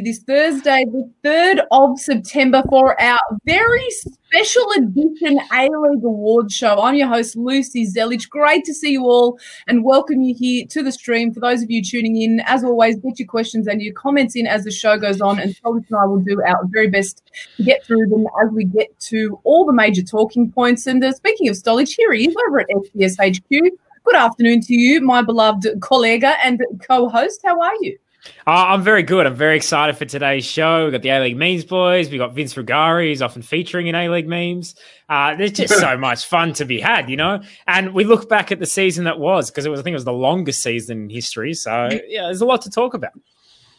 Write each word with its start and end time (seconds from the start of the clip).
this 0.00 0.20
Thursday, 0.20 0.84
the 0.86 1.10
3rd 1.24 1.66
of 1.70 1.98
September, 1.98 2.62
for 2.68 3.00
our 3.00 3.18
very 3.44 3.88
special 3.90 4.70
edition 4.76 5.38
A 5.52 5.68
League 5.68 6.04
Awards 6.04 6.54
show. 6.54 6.80
I'm 6.80 6.94
your 6.94 7.08
host, 7.08 7.36
Lucy 7.36 7.86
Zelich. 7.86 8.28
Great 8.28 8.64
to 8.64 8.74
see 8.74 8.92
you 8.92 9.04
all 9.04 9.38
and 9.66 9.84
welcome 9.84 10.22
you 10.22 10.34
here 10.34 10.66
to 10.68 10.82
the 10.82 10.92
stream. 10.92 11.34
For 11.34 11.40
those 11.40 11.62
of 11.62 11.70
you 11.70 11.82
tuning 11.82 12.20
in, 12.20 12.40
as 12.46 12.64
always, 12.64 12.96
get 12.96 13.18
your 13.18 13.28
questions 13.28 13.66
and 13.66 13.82
your 13.82 13.92
comments 13.94 14.36
in 14.36 14.46
as 14.46 14.64
the 14.64 14.70
show 14.70 14.96
goes 14.96 15.20
on, 15.20 15.38
and 15.38 15.54
Thomas 15.62 15.84
and 15.90 15.98
I 15.98 16.06
will 16.06 16.20
do 16.20 16.42
our 16.42 16.64
very 16.66 16.88
best 16.88 17.30
to 17.56 17.62
get 17.62 17.84
through 17.84 18.06
them 18.08 18.26
as 18.42 18.50
we 18.52 18.64
get 18.64 18.98
to 19.00 19.38
all 19.44 19.66
the 19.66 19.72
major 19.72 20.02
talking 20.02 20.50
points. 20.50 20.86
And 20.86 21.04
uh, 21.04 21.12
speaking 21.12 21.48
of 21.48 21.56
Stolich, 21.56 21.94
here 21.94 22.12
he 22.12 22.28
is 22.28 22.36
over 22.48 22.60
at 22.60 22.68
SBS 22.68 23.16
HQ. 23.18 23.78
Good 24.04 24.16
afternoon 24.16 24.62
to 24.62 24.74
you, 24.74 25.02
my 25.02 25.20
beloved 25.20 25.66
colleague 25.80 26.24
and 26.24 26.62
co 26.82 27.08
host. 27.08 27.40
How 27.44 27.60
are 27.60 27.74
you? 27.80 27.98
Uh, 28.46 28.50
I'm 28.68 28.82
very 28.82 29.02
good. 29.02 29.26
I'm 29.26 29.34
very 29.34 29.56
excited 29.56 29.96
for 29.96 30.04
today's 30.04 30.44
show. 30.44 30.84
We've 30.84 30.92
got 30.92 31.02
the 31.02 31.10
A 31.10 31.20
League 31.20 31.36
memes 31.36 31.64
boys. 31.64 32.10
We've 32.10 32.18
got 32.18 32.34
Vince 32.34 32.54
Rugari, 32.54 33.08
who's 33.08 33.22
often 33.22 33.42
featuring 33.42 33.86
in 33.86 33.94
A 33.94 34.08
League 34.08 34.28
memes. 34.28 34.74
Uh, 35.08 35.34
there's 35.36 35.52
just 35.52 35.78
so 35.78 35.96
much 35.98 36.26
fun 36.26 36.52
to 36.54 36.64
be 36.64 36.80
had, 36.80 37.08
you 37.08 37.16
know? 37.16 37.42
And 37.66 37.94
we 37.94 38.04
look 38.04 38.28
back 38.28 38.52
at 38.52 38.58
the 38.58 38.66
season 38.66 39.04
that 39.04 39.18
was, 39.18 39.50
because 39.50 39.64
it 39.64 39.70
was, 39.70 39.80
I 39.80 39.82
think 39.82 39.92
it 39.92 39.96
was 39.96 40.04
the 40.04 40.12
longest 40.12 40.62
season 40.62 41.02
in 41.02 41.10
history. 41.10 41.54
So, 41.54 41.88
yeah, 42.06 42.24
there's 42.24 42.40
a 42.40 42.46
lot 42.46 42.62
to 42.62 42.70
talk 42.70 42.94
about. 42.94 43.12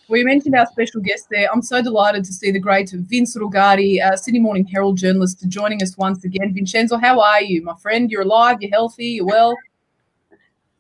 We 0.08 0.24
mentioned 0.26 0.56
our 0.56 0.66
special 0.66 1.00
guest 1.00 1.28
there. 1.32 1.48
I'm 1.54 1.62
so 1.62 1.82
delighted 1.82 2.26
to 2.26 2.34
see 2.34 2.52
the 2.52 2.60
great 2.60 2.90
Vince 2.92 3.38
Rugari, 3.38 4.02
uh, 4.04 4.18
Sydney 4.18 4.40
Morning 4.40 4.66
Herald 4.66 4.98
journalist, 4.98 5.48
joining 5.48 5.82
us 5.82 5.96
once 5.98 6.26
again. 6.26 6.54
Vincenzo, 6.54 6.98
how 6.98 7.22
are 7.22 7.42
you, 7.42 7.62
my 7.62 7.76
friend? 7.78 8.12
You're 8.12 8.24
alive, 8.24 8.58
you're 8.60 8.72
healthy, 8.72 9.06
you're 9.06 9.26
well? 9.26 9.56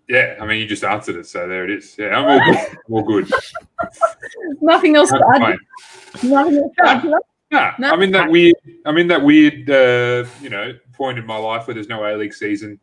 Yeah, 0.08 0.36
I 0.42 0.46
mean, 0.46 0.60
you 0.60 0.68
just 0.68 0.84
answered 0.84 1.16
it, 1.16 1.26
so 1.26 1.48
there 1.48 1.64
it 1.64 1.72
is. 1.72 1.96
Yeah, 1.98 2.18
I'm 2.18 2.26
all 2.26 2.46
good. 2.46 2.78
all 2.90 3.04
good. 3.04 3.32
Nothing 4.62 4.96
else 4.96 5.10
to 5.10 5.24
add. 5.36 5.58
Nothing 6.24 6.58
else 6.58 6.74
to 6.78 6.86
add. 6.86 7.06
Nah, 7.52 7.74
no. 7.80 7.92
I'm 7.92 8.02
in 8.02 8.12
that 8.12 8.30
weird. 8.30 8.56
I'm 8.86 8.98
in 8.98 9.08
that 9.08 9.22
weird, 9.22 9.70
uh, 9.70 10.26
you 10.42 10.50
know, 10.50 10.74
point 10.94 11.20
in 11.20 11.26
my 11.26 11.38
life 11.38 11.68
where 11.68 11.74
there's 11.74 11.90
no 11.90 12.06
A 12.06 12.16
League 12.16 12.34
season. 12.34 12.80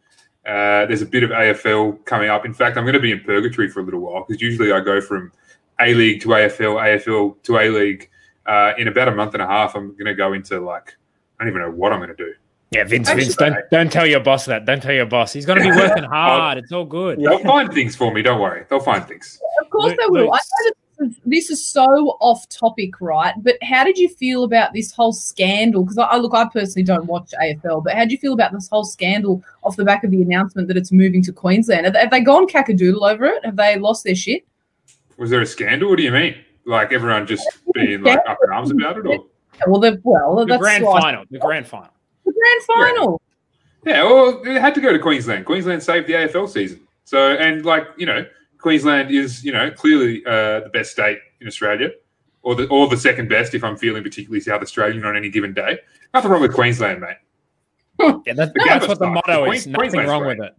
Uh, 0.46 0.86
there's 0.86 1.02
a 1.02 1.06
bit 1.06 1.22
of 1.22 1.30
AFL 1.30 2.04
coming 2.04 2.28
up. 2.28 2.44
In 2.44 2.54
fact, 2.54 2.76
I'm 2.76 2.84
going 2.84 2.94
to 2.94 3.00
be 3.00 3.12
in 3.12 3.20
purgatory 3.20 3.68
for 3.68 3.80
a 3.80 3.82
little 3.82 4.00
while 4.00 4.24
because 4.26 4.40
usually 4.40 4.72
I 4.72 4.80
go 4.80 5.00
from 5.00 5.32
A 5.80 5.94
League 5.94 6.20
to 6.22 6.28
AFL, 6.28 6.80
AFL 6.80 7.42
to 7.42 7.58
A 7.58 7.68
League. 7.68 8.10
Uh, 8.46 8.72
in 8.78 8.88
about 8.88 9.08
a 9.08 9.12
month 9.12 9.34
and 9.34 9.42
a 9.42 9.46
half, 9.46 9.74
I'm 9.74 9.92
going 9.92 10.06
to 10.06 10.14
go 10.14 10.32
into 10.32 10.60
like 10.60 10.96
I 11.38 11.44
don't 11.44 11.52
even 11.52 11.62
know 11.62 11.70
what 11.70 11.92
I'm 11.92 11.98
going 11.98 12.14
to 12.14 12.16
do. 12.16 12.34
Yeah, 12.70 12.84
Vince, 12.84 13.10
Vince, 13.10 13.34
don't, 13.34 13.56
don't 13.70 13.90
tell 13.90 14.06
your 14.06 14.20
boss 14.20 14.44
that. 14.44 14.66
Don't 14.66 14.82
tell 14.82 14.92
your 14.92 15.06
boss. 15.06 15.32
He's 15.32 15.46
going 15.46 15.58
to 15.58 15.64
be 15.64 15.70
working 15.76 16.04
hard. 16.04 16.58
It's 16.58 16.70
all 16.70 16.84
good. 16.84 17.18
They'll 17.18 17.38
find 17.38 17.72
things 17.72 17.96
for 17.96 18.12
me. 18.12 18.20
Don't 18.20 18.40
worry. 18.40 18.66
They'll 18.68 18.80
find 18.80 19.06
things. 19.06 19.40
Of 19.62 19.70
course 19.70 19.94
they 19.98 20.06
will. 20.08 20.32
I 20.32 20.36
know 20.36 20.70
that 20.98 21.14
this 21.24 21.48
is 21.48 21.66
so 21.66 22.18
off 22.20 22.46
topic, 22.50 23.00
right? 23.00 23.32
But 23.38 23.56
how 23.62 23.84
did 23.84 23.96
you 23.96 24.08
feel 24.08 24.44
about 24.44 24.74
this 24.74 24.92
whole 24.92 25.12
scandal? 25.14 25.84
Because 25.84 25.96
I 25.96 26.16
look, 26.18 26.34
I 26.34 26.46
personally 26.52 26.84
don't 26.84 27.06
watch 27.06 27.32
AFL, 27.42 27.84
but 27.84 27.94
how 27.94 28.04
do 28.04 28.10
you 28.10 28.18
feel 28.18 28.34
about 28.34 28.52
this 28.52 28.68
whole 28.68 28.84
scandal 28.84 29.42
off 29.62 29.76
the 29.76 29.84
back 29.84 30.04
of 30.04 30.10
the 30.10 30.20
announcement 30.20 30.68
that 30.68 30.76
it's 30.76 30.92
moving 30.92 31.22
to 31.22 31.32
Queensland? 31.32 31.86
Have 31.86 31.94
they, 31.94 32.00
have 32.00 32.10
they 32.10 32.20
gone 32.20 32.46
cackadoodle 32.46 33.10
over 33.10 33.24
it? 33.26 33.44
Have 33.46 33.56
they 33.56 33.78
lost 33.78 34.04
their 34.04 34.14
shit? 34.14 34.46
Was 35.16 35.30
there 35.30 35.40
a 35.40 35.46
scandal? 35.46 35.88
What 35.88 35.96
do 35.96 36.02
you 36.02 36.12
mean? 36.12 36.34
Like 36.66 36.92
everyone 36.92 37.26
just 37.26 37.48
being 37.72 38.02
like 38.02 38.20
up 38.28 38.38
in 38.44 38.52
arms 38.52 38.70
about 38.70 38.98
it, 38.98 39.06
or? 39.06 39.24
Well, 39.66 39.80
the 39.80 39.98
well, 40.04 40.44
the 40.44 40.58
grand 40.58 40.84
final. 40.84 41.24
The 41.30 41.38
grand 41.38 41.66
final 41.66 41.90
grand 42.32 42.86
final. 42.86 43.22
Yeah. 43.84 43.94
yeah, 43.94 44.04
well, 44.04 44.42
it 44.44 44.60
had 44.60 44.74
to 44.74 44.80
go 44.80 44.92
to 44.92 44.98
Queensland. 44.98 45.46
Queensland 45.46 45.82
saved 45.82 46.06
the 46.06 46.14
AFL 46.14 46.48
season. 46.48 46.80
So, 47.04 47.32
and 47.32 47.64
like 47.64 47.86
you 47.96 48.06
know, 48.06 48.26
Queensland 48.58 49.10
is 49.10 49.44
you 49.44 49.52
know 49.52 49.70
clearly 49.70 50.24
uh, 50.26 50.60
the 50.60 50.70
best 50.72 50.90
state 50.90 51.18
in 51.40 51.46
Australia, 51.46 51.90
or 52.42 52.54
the 52.54 52.68
or 52.68 52.88
the 52.88 52.96
second 52.96 53.28
best 53.28 53.54
if 53.54 53.64
I'm 53.64 53.76
feeling 53.76 54.02
particularly 54.02 54.40
South 54.40 54.62
Australian 54.62 55.04
on 55.04 55.16
any 55.16 55.30
given 55.30 55.54
day. 55.54 55.78
Nothing 56.12 56.30
wrong 56.30 56.42
with 56.42 56.54
Queensland, 56.54 57.00
mate. 57.00 57.16
yeah, 58.26 58.34
that's, 58.34 58.52
no, 58.54 58.64
that's 58.66 58.88
what 58.88 58.98
the 58.98 59.06
motto 59.06 59.44
the 59.44 59.50
is. 59.52 59.66
Nothing 59.66 60.06
wrong 60.06 60.22
great. 60.22 60.38
with 60.38 60.48
it. 60.48 60.54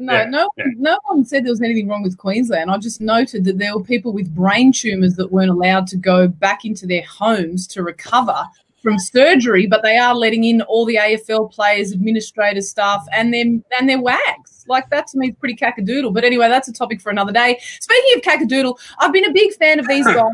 No, 0.00 0.12
yeah, 0.12 0.24
no, 0.26 0.48
yeah. 0.56 0.64
no 0.76 0.98
one 1.06 1.24
said 1.24 1.44
there 1.44 1.52
was 1.52 1.60
anything 1.60 1.88
wrong 1.88 2.02
with 2.02 2.16
Queensland. 2.16 2.70
I 2.70 2.78
just 2.78 3.00
noted 3.00 3.44
that 3.44 3.58
there 3.58 3.76
were 3.76 3.82
people 3.82 4.12
with 4.12 4.32
brain 4.32 4.72
tumours 4.72 5.14
that 5.16 5.32
weren't 5.32 5.50
allowed 5.50 5.88
to 5.88 5.96
go 5.96 6.28
back 6.28 6.64
into 6.64 6.86
their 6.86 7.02
homes 7.02 7.66
to 7.68 7.82
recover 7.82 8.44
from 8.82 8.98
surgery, 8.98 9.66
but 9.66 9.82
they 9.82 9.96
are 9.96 10.14
letting 10.14 10.44
in 10.44 10.62
all 10.62 10.84
the 10.84 10.96
AFL 10.96 11.52
players, 11.52 11.92
administrators, 11.92 12.68
staff, 12.68 13.04
and 13.12 13.32
their 13.32 13.44
and 13.78 13.88
their 13.88 14.00
wags. 14.00 14.64
Like 14.68 14.90
that 14.90 15.06
to 15.08 15.18
me 15.18 15.28
is 15.28 15.36
pretty 15.36 15.56
cackadoodle. 15.56 16.12
But 16.12 16.24
anyway, 16.24 16.48
that's 16.48 16.68
a 16.68 16.72
topic 16.72 17.00
for 17.00 17.10
another 17.10 17.32
day. 17.32 17.58
Speaking 17.80 18.16
of 18.16 18.22
cackadoodle, 18.22 18.78
I've 18.98 19.12
been 19.12 19.24
a 19.24 19.32
big 19.32 19.54
fan 19.54 19.78
of 19.78 19.88
these 19.88 20.06
guys 20.06 20.24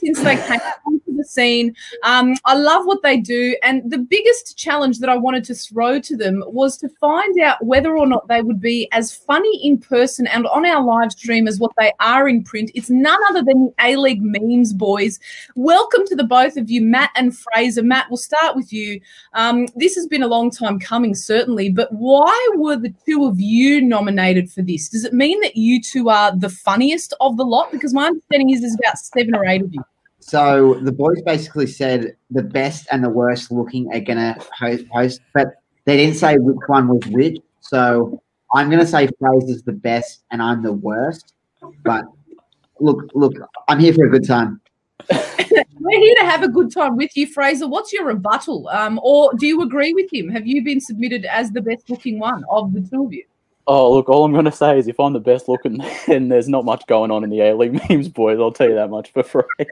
since 0.00 0.20
they 0.20 0.36
came 0.36 1.00
the 1.22 1.28
scene. 1.28 1.74
Um, 2.02 2.34
I 2.44 2.54
love 2.54 2.86
what 2.86 3.02
they 3.02 3.16
do. 3.16 3.56
And 3.62 3.88
the 3.90 3.98
biggest 3.98 4.58
challenge 4.58 4.98
that 4.98 5.08
I 5.08 5.16
wanted 5.16 5.44
to 5.44 5.54
throw 5.54 6.00
to 6.00 6.16
them 6.16 6.42
was 6.46 6.76
to 6.78 6.88
find 7.00 7.38
out 7.40 7.64
whether 7.64 7.96
or 7.96 8.06
not 8.06 8.28
they 8.28 8.42
would 8.42 8.60
be 8.60 8.88
as 8.92 9.14
funny 9.14 9.60
in 9.64 9.78
person 9.78 10.26
and 10.26 10.46
on 10.48 10.66
our 10.66 10.82
live 10.82 11.12
stream 11.12 11.46
as 11.46 11.58
what 11.58 11.72
they 11.78 11.92
are 12.00 12.28
in 12.28 12.42
print. 12.42 12.70
It's 12.74 12.90
none 12.90 13.20
other 13.30 13.42
than 13.42 13.66
the 13.66 13.74
A 13.80 13.96
League 13.96 14.22
memes, 14.22 14.72
boys. 14.72 15.18
Welcome 15.54 16.06
to 16.06 16.16
the 16.16 16.24
both 16.24 16.56
of 16.56 16.70
you, 16.70 16.82
Matt 16.82 17.10
and 17.14 17.36
Fraser. 17.36 17.82
Matt, 17.82 18.06
we'll 18.10 18.16
start 18.16 18.56
with 18.56 18.72
you. 18.72 19.00
Um, 19.34 19.68
this 19.76 19.94
has 19.94 20.06
been 20.06 20.22
a 20.22 20.28
long 20.28 20.50
time 20.50 20.78
coming, 20.78 21.14
certainly, 21.14 21.70
but 21.70 21.88
why 21.92 22.48
were 22.56 22.76
the 22.76 22.94
two 23.06 23.24
of 23.24 23.40
you 23.40 23.80
nominated 23.80 24.50
for 24.50 24.62
this? 24.62 24.88
Does 24.88 25.04
it 25.04 25.12
mean 25.12 25.40
that 25.40 25.56
you 25.56 25.80
two 25.80 26.08
are 26.08 26.34
the 26.36 26.48
funniest 26.48 27.14
of 27.20 27.36
the 27.36 27.44
lot? 27.44 27.70
Because 27.70 27.94
my 27.94 28.06
understanding 28.06 28.50
is 28.50 28.60
there's 28.60 28.74
about 28.74 28.98
seven 28.98 29.34
or 29.34 29.44
eight 29.46 29.62
of 29.62 29.72
you. 29.72 29.82
So 30.22 30.74
the 30.74 30.92
boys 30.92 31.20
basically 31.22 31.66
said 31.66 32.16
the 32.30 32.44
best 32.44 32.86
and 32.92 33.02
the 33.02 33.10
worst 33.10 33.50
looking 33.50 33.92
are 33.92 34.00
gonna 34.00 34.36
host, 34.56 34.84
host 34.92 35.20
but 35.34 35.48
they 35.84 35.96
didn't 35.96 36.16
say 36.16 36.36
which 36.36 36.56
one 36.68 36.88
was 36.88 37.04
which. 37.08 37.38
So 37.60 38.22
I'm 38.54 38.70
gonna 38.70 38.86
say 38.86 39.08
Fraser's 39.18 39.64
the 39.64 39.72
best 39.72 40.22
and 40.30 40.40
I'm 40.40 40.62
the 40.62 40.72
worst. 40.72 41.34
But 41.84 42.04
look, 42.78 43.10
look, 43.14 43.34
I'm 43.68 43.80
here 43.80 43.92
for 43.92 44.06
a 44.06 44.10
good 44.10 44.26
time. 44.26 44.60
We're 45.10 45.98
here 45.98 46.14
to 46.20 46.24
have 46.24 46.44
a 46.44 46.48
good 46.48 46.72
time 46.72 46.96
with 46.96 47.16
you, 47.16 47.26
Fraser. 47.26 47.66
What's 47.66 47.92
your 47.92 48.06
rebuttal? 48.06 48.68
Um, 48.68 49.00
or 49.02 49.32
do 49.34 49.48
you 49.48 49.60
agree 49.62 49.92
with 49.92 50.12
him? 50.12 50.28
Have 50.28 50.46
you 50.46 50.62
been 50.62 50.80
submitted 50.80 51.24
as 51.24 51.50
the 51.50 51.60
best 51.60 51.90
looking 51.90 52.20
one 52.20 52.44
of 52.48 52.72
the 52.72 52.80
two 52.80 53.06
of 53.06 53.12
you? 53.12 53.24
Oh, 53.66 53.92
look, 53.92 54.08
all 54.08 54.24
I'm 54.24 54.32
going 54.32 54.44
to 54.44 54.52
say 54.52 54.78
is 54.78 54.88
if 54.88 54.98
I'm 54.98 55.12
the 55.12 55.20
best 55.20 55.48
looking, 55.48 55.82
then 56.06 56.28
there's 56.28 56.48
not 56.48 56.64
much 56.64 56.86
going 56.86 57.10
on 57.10 57.24
in 57.24 57.30
the 57.30 57.40
A 57.40 57.56
League 57.56 57.80
memes, 57.90 58.08
boys. 58.08 58.38
I'll 58.38 58.52
tell 58.52 58.68
you 58.68 58.76
that 58.76 58.90
much 58.90 59.12
for 59.12 59.22
free. 59.22 59.66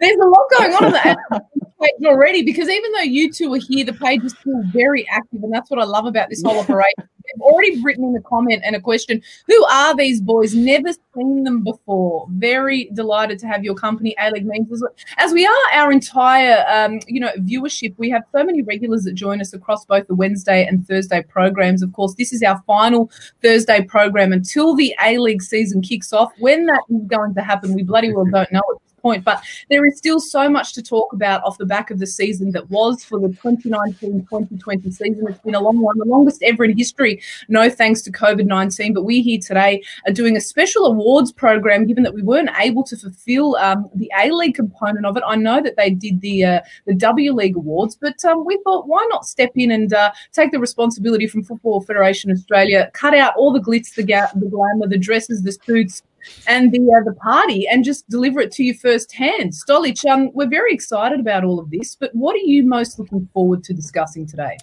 There's 0.00 0.18
a 0.20 0.26
lot 0.26 0.46
going 0.58 0.72
on 0.72 0.84
on 0.84 0.92
the 0.92 1.42
page 1.82 2.06
already 2.06 2.42
because 2.42 2.68
even 2.68 2.92
though 2.92 3.00
you 3.00 3.32
two 3.32 3.52
are 3.54 3.60
here, 3.68 3.84
the 3.84 3.92
page 3.92 4.22
is 4.24 4.34
still 4.38 4.62
very 4.72 5.06
active, 5.08 5.42
and 5.42 5.52
that's 5.52 5.70
what 5.70 5.80
I 5.80 5.84
love 5.84 6.06
about 6.06 6.28
this 6.28 6.42
whole 6.42 6.58
operation. 6.58 6.92
They've 6.98 7.42
already 7.42 7.80
written 7.82 8.04
in 8.04 8.16
a 8.16 8.20
comment 8.22 8.62
and 8.64 8.74
a 8.76 8.80
question: 8.80 9.22
Who 9.46 9.64
are 9.66 9.96
these 9.96 10.20
boys? 10.20 10.54
Never 10.54 10.92
seen 11.14 11.44
them 11.44 11.62
before. 11.62 12.26
Very 12.30 12.90
delighted 12.94 13.38
to 13.40 13.46
have 13.46 13.64
your 13.64 13.74
company, 13.74 14.14
A 14.18 14.30
League 14.30 14.46
Memes, 14.46 14.82
as 15.18 15.32
we 15.32 15.46
are 15.46 15.72
our 15.72 15.92
entire, 15.92 16.64
um, 16.68 17.00
you 17.06 17.20
know, 17.20 17.32
viewership. 17.38 17.94
We 17.96 18.10
have 18.10 18.22
so 18.32 18.44
many 18.44 18.62
regulars 18.62 19.04
that 19.04 19.14
join 19.14 19.40
us 19.40 19.52
across 19.52 19.84
both 19.84 20.06
the 20.08 20.14
Wednesday 20.14 20.66
and 20.66 20.86
Thursday 20.86 21.22
programs. 21.22 21.82
Of 21.82 21.92
course, 21.92 22.14
this 22.14 22.32
is 22.32 22.42
our 22.42 22.62
final 22.66 23.10
Thursday 23.42 23.82
program 23.82 24.32
until 24.32 24.74
the 24.74 24.94
A 25.02 25.18
League 25.18 25.42
season 25.42 25.80
kicks 25.80 26.12
off. 26.12 26.32
When 26.38 26.66
that 26.66 26.82
is 26.90 27.06
going 27.06 27.34
to 27.34 27.42
happen, 27.42 27.74
we 27.74 27.82
bloody 27.82 28.12
well 28.12 28.26
don't 28.26 28.50
know 28.52 28.62
point. 29.02 29.24
But 29.24 29.42
there 29.68 29.84
is 29.84 29.98
still 29.98 30.20
so 30.20 30.48
much 30.48 30.72
to 30.74 30.82
talk 30.82 31.12
about 31.12 31.42
off 31.44 31.58
the 31.58 31.66
back 31.66 31.90
of 31.90 31.98
the 31.98 32.06
season 32.06 32.52
that 32.52 32.70
was 32.70 33.04
for 33.04 33.20
the 33.20 33.28
2019-2020 33.28 34.92
season. 34.92 35.26
It's 35.28 35.38
been 35.40 35.54
a 35.54 35.60
long 35.60 35.80
one, 35.80 35.98
the 35.98 36.04
longest 36.04 36.42
ever 36.42 36.64
in 36.64 36.76
history, 36.76 37.20
no 37.48 37.68
thanks 37.68 38.02
to 38.02 38.12
COVID-19. 38.12 38.94
But 38.94 39.02
we 39.02 39.20
here 39.20 39.40
today 39.40 39.82
are 40.06 40.12
doing 40.12 40.36
a 40.36 40.40
special 40.40 40.86
awards 40.86 41.32
program, 41.32 41.86
given 41.86 42.04
that 42.04 42.14
we 42.14 42.22
weren't 42.22 42.50
able 42.58 42.84
to 42.84 42.96
fulfill 42.96 43.56
um, 43.56 43.90
the 43.94 44.10
A-League 44.18 44.54
component 44.54 45.04
of 45.04 45.16
it. 45.16 45.24
I 45.26 45.36
know 45.36 45.60
that 45.60 45.76
they 45.76 45.90
did 45.90 46.20
the 46.20 46.44
uh, 46.44 46.60
the 46.86 46.94
W 46.94 47.32
League 47.32 47.56
awards, 47.56 47.96
but 47.96 48.24
um, 48.24 48.46
we 48.46 48.58
thought, 48.64 48.86
why 48.86 49.06
not 49.10 49.26
step 49.26 49.50
in 49.56 49.72
and 49.72 49.92
uh, 49.92 50.12
take 50.32 50.52
the 50.52 50.58
responsibility 50.58 51.26
from 51.26 51.42
Football 51.42 51.80
Federation 51.82 52.30
Australia, 52.30 52.90
cut 52.94 53.14
out 53.14 53.34
all 53.36 53.52
the 53.52 53.60
glitz, 53.60 53.94
the, 53.94 54.02
ga- 54.02 54.28
the 54.34 54.46
glamour, 54.46 54.86
the 54.86 54.98
dresses, 54.98 55.42
the 55.42 55.52
suits, 55.52 56.02
and 56.46 56.72
the 56.72 56.80
uh, 56.80 57.04
the 57.04 57.14
party 57.14 57.66
and 57.68 57.84
just 57.84 58.08
deliver 58.08 58.40
it 58.40 58.52
to 58.52 58.64
you 58.64 58.74
firsthand. 58.74 59.52
Stolich, 59.52 60.04
um, 60.10 60.30
we're 60.34 60.48
very 60.48 60.72
excited 60.72 61.20
about 61.20 61.44
all 61.44 61.58
of 61.58 61.70
this, 61.70 61.94
but 61.94 62.14
what 62.14 62.34
are 62.34 62.38
you 62.38 62.64
most 62.64 62.98
looking 62.98 63.28
forward 63.32 63.64
to 63.64 63.74
discussing 63.74 64.26
today? 64.26 64.56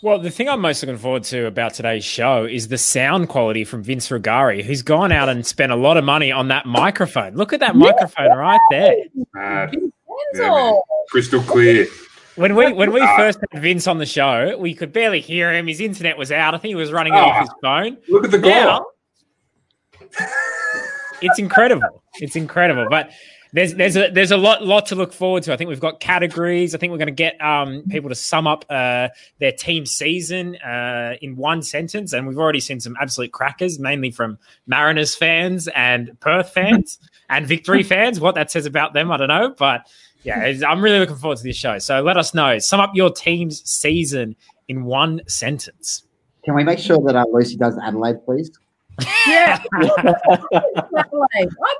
Well, 0.00 0.20
the 0.20 0.30
thing 0.30 0.48
I'm 0.48 0.60
most 0.60 0.80
looking 0.80 0.96
forward 0.96 1.24
to 1.24 1.46
about 1.46 1.74
today's 1.74 2.04
show 2.04 2.44
is 2.44 2.68
the 2.68 2.78
sound 2.78 3.28
quality 3.28 3.64
from 3.64 3.82
Vince 3.82 4.08
Rugari, 4.10 4.62
who's 4.62 4.82
gone 4.82 5.10
out 5.10 5.28
and 5.28 5.44
spent 5.44 5.72
a 5.72 5.76
lot 5.76 5.96
of 5.96 6.04
money 6.04 6.30
on 6.30 6.46
that 6.48 6.66
microphone. 6.66 7.34
Look 7.34 7.52
at 7.52 7.58
that 7.60 7.74
yeah. 7.74 7.80
microphone 7.80 8.36
right 8.36 8.60
there. 8.70 8.94
Uh, 9.36 9.66
yeah, 10.34 10.72
crystal 11.10 11.42
clear. 11.42 11.88
When 12.36 12.54
we 12.54 12.72
when 12.72 12.92
we 12.92 13.00
uh, 13.00 13.16
first 13.16 13.40
had 13.50 13.60
Vince 13.60 13.88
on 13.88 13.98
the 13.98 14.06
show, 14.06 14.56
we 14.56 14.72
could 14.72 14.92
barely 14.92 15.20
hear 15.20 15.52
him. 15.52 15.66
His 15.66 15.80
internet 15.80 16.16
was 16.16 16.30
out. 16.30 16.54
I 16.54 16.58
think 16.58 16.70
he 16.70 16.76
was 16.76 16.92
running 16.92 17.14
it 17.14 17.18
oh, 17.18 17.24
off 17.24 17.40
his 17.40 17.50
phone. 17.60 17.98
Look 18.08 18.24
at 18.24 18.30
the 18.30 18.38
goal. 18.38 18.92
It's 21.20 21.38
incredible. 21.38 22.02
It's 22.20 22.36
incredible. 22.36 22.86
But 22.90 23.10
there's 23.52 23.74
there's 23.74 23.96
a 23.96 24.10
there's 24.10 24.30
a 24.30 24.36
lot 24.36 24.64
lot 24.64 24.86
to 24.86 24.94
look 24.94 25.12
forward 25.12 25.42
to. 25.44 25.52
I 25.52 25.56
think 25.56 25.68
we've 25.68 25.80
got 25.80 26.00
categories. 26.00 26.74
I 26.74 26.78
think 26.78 26.90
we're 26.90 26.98
going 26.98 27.06
to 27.06 27.12
get 27.12 27.40
um, 27.40 27.84
people 27.88 28.10
to 28.10 28.14
sum 28.14 28.46
up 28.46 28.64
uh, 28.68 29.08
their 29.38 29.52
team 29.52 29.86
season 29.86 30.56
uh, 30.56 31.14
in 31.22 31.36
one 31.36 31.62
sentence, 31.62 32.12
and 32.12 32.26
we've 32.26 32.38
already 32.38 32.60
seen 32.60 32.80
some 32.80 32.94
absolute 33.00 33.32
crackers, 33.32 33.78
mainly 33.78 34.10
from 34.10 34.38
Mariners 34.66 35.14
fans 35.14 35.68
and 35.68 36.18
Perth 36.20 36.50
fans 36.50 36.98
and 37.30 37.46
Victory 37.46 37.82
fans. 37.82 38.20
What 38.20 38.34
that 38.34 38.50
says 38.50 38.66
about 38.66 38.92
them, 38.92 39.10
I 39.10 39.16
don't 39.16 39.28
know, 39.28 39.54
but 39.58 39.86
yeah, 40.24 40.52
I'm 40.66 40.82
really 40.82 40.98
looking 40.98 41.16
forward 41.16 41.38
to 41.38 41.44
this 41.44 41.56
show. 41.56 41.78
So 41.78 42.02
let 42.02 42.16
us 42.16 42.34
know. 42.34 42.58
Sum 42.58 42.80
up 42.80 42.90
your 42.94 43.10
team's 43.10 43.62
season 43.68 44.36
in 44.68 44.84
one 44.84 45.22
sentence. 45.26 46.04
Can 46.44 46.54
we 46.54 46.64
make 46.64 46.78
sure 46.78 46.98
that 47.06 47.16
uh, 47.16 47.24
Lucy 47.30 47.56
does 47.56 47.78
Adelaide, 47.82 48.24
please? 48.24 48.50
Yeah. 49.26 49.58
I'd 49.72 49.88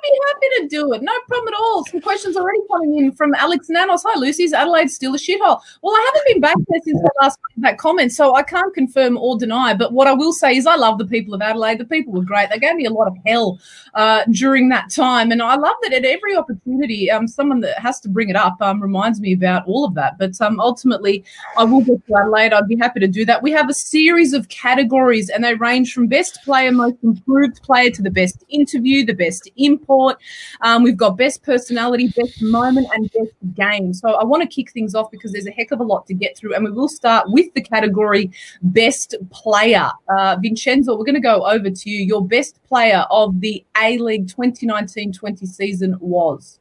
be 0.03 0.21
happy 0.27 0.49
to 0.59 0.69
do 0.69 0.93
it. 0.93 1.03
No 1.03 1.13
problem 1.27 1.55
at 1.55 1.59
all. 1.59 1.85
Some 1.87 2.01
questions 2.01 2.37
already 2.37 2.61
coming 2.71 2.99
in 2.99 3.13
from 3.13 3.35
Alex 3.35 3.69
Nanos. 3.69 4.03
Hi, 4.07 4.19
Lucy. 4.19 4.45
Is 4.45 4.53
Adelaide 4.53 4.89
still 4.89 5.15
a 5.15 5.19
shithole? 5.19 5.61
Well, 5.83 5.95
I 5.95 6.13
haven't 6.13 6.33
been 6.33 6.41
back 6.41 6.57
there 6.69 6.81
since 6.85 7.01
I 7.03 7.25
last 7.25 7.39
made 7.57 7.65
that 7.65 7.79
comment, 7.79 8.13
so 8.13 8.35
I 8.35 8.43
can't 8.43 8.73
confirm 8.75 9.17
or 9.17 9.39
deny. 9.39 9.75
But 9.75 9.93
what 9.93 10.07
I 10.07 10.13
will 10.13 10.33
say 10.33 10.57
is 10.57 10.67
I 10.67 10.77
love 10.77 10.99
the 10.99 11.07
people 11.07 11.35
of 11.35 11.43
Adelaide. 11.43 11.79
The 11.79 11.85
people 11.85 12.13
were 12.13 12.23
great. 12.23 12.51
They 12.51 12.59
gave 12.59 12.77
me 12.77 12.87
a 12.87 12.91
lot 12.91 13.09
of 13.09 13.17
hell 13.27 13.59
uh, 13.95 14.25
during 14.31 14.69
that 14.69 14.91
time. 14.91 15.33
And 15.33 15.43
I 15.43 15.57
love 15.57 15.77
that 15.83 15.93
at 15.93 16.05
every 16.05 16.37
opportunity, 16.37 17.11
um, 17.11 17.27
someone 17.27 17.61
that 17.61 17.79
has 17.79 18.01
to 18.01 18.09
bring 18.09 18.29
it 18.29 18.37
up 18.37 18.57
um, 18.61 18.81
reminds 18.81 19.21
me 19.21 19.33
about 19.33 19.67
all 19.67 19.85
of 19.85 19.95
that. 19.95 20.19
But 20.19 20.41
um, 20.41 20.61
ultimately, 20.61 21.25
I 21.57 21.65
will 21.65 21.81
get 21.81 22.07
to 22.07 22.17
Adelaide. 22.17 22.53
I'd 22.53 22.69
be 22.69 22.77
happy 22.77 23.01
to 23.01 23.09
do 23.09 23.25
that. 23.25 23.43
We 23.43 23.51
have 23.53 23.69
a 23.69 23.75
series 23.75 24.33
of 24.33 24.49
categories, 24.49 25.31
and 25.31 25.43
they 25.43 25.55
range 25.55 25.93
from 25.93 26.07
best 26.07 26.41
player, 26.45 26.71
most 26.71 26.97
improved 27.09 27.63
player 27.63 27.91
to 27.91 28.03
the 28.03 28.11
best 28.11 28.45
interview, 28.49 29.05
the 29.05 29.13
best 29.15 29.49
import. 29.57 30.19
Um, 30.61 30.83
we've 30.83 30.97
got 30.97 31.17
best 31.17 31.43
personality, 31.43 32.09
best 32.17 32.43
moment, 32.43 32.87
and 32.95 33.11
best 33.13 33.33
game. 33.55 33.93
So 33.95 34.11
I 34.15 34.25
want 34.25 34.43
to 34.43 34.49
kick 34.49 34.71
things 34.73 34.95
off 34.95 35.11
because 35.11 35.33
there's 35.33 35.47
a 35.47 35.51
heck 35.53 35.71
of 35.73 35.81
a 35.81 35.85
lot 35.85 36.07
to 36.07 36.15
get 36.15 36.37
through, 36.37 36.55
and 36.55 36.65
we 36.65 36.71
will 36.71 36.89
start 36.89 37.31
with 37.31 37.53
the 37.55 37.63
category 37.63 38.31
best 38.63 39.15
player. 39.31 39.89
Uh, 40.09 40.37
Vincenzo, 40.41 40.97
we're 40.97 41.05
going 41.05 41.15
to 41.15 41.21
go 41.21 41.45
over 41.47 41.71
to 41.71 41.91
you. 41.91 42.05
Your 42.05 42.27
best 42.27 42.63
player 42.69 43.05
of 43.11 43.41
the 43.41 43.65
A 43.83 43.99
League 43.99 44.27
2019-20 44.29 45.47
season 45.47 45.97
was 46.01 46.61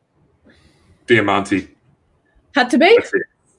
Diamanti. 1.07 1.69
had 2.55 2.69
to 2.69 2.77
be. 2.77 2.95
That's. 2.97 3.11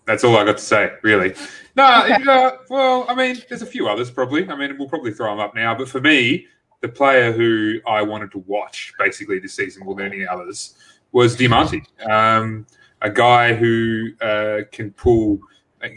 That's 0.06 0.24
all 0.24 0.38
I 0.38 0.44
got 0.46 0.56
to 0.56 0.64
say, 0.64 0.90
really. 1.02 1.34
No, 1.76 2.02
Okay. 2.04 2.14
uh, 2.26 2.52
well, 2.70 3.04
I 3.10 3.14
mean, 3.14 3.36
there's 3.50 3.60
a 3.60 3.66
few 3.66 3.88
others 3.88 4.10
probably. 4.10 4.48
I 4.48 4.56
mean, 4.56 4.74
we'll 4.78 4.88
probably 4.88 5.12
throw 5.12 5.30
them 5.30 5.38
up 5.38 5.54
now. 5.54 5.74
But 5.74 5.86
for 5.86 6.00
me, 6.00 6.46
the 6.80 6.88
player 6.88 7.32
who 7.32 7.80
I 7.86 8.02
wanted 8.02 8.30
to 8.32 8.38
watch 8.46 8.92
basically 8.98 9.38
this 9.38 9.54
season 9.54 9.84
more 9.84 9.94
than 9.94 10.12
any 10.12 10.26
others 10.26 10.74
was 11.12 11.36
Diamanti. 11.36 11.84
Um, 12.08 12.66
a 13.02 13.10
guy 13.10 13.54
who 13.54 14.10
uh, 14.20 14.60
can 14.70 14.92
pull 14.92 15.40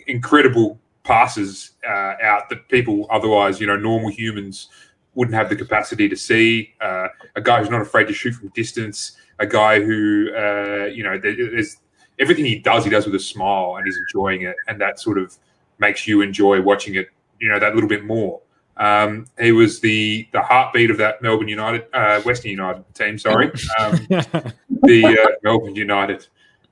incredible 0.08 0.80
passes 1.04 1.72
uh, 1.88 2.14
out 2.22 2.50
that 2.50 2.68
people 2.70 3.08
otherwise, 3.10 3.60
you 3.60 3.68
know, 3.68 3.76
normal 3.76 4.10
humans 4.10 4.70
wouldn't 5.16 5.36
have 5.36 5.50
the 5.50 5.56
capacity 5.56 6.08
to 6.08 6.16
see. 6.16 6.74
Uh, 6.80 7.08
a 7.36 7.42
guy 7.42 7.60
who's 7.60 7.70
not 7.70 7.82
afraid 7.82 8.08
to 8.08 8.14
shoot 8.14 8.34
from 8.34 8.50
distance. 8.50 9.18
A 9.40 9.46
guy 9.46 9.82
who, 9.82 10.30
uh, 10.36 10.86
you 10.86 11.04
know, 11.04 11.18
there's 11.18 11.78
everything 12.20 12.46
he 12.46 12.60
does, 12.60 12.84
he 12.84 12.90
does 12.90 13.06
with 13.06 13.16
a 13.16 13.20
smile, 13.20 13.76
and 13.78 13.86
he's 13.86 13.98
enjoying 13.98 14.44
it, 14.44 14.56
and 14.68 14.80
that 14.80 15.00
sort 15.00 15.18
of 15.18 15.36
makes 15.80 16.08
you 16.08 16.22
enjoy 16.22 16.62
watching 16.62 16.96
it. 16.96 17.10
You 17.40 17.50
know, 17.50 17.60
that 17.60 17.74
little 17.74 17.90
bit 17.90 18.06
more. 18.06 18.40
Um, 18.82 19.28
he 19.40 19.52
was 19.52 19.80
the 19.80 20.28
the 20.34 20.42
heartbeat 20.42 20.90
of 20.90 20.98
that 20.98 21.22
Melbourne 21.22 21.48
United, 21.48 21.86
uh, 21.94 22.20
Western 22.22 22.50
United 22.50 22.84
team. 22.96 23.20
Sorry, 23.20 23.52
um, 23.78 23.92
the 24.10 25.06
uh, 25.24 25.36
Melbourne 25.44 25.76
United. 25.76 26.26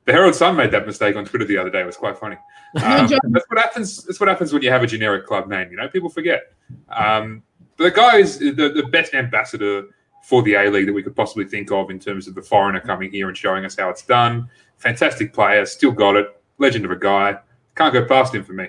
The 0.05 0.13
Herald 0.13 0.33
Sun 0.33 0.55
made 0.55 0.71
that 0.71 0.87
mistake 0.87 1.15
on 1.15 1.23
Twitter 1.25 1.45
the 1.45 1.57
other 1.57 1.69
day. 1.69 1.81
It 1.81 1.85
was 1.85 1.97
quite 1.97 2.17
funny. 2.17 2.37
Um, 2.83 3.07
that's 3.07 3.49
what 3.49 3.57
happens. 3.57 4.03
That's 4.03 4.19
what 4.19 4.29
happens 4.29 4.53
when 4.53 4.61
you 4.61 4.69
have 4.69 4.83
a 4.83 4.87
generic 4.87 5.25
club 5.25 5.47
name. 5.47 5.71
You 5.71 5.77
know, 5.77 5.87
people 5.87 6.07
forget. 6.07 6.53
Um, 6.89 7.41
but 7.77 7.85
the 7.85 7.91
guy 7.91 8.17
is 8.17 8.37
the, 8.37 8.51
the 8.51 8.87
best 8.91 9.15
ambassador 9.15 9.85
for 10.21 10.43
the 10.43 10.53
A 10.53 10.69
League 10.69 10.85
that 10.85 10.93
we 10.93 11.01
could 11.01 11.15
possibly 11.15 11.45
think 11.45 11.71
of 11.71 11.89
in 11.89 11.97
terms 11.97 12.27
of 12.27 12.35
the 12.35 12.43
foreigner 12.43 12.79
coming 12.79 13.09
here 13.09 13.27
and 13.27 13.35
showing 13.35 13.65
us 13.65 13.75
how 13.75 13.89
it's 13.89 14.03
done. 14.03 14.47
Fantastic 14.77 15.33
player, 15.33 15.65
still 15.65 15.91
got 15.91 16.15
it. 16.15 16.27
Legend 16.59 16.85
of 16.85 16.91
a 16.91 16.95
guy. 16.95 17.39
Can't 17.75 17.91
go 17.91 18.05
past 18.05 18.35
him 18.35 18.43
for 18.43 18.53
me. 18.53 18.67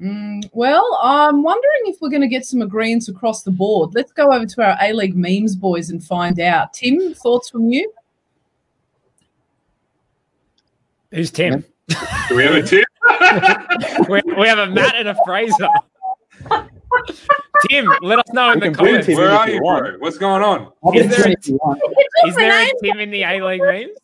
Mm, 0.00 0.48
well, 0.52 0.98
I'm 1.02 1.42
wondering 1.42 1.82
if 1.84 1.96
we're 2.00 2.10
going 2.10 2.22
to 2.22 2.28
get 2.28 2.44
some 2.44 2.60
agreements 2.60 3.08
across 3.08 3.42
the 3.42 3.50
board. 3.50 3.94
Let's 3.94 4.12
go 4.12 4.30
over 4.32 4.44
to 4.44 4.62
our 4.62 4.76
A 4.82 4.92
League 4.92 5.16
memes 5.16 5.56
boys 5.56 5.90
and 5.90 6.04
find 6.04 6.38
out. 6.38 6.74
Tim, 6.74 7.14
thoughts 7.14 7.48
from 7.48 7.68
you? 7.70 7.90
Who's 11.12 11.30
Tim? 11.30 11.64
Do 12.28 12.36
we 12.36 12.42
have 12.44 12.54
a 12.56 12.62
tip? 12.62 12.84
we, 14.08 14.20
we 14.36 14.46
have 14.48 14.58
a 14.58 14.66
Matt 14.66 14.96
and 14.96 15.08
a 15.08 15.16
Fraser. 15.24 15.68
Tim, 17.70 17.90
let 18.02 18.18
us 18.18 18.32
know 18.32 18.52
in 18.52 18.60
the 18.60 18.70
comments. 18.72 19.08
Where 19.08 19.30
are 19.30 19.48
you 19.48 19.54
you, 19.56 19.62
want. 19.62 19.84
bro? 19.84 19.98
What's 19.98 20.18
going 20.18 20.42
on? 20.42 20.72
Is 20.94 21.16
there- 21.16 21.30
if 21.32 21.48
you 21.48 21.58
want. 21.62 21.80
Is 22.26 22.34
there 22.36 22.62
a 22.66 22.70
Tim 22.82 23.00
in 23.00 23.10
the 23.10 23.22
A 23.22 23.40
League 23.40 23.62
memes? 23.62 23.96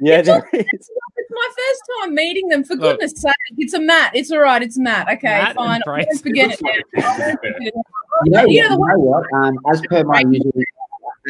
Yeah, 0.00 0.20
there 0.22 0.48
is. 0.52 0.90
It's 1.40 1.56
my 1.56 1.62
first 1.62 1.82
time 2.00 2.14
meeting 2.14 2.48
them. 2.48 2.64
For 2.64 2.74
Look. 2.74 2.98
goodness 2.98 3.20
sake, 3.20 3.32
it's 3.58 3.74
a 3.74 3.80
Matt. 3.80 4.14
It's 4.14 4.30
all 4.30 4.40
right. 4.40 4.62
It's 4.62 4.78
Matt. 4.78 5.08
Okay, 5.08 5.28
Matt 5.28 5.56
fine. 5.56 5.80
I 5.86 5.90
won't 5.90 6.20
forget 6.20 6.50
It 6.50 6.60
it. 6.60 6.62
looks 6.62 6.62
like 6.62 7.04
a 7.04 7.20
team, 7.20 7.36
to 7.36 7.60
be 7.60 7.70
fair. 7.70 7.82
You 8.24 8.30
know, 8.32 8.44
You 8.44 8.62
know 8.62 8.68
you 8.68 8.68
know 8.68 8.76
what? 8.76 9.24
Um, 9.34 9.54
as 9.72 9.80
per 9.88 10.04
my 10.04 10.20
usual, 10.28 10.52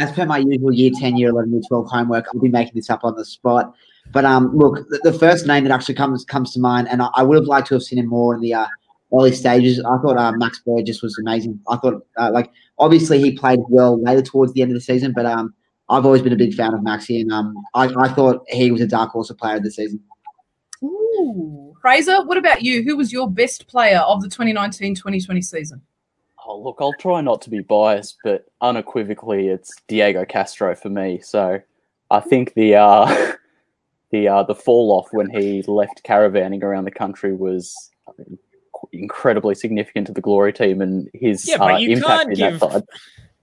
as 0.00 0.12
per 0.12 0.24
my 0.26 0.38
usual 0.38 0.72
year 0.72 0.90
ten, 0.98 1.16
year 1.16 1.30
eleven, 1.30 1.52
year 1.52 1.62
twelve 1.68 1.88
homework, 1.90 2.26
I'll 2.32 2.40
be 2.40 2.48
making 2.48 2.74
this 2.76 2.88
up 2.90 3.04
on 3.04 3.14
the 3.16 3.24
spot. 3.24 3.74
But 4.10 4.24
um, 4.24 4.56
look, 4.56 4.88
the, 4.88 5.00
the 5.04 5.12
first 5.12 5.46
name 5.46 5.64
that 5.64 5.72
actually 5.72 5.96
comes 5.96 6.24
comes 6.24 6.52
to 6.54 6.60
mind, 6.60 6.88
and 6.88 7.02
I, 7.02 7.08
I 7.14 7.22
would 7.22 7.36
have 7.36 7.44
liked 7.44 7.68
to 7.68 7.74
have 7.74 7.82
seen 7.82 7.98
him 7.98 8.06
more 8.06 8.34
in 8.34 8.40
the 8.40 8.54
uh, 8.54 8.66
early 9.12 9.32
stages. 9.32 9.80
I 9.80 9.98
thought 9.98 10.16
uh, 10.16 10.32
Max 10.32 10.60
Burgess 10.64 11.02
was 11.02 11.18
amazing. 11.18 11.60
I 11.68 11.76
thought, 11.76 12.06
uh, 12.16 12.30
like, 12.32 12.50
obviously 12.78 13.20
he 13.20 13.32
played 13.32 13.60
well 13.68 14.00
later 14.02 14.22
towards 14.22 14.54
the 14.54 14.62
end 14.62 14.70
of 14.70 14.76
the 14.76 14.80
season, 14.80 15.12
but 15.12 15.26
um, 15.26 15.52
I've 15.90 16.04
always 16.04 16.22
been 16.22 16.32
a 16.32 16.36
big 16.36 16.54
fan 16.54 16.74
of 16.74 16.80
Maxi, 16.80 17.20
and 17.20 17.32
um, 17.32 17.54
I, 17.74 17.92
I 17.96 18.08
thought 18.08 18.44
he 18.48 18.70
was 18.70 18.80
a 18.80 18.86
dark 18.86 19.10
horse 19.10 19.32
player 19.32 19.56
of 19.56 19.62
the 19.62 19.70
season. 19.70 20.00
Ooh. 20.82 21.74
Fraser, 21.80 22.24
what 22.24 22.36
about 22.36 22.62
you? 22.62 22.82
Who 22.82 22.96
was 22.96 23.12
your 23.12 23.30
best 23.30 23.66
player 23.68 23.98
of 23.98 24.20
the 24.20 24.28
2019-2020 24.28 25.44
season? 25.44 25.82
Oh, 26.46 26.58
look, 26.58 26.78
I'll 26.80 26.94
try 26.94 27.20
not 27.20 27.42
to 27.42 27.50
be 27.50 27.60
biased, 27.60 28.18
but 28.24 28.46
unequivocally, 28.60 29.48
it's 29.48 29.74
Diego 29.86 30.24
Castro 30.24 30.74
for 30.74 30.88
me. 30.88 31.20
So 31.22 31.60
I 32.10 32.20
think 32.20 32.54
the 32.54 32.76
uh, 32.76 33.32
the 34.10 34.28
uh, 34.28 34.42
the 34.44 34.54
fall 34.54 34.92
off 34.92 35.08
when 35.12 35.30
he 35.30 35.62
left 35.66 36.02
caravanning 36.04 36.62
around 36.62 36.84
the 36.84 36.90
country 36.90 37.34
was 37.34 37.90
I 38.08 38.12
mean, 38.18 38.38
incredibly 38.92 39.54
significant 39.54 40.06
to 40.06 40.12
the 40.12 40.20
Glory 40.20 40.52
team 40.52 40.80
and 40.80 41.10
his 41.12 41.46
Yeah, 41.46 41.58
but 41.58 41.74
uh, 41.74 41.76
you 41.78 41.90
impact 41.90 42.08
can't 42.08 42.30
in 42.30 42.34
give 42.36 42.60
that 42.60 42.72
side. 42.72 42.82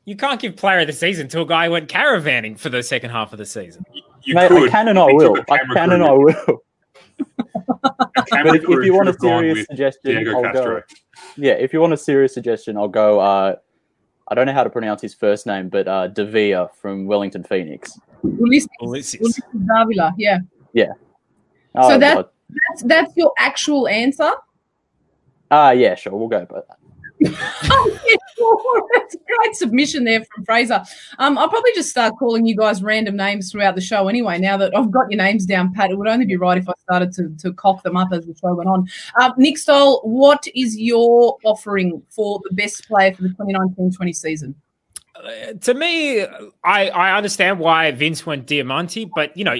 You 0.05 0.15
can't 0.15 0.39
give 0.39 0.55
player 0.55 0.79
of 0.79 0.87
the 0.87 0.93
season 0.93 1.27
to 1.29 1.41
a 1.41 1.45
guy 1.45 1.65
who 1.65 1.71
went 1.71 1.89
caravanning 1.89 2.57
for 2.59 2.69
the 2.69 2.83
second 2.83 3.09
half 3.09 3.33
of 3.33 3.39
the 3.39 3.45
season. 3.45 3.83
You 4.23 4.35
Mate, 4.35 4.49
could. 4.49 4.69
I 4.69 4.71
can 4.71 4.87
and 4.87 4.99
I 4.99 5.05
will. 5.11 5.35
I 5.49 5.57
can 5.73 5.91
and. 5.91 6.03
I 6.03 6.11
will. 6.11 6.63
But 7.81 8.55
if, 8.57 8.63
if 8.67 8.85
you 8.85 8.93
want 8.93 9.07
a 9.09 9.13
should 9.13 9.15
have 9.15 9.19
gone 9.19 9.41
serious 9.43 9.65
suggestion, 9.67 10.15
Diego 10.15 10.35
I'll 10.37 10.43
Castro. 10.43 10.79
go. 10.81 10.81
Yeah, 11.37 11.53
if 11.53 11.71
you 11.73 11.79
want 11.79 11.93
a 11.93 11.97
serious 11.97 12.33
suggestion, 12.33 12.77
I'll 12.77 12.87
go. 12.87 13.19
Uh, 13.19 13.55
I 14.27 14.35
don't 14.35 14.45
know 14.47 14.53
how 14.53 14.63
to 14.63 14.69
pronounce 14.69 15.01
his 15.01 15.13
first 15.13 15.45
name, 15.45 15.69
but 15.69 15.87
uh, 15.87 16.07
Davia 16.07 16.69
from 16.79 17.05
Wellington 17.05 17.43
Phoenix. 17.43 17.97
Ulises, 18.23 18.67
Ulises. 18.81 19.21
Ulises 19.21 19.67
Davila. 19.67 20.13
Yeah. 20.17 20.39
Oh, 21.75 21.89
So 21.89 21.97
that- 21.99 22.31
That's, 22.69 22.83
that's 22.83 23.17
your 23.17 23.31
actual 23.37 23.87
answer? 23.87 24.31
Ah, 25.51 25.71
yeah, 25.71 25.95
sure, 25.95 26.13
we'll 26.13 26.27
go. 26.27 26.45
But 26.49 26.67
a 27.21 29.17
great 29.25 29.55
submission 29.55 30.03
there 30.03 30.23
from 30.25 30.45
Fraser. 30.45 30.83
Um, 31.19 31.37
I'll 31.37 31.49
probably 31.49 31.71
just 31.73 31.89
start 31.89 32.13
calling 32.17 32.45
you 32.45 32.55
guys 32.55 32.83
random 32.83 33.15
names 33.15 33.51
throughout 33.51 33.75
the 33.75 33.81
show 33.81 34.07
anyway. 34.07 34.39
Now 34.39 34.57
that 34.57 34.75
I've 34.75 34.91
got 34.91 35.09
your 35.09 35.17
names 35.17 35.45
down, 35.45 35.73
Pat, 35.73 35.91
it 35.91 35.97
would 35.97 36.07
only 36.07 36.25
be 36.25 36.35
right 36.35 36.57
if 36.57 36.67
I 36.67 36.73
started 36.83 37.13
to, 37.13 37.29
to 37.39 37.53
cock 37.53 37.83
them 37.83 37.97
up 37.97 38.09
as 38.11 38.25
the 38.25 38.35
show 38.35 38.53
went 38.53 38.69
on. 38.69 38.87
Um, 39.19 39.33
Nick 39.37 39.57
Stoll, 39.57 40.01
what 40.03 40.45
is 40.55 40.77
your 40.77 41.37
offering 41.43 42.01
for 42.09 42.41
the 42.47 42.53
best 42.53 42.87
player 42.87 43.13
for 43.13 43.23
the 43.23 43.29
2019-20 43.29 44.15
season? 44.15 44.55
Uh, 45.15 45.53
to 45.53 45.73
me, 45.73 46.23
I, 46.63 46.89
I 46.89 47.15
understand 47.15 47.59
why 47.59 47.89
Vince 47.91 48.25
went 48.25 48.47
Diamanti, 48.47 49.09
but 49.15 49.35
you 49.37 49.45
know, 49.45 49.55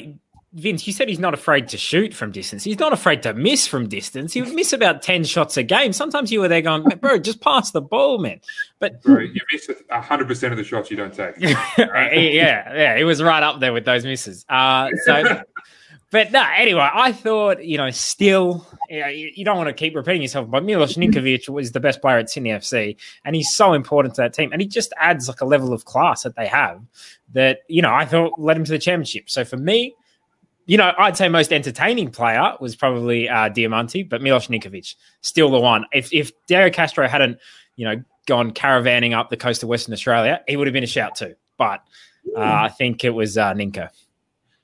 Vince, 0.55 0.87
you 0.87 0.93
said 0.93 1.09
he's 1.09 1.19
not 1.19 1.33
afraid 1.33 1.67
to 1.67 1.77
shoot 1.77 2.13
from 2.13 2.31
distance. 2.31 2.63
He's 2.63 2.79
not 2.79 2.93
afraid 2.93 3.23
to 3.23 3.33
miss 3.33 3.67
from 3.67 3.89
distance. 3.89 4.31
He 4.31 4.41
would 4.41 4.53
miss 4.53 4.71
about 4.71 5.01
10 5.01 5.25
shots 5.25 5.57
a 5.57 5.63
game. 5.63 5.91
Sometimes 5.91 6.31
you 6.31 6.39
were 6.39 6.47
there 6.47 6.61
going, 6.61 6.83
bro, 7.01 7.17
just 7.17 7.41
pass 7.41 7.71
the 7.71 7.81
ball, 7.81 8.19
man. 8.19 8.39
But 8.79 9.03
Bro, 9.03 9.19
you 9.19 9.41
miss 9.51 9.69
a 9.89 9.99
hundred 9.99 10.29
percent 10.29 10.53
of 10.53 10.57
the 10.57 10.63
shots 10.63 10.89
you 10.89 10.95
don't 10.95 11.13
take. 11.13 11.35
yeah, 11.39 12.73
yeah, 12.73 12.97
he 12.97 13.03
was 13.03 13.21
right 13.21 13.43
up 13.43 13.59
there 13.59 13.73
with 13.73 13.83
those 13.83 14.05
misses. 14.05 14.45
Uh, 14.47 14.91
so, 15.03 15.41
but 16.11 16.31
no, 16.31 16.47
anyway, 16.55 16.89
I 16.93 17.11
thought, 17.11 17.61
you 17.61 17.77
know, 17.77 17.91
still, 17.91 18.65
you, 18.89 19.01
know, 19.01 19.07
you 19.07 19.31
you 19.35 19.43
don't 19.43 19.57
want 19.57 19.67
to 19.67 19.73
keep 19.73 19.93
repeating 19.93 20.21
yourself, 20.21 20.49
but 20.49 20.63
Milos 20.63 20.95
Ninkovic 20.95 21.49
was 21.49 21.73
the 21.73 21.81
best 21.81 21.99
player 21.99 22.17
at 22.17 22.29
Sydney 22.29 22.51
FC, 22.51 22.95
and 23.25 23.35
he's 23.35 23.53
so 23.53 23.73
important 23.73 24.15
to 24.15 24.21
that 24.21 24.33
team, 24.33 24.53
and 24.53 24.61
he 24.61 24.67
just 24.69 24.93
adds 24.95 25.27
like 25.27 25.41
a 25.41 25.45
level 25.45 25.73
of 25.73 25.83
class 25.83 26.23
that 26.23 26.37
they 26.37 26.47
have 26.47 26.81
that, 27.33 27.59
you 27.67 27.81
know, 27.81 27.93
I 27.93 28.05
thought 28.05 28.39
led 28.39 28.55
him 28.55 28.63
to 28.63 28.71
the 28.71 28.79
championship. 28.79 29.29
So 29.29 29.43
for 29.43 29.57
me, 29.57 29.95
you 30.65 30.77
know, 30.77 30.93
I'd 30.97 31.15
say 31.15 31.29
most 31.29 31.53
entertaining 31.53 32.09
player 32.09 32.53
was 32.59 32.75
probably 32.75 33.29
uh, 33.29 33.49
Diamanti, 33.49 34.07
but 34.07 34.21
Milos 34.21 34.47
Ninkovic 34.47 34.95
still 35.21 35.51
the 35.51 35.59
one. 35.59 35.85
If 35.93 36.11
if 36.11 36.31
Diego 36.47 36.73
Castro 36.73 37.07
hadn't, 37.07 37.37
you 37.75 37.85
know, 37.85 38.03
gone 38.25 38.51
caravanning 38.51 39.15
up 39.15 39.29
the 39.29 39.37
coast 39.37 39.61
of 39.63 39.69
Western 39.69 39.93
Australia, 39.93 40.41
he 40.47 40.57
would 40.57 40.67
have 40.67 40.73
been 40.73 40.83
a 40.83 40.87
shout 40.87 41.15
too. 41.15 41.35
But 41.57 41.83
uh, 42.35 42.41
I 42.41 42.69
think 42.69 43.03
it 43.03 43.11
was 43.11 43.37
uh, 43.37 43.53
Ninka. 43.53 43.89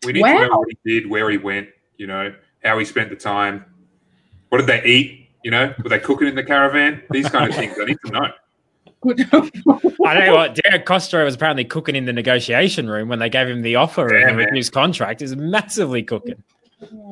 We 0.04 0.14
need 0.14 0.22
wow. 0.22 0.40
to 0.40 0.48
know 0.48 0.58
what 0.58 0.68
he 0.84 1.00
did, 1.00 1.10
where 1.10 1.30
he 1.30 1.38
went, 1.38 1.70
you 1.98 2.08
know, 2.08 2.34
how 2.64 2.80
he 2.80 2.86
spent 2.86 3.10
the 3.10 3.16
time. 3.16 3.66
What 4.50 4.58
did 4.58 4.68
they 4.68 4.84
eat? 4.84 5.30
You 5.44 5.52
know, 5.52 5.74
were 5.84 5.90
they 5.90 6.00
cooking 6.00 6.28
in 6.28 6.36
the 6.36 6.44
caravan? 6.44 7.04
These 7.12 7.30
kind 7.30 7.50
of 7.50 7.56
things 7.56 7.76
I 7.80 7.86
need 7.86 7.98
to 8.06 8.12
know. 8.12 8.28
I 10.06 10.20
know 10.20 10.36
what 10.36 10.56
Diego 10.64 10.84
Castro 10.86 11.26
was 11.26 11.36
apparently 11.36 11.66
cooking 11.66 11.96
in 11.96 12.06
the 12.06 12.14
negotiation 12.14 12.90
room 12.90 13.10
when 13.10 13.20
they 13.20 13.30
gave 13.30 13.48
him 13.48 13.62
the 13.62 13.76
offer 13.76 14.14
yeah, 14.14 14.30
of 14.30 14.36
a 14.36 14.38
reduced 14.38 14.72
contract. 14.72 15.22
Is 15.22 15.36
massively 15.36 16.04
cooking. 16.04 16.44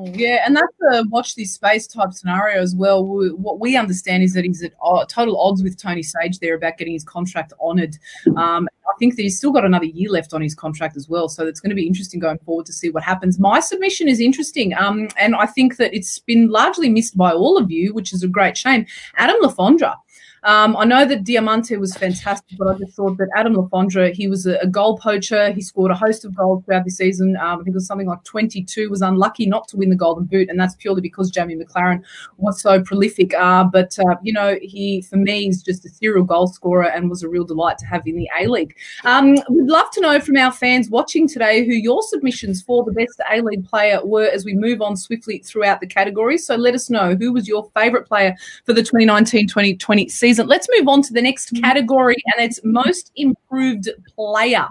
Yeah, 0.02 0.44
and 0.46 0.56
that's 0.56 0.76
a 0.94 1.04
watch 1.10 1.36
this 1.36 1.54
space 1.54 1.86
type 1.86 2.14
scenario 2.14 2.62
as 2.62 2.76
well. 2.76 3.06
We, 3.06 3.32
what 3.32 3.60
we 3.60 3.76
understand 3.78 4.24
is 4.24 4.34
that 4.34 4.44
he's 4.44 4.64
at 4.64 4.74
total 5.10 5.40
odds 5.40 5.62
with 5.62 5.78
Tony 5.78 6.02
Sage 6.02 6.40
there 6.40 6.56
about 6.56 6.78
getting 6.78 6.94
his 6.94 7.04
contract 7.04 7.54
honoured. 7.62 7.96
Um, 8.36 8.68
I 8.88 8.98
think 8.98 9.16
that 9.16 9.22
he's 9.22 9.38
still 9.38 9.52
got 9.52 9.66
another 9.66 9.86
year 9.86 10.10
left 10.10 10.34
on 10.34 10.42
his 10.42 10.56
contract 10.56 10.98
as 10.98 11.08
well, 11.08 11.30
so 11.30 11.46
it's 11.46 11.60
going 11.60 11.70
to 11.70 11.76
be 11.76 11.86
interesting 11.86 12.20
going 12.20 12.40
forward 12.40 12.66
to 12.66 12.74
see 12.74 12.90
what 12.90 13.04
happens. 13.04 13.38
My 13.38 13.60
submission 13.60 14.08
is 14.08 14.20
interesting, 14.20 14.74
um, 14.74 15.08
and 15.18 15.36
I 15.36 15.46
think 15.46 15.78
that 15.78 15.94
it's 15.94 16.18
been 16.18 16.50
largely 16.50 16.90
missed 16.90 17.16
by 17.16 17.32
all 17.32 17.58
of 17.58 17.70
you, 17.70 17.94
which 17.94 18.12
is 18.12 18.24
a 18.24 18.28
great 18.28 18.58
shame. 18.58 18.86
Adam 19.16 19.38
Le 19.42 19.54
Fondre. 19.54 19.96
Um, 20.44 20.78
I 20.78 20.86
know 20.86 21.06
that 21.06 21.24
Diamanti 21.24 21.78
was 21.78 21.96
fantastic, 21.96 22.58
but 22.58 22.68
I 22.68 22.78
just 22.78 22.94
thought 22.94 23.18
that 23.18 23.28
Adam 23.36 23.56
Le 23.56 23.68
Fondre, 23.68 24.14
he 24.14 24.28
was 24.28 24.46
a, 24.46 24.58
a, 24.60 24.68
goal 24.68 24.98
poacher. 24.98 25.52
He 25.52 25.62
scored 25.62 25.92
a 25.92 25.96
host 25.96 26.24
of 26.24 26.36
goals 26.36 26.64
throughout 26.64 26.86
the 26.86 26.92
season. 26.92 27.36
Um, 27.38 27.60
I 27.60 27.64
think 27.64 27.70
it 27.70 27.74
was 27.74 27.88
something 27.88 28.08
like 28.08 28.24
22, 28.24 28.90
was 28.90 29.02
unlucky 29.02 29.46
not 29.46 29.68
to 29.70 29.78
win 29.78 29.90
the 29.90 29.96
Golden 29.96 30.26
Boot, 30.26 30.50
and 30.50 30.60
that's 30.60 30.76
purely 30.76 31.02
because 31.02 31.30
Jamie 31.30 31.56
Maclaren 31.56 32.02
was 32.38 32.62
so 32.62 32.82
prolific. 32.82 33.34
Uh, 33.34 33.66
but, 33.66 33.98
uh, 34.00 34.16
you 34.24 34.32
know, 34.32 34.58
he, 34.62 35.02
for 35.02 35.18
me, 35.18 35.48
is 35.48 35.62
just 35.62 35.86
a 35.86 35.90
serial 35.90 36.24
goal 36.24 36.48
scorer 36.48 36.90
and 36.90 37.10
was 37.10 37.24
a 37.24 37.30
real 37.30 37.44
delight 37.44 37.78
to 37.80 37.86
have 37.86 38.08
in 38.08 38.16
the 38.16 38.30
A-League. 38.40 38.76
Um, 39.04 39.36
we'd 39.50 39.68
love 39.68 39.92
to 39.92 40.02
know 40.02 40.20
from 40.20 40.38
our 40.38 40.52
fans 40.52 40.90
watching 40.90 41.28
today 41.28 41.66
who 41.66 41.74
your 41.74 42.02
submissions 42.02 42.62
for 42.62 42.86
the 42.86 42.94
best 42.94 43.20
A-League 43.30 43.66
player 43.68 44.00
were 44.06 44.28
as 44.28 44.46
we 44.46 44.54
move 44.54 44.82
on 44.82 44.96
swiftly 44.96 45.40
throughout 45.40 45.82
the 45.82 45.88
categories. 45.88 46.46
So 46.46 46.56
let 46.56 46.76
us 46.76 46.90
know 46.90 47.16
who 47.16 47.34
was 47.34 47.48
your 47.48 47.70
favourite 47.76 48.08
player 48.08 48.36
for 48.66 48.74
the 48.74 48.82
2019-2020 48.82 50.10
season 50.10 50.29
season. 50.30 50.48
Let's 50.48 50.68
move 50.78 50.88
on 50.88 51.02
to 51.04 51.14
the 51.14 51.22
next 51.22 51.54
mm-hmm. 51.54 51.64
category, 51.64 52.16
and 52.26 52.46
it's 52.46 52.60
most 52.64 53.12
improved 53.16 53.90
player. 54.16 54.68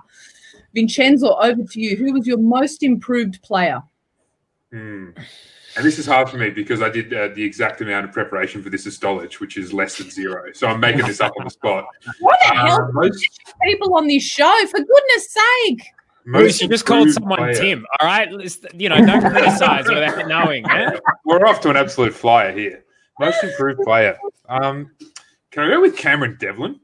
Vincenzo, 0.74 1.36
over 1.36 1.62
to 1.62 1.80
you. 1.80 1.96
Who 1.96 2.12
was 2.12 2.26
your 2.26 2.38
most 2.38 2.82
improved 2.82 3.42
player? 3.42 3.82
Hmm. 4.72 5.10
And 5.76 5.86
this 5.86 5.98
is 5.98 6.06
hard 6.06 6.28
for 6.28 6.38
me 6.38 6.50
because 6.50 6.82
I 6.82 6.88
did 6.88 7.12
uh, 7.14 7.28
the 7.34 7.42
exact 7.42 7.80
amount 7.80 8.04
of 8.04 8.12
preparation 8.12 8.62
for 8.62 8.70
this 8.70 8.86
as 8.86 8.98
Stolich, 8.98 9.34
which 9.34 9.56
is 9.56 9.72
less 9.72 9.96
than 9.96 10.10
zero. 10.10 10.52
So 10.52 10.66
I'm 10.66 10.80
making 10.80 11.06
this 11.06 11.20
up 11.20 11.32
on 11.38 11.44
the 11.44 11.50
spot. 11.50 11.84
What 12.20 12.38
the 12.42 12.56
um, 12.56 12.66
hell? 12.66 12.90
Most... 12.92 13.40
People 13.62 13.94
on 13.94 14.08
this 14.08 14.24
show, 14.24 14.52
for 14.70 14.78
goodness 14.78 15.30
sake. 15.30 15.82
Most 16.26 16.60
you 16.60 16.68
just 16.68 16.84
called 16.84 17.10
someone 17.10 17.38
player. 17.38 17.54
Tim. 17.54 17.86
All 18.00 18.06
right, 18.06 18.28
you 18.74 18.88
know, 18.88 18.96
don't 18.96 19.20
criticize 19.20 19.88
without 19.88 20.26
knowing. 20.26 20.64
Yeah? 20.66 20.98
We're 21.24 21.46
off 21.46 21.60
to 21.62 21.70
an 21.70 21.76
absolute 21.76 22.12
flyer 22.12 22.52
here. 22.52 22.84
Most 23.20 23.42
improved 23.42 23.80
player. 23.84 24.18
Um, 24.48 24.90
can 25.50 25.64
I 25.64 25.68
go 25.68 25.80
with 25.80 25.96
Cameron 25.96 26.36
Devlin? 26.38 26.80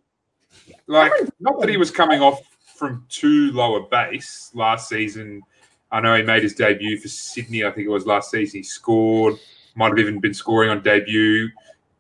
Like, 0.87 1.12
not 1.40 1.61
that 1.61 1.68
he 1.68 1.76
was 1.76 1.90
coming 1.90 2.21
off 2.21 2.40
from 2.76 3.06
too 3.09 3.52
low 3.52 3.76
a 3.76 3.88
base 3.88 4.50
last 4.54 4.88
season. 4.88 5.42
I 5.90 6.00
know 6.00 6.16
he 6.16 6.23
made 6.23 6.42
his 6.42 6.54
debut 6.54 6.99
for 6.99 7.09
Sydney. 7.09 7.64
I 7.64 7.71
think 7.71 7.87
it 7.87 7.90
was 7.90 8.06
last 8.06 8.30
season. 8.30 8.59
He 8.61 8.64
scored. 8.64 9.37
Might 9.76 9.88
have 9.88 9.99
even 9.99 10.21
been 10.21 10.35
scoring 10.35 10.71
on 10.71 10.83
debut. 10.83 11.49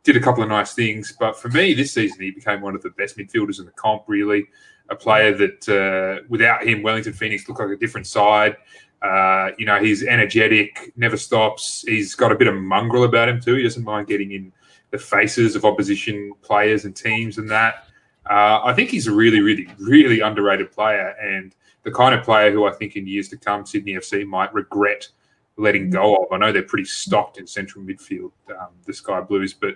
Did 0.02 0.16
a 0.16 0.20
couple 0.20 0.42
of 0.42 0.48
nice 0.48 0.74
things, 0.74 1.14
but 1.18 1.38
for 1.38 1.48
me, 1.48 1.72
this 1.72 1.92
season 1.92 2.20
he 2.20 2.30
became 2.30 2.60
one 2.60 2.74
of 2.74 2.82
the 2.82 2.90
best 2.90 3.16
midfielders 3.16 3.58
in 3.58 3.64
the 3.64 3.72
comp. 3.72 4.04
Really, 4.06 4.46
a 4.90 4.94
player 4.94 5.34
that 5.36 5.68
uh, 5.68 6.24
without 6.28 6.66
him, 6.66 6.82
Wellington 6.82 7.14
Phoenix 7.14 7.48
looked 7.48 7.60
like 7.60 7.70
a 7.70 7.76
different 7.76 8.06
side. 8.06 8.56
Uh, 9.00 9.50
you 9.58 9.64
know, 9.66 9.78
he's 9.78 10.02
energetic, 10.02 10.92
never 10.96 11.16
stops. 11.16 11.84
He's 11.86 12.14
got 12.14 12.32
a 12.32 12.34
bit 12.34 12.48
of 12.48 12.54
mongrel 12.54 13.04
about 13.04 13.28
him 13.28 13.40
too. 13.40 13.54
He 13.54 13.62
doesn't 13.62 13.84
mind 13.84 14.06
getting 14.06 14.32
in 14.32 14.52
the 14.94 14.98
faces 15.00 15.56
of 15.56 15.64
opposition 15.64 16.32
players 16.40 16.84
and 16.84 16.94
teams 16.94 17.38
and 17.38 17.50
that. 17.50 17.88
Uh, 18.30 18.60
I 18.62 18.72
think 18.74 18.90
he's 18.90 19.08
a 19.08 19.12
really, 19.12 19.40
really, 19.40 19.66
really 19.80 20.20
underrated 20.20 20.70
player 20.70 21.16
and 21.20 21.52
the 21.82 21.90
kind 21.90 22.14
of 22.14 22.24
player 22.24 22.52
who 22.52 22.64
I 22.64 22.70
think 22.70 22.94
in 22.94 23.04
years 23.04 23.28
to 23.30 23.36
come 23.36 23.66
Sydney 23.66 23.94
FC 23.94 24.24
might 24.24 24.54
regret 24.54 25.08
letting 25.56 25.90
go 25.90 26.14
of. 26.14 26.30
I 26.30 26.38
know 26.38 26.52
they're 26.52 26.62
pretty 26.62 26.84
stocked 26.84 27.38
in 27.38 27.46
central 27.48 27.84
midfield, 27.84 28.30
um, 28.50 28.68
the 28.86 28.94
Sky 28.94 29.20
Blues, 29.20 29.52
but 29.52 29.74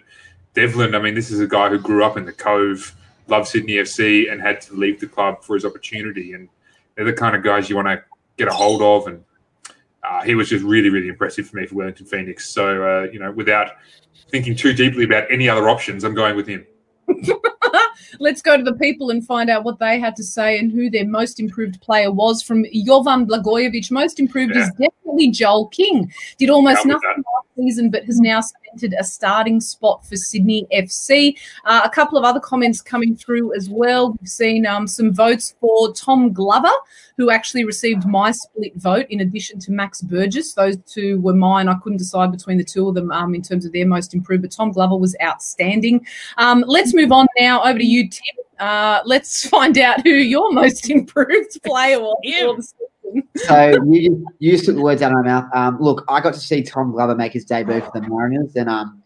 Devlin, 0.54 0.94
I 0.94 1.00
mean, 1.00 1.16
this 1.16 1.32
is 1.32 1.40
a 1.40 1.48
guy 1.48 1.68
who 1.68 1.80
grew 1.80 2.04
up 2.04 2.16
in 2.16 2.24
the 2.24 2.32
Cove, 2.32 2.94
loved 3.26 3.48
Sydney 3.48 3.72
FC, 3.72 4.30
and 4.30 4.40
had 4.40 4.60
to 4.62 4.74
leave 4.74 5.00
the 5.00 5.08
club 5.08 5.42
for 5.42 5.54
his 5.54 5.64
opportunity. 5.64 6.34
And 6.34 6.48
they're 6.94 7.06
the 7.06 7.12
kind 7.12 7.34
of 7.34 7.42
guys 7.42 7.68
you 7.68 7.74
want 7.74 7.88
to 7.88 8.04
get 8.36 8.46
a 8.46 8.52
hold 8.52 8.82
of. 8.82 9.08
And 9.12 9.24
uh, 10.08 10.22
he 10.22 10.34
was 10.34 10.48
just 10.48 10.64
really, 10.64 10.88
really 10.88 11.08
impressive 11.08 11.48
for 11.48 11.56
me 11.56 11.66
for 11.66 11.76
Wellington 11.76 12.06
Phoenix. 12.06 12.48
So, 12.50 12.82
uh, 12.82 13.10
you 13.12 13.18
know, 13.18 13.30
without 13.32 13.72
thinking 14.30 14.56
too 14.56 14.72
deeply 14.72 15.04
about 15.04 15.30
any 15.30 15.48
other 15.48 15.68
options, 15.68 16.04
I'm 16.04 16.14
going 16.14 16.36
with 16.36 16.46
him. 16.46 16.66
Let's 18.20 18.42
go 18.42 18.56
to 18.56 18.62
the 18.62 18.74
people 18.74 19.10
and 19.10 19.24
find 19.24 19.50
out 19.50 19.64
what 19.64 19.78
they 19.78 19.98
had 19.98 20.16
to 20.16 20.24
say 20.24 20.58
and 20.58 20.72
who 20.72 20.88
their 20.90 21.06
most 21.06 21.40
improved 21.40 21.80
player 21.80 22.10
was. 22.10 22.42
From 22.42 22.64
Jovan 22.72 23.26
Blagojevic, 23.26 23.90
most 23.90 24.18
improved 24.18 24.54
yeah. 24.54 24.62
is 24.62 24.70
definitely 24.70 25.30
Joel 25.30 25.68
King. 25.68 26.12
Did 26.38 26.50
almost 26.50 26.86
nothing 26.86 27.22
season, 27.58 27.90
but 27.90 28.04
has 28.04 28.20
now 28.20 28.40
cemented 28.40 28.94
a 28.98 29.04
starting 29.04 29.60
spot 29.60 30.06
for 30.06 30.16
Sydney 30.16 30.66
FC. 30.72 31.36
Uh, 31.64 31.82
a 31.84 31.90
couple 31.90 32.16
of 32.16 32.24
other 32.24 32.40
comments 32.40 32.80
coming 32.80 33.16
through 33.16 33.54
as 33.54 33.68
well. 33.68 34.12
We've 34.12 34.28
seen 34.28 34.66
um, 34.66 34.86
some 34.86 35.12
votes 35.12 35.54
for 35.60 35.92
Tom 35.92 36.32
Glover, 36.32 36.72
who 37.16 37.30
actually 37.30 37.64
received 37.64 38.06
my 38.06 38.30
split 38.30 38.74
vote 38.76 39.06
in 39.10 39.20
addition 39.20 39.58
to 39.60 39.72
Max 39.72 40.00
Burgess. 40.00 40.54
Those 40.54 40.76
two 40.86 41.20
were 41.20 41.34
mine. 41.34 41.68
I 41.68 41.74
couldn't 41.82 41.98
decide 41.98 42.30
between 42.30 42.58
the 42.58 42.64
two 42.64 42.88
of 42.88 42.94
them 42.94 43.10
um, 43.10 43.34
in 43.34 43.42
terms 43.42 43.66
of 43.66 43.72
their 43.72 43.86
most 43.86 44.14
improved, 44.14 44.42
but 44.42 44.52
Tom 44.52 44.72
Glover 44.72 44.96
was 44.96 45.16
outstanding. 45.22 46.06
Um, 46.36 46.64
let's 46.66 46.94
move 46.94 47.12
on 47.12 47.26
now 47.38 47.62
over 47.62 47.78
to 47.78 47.84
you, 47.84 48.08
Tim. 48.08 48.22
Uh, 48.58 49.00
let's 49.04 49.48
find 49.56 49.78
out 49.78 50.02
who 50.02 50.10
your 50.10 50.52
most 50.52 50.90
improved 50.98 51.62
player 51.64 52.00
was. 52.00 52.74
So 53.36 53.76
you 53.86 54.26
you 54.38 54.58
took 54.58 54.76
the 54.76 54.82
words 54.82 55.02
out 55.02 55.12
of 55.12 55.18
my 55.18 55.22
mouth. 55.22 55.44
Um, 55.54 55.78
look, 55.80 56.04
I 56.08 56.20
got 56.20 56.34
to 56.34 56.40
see 56.40 56.62
Tom 56.62 56.92
Glover 56.92 57.14
make 57.14 57.32
his 57.32 57.44
debut 57.44 57.80
for 57.80 57.90
the 57.94 58.08
Mariners, 58.08 58.56
and 58.56 58.68
um, 58.68 59.02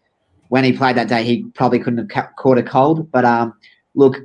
when 0.49 0.64
he 0.64 0.73
played 0.73 0.97
that 0.97 1.09
day, 1.09 1.25
he 1.25 1.44
probably 1.54 1.78
couldn't 1.78 1.99
have 1.99 2.09
ca- 2.09 2.32
caught 2.37 2.59
a 2.59 2.62
cold. 2.62 3.11
But 3.11 3.25
um, 3.25 3.54
look, 3.94 4.16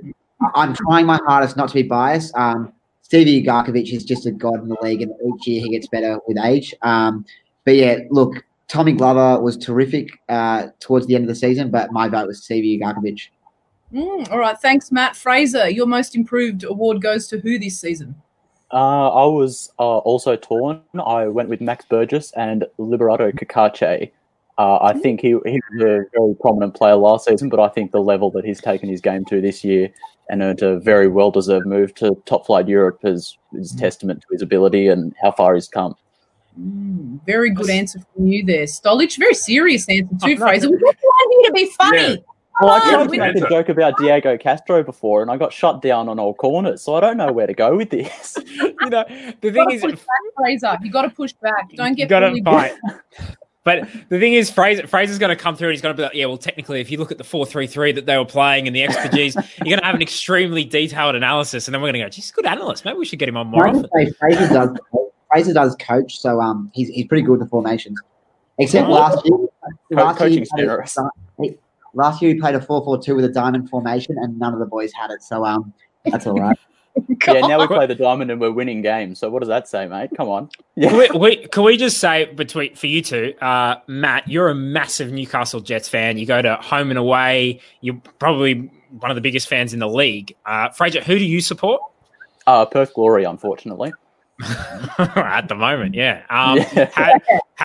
I'm 0.56 0.74
trying 0.74 1.06
my 1.06 1.20
hardest 1.26 1.58
not 1.58 1.70
to 1.70 1.76
be 1.76 1.84
biased. 1.84 2.36
Um, 2.36 2.74
Stevie 3.02 3.42
Ugarkovic 3.42 3.94
is 3.94 4.04
just 4.04 4.26
a 4.26 4.32
god 4.32 4.62
in 4.62 4.68
the 4.68 4.78
league, 4.82 5.02
and 5.02 5.14
each 5.26 5.48
year 5.48 5.62
he 5.62 5.70
gets 5.70 5.88
better 5.88 6.20
with 6.28 6.38
age. 6.44 6.74
Um, 6.82 7.26
but 7.64 7.76
yeah, 7.76 8.00
look, 8.10 8.44
Tommy 8.68 8.92
Glover 8.92 9.42
was 9.42 9.58
terrific 9.58 10.10
uh, 10.28 10.68
towards 10.80 11.08
the 11.08 11.16
end 11.16 11.24
of 11.24 11.30
the 11.30 11.36
season, 11.36 11.72
but 11.72 11.92
my 11.92 12.10
vote 12.10 12.28
was 12.28 12.44
Stevie 12.44 12.80
Ugarkovic. 12.80 13.30
Mm, 13.94 14.30
all 14.30 14.40
right, 14.40 14.58
thanks, 14.58 14.92
Matt 14.92 15.16
Fraser. 15.16 15.70
Your 15.70 15.88
most 15.88 16.16
improved 16.16 16.66
award 16.66 17.02
goes 17.02 17.28
to 17.30 17.40
who 17.40 17.58
this 17.58 17.80
season? 17.80 18.16
Uh, 18.72 19.10
I 19.10 19.26
was 19.26 19.72
uh, 19.80 19.98
also 20.00 20.36
torn. 20.36 20.82
I 21.06 21.28
went 21.28 21.50
with 21.50 21.62
Max 21.62 21.86
Burgess 21.86 22.32
and 22.34 22.66
Liberato 22.78 23.32
Cacace. 23.32 24.12
Uh, 24.58 24.80
I 24.82 24.94
think 24.94 25.22
he, 25.22 25.30
he 25.46 25.62
was 25.72 25.82
a 25.82 26.06
very 26.14 26.36
prominent 26.42 26.74
player 26.74 26.96
last 26.96 27.26
season, 27.26 27.48
but 27.48 27.60
I 27.60 27.70
think 27.70 27.92
the 27.92 28.02
level 28.02 28.32
that 28.32 28.44
he's 28.44 28.60
taken 28.60 28.90
his 28.90 29.02
game 29.02 29.24
to 29.26 29.40
this 29.40 29.64
year 29.64 29.90
and 30.30 30.42
earned 30.42 30.62
a 30.64 30.80
very 30.80 31.08
well 31.08 31.32
deserved 31.32 31.68
move 31.68 31.94
to 31.96 32.22
top 32.26 32.46
flight 32.46 32.68
Europe 32.68 33.00
is, 33.04 33.38
is 33.54 33.74
mm. 33.74 33.80
testament 33.80 34.22
to 34.22 34.28
his 34.32 34.42
ability 34.42 34.88
and 34.88 35.14
how 35.22 35.32
far 35.32 35.54
he's 35.56 35.68
come. 35.68 35.96
Mm, 36.60 37.24
very 37.26 37.52
good 37.52 37.70
answer 37.70 38.00
from 38.14 38.28
you 38.28 38.44
there, 38.44 38.64
Stolich. 38.64 39.18
Very 39.18 39.36
serious 39.36 39.88
answer 39.88 40.16
too, 40.26 40.38
Fraser. 40.38 40.72
We 40.72 40.80
just 40.80 40.98
want 41.04 41.32
you 41.32 41.48
to 41.48 41.54
be 41.54 41.72
funny. 41.78 41.98
Yeah. 41.98 42.16
Well, 42.60 42.72
I 42.72 42.80
tried 42.80 43.04
to 43.04 43.18
make 43.20 43.36
a 43.36 43.50
joke 43.50 43.70
about 43.70 43.98
Diego 43.98 44.38
Castro 44.38 44.84
before, 44.84 45.22
and 45.22 45.30
I 45.30 45.38
got 45.38 45.54
shut 45.54 45.82
down 45.82 46.10
on 46.10 46.18
all 46.18 46.34
corners, 46.34 46.82
so 46.82 46.96
I 46.96 47.02
don't 47.02 47.18
know 47.18 47.32
where 47.32 47.46
to 47.46 47.54
go 47.54 47.78
with 47.78 47.92
this. 47.92 48.36
you 48.48 48.90
know, 48.90 49.06
the 49.42 49.52
thing 49.52 49.72
is, 49.72 49.84
back, 49.84 50.00
Fraser, 50.36 50.78
you 50.82 50.92
got 50.92 51.04
to 51.04 51.10
push 51.10 51.34
back. 51.34 51.70
Don't 51.76 51.94
get. 51.94 52.04
You 52.04 52.08
got 52.10 52.20
to 52.22 52.42
fight. 52.44 52.74
But 53.68 53.90
the 54.08 54.18
thing 54.18 54.32
is, 54.32 54.50
Fraser, 54.50 54.88
Fraser's 54.88 55.20
going 55.20 55.36
to 55.36 55.36
come 55.36 55.58
through 55.58 55.68
and 55.68 55.74
he's 55.74 55.82
going 55.82 55.94
to 55.94 55.98
be 55.98 56.04
like, 56.04 56.14
yeah, 56.14 56.26
well, 56.26 56.38
technically, 56.38 56.80
if 56.80 56.90
you 56.90 56.98
look 56.98 57.12
at 57.12 57.18
the 57.18 57.26
4 57.26 57.46
3 57.46 57.68
3 57.68 57.92
that 57.92 58.06
they 58.06 58.18
were 58.18 58.24
playing 58.24 58.66
and 58.66 58.74
the 58.74 58.82
extra 58.82 59.10
G's, 59.10 59.36
you're 59.58 59.66
going 59.66 59.80
to 59.80 59.86
have 59.86 59.94
an 59.94 60.02
extremely 60.02 60.64
detailed 60.64 61.16
analysis. 61.16 61.68
And 61.68 61.76
then 61.76 61.82
we're 61.82 61.92
going 61.92 62.00
to 62.00 62.06
go, 62.06 62.10
geez, 62.10 62.32
good 62.32 62.46
analyst. 62.46 62.86
Maybe 62.86 62.98
we 62.98 63.04
should 63.04 63.20
get 63.20 63.28
him 63.28 63.36
on 63.36 63.48
more 63.48 63.68
often. 63.68 63.86
Fraser 64.18 64.48
does, 64.48 64.78
Fraser 65.30 65.52
does 65.52 65.76
coach, 65.82 66.18
so 66.18 66.40
um, 66.40 66.72
he's, 66.74 66.88
he's 66.88 67.08
pretty 67.08 67.24
good 67.24 67.32
with 67.32 67.40
the 67.42 67.48
formations. 67.48 68.00
Except 68.58 68.88
oh, 68.88 68.92
last 68.94 69.26
year, 69.26 69.38
last 69.92 70.22
year, 70.22 70.46
played, 70.46 70.48
last 71.98 72.22
year 72.22 72.34
we 72.34 72.40
played 72.40 72.56
a 72.56 72.62
4 72.62 72.84
4 72.84 73.02
2 73.02 73.16
with 73.16 73.26
a 73.26 73.30
diamond 73.30 73.70
formation, 73.70 74.16
and 74.18 74.40
none 74.40 74.54
of 74.54 74.60
the 74.60 74.66
boys 74.66 74.92
had 74.94 75.12
it. 75.12 75.22
So 75.24 75.46
um, 75.46 75.74
that's 76.06 76.26
all 76.26 76.40
right. 76.40 76.58
Yeah, 77.28 77.42
now 77.42 77.60
we 77.60 77.68
play 77.68 77.86
the 77.86 77.94
diamond 77.94 78.32
and 78.32 78.42
we're 78.42 78.52
winning 78.52 78.82
games. 78.82 79.20
So 79.20 79.30
what 79.30 79.40
does 79.40 79.50
that 79.50 79.68
say, 79.68 79.88
mate? 79.88 80.10
Come 80.18 80.30
on. 80.30 80.50
Yeah. 80.74 80.90
Can 80.90 80.98
we, 80.98 81.20
we, 81.20 81.48
can 81.48 81.64
we 81.64 81.78
just 81.78 82.00
say 82.00 82.26
between 82.26 82.74
for 82.74 82.88
you 82.88 83.04
two, 83.04 83.36
uh, 83.40 83.76
Matt, 83.86 84.28
you're 84.28 84.50
a 84.50 84.56
massive 84.56 85.12
Newcastle 85.12 85.60
Jets 85.60 85.88
fan. 85.88 86.18
You 86.18 86.26
go 86.26 86.42
to 86.42 86.56
home 86.56 86.90
and 86.90 86.98
away. 86.98 87.62
You're 87.82 88.02
probably 88.18 88.72
one 88.90 89.12
of 89.12 89.16
the 89.16 89.22
biggest 89.22 89.48
fans 89.48 89.74
in 89.74 89.80
the 89.80 89.88
league. 89.88 90.36
Uh, 90.44 90.70
Fraser, 90.70 91.02
who 91.02 91.20
do 91.20 91.24
you 91.24 91.40
support? 91.40 91.82
Uh, 92.48 92.66
Perth 92.66 92.96
Glory, 92.96 93.26
unfortunately. 93.26 93.94
At 94.44 95.48
the 95.48 95.56
moment, 95.56 95.96
yeah. 95.96 96.24
Um, 96.30 96.58
Yeah. 96.74 96.90
Have, 96.94 97.22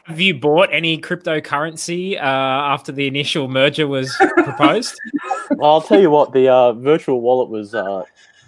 have 0.07 0.21
you 0.21 0.35
bought 0.35 0.71
any 0.73 0.99
cryptocurrency 0.99 2.17
uh, 2.17 2.21
after 2.21 2.93
the 2.93 3.07
initial 3.07 3.49
merger 3.49 3.87
was 3.87 4.15
proposed? 4.17 4.95
Well, 5.51 5.71
I'll 5.71 5.83
tell 5.83 6.01
you 6.01 6.09
what, 6.11 6.33
the 6.33 6.49
uh, 6.49 6.73
virtual 6.73 7.21
wallet 7.21 7.51
was. 7.51 7.75
Uh, 7.75 8.05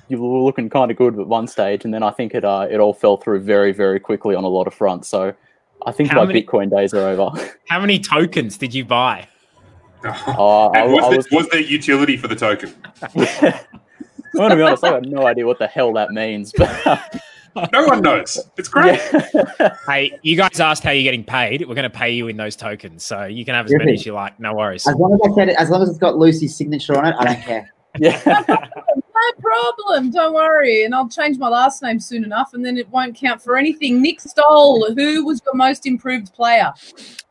you 0.08 0.20
were 0.20 0.40
looking 0.40 0.70
kind 0.70 0.90
of 0.90 0.96
good 0.96 1.18
at 1.18 1.26
one 1.26 1.46
stage, 1.46 1.84
and 1.84 1.92
then 1.92 2.02
I 2.02 2.10
think 2.10 2.34
it 2.34 2.44
uh, 2.44 2.66
it 2.70 2.80
all 2.80 2.94
fell 2.94 3.18
through 3.18 3.40
very, 3.40 3.72
very 3.72 4.00
quickly 4.00 4.34
on 4.34 4.42
a 4.42 4.48
lot 4.48 4.66
of 4.66 4.72
fronts. 4.74 5.08
So 5.08 5.34
I 5.86 5.92
think 5.92 6.10
How 6.10 6.20
my 6.20 6.26
many- 6.26 6.42
Bitcoin 6.42 6.70
days 6.70 6.94
are 6.94 7.06
over. 7.06 7.30
How 7.68 7.78
many 7.78 7.98
tokens 7.98 8.56
did 8.56 8.72
you 8.74 8.84
buy? 8.86 9.28
Oh, 10.04 10.70
I, 10.74 10.80
and 10.80 10.92
was, 10.92 11.04
I 11.04 11.08
there, 11.10 11.16
was, 11.18 11.28
was 11.30 11.48
there 11.48 11.60
utility 11.60 12.16
for 12.16 12.28
the 12.28 12.36
token? 12.36 12.72
I 13.02 13.60
want 14.34 14.50
to 14.52 14.56
be 14.56 14.62
honest, 14.62 14.82
I 14.84 14.94
have 14.94 15.04
no 15.04 15.26
idea 15.26 15.46
what 15.46 15.58
the 15.58 15.66
hell 15.66 15.92
that 15.94 16.10
means. 16.10 16.52
But 16.56 17.22
No 17.72 17.86
one 17.86 18.00
knows. 18.02 18.38
It's 18.56 18.68
great. 18.68 19.00
yeah. 19.12 19.76
Hey, 19.86 20.18
you 20.22 20.36
guys 20.36 20.60
asked 20.60 20.82
how 20.82 20.90
you're 20.90 21.04
getting 21.04 21.24
paid. 21.24 21.66
We're 21.68 21.74
going 21.74 21.84
to 21.84 21.90
pay 21.90 22.10
you 22.12 22.28
in 22.28 22.36
those 22.36 22.56
tokens, 22.56 23.04
so 23.04 23.24
you 23.24 23.44
can 23.44 23.54
have 23.54 23.66
as 23.66 23.74
many 23.74 23.92
as 23.92 24.04
you 24.04 24.12
like. 24.12 24.38
No 24.40 24.54
worries. 24.54 24.86
As 24.86 24.96
long 24.96 25.12
as 25.14 25.30
I 25.30 25.34
said 25.34 25.48
it, 25.50 25.56
as 25.58 25.70
long 25.70 25.82
as 25.82 25.88
it's 25.88 25.98
got 25.98 26.16
Lucy's 26.16 26.56
signature 26.56 26.96
on 26.96 27.06
it, 27.06 27.14
I 27.18 27.24
don't 27.24 27.42
care. 27.42 27.72
Yeah. 27.98 28.66
No 29.14 29.40
problem. 29.40 30.10
Don't 30.10 30.34
worry. 30.34 30.84
And 30.84 30.94
I'll 30.94 31.08
change 31.08 31.38
my 31.38 31.48
last 31.48 31.82
name 31.82 32.00
soon 32.00 32.24
enough, 32.24 32.52
and 32.52 32.64
then 32.64 32.76
it 32.76 32.88
won't 32.90 33.14
count 33.16 33.40
for 33.40 33.56
anything. 33.56 34.02
Nick 34.02 34.20
Stoll, 34.20 34.92
who 34.94 35.24
was 35.24 35.40
your 35.44 35.54
most 35.54 35.86
improved 35.86 36.34
player? 36.34 36.72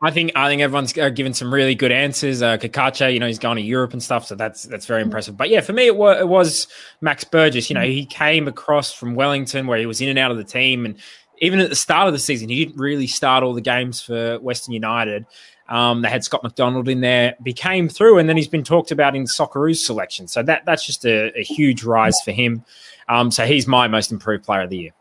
I 0.02 0.10
think 0.10 0.32
I 0.36 0.48
think 0.48 0.62
everyone's 0.62 0.98
uh, 0.98 1.10
given 1.10 1.34
some 1.34 1.54
really 1.54 1.76
good 1.76 1.92
answers. 1.92 2.42
Uh, 2.42 2.58
Cacace, 2.58 3.14
you 3.14 3.20
know, 3.20 3.28
he's 3.28 3.40
gone 3.40 3.58
to 3.58 3.62
Europe 3.62 3.94
and 3.94 4.02
stuff, 4.02 4.26
so 4.26 4.36
that's 4.36 4.64
that's 4.64 4.86
very 4.86 5.02
impressive. 5.02 5.36
But 5.38 5.50
yeah, 5.50 5.62
for 5.62 5.74
me, 5.74 5.88
it 5.88 5.96
was, 5.96 6.22
it 6.22 6.28
was 6.28 6.68
Max 7.02 7.24
Burgess. 7.24 7.70
You 7.70 7.76
know, 7.76 7.84
he 7.84 8.06
came 8.06 8.48
across 8.48 8.94
from 8.94 9.16
Wellington, 9.16 9.68
where 9.68 9.78
he 9.78 9.86
was 9.86 10.02
in 10.02 10.10
and 10.10 10.18
out 10.18 10.32
of 10.32 10.38
the 10.38 10.44
team, 10.44 10.86
and 10.86 10.96
even 11.40 11.60
at 11.60 11.70
the 11.70 11.76
start 11.76 12.08
of 12.08 12.14
the 12.14 12.20
season, 12.20 12.50
he 12.50 12.64
didn't 12.64 12.80
really 12.80 13.08
start 13.08 13.44
all 13.44 13.54
the 13.54 13.62
games 13.62 14.02
for 14.02 14.40
Western 14.40 14.74
United. 14.74 15.26
Um, 15.70 16.02
they 16.02 16.10
had 16.10 16.24
Scott 16.24 16.44
McDonald 16.44 16.88
in 16.90 17.02
there, 17.02 17.36
became 17.42 17.90
through, 17.90 18.20
and 18.20 18.28
then 18.28 18.38
he's 18.38 18.48
been 18.48 18.64
talked 18.64 18.92
about 18.92 19.16
in 19.16 19.24
Socceroos 19.24 19.78
selection. 19.78 20.28
So 20.28 20.44
that 20.44 20.66
that's 20.66 20.86
just 20.86 21.06
a, 21.06 21.38
a 21.38 21.44
huge 21.44 21.84
rise 21.84 22.20
for 22.24 22.32
him. 22.32 22.64
Um, 23.08 23.32
so 23.32 23.46
he's 23.46 23.68
my 23.68 23.88
most 23.88 24.12
improved 24.12 24.44
player 24.44 24.62
of 24.62 24.70
the 24.70 24.78
year. 24.78 24.92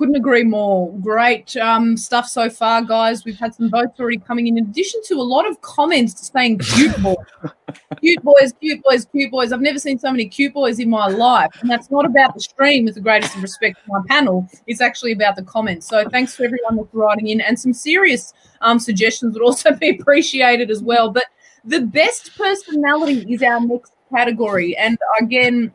Couldn't 0.00 0.16
agree 0.16 0.44
more. 0.44 0.90
Great 1.00 1.54
um, 1.58 1.94
stuff 1.94 2.26
so 2.26 2.48
far, 2.48 2.80
guys. 2.80 3.22
We've 3.26 3.38
had 3.38 3.54
some 3.54 3.68
votes 3.68 4.00
already 4.00 4.16
coming 4.16 4.46
in, 4.46 4.56
in 4.56 4.64
addition 4.64 5.02
to 5.08 5.16
a 5.16 5.22
lot 5.22 5.46
of 5.46 5.60
comments 5.60 6.30
saying 6.32 6.60
cute 6.60 6.96
boys. 7.02 7.16
cute 8.00 8.22
boys, 8.22 8.54
cute 8.58 8.82
boys, 8.82 9.04
cute 9.04 9.30
boys. 9.30 9.52
I've 9.52 9.60
never 9.60 9.78
seen 9.78 9.98
so 9.98 10.10
many 10.10 10.26
cute 10.26 10.54
boys 10.54 10.78
in 10.78 10.88
my 10.88 11.06
life. 11.08 11.50
And 11.60 11.68
that's 11.68 11.90
not 11.90 12.06
about 12.06 12.32
the 12.32 12.40
stream 12.40 12.86
with 12.86 12.94
the 12.94 13.02
greatest 13.02 13.36
of 13.36 13.42
respect 13.42 13.76
to 13.76 13.82
my 13.88 14.00
panel. 14.08 14.48
It's 14.66 14.80
actually 14.80 15.12
about 15.12 15.36
the 15.36 15.42
comments. 15.42 15.86
So 15.86 16.08
thanks 16.08 16.34
to 16.38 16.44
everyone 16.44 16.76
that's 16.76 16.94
writing 16.94 17.28
in. 17.28 17.42
And 17.42 17.60
some 17.60 17.74
serious 17.74 18.32
um, 18.62 18.78
suggestions 18.78 19.34
would 19.34 19.44
also 19.44 19.72
be 19.80 19.90
appreciated 19.90 20.70
as 20.70 20.82
well. 20.82 21.10
But 21.10 21.26
the 21.62 21.82
best 21.82 22.34
personality 22.38 23.26
is 23.28 23.42
our 23.42 23.60
next 23.60 23.92
category. 24.10 24.74
And 24.78 24.96
again, 25.20 25.70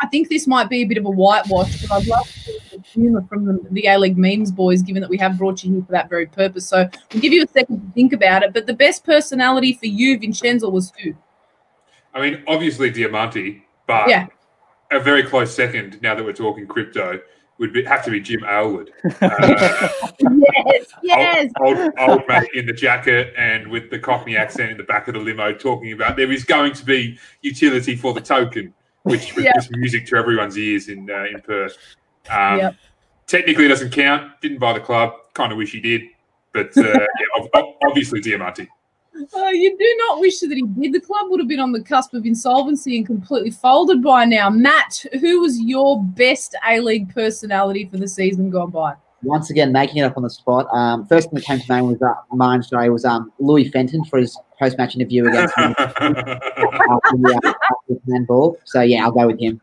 I 0.00 0.06
think 0.06 0.28
this 0.28 0.46
might 0.46 0.68
be 0.68 0.82
a 0.82 0.84
bit 0.84 0.98
of 0.98 1.06
a 1.06 1.10
whitewash, 1.10 1.80
but 1.82 1.90
I'd 1.92 2.06
love 2.06 2.26
to 2.26 2.38
see 2.40 2.58
the 2.72 2.80
humour 2.82 3.24
from 3.28 3.44
the, 3.46 3.58
the 3.70 3.86
A 3.86 3.98
League 3.98 4.18
memes 4.18 4.50
boys, 4.52 4.82
given 4.82 5.00
that 5.00 5.08
we 5.10 5.16
have 5.18 5.38
brought 5.38 5.64
you 5.64 5.72
here 5.72 5.82
for 5.84 5.92
that 5.92 6.10
very 6.10 6.26
purpose. 6.26 6.66
So 6.66 6.88
we'll 7.12 7.22
give 7.22 7.32
you 7.32 7.42
a 7.42 7.48
second 7.48 7.80
to 7.80 7.92
think 7.94 8.12
about 8.12 8.42
it. 8.42 8.52
But 8.52 8.66
the 8.66 8.74
best 8.74 9.04
personality 9.04 9.72
for 9.74 9.86
you, 9.86 10.18
Vincenzo, 10.18 10.68
was 10.68 10.92
who? 11.02 11.14
I 12.14 12.20
mean, 12.20 12.42
obviously 12.46 12.90
Diamanti, 12.92 13.62
but 13.86 14.08
Yeah. 14.08 14.26
a 14.90 15.00
very 15.00 15.22
close 15.22 15.54
second, 15.54 16.00
now 16.02 16.14
that 16.14 16.24
we're 16.24 16.32
talking 16.32 16.66
crypto, 16.66 17.20
would 17.58 17.72
be, 17.72 17.82
have 17.84 18.04
to 18.04 18.10
be 18.10 18.20
Jim 18.20 18.44
Aylward. 18.44 18.90
Uh, 19.22 19.88
Yes, 20.20 20.86
yes. 21.02 21.50
old, 21.60 21.78
old, 21.78 21.92
old 21.98 22.22
mate 22.28 22.48
in 22.54 22.66
the 22.66 22.72
jacket 22.72 23.32
and 23.36 23.66
with 23.68 23.90
the 23.90 23.98
Cockney 23.98 24.36
accent 24.36 24.70
in 24.72 24.76
the 24.76 24.82
back 24.82 25.08
of 25.08 25.14
the 25.14 25.20
limo 25.20 25.52
talking 25.52 25.92
about 25.92 26.16
there 26.16 26.30
is 26.30 26.44
going 26.44 26.72
to 26.74 26.84
be 26.84 27.18
utility 27.42 27.96
for 27.96 28.12
the 28.12 28.20
token, 28.20 28.74
which 29.06 29.34
was 29.36 29.44
just 29.44 29.70
music 29.72 30.06
to 30.06 30.16
everyone's 30.16 30.58
ears 30.58 30.88
in 30.88 31.08
uh, 31.10 31.24
in 31.24 31.40
Perth. 31.40 31.76
Um, 32.30 32.58
Yep. 32.58 32.76
Technically, 33.26 33.64
it 33.64 33.68
doesn't 33.68 33.90
count. 33.90 34.40
Didn't 34.40 34.58
buy 34.58 34.72
the 34.72 34.80
club. 34.80 35.14
Kind 35.34 35.50
of 35.50 35.58
wish 35.58 35.72
he 35.72 35.80
did, 35.80 36.02
but 36.52 36.76
uh, 36.78 36.82
yeah, 36.84 37.40
ob- 37.40 37.48
ob- 37.54 37.74
obviously 37.88 38.20
Diamanti. 38.20 38.68
Uh, 39.34 39.46
you 39.46 39.76
do 39.76 39.96
not 40.06 40.20
wish 40.20 40.38
that 40.40 40.52
he 40.52 40.62
did. 40.62 40.92
The 40.92 41.00
club 41.00 41.30
would 41.30 41.40
have 41.40 41.48
been 41.48 41.58
on 41.58 41.72
the 41.72 41.82
cusp 41.82 42.14
of 42.14 42.24
insolvency 42.24 42.98
and 42.98 43.06
completely 43.06 43.50
folded 43.50 44.02
by 44.02 44.26
now. 44.26 44.48
Matt, 44.50 45.04
who 45.20 45.40
was 45.40 45.58
your 45.60 46.04
best 46.04 46.54
A 46.68 46.78
League 46.80 47.12
personality 47.12 47.86
for 47.86 47.96
the 47.96 48.06
season 48.06 48.50
gone 48.50 48.70
by? 48.70 48.94
Once 49.22 49.50
again, 49.50 49.72
making 49.72 49.96
it 49.98 50.02
up 50.02 50.16
on 50.16 50.22
the 50.22 50.30
spot. 50.30 50.68
Um, 50.72 51.06
first 51.06 51.30
thing 51.30 51.36
that 51.36 51.44
came 51.44 51.58
to 51.58 51.64
mind 51.68 51.88
was 51.88 52.02
uh, 52.02 52.14
mind 52.34 52.64
sorry 52.64 52.90
was 52.90 53.04
um, 53.04 53.32
Louis 53.38 53.68
Fenton 53.70 54.04
for 54.04 54.18
his 54.18 54.38
post 54.58 54.76
match 54.78 54.94
interview 54.94 55.26
against 55.26 55.56
him 55.58 55.74
after 55.78 55.96
the 56.00 57.40
uh, 57.42 57.48
after 57.48 57.54
the 57.88 58.00
handball. 58.12 58.58
So 58.64 58.82
yeah, 58.82 59.04
I'll 59.04 59.12
go 59.12 59.26
with 59.26 59.40
him. 59.40 59.60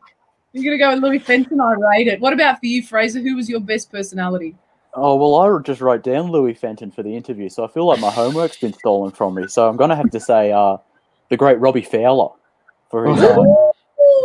You're 0.53 0.63
going 0.63 0.77
to 0.77 0.83
go 0.83 0.93
with 0.93 1.03
Louis 1.03 1.19
Fenton. 1.19 1.59
I 1.59 1.73
rate 1.73 2.07
it. 2.07 2.19
What 2.19 2.33
about 2.33 2.59
for 2.59 2.67
you, 2.67 2.83
Fraser? 2.83 3.19
Who 3.19 3.35
was 3.35 3.49
your 3.49 3.59
best 3.59 3.91
personality? 3.91 4.55
Oh 4.95 5.15
well, 5.15 5.35
I 5.35 5.61
just 5.61 5.81
wrote 5.81 6.03
down 6.03 6.31
Louis 6.31 6.53
Fenton 6.53 6.91
for 6.91 7.01
the 7.01 7.15
interview, 7.15 7.49
so 7.49 7.63
I 7.63 7.67
feel 7.67 7.87
like 7.87 7.99
my 7.99 8.11
homework's 8.11 8.57
been 8.57 8.73
stolen 8.73 9.11
from 9.11 9.35
me. 9.35 9.47
So 9.47 9.67
I'm 9.67 9.75
going 9.75 9.89
to 9.89 9.95
have 9.95 10.11
to 10.11 10.19
say 10.19 10.51
uh, 10.51 10.77
the 11.29 11.37
great 11.37 11.59
Robbie 11.59 11.81
Fowler 11.81 12.29
for 12.91 13.07
his, 13.07 13.19
uh, 13.19 13.43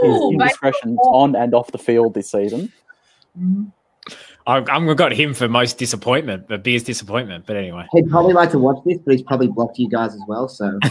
his 0.03 0.21
indiscretions 0.31 0.99
on 1.05 1.35
and 1.35 1.55
off 1.55 1.73
the 1.73 1.79
field 1.79 2.13
this 2.13 2.31
season. 2.31 2.71
Mhm. 3.39 3.73
I've, 4.49 4.67
I've 4.71 4.97
got 4.97 5.13
him 5.13 5.35
for 5.35 5.47
most 5.47 5.77
disappointment, 5.77 6.49
but 6.49 6.65
Beer's 6.65 6.83
disappointment. 6.83 7.45
But 7.47 7.57
anyway. 7.57 7.87
He'd 7.93 8.09
probably 8.09 8.33
like 8.33 8.51
to 8.53 8.59
watch 8.59 8.83
this, 8.87 8.99
but 9.05 9.13
he's 9.13 9.23
probably 9.23 9.49
blocked 9.49 9.79
you 9.79 9.91
guys 9.91 10.15
as 10.15 10.23
well. 10.27 10.49
So 10.49 10.79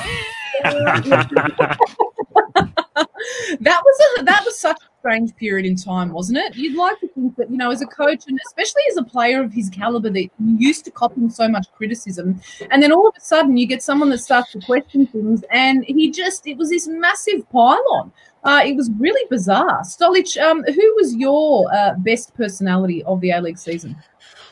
that 3.59 3.81
was 3.83 4.19
a 4.19 4.23
that 4.23 4.43
was 4.45 4.59
such 4.59 4.77
a 4.77 4.87
strange 4.99 5.35
period 5.37 5.65
in 5.65 5.75
time, 5.75 6.11
wasn't 6.11 6.37
it? 6.37 6.55
You'd 6.55 6.77
like 6.77 6.99
to 6.99 7.07
think 7.07 7.35
that 7.37 7.49
you 7.49 7.57
know, 7.57 7.71
as 7.71 7.81
a 7.81 7.87
coach 7.87 8.25
and 8.27 8.39
especially 8.45 8.83
as 8.91 8.97
a 8.97 9.03
player 9.03 9.41
of 9.41 9.51
his 9.51 9.69
caliber, 9.69 10.11
that 10.11 10.21
you 10.21 10.31
used 10.39 10.85
to 10.85 10.91
copying 10.91 11.31
so 11.31 11.47
much 11.47 11.65
criticism, 11.73 12.39
and 12.69 12.83
then 12.83 12.91
all 12.91 13.07
of 13.07 13.15
a 13.17 13.21
sudden 13.21 13.57
you 13.57 13.65
get 13.65 13.81
someone 13.81 14.09
that 14.09 14.19
starts 14.19 14.51
to 14.51 14.59
question 14.61 15.07
things, 15.07 15.43
and 15.51 15.83
he 15.85 16.11
just 16.11 16.45
it 16.45 16.57
was 16.57 16.69
this 16.69 16.87
massive 16.87 17.49
pylon. 17.49 18.11
Uh, 18.47 18.61
it 18.65 18.75
was 18.75 18.89
really 18.97 19.27
bizarre. 19.29 19.81
Stolich, 19.81 20.41
um, 20.41 20.63
who 20.63 20.95
was 20.95 21.13
your 21.15 21.71
uh, 21.73 21.93
best 21.97 22.33
personality 22.33 23.03
of 23.03 23.19
the 23.21 23.31
A 23.31 23.41
League 23.41 23.57
season? 23.57 23.95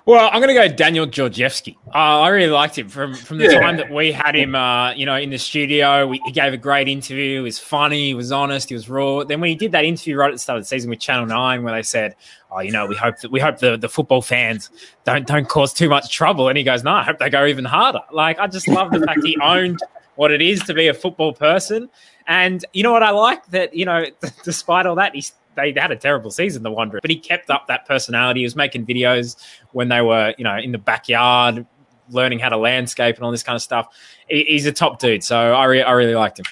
Well, 0.05 0.29
I'm 0.31 0.39
going 0.39 0.53
to 0.55 0.67
go 0.67 0.67
Daniel 0.67 1.07
Georgievski. 1.07 1.77
Uh, 1.87 2.21
I 2.21 2.27
really 2.27 2.51
liked 2.51 2.77
him 2.77 2.89
from 2.89 3.15
from 3.15 3.39
the 3.39 3.45
Yeah. 3.45 3.59
time 3.59 3.77
that 3.77 3.89
we 3.91 4.11
had 4.11 4.35
him, 4.35 4.53
uh, 4.53 4.91
you 4.93 5.03
know, 5.03 5.15
in 5.15 5.31
the 5.31 5.39
studio. 5.39 6.05
We, 6.05 6.21
he 6.25 6.31
gave 6.31 6.53
a 6.53 6.57
great 6.57 6.87
interview. 6.87 7.37
He 7.37 7.43
was 7.43 7.57
funny. 7.57 8.07
He 8.07 8.13
was 8.13 8.31
honest. 8.31 8.69
He 8.69 8.75
was 8.75 8.87
raw. 8.87 9.23
Then 9.23 9.41
when 9.41 9.49
he 9.49 9.55
did 9.55 9.71
that 9.71 9.83
interview 9.83 10.17
right 10.17 10.27
at 10.27 10.33
the 10.33 10.39
start 10.39 10.57
of 10.57 10.63
the 10.63 10.67
season 10.67 10.91
with 10.91 10.99
Channel 10.99 11.25
Nine, 11.25 11.63
where 11.63 11.73
they 11.73 11.81
said, 11.81 12.13
"Oh, 12.51 12.59
you 12.59 12.71
know, 12.71 12.85
we 12.85 12.95
hope 12.95 13.17
that 13.21 13.31
we 13.31 13.39
hope 13.39 13.57
the, 13.57 13.77
the 13.77 13.89
football 13.89 14.21
fans 14.21 14.69
don't 15.05 15.25
don't 15.25 15.49
cause 15.49 15.73
too 15.73 15.89
much 15.89 16.13
trouble," 16.13 16.49
and 16.49 16.57
he 16.57 16.63
goes, 16.63 16.83
"No, 16.83 16.91
I 16.91 17.03
hope 17.03 17.17
they 17.17 17.31
go 17.31 17.47
even 17.47 17.65
harder." 17.65 18.01
Like 18.11 18.37
I 18.37 18.45
just 18.45 18.67
love 18.67 18.91
the 18.91 18.99
fact 18.99 19.21
he 19.23 19.35
owned 19.41 19.79
what 20.17 20.29
it 20.31 20.41
is 20.41 20.61
to 20.65 20.75
be 20.75 20.87
a 20.87 20.93
football 20.93 21.33
person. 21.33 21.89
And 22.27 22.63
you 22.73 22.83
know 22.83 22.91
what 22.91 23.03
I 23.03 23.11
like 23.11 23.45
that 23.47 23.73
you 23.75 23.85
know, 23.85 24.05
despite 24.43 24.85
all 24.85 24.95
that, 24.95 25.13
he's 25.15 25.33
they 25.55 25.71
had 25.77 25.91
a 25.91 25.95
terrible 25.95 26.31
season, 26.31 26.63
the 26.63 26.71
Wanderers, 26.71 26.99
but 27.01 27.09
he 27.09 27.17
kept 27.17 27.49
up 27.49 27.67
that 27.67 27.85
personality. 27.87 28.41
He 28.41 28.45
was 28.45 28.55
making 28.57 28.85
videos 28.85 29.37
when 29.71 29.87
they 29.87 30.01
were, 30.01 30.33
you 30.37 30.43
know, 30.43 30.57
in 30.57 30.73
the 30.73 30.77
backyard, 30.77 31.65
learning 32.09 32.39
how 32.39 32.49
to 32.49 32.57
landscape 32.57 33.15
and 33.15 33.23
all 33.23 33.31
this 33.31 33.43
kind 33.43 33.55
of 33.55 33.61
stuff. 33.61 33.87
He, 34.27 34.43
he's 34.43 34.65
a 34.65 34.73
top 34.73 34.99
dude, 34.99 35.23
so 35.23 35.37
I, 35.53 35.63
re- 35.65 35.81
I 35.81 35.91
really 35.93 36.13
liked 36.15 36.39
him. 36.39 36.45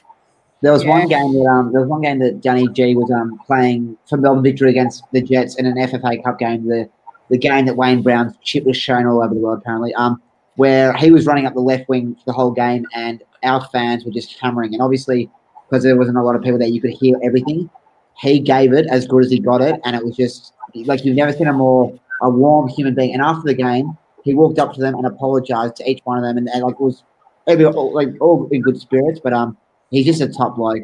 there 0.62 0.71
was 0.71 0.86
Yeah. 0.86 0.91
one 0.99 1.07
game 1.09 1.33
that 1.33 1.45
um, 1.49 1.71
there 1.73 1.81
was 1.81 1.89
one 1.89 1.99
game 2.01 2.19
that 2.19 2.39
Danny 2.39 2.67
G 2.69 2.95
was 2.95 3.12
um 3.12 3.38
playing 3.45 3.97
for 4.07 4.15
Melbourne 4.17 4.41
Victory 4.43 4.69
against 4.69 5.03
the 5.12 5.21
Jets 5.21 5.55
in 5.55 5.65
an 5.65 5.75
FFA 5.75 6.23
Cup 6.23 6.39
game. 6.39 6.65
The 6.67 6.89
the 7.29 7.38
game 7.38 7.65
that 7.65 7.75
Wayne 7.75 8.01
Brown's 8.03 8.36
chip 8.43 8.63
was 8.65 8.77
shown 8.77 9.05
all 9.05 9.21
over 9.21 9.33
the 9.33 9.39
world 9.41 9.59
apparently. 9.59 9.93
Um, 9.95 10.21
where 10.55 10.93
he 10.93 11.09
was 11.12 11.25
running 11.25 11.45
up 11.45 11.55
the 11.55 11.59
left 11.62 11.89
wing 11.89 12.13
for 12.15 12.21
the 12.27 12.33
whole 12.33 12.51
game, 12.51 12.86
and 12.93 13.21
our 13.43 13.65
fans 13.73 14.05
were 14.05 14.12
just 14.12 14.39
hammering. 14.39 14.73
And 14.73 14.81
obviously, 14.81 15.29
because 15.73 15.83
there 15.83 15.97
wasn't 15.97 16.15
a 16.15 16.21
lot 16.21 16.36
of 16.36 16.43
people 16.43 16.59
there, 16.59 16.67
you 16.67 16.79
could 16.79 16.91
hear 16.91 17.15
everything. 17.23 17.67
He 18.19 18.39
gave 18.39 18.73
it 18.73 18.86
as 18.91 19.07
good 19.07 19.25
as 19.25 19.31
he 19.31 19.39
got 19.39 19.59
it, 19.59 19.81
and 19.83 19.95
it 19.95 20.05
was 20.05 20.15
just 20.15 20.53
like 20.86 21.03
you've 21.03 21.15
never 21.15 21.33
seen 21.33 21.47
a 21.47 21.53
more 21.53 21.99
a 22.21 22.29
warm 22.29 22.67
human 22.67 22.93
being. 22.93 23.12
And 23.12 23.23
after 23.23 23.47
the 23.47 23.55
game, 23.55 23.97
he 24.23 24.36
walked 24.36 24.59
up 24.59 24.75
to 24.75 24.79
them 24.79 24.93
and 24.93 25.07
apologized 25.07 25.77
to 25.77 25.89
each 25.89 26.01
one 26.03 26.19
of 26.19 26.23
them, 26.23 26.38
and, 26.38 26.47
and 26.47 26.63
like 26.63 26.79
was 26.79 27.03
every, 27.47 27.65
like 27.65 28.09
all 28.21 28.47
in 28.51 28.62
good 28.62 28.79
spirits. 28.79 29.19
But 29.19 29.33
um, 29.33 29.57
he's 29.89 30.05
just 30.05 30.21
a 30.21 30.27
top 30.27 30.57
bloke. 30.57 30.83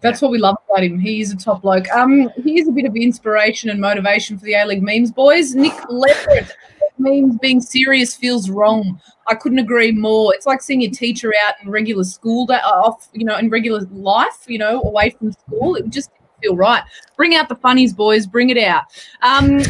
That's 0.00 0.22
what 0.22 0.30
we 0.30 0.38
love 0.38 0.56
about 0.66 0.82
him. 0.82 0.98
He 0.98 1.20
is 1.20 1.30
a 1.30 1.36
top 1.36 1.60
bloke. 1.60 1.86
Um, 1.90 2.30
he 2.42 2.58
is 2.58 2.66
a 2.66 2.72
bit 2.72 2.86
of 2.86 2.96
inspiration 2.96 3.68
and 3.68 3.78
motivation 3.78 4.38
for 4.38 4.46
the 4.46 4.54
A 4.54 4.64
League 4.64 4.82
memes 4.82 5.12
boys. 5.12 5.54
Nick 5.54 5.74
Leverett 5.90 6.56
memes 7.00 7.38
being 7.38 7.60
serious 7.60 8.14
feels 8.14 8.48
wrong. 8.50 9.00
I 9.26 9.34
couldn't 9.34 9.58
agree 9.58 9.92
more. 9.92 10.34
It's 10.34 10.46
like 10.46 10.62
seeing 10.62 10.80
your 10.80 10.90
teacher 10.90 11.32
out 11.46 11.54
in 11.62 11.70
regular 11.70 12.04
school 12.04 12.46
day, 12.46 12.54
uh, 12.54 12.68
off, 12.68 13.08
you 13.12 13.24
know, 13.24 13.36
in 13.36 13.50
regular 13.50 13.80
life, 13.90 14.44
you 14.46 14.58
know, 14.58 14.82
away 14.82 15.10
from 15.10 15.32
school. 15.32 15.76
It 15.76 15.88
just 15.90 16.10
didn't 16.12 16.30
feel 16.42 16.56
right. 16.56 16.82
Bring 17.16 17.34
out 17.34 17.48
the 17.48 17.56
funnies, 17.56 17.92
boys. 17.92 18.26
Bring 18.26 18.50
it 18.50 18.58
out. 18.58 18.84
Um, 19.22 19.60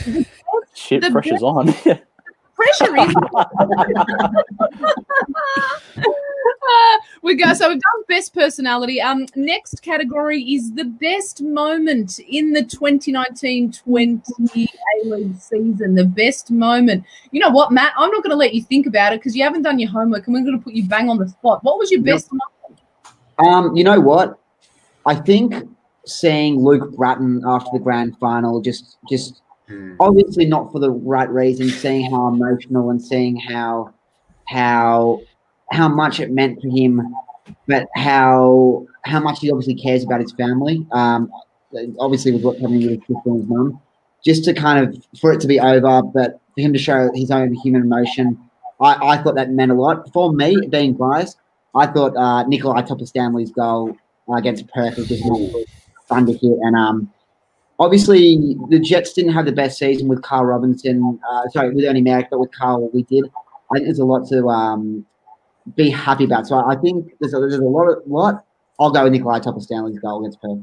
Shit, 0.74 1.02
The 1.02 1.10
pressure's 1.10 1.42
on. 1.42 1.72
pressure 2.54 2.96
is. 2.96 3.14
We 7.22 7.34
go. 7.34 7.52
So 7.54 7.68
we've 7.68 7.80
done 7.80 8.04
best 8.08 8.32
personality. 8.32 9.00
Um, 9.00 9.26
next 9.36 9.82
category 9.82 10.42
is 10.42 10.72
the 10.74 10.84
best 10.84 11.42
moment 11.42 12.18
in 12.20 12.52
the 12.52 12.62
2019-20 12.62 14.22
A-League 15.04 15.36
season. 15.36 15.94
The 15.94 16.04
best 16.04 16.50
moment. 16.50 17.04
You 17.30 17.40
know 17.40 17.50
what, 17.50 17.72
Matt? 17.72 17.92
I'm 17.96 18.10
not 18.10 18.22
going 18.22 18.30
to 18.30 18.36
let 18.36 18.54
you 18.54 18.62
think 18.62 18.86
about 18.86 19.12
it 19.12 19.20
because 19.20 19.36
you 19.36 19.42
haven't 19.42 19.62
done 19.62 19.78
your 19.78 19.90
homework, 19.90 20.26
and 20.26 20.34
we're 20.34 20.44
going 20.44 20.58
to 20.58 20.64
put 20.64 20.72
you 20.72 20.84
bang 20.86 21.10
on 21.10 21.18
the 21.18 21.28
spot. 21.28 21.62
What 21.62 21.78
was 21.78 21.90
your 21.90 22.00
Yep. 22.00 22.14
best 22.14 22.30
moment? 22.32 22.80
Um, 23.38 23.76
you 23.76 23.84
know 23.84 24.00
what? 24.00 24.38
I 25.06 25.14
think 25.14 25.54
seeing 26.06 26.58
Luke 26.58 26.94
Brattan 26.96 27.42
after 27.46 27.70
the 27.74 27.80
grand 27.80 28.16
final, 28.18 28.60
just 28.60 28.96
just 29.08 29.42
Hmm. 29.68 29.94
obviously 30.00 30.46
not 30.46 30.72
for 30.72 30.80
the 30.80 30.90
right 30.90 31.30
reasons, 31.30 31.80
seeing 31.80 32.10
how 32.10 32.28
emotional 32.28 32.90
and 32.90 33.00
seeing 33.00 33.36
how 33.36 33.94
how 34.48 35.20
how 35.70 35.88
much 35.88 36.20
it 36.20 36.30
meant 36.30 36.60
to 36.60 36.70
him, 36.70 37.14
but 37.66 37.88
how 37.94 38.86
how 39.04 39.20
much 39.20 39.40
he 39.40 39.50
obviously 39.50 39.74
cares 39.74 40.04
about 40.04 40.20
his 40.20 40.32
family. 40.32 40.86
Um, 40.92 41.30
obviously 41.98 42.32
with 42.32 42.42
what's 42.42 42.60
happening 42.60 42.82
with 42.82 42.90
his 42.90 43.00
sister 43.00 43.22
and 43.26 43.40
his 43.40 43.48
mum, 43.48 43.80
just 44.24 44.44
to 44.44 44.54
kind 44.54 44.84
of 44.84 45.04
for 45.20 45.32
it 45.32 45.40
to 45.40 45.46
be 45.46 45.60
over, 45.60 46.02
but 46.02 46.40
for 46.54 46.60
him 46.60 46.72
to 46.72 46.78
show 46.78 47.10
his 47.14 47.30
own 47.30 47.54
human 47.54 47.82
emotion, 47.82 48.38
I, 48.80 49.14
I 49.14 49.22
thought 49.22 49.34
that 49.36 49.50
meant 49.50 49.70
a 49.70 49.74
lot. 49.74 50.12
For 50.12 50.32
me, 50.32 50.66
being 50.68 50.94
biased, 50.94 51.38
I 51.74 51.86
thought 51.86 52.16
uh, 52.16 52.44
Nikolai 52.44 52.82
Topor-Stanley's 52.82 53.52
goal 53.52 53.96
against 54.36 54.68
Perth 54.68 54.96
was 54.96 55.08
just 55.08 55.24
fun 56.08 56.26
to 56.26 56.32
hit, 56.32 56.58
and 56.62 56.76
um, 56.76 57.12
obviously 57.78 58.56
the 58.68 58.78
Jets 58.80 59.12
didn't 59.12 59.32
have 59.32 59.46
the 59.46 59.52
best 59.52 59.78
season 59.78 60.08
with 60.08 60.22
Carl 60.22 60.44
Robinson. 60.44 61.18
Uh, 61.30 61.48
sorry, 61.48 61.74
with 61.74 61.84
Ernie 61.84 62.02
Merrick, 62.02 62.28
but 62.30 62.40
with 62.40 62.52
Carl, 62.52 62.90
we 62.92 63.02
did. 63.04 63.24
I 63.72 63.76
think 63.76 63.86
there's 63.86 64.00
a 64.00 64.04
lot 64.04 64.26
to 64.28 64.48
um, 64.48 65.06
be 65.76 65.90
happy 65.90 66.24
about. 66.24 66.46
So 66.46 66.56
I 66.58 66.76
think 66.76 67.12
there's 67.20 67.34
a, 67.34 67.40
there's 67.40 67.54
a 67.54 67.62
lot 67.62 67.88
of 67.88 68.02
lot. 68.06 68.44
I'll 68.78 68.90
go 68.90 69.04
with 69.04 69.12
Nikolai 69.12 69.40
Topor-Stanley's 69.40 69.98
goal 69.98 70.20
against 70.20 70.40
Perth. 70.40 70.58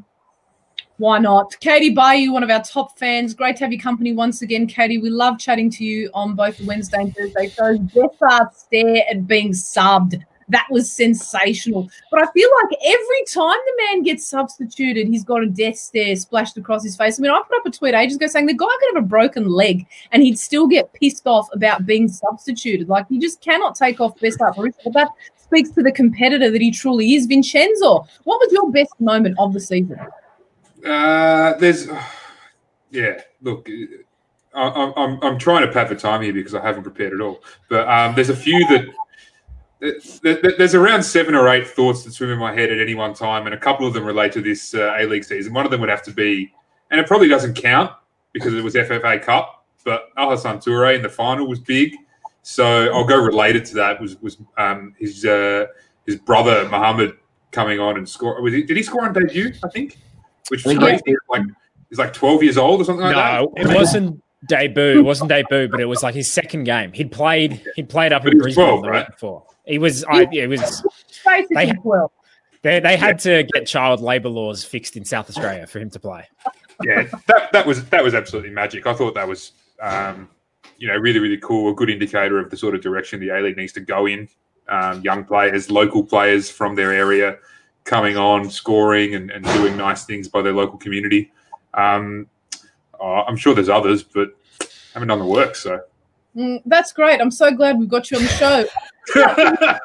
Why 0.98 1.20
not? 1.20 1.56
Katie 1.60 1.94
Bayou, 1.94 2.32
one 2.32 2.42
of 2.42 2.50
our 2.50 2.64
top 2.64 2.98
fans. 2.98 3.36
Great 3.36 3.58
to 3.58 3.64
have 3.64 3.72
your 3.72 3.82
company 3.82 4.14
once 4.14 4.42
again, 4.42 4.66
Katie. 4.66 4.98
We 4.98 5.12
love 5.12 5.38
chatting 5.38 5.70
to 5.72 5.86
you 5.86 6.10
on 6.16 6.34
both 6.34 6.60
Wednesday 6.62 7.02
and 7.02 7.16
Thursday 7.16 7.50
shows. 7.50 7.78
Bethard 7.78 8.52
stare 8.56 9.04
at 9.10 9.28
being 9.28 9.52
subbed. 9.52 10.24
That 10.50 10.68
was 10.72 10.90
sensational. 10.92 11.90
But 12.10 12.22
I 12.22 12.32
feel 12.32 12.50
like 12.64 12.80
every 12.86 13.24
time 13.28 13.58
the 13.66 13.84
man 13.84 14.04
gets 14.04 14.26
substituted, 14.26 15.08
he's 15.08 15.26
got 15.26 15.44
a 15.44 15.48
death 15.48 15.78
stare 15.78 16.16
splashed 16.16 16.58
across 16.58 16.84
his 16.84 16.96
face. 16.96 17.20
I 17.20 17.22
mean, 17.22 17.32
I 17.32 17.42
put 17.48 17.58
up 17.58 17.66
a 17.66 17.70
tweet 17.70 17.94
ages 17.94 18.16
ago 18.16 18.28
saying 18.28 18.46
the 18.46 18.54
guy 18.54 18.66
could 18.66 18.96
have 18.96 19.04
a 19.04 19.08
broken 19.08 19.50
leg 19.50 19.86
and 20.12 20.24
he'd 20.24 20.40
still 20.40 20.66
get 20.66 20.94
pissed 20.94 21.28
off 21.28 21.48
about 21.52 21.86
being 21.86 22.08
substituted. 22.08 22.88
Like, 22.88 23.08
he 23.10 23.20
just 23.20 23.42
cannot 23.42 23.76
take 23.76 24.00
off 24.00 24.18
best 24.22 24.42
up. 24.42 24.56
But 24.56 24.94
that 24.94 25.10
speaks 25.36 25.70
to 25.72 25.84
the 25.84 25.92
competitor 25.92 26.50
that 26.50 26.62
he 26.62 26.72
truly 26.72 27.16
is. 27.16 27.26
Vincenzo, 27.26 28.08
what 28.24 28.40
was 28.40 28.52
your 28.54 28.72
best 28.72 28.94
moment 29.02 29.36
of 29.40 29.52
the 29.52 29.60
season? 29.60 30.00
Uh, 30.86 31.56
there's, 31.58 31.90
yeah. 32.90 33.20
Look, 33.42 33.68
I, 34.54 34.70
I'm 34.70 34.94
I'm 34.96 35.20
I'm 35.24 35.38
trying 35.38 35.66
to 35.68 35.72
pad 35.74 35.90
for 35.90 35.96
time 35.96 36.22
here 36.22 36.32
because 36.32 36.56
I 36.56 36.62
haven't 36.62 36.84
prepared 36.84 37.14
at 37.14 37.20
all. 37.20 37.44
But 37.68 37.88
um, 37.90 38.16
there's 38.16 38.30
a 38.30 38.36
few 38.36 38.66
that. 38.70 38.86
There- 39.80 39.94
there- 40.24 40.54
There's 40.58 40.76
around 40.76 41.04
seven 41.04 41.36
or 41.36 41.48
eight 41.50 41.68
thoughts 41.68 42.04
that 42.04 42.12
swim 42.14 42.32
in 42.32 42.38
my 42.40 42.54
head 42.54 42.72
at 42.72 42.80
any 42.80 42.96
one 42.96 43.14
time, 43.14 43.46
and 43.46 43.54
a 43.54 43.58
couple 43.58 43.86
of 43.88 43.94
them 43.94 44.04
relate 44.06 44.32
to 44.34 44.42
this 44.42 44.74
uh, 44.74 44.96
A 44.98 45.06
League 45.06 45.24
season. 45.24 45.54
One 45.54 45.66
of 45.66 45.72
them 45.72 45.82
would 45.82 45.90
have 45.90 46.04
to 46.04 46.12
be, 46.12 46.52
and 46.92 47.00
it 47.00 47.08
probably 47.08 47.28
doesn't 47.28 47.54
count 47.56 47.92
because 48.34 48.54
it 48.54 48.64
was 48.64 48.76
FFA 48.76 49.22
Cup, 49.22 49.66
but 49.86 50.10
Al 50.18 50.32
Hassan 50.32 50.60
Toure 50.60 50.96
in 50.96 51.02
the 51.02 51.10
final 51.10 51.48
was 51.48 51.60
big. 51.60 51.96
So 52.42 52.92
I'll 52.94 53.04
go 53.06 53.18
related 53.18 53.66
to 53.66 53.76
that 53.76 54.00
was 54.02 54.20
was 54.22 54.38
um, 54.58 54.94
his 54.98 55.26
uh, 55.26 55.66
his 56.06 56.16
brother 56.18 56.64
Muhammad 56.70 57.14
coming 57.52 57.80
on 57.80 57.98
and 57.98 58.08
score. 58.08 58.42
Was 58.42 58.54
he, 58.54 58.64
did 58.64 58.78
he 58.78 58.84
score 58.84 59.06
on 59.06 59.14
debut? 59.14 59.52
I 59.64 59.70
think, 59.70 59.98
which 60.50 60.64
was 60.64 60.78
I 60.78 60.80
think 60.80 61.04
crazy. 61.04 61.18
Like 61.30 61.42
he's 61.90 62.00
like 62.00 62.14
12 62.14 62.44
years 62.44 62.58
old 62.58 62.82
or 62.82 62.84
something 62.86 63.04
like 63.06 63.16
No, 63.16 63.52
that. 63.56 63.70
it 63.70 63.76
wasn't 63.76 64.22
debut. 64.48 65.00
It 65.00 65.02
wasn't 65.04 65.30
debut, 65.30 65.68
but 65.68 65.80
it 65.82 65.86
was 65.86 66.04
like 66.04 66.16
his 66.16 66.32
second 66.32 66.64
game. 66.64 66.94
He'd 66.94 67.12
played. 67.12 67.62
He'd 67.76 67.90
played 67.90 68.14
up 68.14 68.24
But 68.24 68.34
in 68.34 68.40
Brisbane 68.40 68.64
12, 68.66 68.82
the 68.84 68.90
right? 68.90 69.00
week 69.08 69.12
before. 69.12 69.44
He 69.68 69.78
was. 69.80 70.04
I, 70.06 70.28
it 70.32 70.48
was. 70.48 70.84
Basically, 71.26 71.66
They- 71.66 71.74
well. 71.84 72.12
They, 72.64 72.80
they 72.80 72.98
had 72.98 73.20
to 73.20 73.44
get 73.54 73.68
child 73.68 74.02
labour 74.02 74.30
laws 74.30 74.64
fixed 74.64 74.98
in 74.98 75.06
South 75.06 75.30
Australia 75.30 75.68
for 75.68 75.78
him 75.80 75.92
to 75.92 76.00
play. 76.00 76.28
yeah, 76.84 77.04
that 77.28 77.52
that 77.54 77.66
was 77.68 77.86
that 77.90 78.04
was 78.04 78.16
absolutely 78.16 78.50
magic. 78.50 78.88
I 78.88 78.94
thought 78.94 79.14
that 79.14 79.28
was 79.28 79.52
um, 79.82 80.28
you 80.78 80.88
know 80.88 80.96
really 80.98 81.20
really 81.20 81.38
cool, 81.38 81.72
a 81.72 81.76
good 81.76 81.90
indicator 81.90 82.40
of 82.40 82.50
the 82.50 82.58
sort 82.58 82.74
of 82.74 82.82
direction 82.82 83.20
the 83.20 83.30
A 83.30 83.40
League 83.42 83.58
needs 83.58 83.74
to 83.74 83.80
go 83.80 84.08
in. 84.08 84.28
Um, 84.68 85.02
young 85.02 85.24
players, 85.24 85.70
local 85.72 86.04
players 86.04 86.50
from 86.50 86.76
their 86.76 86.92
area 86.92 87.38
coming 87.86 88.18
on, 88.18 88.50
scoring 88.50 89.16
and, 89.16 89.30
and 89.32 89.46
doing 89.46 89.78
nice 89.78 90.04
things 90.06 90.28
by 90.28 90.42
their 90.42 90.52
local 90.54 90.78
community. 90.80 91.32
Um, 91.76 92.28
oh, 93.00 93.22
I'm 93.28 93.38
sure 93.38 93.54
there's 93.54 93.70
others, 93.70 94.04
but 94.04 94.36
haven't 94.94 95.08
done 95.10 95.20
the 95.20 95.26
work. 95.26 95.56
So 95.56 95.80
Mm, 96.36 96.62
that's 96.68 96.92
great. 96.94 97.20
I'm 97.20 97.32
so 97.32 97.50
glad 97.52 97.80
we've 97.80 97.90
got 97.90 98.12
you 98.12 98.18
on 98.18 98.24
the 98.24 98.30
show. 98.30 98.66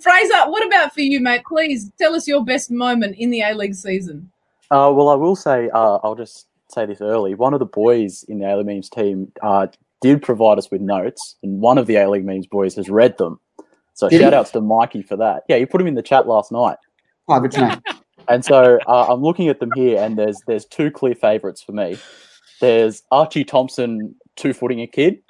Fraser, 0.00 0.34
what 0.46 0.66
about 0.66 0.92
for 0.94 1.00
you, 1.00 1.20
mate? 1.20 1.42
Please 1.46 1.90
tell 1.98 2.14
us 2.14 2.28
your 2.28 2.44
best 2.44 2.70
moment 2.70 3.16
in 3.18 3.30
the 3.30 3.40
A 3.42 3.54
League 3.54 3.74
season. 3.74 4.30
Uh, 4.70 4.92
well, 4.94 5.08
I 5.08 5.14
will 5.14 5.36
say, 5.36 5.68
uh, 5.72 5.98
I'll 6.02 6.14
just 6.14 6.46
say 6.68 6.86
this 6.86 7.00
early. 7.00 7.34
One 7.34 7.54
of 7.54 7.60
the 7.60 7.66
boys 7.66 8.24
in 8.28 8.38
the 8.38 8.52
A 8.52 8.56
League 8.56 8.66
Memes 8.66 8.88
team 8.88 9.32
uh, 9.42 9.66
did 10.00 10.22
provide 10.22 10.58
us 10.58 10.70
with 10.70 10.80
notes, 10.80 11.36
and 11.42 11.60
one 11.60 11.78
of 11.78 11.86
the 11.86 11.96
A 11.96 12.08
League 12.08 12.24
Memes 12.24 12.46
boys 12.46 12.74
has 12.76 12.88
read 12.88 13.18
them. 13.18 13.40
So 13.94 14.08
Did 14.08 14.16
he? 14.16 14.22
shout 14.22 14.34
outs 14.34 14.50
to 14.52 14.60
Mikey 14.60 15.02
for 15.02 15.16
that. 15.16 15.42
Yeah, 15.48 15.56
you 15.56 15.66
put 15.66 15.80
him 15.80 15.86
in 15.86 15.94
the 15.94 16.02
chat 16.02 16.26
last 16.26 16.52
night. 16.52 16.76
Oh, 17.28 17.40
good 17.40 17.52
to 17.52 17.60
know. 17.60 17.76
And 18.28 18.44
so 18.44 18.78
uh, 18.86 19.12
I'm 19.12 19.22
looking 19.22 19.48
at 19.48 19.58
them 19.58 19.70
here, 19.74 20.00
and 20.00 20.16
there's 20.16 20.40
there's 20.46 20.64
two 20.64 20.92
clear 20.92 21.16
favourites 21.16 21.62
for 21.62 21.72
me. 21.72 21.98
There's 22.60 23.02
Archie 23.10 23.42
Thompson 23.42 24.14
two 24.36 24.52
footing 24.52 24.80
a 24.82 24.86
kid, 24.86 25.20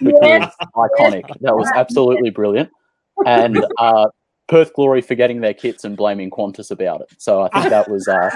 which 0.00 0.16
Yes. 0.20 0.54
was 0.58 0.90
iconic. 0.98 1.24
That 1.40 1.56
was 1.56 1.70
absolutely 1.74 2.30
brilliant. 2.30 2.70
And 3.24 3.64
uh, 3.78 4.08
Perth 4.48 4.72
Glory 4.74 5.00
forgetting 5.00 5.40
their 5.40 5.54
kits 5.54 5.84
and 5.84 5.96
blaming 5.96 6.30
Qantas 6.30 6.70
about 6.70 7.00
it. 7.00 7.08
So 7.18 7.42
I 7.42 7.48
think 7.48 7.68
that 7.70 7.88
was, 7.88 8.06
uh, 8.08 8.30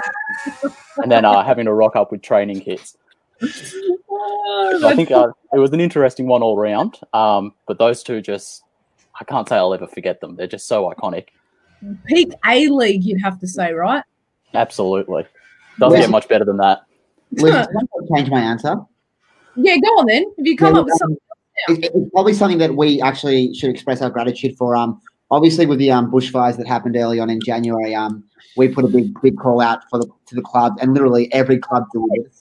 and 1.01 1.11
then 1.11 1.25
uh, 1.25 1.43
having 1.43 1.65
to 1.65 1.73
rock 1.73 1.95
up 1.95 2.11
with 2.11 2.21
training 2.21 2.61
kits. 2.61 2.97
So 3.39 4.87
I 4.87 4.93
think 4.95 5.11
uh, 5.11 5.27
it 5.53 5.59
was 5.59 5.71
an 5.71 5.79
interesting 5.81 6.27
one 6.27 6.41
all 6.43 6.57
round. 6.57 6.99
Um, 7.13 7.53
but 7.67 7.77
those 7.79 8.03
two 8.03 8.21
just, 8.21 8.63
I 9.19 9.23
can't 9.25 9.47
say 9.47 9.55
I'll 9.55 9.73
ever 9.73 9.87
forget 9.87 10.19
them. 10.21 10.35
They're 10.35 10.47
just 10.47 10.67
so 10.67 10.91
iconic. 10.91 11.27
peak 12.07 12.31
A 12.45 12.67
League, 12.67 13.03
you'd 13.03 13.21
have 13.21 13.39
to 13.39 13.47
say, 13.47 13.73
right? 13.73 14.03
Absolutely. 14.53 15.25
Doesn't 15.79 15.97
Yes. 15.99 16.07
get 16.07 16.11
much 16.11 16.27
better 16.27 16.45
than 16.45 16.57
that. 16.57 16.81
Liz, 17.31 17.67
can 17.67 17.77
I 17.77 18.17
change 18.17 18.29
my 18.29 18.41
answer? 18.41 18.75
Yeah, 19.55 19.75
go 19.77 19.87
on 19.99 20.05
then. 20.07 20.25
If 20.37 20.45
you 20.45 20.57
come 20.57 20.75
Yeah, 20.75 20.81
up 20.81 20.85
with 20.85 20.95
something, 20.97 21.17
It- 21.69 21.91
It's 21.93 22.09
probably 22.11 22.33
something 22.33 22.57
that 22.59 22.75
we 22.75 23.01
actually 23.01 23.53
should 23.53 23.69
express 23.69 24.01
our 24.01 24.09
gratitude 24.09 24.55
for. 24.57 24.75
Um, 24.75 24.99
obviously 25.29 25.65
with 25.65 25.79
the 25.79 25.91
um, 25.91 26.11
bushfires 26.11 26.57
that 26.57 26.67
happened 26.67 26.95
early 26.97 27.19
on 27.19 27.29
in 27.29 27.39
January, 27.45 27.95
um, 27.95 28.23
we 28.57 28.67
put 28.67 28.83
a 28.83 28.87
big 28.89 29.13
big 29.21 29.37
call 29.37 29.61
out 29.61 29.79
for 29.89 29.99
the 29.99 30.07
to 30.27 30.35
the 30.35 30.41
club, 30.41 30.73
and 30.81 30.93
literally 30.93 31.31
every 31.33 31.57
club 31.57 31.83
did 31.93 32.01
it. 32.15 32.31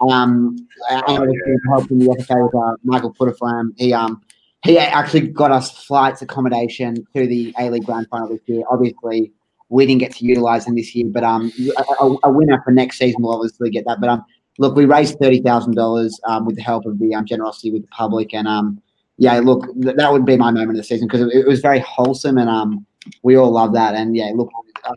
Um, 0.00 0.56
Oh, 0.90 1.02
obviously 1.08 1.54
helping 1.70 1.98
the 1.98 2.06
FFA 2.20 2.44
with 2.44 2.54
uh, 2.54 2.76
Michael 2.84 3.12
Putterflam. 3.12 3.70
He 3.76 3.92
um 3.92 4.22
he 4.64 4.78
actually 4.78 5.22
got 5.28 5.50
us 5.50 5.70
flights 5.84 6.22
accommodation 6.22 6.94
to 7.16 7.26
the 7.26 7.52
A 7.58 7.70
League 7.70 7.84
Grand 7.84 8.06
Final 8.08 8.28
this 8.28 8.40
year. 8.46 8.62
Obviously, 8.70 9.32
we 9.70 9.86
didn't 9.86 10.00
get 10.00 10.12
to 10.16 10.24
utilise 10.24 10.64
them 10.66 10.76
this 10.76 10.94
year, 10.94 11.06
but 11.08 11.24
um, 11.24 11.52
a, 11.76 12.04
a- 12.04 12.18
a 12.24 12.30
winner 12.30 12.60
for 12.64 12.70
next 12.70 12.98
season 12.98 13.22
will 13.22 13.34
obviously 13.34 13.70
get 13.70 13.84
that. 13.86 14.00
But 14.00 14.10
um, 14.10 14.24
look, 14.58 14.76
we 14.76 14.84
raised 14.84 15.18
thirty 15.18 15.40
thousand 15.40 15.74
dollars 15.74 16.20
um, 16.24 16.44
with 16.44 16.56
the 16.56 16.62
help 16.62 16.84
of 16.84 16.98
the 16.98 17.14
um, 17.14 17.24
generosity 17.24 17.72
with 17.72 17.82
the 17.82 17.88
public, 17.88 18.34
and 18.34 18.46
um, 18.46 18.80
yeah, 19.16 19.38
look, 19.38 19.64
th- 19.80 19.96
that 19.96 20.12
would 20.12 20.26
be 20.26 20.36
my 20.36 20.50
moment 20.50 20.70
of 20.70 20.76
the 20.76 20.84
season 20.84 21.08
because 21.08 21.22
it, 21.22 21.34
it 21.34 21.46
was 21.46 21.60
very 21.60 21.80
wholesome, 21.80 22.38
and 22.38 22.50
um, 22.50 22.86
we 23.22 23.36
all 23.36 23.50
love 23.50 23.72
that. 23.72 23.94
And 23.94 24.16
yeah, 24.16 24.30
look, 24.34 24.50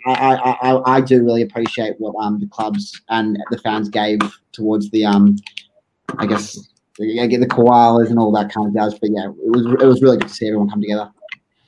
I, 0.05 0.35
I, 0.35 0.71
I, 0.71 0.95
I 0.97 1.01
do 1.01 1.23
really 1.23 1.41
appreciate 1.41 1.95
what 1.99 2.13
um 2.23 2.39
the 2.39 2.47
clubs 2.47 2.99
and 3.09 3.37
the 3.49 3.57
fans 3.59 3.89
gave 3.89 4.19
towards 4.51 4.89
the 4.91 5.05
um, 5.05 5.37
I 6.17 6.25
guess 6.25 6.53
the, 6.97 7.27
the 7.27 7.47
koalas 7.47 8.09
and 8.09 8.19
all 8.19 8.31
that 8.33 8.51
kind 8.51 8.67
of 8.67 8.73
jazz. 8.73 8.97
But 8.99 9.11
yeah, 9.11 9.29
it 9.29 9.51
was 9.51 9.65
it 9.81 9.85
was 9.85 10.01
really 10.01 10.17
good 10.17 10.27
to 10.27 10.33
see 10.33 10.47
everyone 10.47 10.69
come 10.69 10.81
together. 10.81 11.09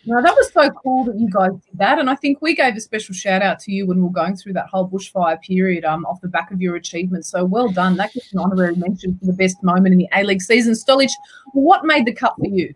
No, 0.05 0.21
that 0.21 0.35
was 0.35 0.51
so 0.51 0.69
cool 0.69 1.05
that 1.05 1.17
you 1.17 1.29
guys 1.29 1.51
did 1.51 1.79
that, 1.79 1.97
and 1.97 2.09
I 2.09 2.15
think 2.15 2.41
we 2.41 2.55
gave 2.55 2.75
a 2.75 2.81
special 2.81 3.15
shout 3.15 3.41
out 3.41 3.59
to 3.61 3.71
you 3.71 3.85
when 3.87 3.97
we 3.97 4.03
were 4.03 4.09
going 4.09 4.35
through 4.35 4.53
that 4.53 4.67
whole 4.67 4.87
bushfire 4.87 5.41
period, 5.41 5.85
um, 5.85 6.05
off 6.05 6.19
the 6.21 6.27
back 6.27 6.51
of 6.51 6.61
your 6.61 6.75
achievements. 6.75 7.29
So 7.29 7.45
well 7.45 7.69
done. 7.69 7.95
That 7.97 8.13
gets 8.13 8.33
an 8.33 8.39
honorary 8.39 8.75
mention 8.75 9.17
for 9.17 9.25
the 9.25 9.33
best 9.33 9.63
moment 9.63 9.93
in 9.93 9.99
the 9.99 10.09
A 10.13 10.23
League 10.23 10.41
season. 10.41 10.73
Stolich, 10.73 11.11
what 11.53 11.85
made 11.85 12.05
the 12.05 12.13
cut 12.13 12.35
for 12.37 12.47
you? 12.47 12.73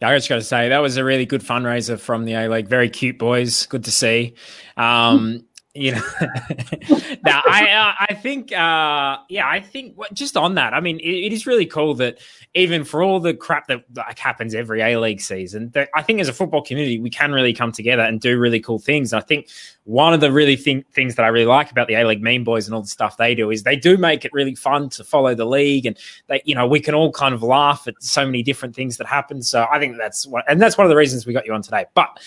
Yeah, 0.00 0.10
I 0.10 0.16
just 0.16 0.28
got 0.28 0.36
to 0.36 0.42
say 0.42 0.68
that 0.68 0.78
was 0.78 0.96
a 0.96 1.04
really 1.04 1.26
good 1.26 1.42
fundraiser 1.42 1.98
from 1.98 2.24
the 2.24 2.34
A 2.34 2.48
League. 2.48 2.68
Very 2.68 2.88
cute 2.90 3.18
boys, 3.18 3.66
good 3.66 3.84
to 3.84 3.90
see. 3.90 4.34
Um, 4.76 5.45
you 5.76 5.92
know, 5.92 6.02
now 7.24 7.42
I 7.46 7.68
uh, 7.70 7.94
I 8.08 8.14
think 8.14 8.52
uh, 8.52 9.18
yeah 9.28 9.48
I 9.48 9.60
think 9.60 9.96
just 10.12 10.36
on 10.36 10.54
that 10.54 10.74
I 10.74 10.80
mean 10.80 10.98
it, 10.98 11.26
it 11.26 11.32
is 11.32 11.46
really 11.46 11.66
cool 11.66 11.94
that 11.94 12.18
even 12.54 12.84
for 12.84 13.02
all 13.02 13.20
the 13.20 13.34
crap 13.34 13.66
that 13.68 13.84
like 13.94 14.18
happens 14.18 14.54
every 14.54 14.80
A 14.80 14.98
League 14.98 15.20
season 15.20 15.70
that 15.70 15.88
I 15.94 16.02
think 16.02 16.20
as 16.20 16.28
a 16.28 16.32
football 16.32 16.62
community 16.62 16.98
we 16.98 17.10
can 17.10 17.32
really 17.32 17.52
come 17.52 17.72
together 17.72 18.02
and 18.02 18.20
do 18.20 18.38
really 18.38 18.60
cool 18.60 18.78
things. 18.78 19.12
I 19.12 19.20
think 19.20 19.48
one 19.84 20.14
of 20.14 20.20
the 20.20 20.32
really 20.32 20.56
th- 20.56 20.86
things 20.92 21.14
that 21.16 21.24
I 21.24 21.28
really 21.28 21.46
like 21.46 21.70
about 21.70 21.88
the 21.88 21.94
A 21.94 22.04
League 22.04 22.22
meme 22.22 22.44
boys 22.44 22.66
and 22.66 22.74
all 22.74 22.82
the 22.82 22.88
stuff 22.88 23.16
they 23.16 23.34
do 23.34 23.50
is 23.50 23.62
they 23.62 23.76
do 23.76 23.96
make 23.96 24.24
it 24.24 24.32
really 24.32 24.54
fun 24.54 24.88
to 24.90 25.04
follow 25.04 25.34
the 25.34 25.46
league 25.46 25.86
and 25.86 25.96
they 26.28 26.42
you 26.44 26.54
know 26.54 26.66
we 26.66 26.80
can 26.80 26.94
all 26.94 27.12
kind 27.12 27.34
of 27.34 27.42
laugh 27.42 27.86
at 27.86 28.02
so 28.02 28.24
many 28.24 28.42
different 28.42 28.74
things 28.74 28.96
that 28.96 29.06
happen. 29.06 29.42
So 29.42 29.66
I 29.70 29.78
think 29.78 29.96
that's 29.96 30.26
what 30.26 30.44
and 30.48 30.60
that's 30.60 30.78
one 30.78 30.86
of 30.86 30.90
the 30.90 30.96
reasons 30.96 31.26
we 31.26 31.32
got 31.32 31.46
you 31.46 31.52
on 31.52 31.62
today. 31.62 31.86
But 31.94 32.18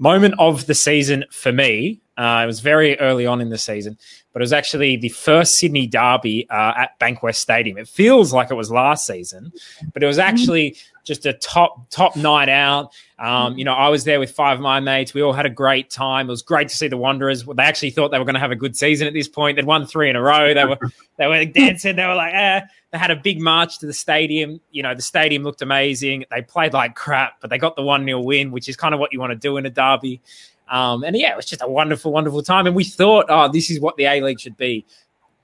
moment 0.00 0.34
of 0.38 0.66
the 0.66 0.74
season 0.74 1.24
for 1.30 1.52
me 1.52 2.00
uh, 2.20 2.42
it 2.42 2.46
was 2.46 2.60
very 2.60 3.00
early 3.00 3.24
on 3.24 3.40
in 3.40 3.48
the 3.48 3.56
season, 3.56 3.96
but 4.34 4.42
it 4.42 4.44
was 4.44 4.52
actually 4.52 4.94
the 4.94 5.08
first 5.08 5.54
Sydney 5.54 5.86
derby 5.86 6.46
uh, 6.50 6.74
at 6.76 6.98
Bankwest 7.00 7.36
Stadium. 7.36 7.78
It 7.78 7.88
feels 7.88 8.30
like 8.30 8.50
it 8.50 8.56
was 8.56 8.70
last 8.70 9.06
season, 9.06 9.50
but 9.94 10.02
it 10.02 10.06
was 10.06 10.18
actually 10.18 10.76
just 11.10 11.26
a 11.26 11.32
top 11.32 11.90
top 11.90 12.14
night 12.14 12.48
out. 12.48 12.92
Um, 13.18 13.58
you 13.58 13.64
know, 13.64 13.74
I 13.74 13.88
was 13.88 14.04
there 14.04 14.20
with 14.20 14.30
five 14.30 14.58
of 14.58 14.62
my 14.62 14.78
mates. 14.78 15.12
We 15.12 15.22
all 15.22 15.32
had 15.32 15.44
a 15.44 15.50
great 15.50 15.90
time. 15.90 16.28
It 16.28 16.30
was 16.30 16.42
great 16.42 16.68
to 16.68 16.76
see 16.76 16.86
the 16.86 16.96
Wanderers. 16.96 17.44
They 17.44 17.62
actually 17.64 17.90
thought 17.90 18.12
they 18.12 18.18
were 18.18 18.24
going 18.24 18.34
to 18.34 18.40
have 18.40 18.52
a 18.52 18.56
good 18.56 18.76
season 18.76 19.08
at 19.08 19.12
this 19.12 19.26
point. 19.26 19.56
They'd 19.56 19.66
won 19.66 19.86
three 19.86 20.08
in 20.08 20.14
a 20.14 20.22
row. 20.22 20.54
They 20.54 20.64
were 20.64 20.78
they 21.18 21.26
were 21.26 21.44
dancing. 21.44 21.96
They 21.96 22.06
were 22.06 22.14
like, 22.14 22.32
eh. 22.32 22.60
They 22.92 22.98
had 22.98 23.10
a 23.10 23.16
big 23.16 23.40
march 23.40 23.78
to 23.80 23.86
the 23.86 23.92
stadium. 23.92 24.60
You 24.70 24.84
know, 24.84 24.94
the 24.94 25.02
stadium 25.02 25.42
looked 25.42 25.62
amazing. 25.62 26.24
They 26.30 26.42
played 26.42 26.72
like 26.72 26.94
crap, 26.94 27.40
but 27.40 27.50
they 27.50 27.58
got 27.58 27.74
the 27.74 27.82
one 27.82 28.04
0 28.04 28.20
win, 28.20 28.52
which 28.52 28.68
is 28.68 28.76
kind 28.76 28.94
of 28.94 29.00
what 29.00 29.12
you 29.12 29.18
want 29.20 29.30
to 29.30 29.36
do 29.36 29.56
in 29.56 29.66
a 29.66 29.70
derby. 29.70 30.20
Um, 30.68 31.02
and 31.02 31.16
yeah, 31.16 31.32
it 31.32 31.36
was 31.36 31.46
just 31.46 31.62
a 31.62 31.68
wonderful, 31.68 32.12
wonderful 32.12 32.42
time. 32.42 32.66
And 32.66 32.76
we 32.76 32.84
thought, 32.84 33.26
oh, 33.28 33.48
this 33.48 33.70
is 33.70 33.80
what 33.80 33.96
the 33.96 34.04
A 34.04 34.20
League 34.20 34.38
should 34.38 34.56
be 34.56 34.86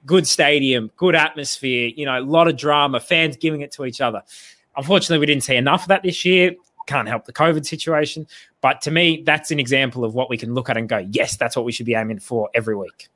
good 0.07 0.27
stadium, 0.27 0.91
good 0.97 1.15
atmosphere, 1.15 1.91
you 1.95 2.07
know, 2.07 2.19
a 2.19 2.23
lot 2.23 2.49
of 2.49 2.57
drama, 2.57 3.01
fans 3.01 3.37
giving 3.37 3.61
it 3.61 3.73
to 3.73 3.85
each 3.85 4.01
other. 4.01 4.23
Unfortunately, 4.77 5.19
we 5.19 5.27
didn't 5.27 5.45
see 5.45 5.57
enough 5.57 5.83
of 5.83 5.89
that 5.89 6.03
this 6.03 6.25
year. 6.25 6.55
Can't 6.87 7.09
help 7.09 7.25
the 7.25 7.33
COVID 7.33 7.67
situation. 7.67 8.27
But 8.61 8.81
to 8.83 8.91
me, 8.91 9.23
that's 9.25 9.51
an 9.51 9.59
example 9.59 10.05
of 10.05 10.15
what 10.15 10.31
we 10.31 10.37
can 10.37 10.55
look 10.55 10.71
at 10.71 10.77
and 10.77 10.89
go, 10.89 10.99
yes, 11.11 11.37
that's 11.37 11.57
what 11.57 11.65
we 11.65 11.73
should 11.73 11.87
be 11.87 11.95
aiming 11.95 12.21
for 12.21 12.49
every 12.55 12.77
week. 12.77 13.09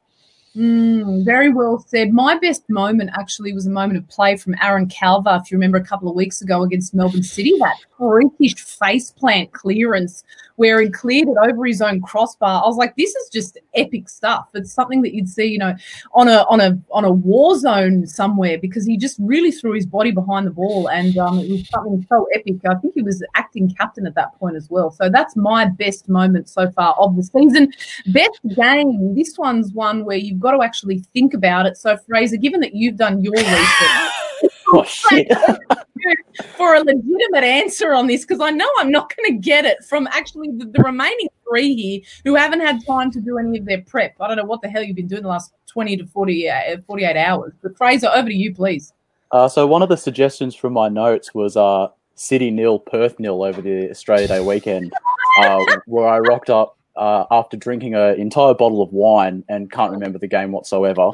Mm, 0.57 1.25
very 1.25 1.51
well 1.51 1.79
said. 1.87 2.13
My 2.13 2.37
best 2.37 2.69
moment 2.69 3.11
actually 3.15 3.53
was 3.53 3.67
a 3.67 3.71
moment 3.71 3.99
of 3.99 4.09
play 4.09 4.37
from 4.37 4.57
Aaron 4.61 4.89
Calver, 4.89 5.41
if 5.41 5.51
you 5.51 5.57
remember 5.57 5.79
a 5.79 5.85
couple 5.85 6.09
of 6.09 6.17
weeks 6.17 6.43
ago 6.43 6.63
against 6.63 6.93
Melbourne 6.93 7.23
City. 7.23 7.55
That 7.61 7.77
freakish 7.97 8.57
face 8.57 9.13
plant 9.13 9.53
clearance 9.53 10.25
where 10.61 10.79
he 10.83 10.91
cleared 10.91 11.27
it 11.27 11.37
over 11.43 11.65
his 11.65 11.81
own 11.81 12.03
crossbar. 12.03 12.63
I 12.63 12.67
was 12.67 12.77
like, 12.77 12.95
this 12.95 13.15
is 13.15 13.31
just 13.31 13.57
epic 13.75 14.11
stuff. 14.11 14.47
It's 14.53 14.75
something 14.75 15.01
that 15.01 15.15
you'd 15.15 15.27
see, 15.27 15.47
you 15.47 15.59
know, 15.59 15.75
on 16.13 16.29
a 16.29 16.45
on 16.51 16.61
a 16.61 16.79
on 16.91 17.05
a 17.05 17.11
war 17.11 17.59
zone 17.59 18.07
somewhere 18.07 18.59
because 18.59 18.85
he 18.85 18.99
just 18.99 19.17
really 19.21 19.53
threw 19.53 19.73
his 19.73 19.87
body 19.87 20.11
behind 20.11 20.47
the 20.47 20.51
ball 20.51 20.91
and 20.91 21.17
um, 21.17 21.39
it 21.39 21.49
was 21.49 21.67
something 21.71 22.05
so 22.11 22.27
epic. 22.35 22.57
I 22.69 22.75
think 22.75 22.93
he 22.93 23.01
was 23.01 23.25
acting 23.37 23.75
captain 23.75 24.07
at 24.07 24.15
that 24.17 24.39
point 24.39 24.55
as 24.55 24.69
well. 24.69 24.91
So 24.91 25.09
that's 25.09 25.35
my 25.35 25.65
best 25.65 26.11
moment 26.11 26.51
so 26.51 26.71
far 26.73 26.95
of 26.99 27.17
the 27.17 27.23
season. 27.23 27.73
Best 28.09 28.41
game. 28.55 29.15
This 29.15 29.39
one's 29.39 29.73
one 29.73 30.05
where 30.05 30.19
you've 30.19 30.40
got 30.41 30.53
to 30.53 30.63
actually 30.63 31.01
think 31.15 31.35
about 31.35 31.67
it. 31.67 31.77
So 31.77 31.97
Fraser, 31.97 32.37
given 32.37 32.61
that 32.61 32.75
you've 32.75 32.97
done 32.97 33.23
your 33.23 33.33
research. 33.33 34.11
oh 34.73 34.85
for 36.57 36.75
a 36.75 36.81
legitimate 36.81 37.45
answer 37.45 37.93
on 37.93 38.07
this 38.07 38.23
because 38.23 38.41
I 38.41 38.51
know 38.51 38.69
I'm 38.79 38.91
not 38.91 39.15
going 39.15 39.33
to 39.33 39.39
get 39.39 39.65
it 39.65 39.85
from 39.85 40.07
actually 40.09 40.49
the, 40.57 40.67
the, 40.67 40.83
remaining 40.83 41.29
three 41.49 41.75
here 41.75 42.01
who 42.25 42.35
haven't 42.35 42.61
had 42.61 42.85
time 42.87 43.11
to 43.13 43.21
do 43.21 43.39
any 43.39 43.59
of 43.59 43.65
their 43.65 43.83
prep. 43.83 44.15
I 44.21 44.29
don't 44.29 44.37
know 44.37 44.45
what 44.45 44.63
the 44.63 44.69
hell 44.69 44.83
you've 44.83 44.97
been 44.97 45.09
doing 45.09 45.23
the 45.23 45.29
last 45.29 45.53
20 45.67 45.97
to 45.99 46.07
40, 46.07 46.49
uh, 46.49 46.77
48 46.87 47.17
hours. 47.17 47.53
But 47.63 47.77
Fraser, 47.77 48.09
over 48.09 48.29
to 48.29 48.35
you, 48.35 48.55
please. 48.55 48.93
Uh, 49.33 49.49
so 49.49 49.67
one 49.67 49.83
of 49.83 49.89
the 49.89 49.97
suggestions 49.97 50.55
from 50.55 50.73
my 50.73 50.89
notes 50.89 51.35
was 51.35 51.57
uh, 51.57 51.89
City 52.15 52.51
nil, 52.51 52.79
Perth 52.79 53.19
nil 53.21 53.43
over 53.43 53.63
the 53.63 53.91
Australia 53.91 54.29
Day 54.29 54.41
weekend, 54.41 54.93
uh, 55.39 55.59
where 55.87 56.09
I 56.09 56.19
rocked 56.19 56.51
up 56.51 56.77
uh, 56.97 57.25
after 57.31 57.57
drinking 57.57 57.95
an 57.95 58.19
entire 58.19 58.55
bottle 58.55 58.83
of 58.83 58.93
wine 58.93 59.45
and 59.49 59.71
can't 59.71 59.93
remember 59.93 60.19
the 60.19 60.29
game 60.29 60.53
whatsoever. 60.53 61.11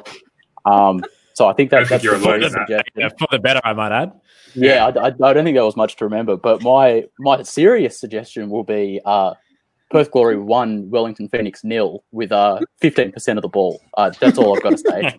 Um, 0.65 1.03
so 1.35 1.47
I 1.47 1.53
think 1.53 1.71
that, 1.71 1.89
that's 1.89 2.03
the 2.03 2.19
suggestion. 2.19 2.95
Yeah, 2.97 3.09
for 3.19 3.29
the 3.31 3.39
better, 3.39 3.61
I 3.63 3.73
might 3.73 3.93
add. 3.93 4.13
Yeah, 4.55 4.87
I, 4.87 4.89
I, 4.89 5.07
I, 5.09 5.11
don't 5.11 5.45
think 5.45 5.55
there 5.55 5.65
was 5.65 5.77
much 5.77 5.97
to 5.97 6.05
remember. 6.05 6.37
But 6.37 6.63
my 6.63 7.05
my 7.19 7.43
serious 7.43 8.01
suggestion 8.01 8.49
will 8.49 8.65
be 8.65 9.01
uh, 9.05 9.35
Perth 9.91 10.11
Glory 10.11 10.39
one, 10.39 10.89
Wellington 10.91 11.29
Phoenix 11.29 11.63
nil 11.63 12.03
with 12.11 12.33
uh, 12.33 12.61
15% 12.83 13.37
of 13.37 13.43
the 13.43 13.49
ball. 13.49 13.81
Uh, 13.97 14.11
that's 14.19 14.39
all 14.39 14.57
I've 14.57 14.63
got 14.63 14.71
to 14.71 14.79
say. 14.79 15.17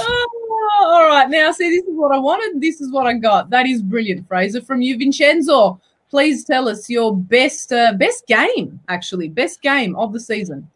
oh, 0.00 0.28
all 0.80 1.06
right, 1.06 1.28
now 1.28 1.52
see, 1.52 1.70
this 1.70 1.84
is 1.84 1.94
what 1.94 2.14
I 2.14 2.18
wanted. 2.18 2.60
This 2.60 2.80
is 2.80 2.90
what 2.90 3.06
I 3.06 3.14
got. 3.14 3.50
That 3.50 3.66
is 3.66 3.82
brilliant, 3.82 4.26
Fraser. 4.26 4.60
From 4.60 4.82
you, 4.82 4.98
Vincenzo, 4.98 5.80
please 6.14 6.44
tell 6.44 6.68
us 6.68 6.88
your 6.88 7.16
best 7.16 7.72
uh, 7.72 7.92
best 7.94 8.24
game. 8.28 8.78
Actually, 8.86 9.28
best 9.28 9.60
game 9.62 9.96
of 9.96 10.12
the 10.12 10.20
season. 10.20 10.70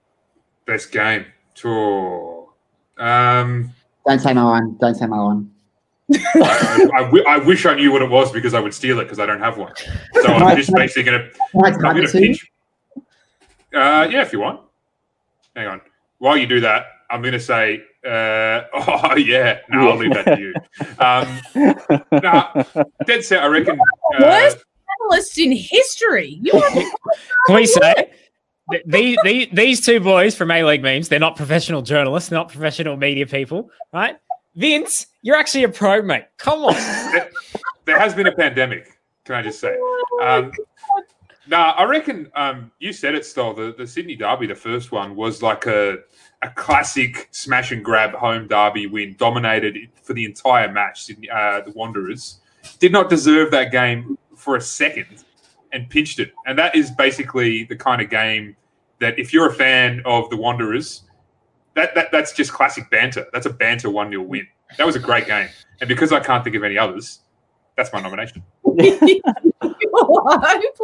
Best 0.66 0.90
game. 0.90 1.26
Tour. 1.54 2.48
Um, 2.98 3.70
Don't 4.04 4.18
say 4.18 4.32
my 4.32 4.42
one. 4.42 4.76
Don't 4.80 4.96
say 4.96 5.06
my 5.06 5.22
one. 5.22 5.48
I, 6.12 6.18
I, 6.34 6.88
I, 6.96 7.02
w- 7.04 7.24
I 7.24 7.38
wish 7.38 7.66
I 7.66 7.76
knew 7.76 7.92
what 7.92 8.02
it 8.02 8.10
was 8.10 8.32
because 8.32 8.52
I 8.52 8.58
would 8.58 8.74
steal 8.74 8.98
it 8.98 9.04
because 9.04 9.20
I 9.20 9.26
don't 9.26 9.38
have 9.38 9.58
one. 9.58 9.72
So 10.14 10.26
I'm 10.26 10.56
just 10.56 10.74
basically 10.74 11.04
going 11.04 11.20
to. 11.20 11.30
I'm 11.64 11.78
going 11.78 12.04
to 12.04 12.12
pitch. 12.12 12.50
Uh, 13.72 14.08
yeah, 14.10 14.22
if 14.22 14.32
you 14.32 14.40
want. 14.40 14.60
Hang 15.54 15.68
on. 15.68 15.80
While 16.18 16.36
you 16.36 16.48
do 16.48 16.58
that, 16.60 16.86
I'm 17.10 17.22
going 17.22 17.34
to 17.34 17.40
say, 17.40 17.82
uh, 18.04 18.62
oh 18.74 19.14
yeah, 19.16 19.60
no, 19.68 19.90
I'll 19.90 19.96
leave 19.96 20.14
that 20.14 20.24
to 20.24 20.40
you. 20.40 20.54
Um, 20.98 22.00
nah, 22.10 22.64
dead 23.06 23.24
set. 23.24 23.44
I 23.44 23.46
reckon. 23.46 23.78
Uh, 24.18 24.50
Worst 25.08 25.38
analyst 25.38 25.38
in 25.38 25.52
history. 25.52 26.38
You 26.42 26.52
are 26.52 26.70
Can 27.46 27.56
we 27.56 27.66
say? 27.66 28.10
these, 28.84 29.18
these, 29.24 29.48
these 29.52 29.80
two 29.84 30.00
boys 30.00 30.34
from 30.34 30.50
A 30.50 30.62
League 30.62 30.82
memes, 30.82 31.08
they're 31.08 31.18
not 31.18 31.36
professional 31.36 31.82
journalists, 31.82 32.28
they're 32.28 32.38
not 32.38 32.48
professional 32.48 32.96
media 32.96 33.26
people, 33.26 33.70
right? 33.92 34.18
Vince, 34.54 35.06
you're 35.22 35.36
actually 35.36 35.64
a 35.64 35.68
pro, 35.68 36.02
mate. 36.02 36.24
Come 36.36 36.64
on. 36.64 36.74
There, 36.74 37.30
there 37.84 37.98
has 37.98 38.14
been 38.14 38.26
a 38.26 38.32
pandemic, 38.32 38.98
can 39.24 39.36
I 39.36 39.42
just 39.42 39.60
say? 39.60 39.76
Um, 40.20 40.50
nah, 41.46 41.70
I 41.78 41.84
reckon 41.84 42.30
um, 42.34 42.70
you 42.78 42.92
said 42.92 43.14
it, 43.14 43.24
Stoll. 43.24 43.54
The, 43.54 43.74
the 43.76 43.86
Sydney 43.86 44.16
Derby, 44.16 44.46
the 44.46 44.54
first 44.54 44.92
one, 44.92 45.14
was 45.14 45.42
like 45.42 45.66
a, 45.66 45.98
a 46.42 46.50
classic 46.50 47.28
smash 47.30 47.72
and 47.72 47.84
grab 47.84 48.12
home 48.12 48.48
derby 48.48 48.86
win, 48.86 49.14
dominated 49.18 49.76
for 50.02 50.12
the 50.12 50.24
entire 50.24 50.70
match. 50.70 51.04
Sydney, 51.04 51.30
uh, 51.30 51.60
the 51.60 51.70
Wanderers 51.70 52.40
did 52.80 52.92
not 52.92 53.08
deserve 53.08 53.50
that 53.52 53.70
game 53.70 54.18
for 54.38 54.56
a 54.56 54.60
second 54.60 55.24
and 55.72 55.88
pinched 55.90 56.18
it. 56.18 56.32
And 56.46 56.58
that 56.58 56.74
is 56.74 56.90
basically 56.90 57.64
the 57.64 57.76
kind 57.76 58.00
of 58.00 58.08
game 58.08 58.56
that 59.00 59.18
if 59.18 59.32
you're 59.32 59.48
a 59.48 59.54
fan 59.54 60.02
of 60.04 60.30
the 60.30 60.36
Wanderers, 60.36 61.02
that, 61.74 61.94
that 61.94 62.10
that's 62.10 62.32
just 62.32 62.52
classic 62.52 62.90
banter. 62.90 63.26
That's 63.32 63.46
a 63.46 63.52
banter 63.52 63.90
1 63.90 64.10
0 64.10 64.22
win. 64.22 64.46
That 64.76 64.86
was 64.86 64.96
a 64.96 65.00
great 65.00 65.26
game. 65.26 65.48
And 65.80 65.88
because 65.88 66.12
I 66.12 66.20
can't 66.20 66.42
think 66.42 66.56
of 66.56 66.64
any 66.64 66.78
others, 66.78 67.20
that's 67.76 67.92
my 67.92 68.00
nomination. 68.00 68.42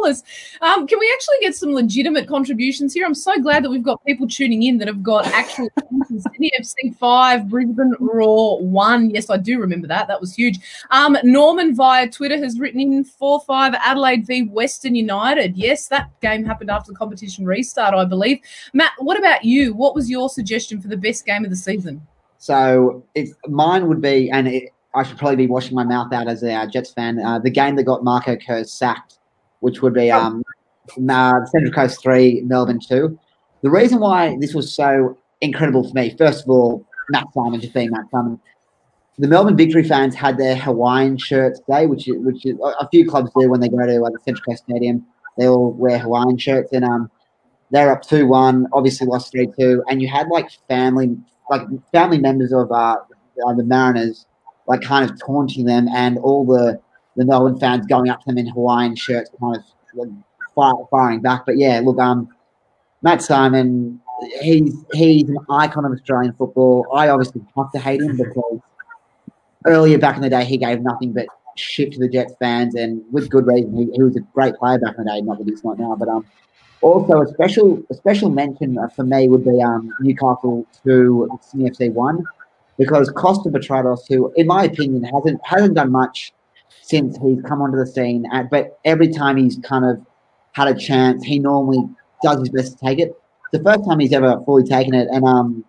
hopeless. 0.05 0.23
Um, 0.61 0.87
can 0.87 0.99
we 0.99 1.11
actually 1.13 1.37
get 1.41 1.55
some 1.55 1.73
legitimate 1.73 2.27
contributions 2.27 2.93
here? 2.93 3.05
I'm 3.05 3.15
so 3.15 3.39
glad 3.39 3.63
that 3.63 3.69
we've 3.69 3.83
got 3.83 4.03
people 4.05 4.27
tuning 4.27 4.63
in 4.63 4.77
that 4.79 4.87
have 4.87 5.03
got 5.03 5.27
actual 5.27 5.69
Sydney 6.07 6.51
FC 6.59 6.95
five, 6.97 7.49
Brisbane 7.49 7.93
Roar 7.99 8.61
one. 8.61 9.09
Yes, 9.09 9.29
I 9.29 9.37
do 9.37 9.59
remember 9.59 9.87
that. 9.87 10.07
That 10.07 10.21
was 10.21 10.35
huge. 10.35 10.59
Um, 10.91 11.17
Norman 11.23 11.75
via 11.75 12.09
Twitter 12.09 12.37
has 12.37 12.59
written 12.59 12.79
in 12.79 13.03
four 13.03 13.39
five 13.41 13.73
Adelaide 13.75 14.25
v 14.25 14.43
Western 14.43 14.95
United. 14.95 15.55
Yes, 15.55 15.87
that 15.87 16.09
game 16.21 16.43
happened 16.43 16.69
after 16.69 16.91
the 16.91 16.97
competition 16.97 17.45
restart, 17.45 17.93
I 17.93 18.05
believe. 18.05 18.39
Matt, 18.73 18.91
what 18.99 19.17
about 19.17 19.43
you? 19.43 19.73
What 19.73 19.95
was 19.95 20.09
your 20.09 20.29
suggestion 20.29 20.81
for 20.81 20.87
the 20.87 20.97
best 20.97 21.25
game 21.25 21.43
of 21.43 21.49
the 21.49 21.55
season? 21.55 22.05
So 22.37 23.03
it, 23.15 23.29
mine 23.47 23.87
would 23.87 24.01
be, 24.01 24.29
and 24.29 24.47
it, 24.47 24.71
I 24.93 25.03
should 25.03 25.17
probably 25.17 25.35
be 25.35 25.47
washing 25.47 25.75
my 25.75 25.83
mouth 25.83 26.13
out 26.13 26.27
as 26.27 26.43
a 26.43 26.53
uh, 26.53 26.67
Jets 26.67 26.91
fan. 26.91 27.19
Uh, 27.19 27.39
the 27.39 27.49
game 27.49 27.75
that 27.75 27.83
got 27.83 28.03
Marco 28.03 28.35
Kurz 28.35 28.71
sacked, 28.71 29.19
which 29.59 29.81
would 29.81 29.93
be 29.93 30.11
um, 30.11 30.43
uh, 31.09 31.45
Central 31.45 31.73
Coast 31.73 32.01
3, 32.01 32.41
Melbourne 32.41 32.79
2. 32.79 33.17
The 33.61 33.69
reason 33.69 33.99
why 33.99 34.37
this 34.39 34.53
was 34.53 34.73
so 34.73 35.17
incredible 35.45 35.87
for 35.87 35.93
me, 35.93 36.15
first 36.17 36.43
of 36.43 36.49
all, 36.49 36.85
Matt 37.09 37.25
Simon 37.33 37.61
just 37.61 37.73
being 37.73 37.91
Matt 37.91 38.09
Simon. 38.11 38.39
the 39.17 39.27
Melbourne 39.27 39.55
Victory 39.55 39.83
fans 39.83 40.13
had 40.13 40.37
their 40.37 40.55
Hawaiian 40.55 41.17
shirts 41.17 41.61
day, 41.69 41.85
which 41.85 42.07
is, 42.07 42.15
which 42.17 42.45
is, 42.45 42.57
a 42.79 42.87
few 42.89 43.07
clubs 43.07 43.31
do 43.37 43.49
when 43.49 43.61
they 43.61 43.69
go 43.69 43.77
to 43.77 43.85
the 43.85 44.19
Central 44.25 44.43
Coast 44.45 44.63
Stadium. 44.67 45.05
They 45.37 45.47
all 45.47 45.71
wear 45.71 45.99
Hawaiian 45.99 46.37
shirts, 46.37 46.71
and 46.73 46.83
um, 46.83 47.09
they're 47.71 47.91
up 47.91 48.01
two 48.01 48.27
one. 48.27 48.67
Obviously 48.73 49.07
lost 49.07 49.31
three 49.31 49.49
two, 49.57 49.83
and 49.89 50.01
you 50.01 50.07
had 50.07 50.27
like 50.29 50.49
family 50.67 51.17
like 51.49 51.61
family 51.91 52.19
members 52.19 52.51
of 52.51 52.71
uh, 52.71 52.97
uh, 53.45 53.53
the 53.53 53.63
Mariners 53.63 54.25
like 54.67 54.81
kind 54.81 55.09
of 55.09 55.19
taunting 55.19 55.65
them, 55.65 55.87
and 55.89 56.17
all 56.19 56.45
the 56.45 56.79
the 57.15 57.25
Melbourne 57.25 57.59
fans 57.59 57.85
going 57.85 58.09
up 58.09 58.19
to 58.21 58.25
them 58.27 58.37
in 58.37 58.47
Hawaiian 58.47 58.95
shirts, 58.95 59.29
kind 59.39 59.57
of 59.57 59.63
like, 59.93 60.09
fire, 60.53 60.73
firing 60.91 61.21
back. 61.21 61.45
But 61.45 61.57
yeah, 61.57 61.81
look, 61.83 61.99
um, 61.99 62.29
Matt 63.01 63.21
Simon, 63.21 64.01
he's 64.41 64.85
he's 64.93 65.29
an 65.29 65.37
icon 65.49 65.85
of 65.85 65.91
Australian 65.91 66.33
football. 66.33 66.85
I 66.93 67.09
obviously 67.09 67.41
have 67.57 67.71
to 67.71 67.79
hate 67.79 68.01
him 68.01 68.17
because 68.17 68.59
earlier 69.65 69.97
back 69.97 70.15
in 70.15 70.21
the 70.21 70.29
day 70.29 70.45
he 70.45 70.57
gave 70.57 70.81
nothing 70.81 71.13
but 71.13 71.27
shit 71.55 71.93
to 71.93 71.99
the 71.99 72.09
Jets 72.09 72.33
fans, 72.39 72.75
and 72.75 73.01
with 73.11 73.29
good 73.29 73.47
reason. 73.47 73.75
He, 73.75 73.91
he 73.91 74.03
was 74.03 74.15
a 74.15 74.21
great 74.33 74.55
player 74.55 74.77
back 74.77 74.95
in 74.97 75.05
the 75.05 75.11
day, 75.11 75.21
not 75.21 75.37
that 75.37 75.47
he's 75.47 75.63
not 75.63 75.79
now, 75.79 75.95
but 75.95 76.07
um. 76.07 76.25
Also, 76.81 77.21
a 77.21 77.27
special 77.27 77.81
a 77.89 77.95
special 77.95 78.29
mention 78.29 78.77
for 78.95 79.03
me 79.03 79.27
would 79.27 79.43
be 79.43 79.61
um, 79.61 79.91
Newcastle 80.01 80.67
two, 80.83 81.27
Sydney 81.41 81.69
FC 81.69 81.91
one, 81.91 82.23
because 82.77 83.09
Kosta 83.11 83.47
Petratos, 83.47 84.01
who 84.07 84.31
in 84.35 84.45
my 84.45 84.65
opinion 84.65 85.03
hasn't 85.03 85.39
hasn't 85.43 85.73
done 85.73 85.91
much 85.91 86.33
since 86.81 87.17
he's 87.17 87.41
come 87.43 87.61
onto 87.61 87.77
the 87.77 87.87
scene, 87.87 88.25
at, 88.31 88.51
but 88.51 88.77
every 88.85 89.07
time 89.07 89.37
he's 89.37 89.57
kind 89.63 89.85
of 89.85 90.05
had 90.51 90.67
a 90.67 90.75
chance, 90.75 91.23
he 91.23 91.39
normally 91.39 91.79
does 92.21 92.39
his 92.39 92.49
best 92.49 92.77
to 92.77 92.85
take 92.85 92.99
it. 92.99 93.19
It's 93.55 93.63
the 93.63 93.71
first 93.71 93.87
time 93.87 93.99
he's 93.99 94.11
ever 94.11 94.41
fully 94.45 94.63
taken 94.63 94.93
it, 94.93 95.07
and 95.09 95.23
um, 95.23 95.63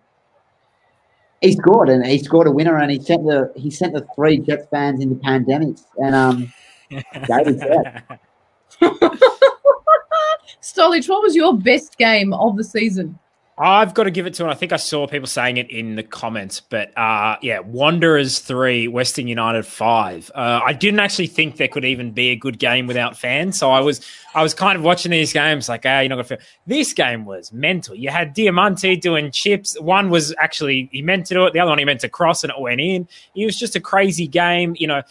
he 1.39 1.53
scored, 1.53 1.87
and 1.87 2.05
he 2.05 2.19
scored 2.19 2.47
a 2.47 2.51
winner, 2.51 2.77
and 2.77 2.91
he 2.91 2.99
sent 2.99 3.23
the 3.23 3.53
he 3.55 3.71
sent 3.71 3.93
the 3.93 4.05
three 4.13 4.39
Jets 4.39 4.67
fans 4.69 5.01
into 5.01 5.15
pandemics, 5.15 5.85
and 5.97 6.13
um, 6.13 6.53
David 7.27 7.59
said. 7.59 8.03
Stolich, 10.61 11.07
what 11.07 11.23
was 11.23 11.33
your 11.33 11.55
best 11.55 11.97
game 11.97 12.33
of 12.33 12.57
the 12.57 12.63
season? 12.65 13.17
I've 13.59 13.95
got 13.95 14.03
to 14.03 14.11
give 14.11 14.27
it 14.27 14.35
to, 14.35 14.43
and 14.43 14.51
I 14.51 14.53
think 14.53 14.71
I 14.71 14.77
saw 14.77 15.07
people 15.07 15.25
saying 15.25 15.57
it 15.57 15.71
in 15.71 15.95
the 15.95 16.03
comments, 16.03 16.59
but 16.59 16.95
uh, 16.95 17.37
yeah, 17.41 17.59
Wanderers 17.59 18.37
three, 18.37 18.87
Western 18.87 19.27
United 19.27 19.65
five. 19.65 20.29
Uh, 20.35 20.61
I 20.63 20.73
didn't 20.73 20.99
actually 20.99 21.25
think 21.25 21.57
there 21.57 21.67
could 21.67 21.83
even 21.83 22.11
be 22.11 22.29
a 22.29 22.35
good 22.35 22.59
game 22.59 22.85
without 22.85 23.17
fans, 23.17 23.57
so 23.57 23.71
I 23.71 23.79
was 23.79 24.05
I 24.35 24.43
was 24.43 24.53
kind 24.53 24.77
of 24.77 24.83
watching 24.83 25.11
these 25.11 25.33
games 25.33 25.67
like, 25.67 25.81
ah, 25.85 26.01
you're 26.01 26.09
not 26.09 26.15
gonna 26.15 26.23
feel. 26.25 26.37
This 26.67 26.93
game 26.93 27.25
was 27.25 27.51
mental. 27.51 27.95
You 27.95 28.11
had 28.11 28.35
Diamanti 28.35 29.01
doing 29.01 29.31
chips. 29.31 29.75
One 29.81 30.11
was 30.11 30.35
actually 30.37 30.89
he 30.91 31.01
meant 31.01 31.25
to 31.27 31.33
do 31.33 31.45
it. 31.47 31.53
The 31.53 31.59
other 31.59 31.69
one 31.69 31.79
he 31.79 31.85
meant 31.85 32.01
to 32.01 32.09
cross, 32.09 32.43
and 32.43 32.51
it 32.51 32.61
went 32.61 32.79
in. 32.79 33.07
It 33.35 33.45
was 33.45 33.57
just 33.57 33.75
a 33.75 33.81
crazy 33.81 34.27
game. 34.27 34.75
You 34.77 34.85
know, 34.87 35.01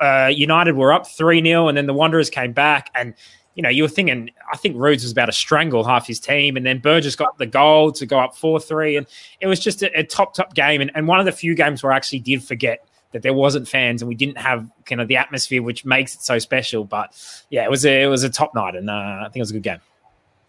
uh, 0.00 0.30
United 0.34 0.76
were 0.76 0.92
up 0.92 1.06
three 1.06 1.42
0 1.42 1.68
and 1.68 1.76
then 1.76 1.86
the 1.86 1.94
Wanderers 1.94 2.30
came 2.30 2.52
back 2.52 2.90
and 2.94 3.14
you 3.58 3.62
know, 3.62 3.68
you 3.68 3.82
were 3.82 3.88
thinking, 3.88 4.30
I 4.52 4.56
think 4.56 4.76
Rhodes 4.78 5.02
was 5.02 5.10
about 5.10 5.26
to 5.26 5.32
strangle 5.32 5.82
half 5.82 6.06
his 6.06 6.20
team, 6.20 6.56
and 6.56 6.64
then 6.64 6.78
Burgess 6.78 7.16
got 7.16 7.38
the 7.38 7.46
goal 7.46 7.90
to 7.90 8.06
go 8.06 8.20
up 8.20 8.36
4 8.36 8.60
3. 8.60 8.98
And 8.98 9.06
it 9.40 9.48
was 9.48 9.58
just 9.58 9.82
a, 9.82 9.98
a, 9.98 10.04
top, 10.04 10.32
top 10.32 10.54
game. 10.54 10.80
And, 10.80 10.92
and 10.94 11.08
one 11.08 11.18
of 11.18 11.26
the 11.26 11.32
few 11.32 11.56
games 11.56 11.82
where 11.82 11.90
I 11.90 11.96
actually 11.96 12.20
did 12.20 12.40
forget 12.44 12.86
that 13.10 13.22
there 13.22 13.34
wasn't 13.34 13.66
fans 13.66 14.00
and 14.00 14.08
we 14.08 14.14
didn't 14.14 14.38
have 14.38 14.64
kind 14.84 15.00
of 15.00 15.08
the 15.08 15.16
atmosphere, 15.16 15.60
which 15.60 15.84
makes 15.84 16.14
it 16.14 16.22
so 16.22 16.38
special. 16.38 16.84
But 16.84 17.20
yeah, 17.50 17.64
it 17.64 17.70
was 17.70 17.84
a, 17.84 18.04
it 18.04 18.06
was 18.06 18.22
a 18.22 18.30
top 18.30 18.54
night, 18.54 18.76
and 18.76 18.88
uh, 18.88 18.92
I 18.92 19.24
think 19.24 19.38
it 19.38 19.40
was 19.40 19.50
a 19.50 19.54
good 19.54 19.64
game. 19.64 19.80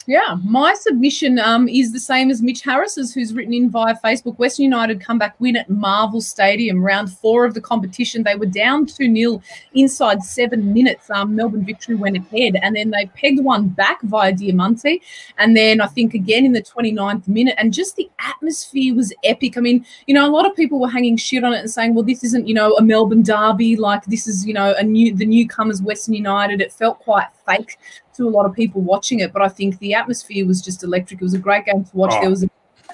Yeah, 0.10 0.38
my 0.43 0.74
submission 0.74 1.38
um, 1.38 1.69
is 1.69 1.93
the 1.93 2.00
same 2.00 2.32
as 2.32 2.41
Mitch 2.41 2.63
Harris's, 2.63 3.13
who's 3.13 3.32
written 3.32 3.54
in 3.54 3.69
via 3.69 3.95
Facebook. 4.04 4.39
Western 4.39 4.63
United 4.63 5.00
comeback 5.00 5.39
win 5.39 5.56
at 5.56 5.69
Marvel 5.69 6.19
Stadium, 6.19 6.84
round 6.84 7.13
four 7.13 7.45
of 7.45 7.54
the 7.54 7.62
competition. 7.62 8.24
They 8.24 8.34
were 8.34 8.48
down 8.48 8.88
2 8.88 9.15
0 9.15 9.39
inside 9.76 10.24
seven 10.24 10.74
minutes. 10.74 11.12
Um, 11.12 11.36
Melbourne 11.36 11.63
victory 11.63 11.93
went 11.93 12.17
ahead, 12.17 12.56
and 12.60 12.76
then 12.76 12.89
they 12.89 13.06
pegged 13.13 13.43
one 13.43 13.67
back 13.67 14.02
via 14.02 14.34
Diamanti. 14.34 15.00
And 15.38 15.56
then 15.56 15.80
I 15.80 15.86
think 15.86 16.15
again 16.15 16.43
in 16.43 16.54
the 16.54 16.63
29th 16.63 17.28
minute, 17.28 17.54
and 17.60 17.72
just 17.72 17.95
the 17.95 18.10
atmosphere 18.17 18.95
was 18.95 19.13
epic. 19.24 19.60
I 19.60 19.62
mean, 19.62 19.86
you 20.08 20.15
know, 20.15 20.28
a 20.28 20.34
lot 20.34 20.50
of 20.50 20.56
people 20.56 20.80
were 20.80 20.89
hanging 20.89 21.17
shit 21.17 21.43
on 21.43 21.54
it 21.54 21.60
and 21.60 21.69
saying, 21.69 21.93
well, 21.93 22.04
this 22.04 22.24
isn't, 22.24 22.48
you 22.48 22.56
know, 22.56 22.74
a 22.78 22.82
Melbourne 22.82 23.22
derby, 23.22 23.76
like 23.76 24.04
this 24.06 24.28
is, 24.28 24.43
you 24.48 24.56
know, 24.56 24.74
a 24.76 24.82
new 24.82 25.15
the 25.15 25.28
newcomers 25.28 25.84
Western 25.84 26.15
United. 26.15 26.62
It 26.62 26.74
felt 26.74 26.98
quite 26.98 27.28
fake 27.45 27.78
to 28.19 28.27
a 28.27 28.29
lot 28.29 28.45
of 28.45 28.53
people 28.53 28.82
watching 28.82 29.19
it, 29.21 29.32
but 29.34 29.41
I 29.41 29.47
think 29.47 29.79
the 29.79 29.93
atmosphere 29.93 30.45
was 30.45 30.62
just 30.62 30.84
electric. 30.84 31.21
It 31.21 31.23
was 31.23 31.34
a 31.34 31.39
great 31.39 31.65
game 31.65 31.84
to 31.86 31.97
watch. 31.97 32.12
Oh, 32.13 32.21
there 32.21 32.29
was 32.29 32.43
a, 32.43 32.49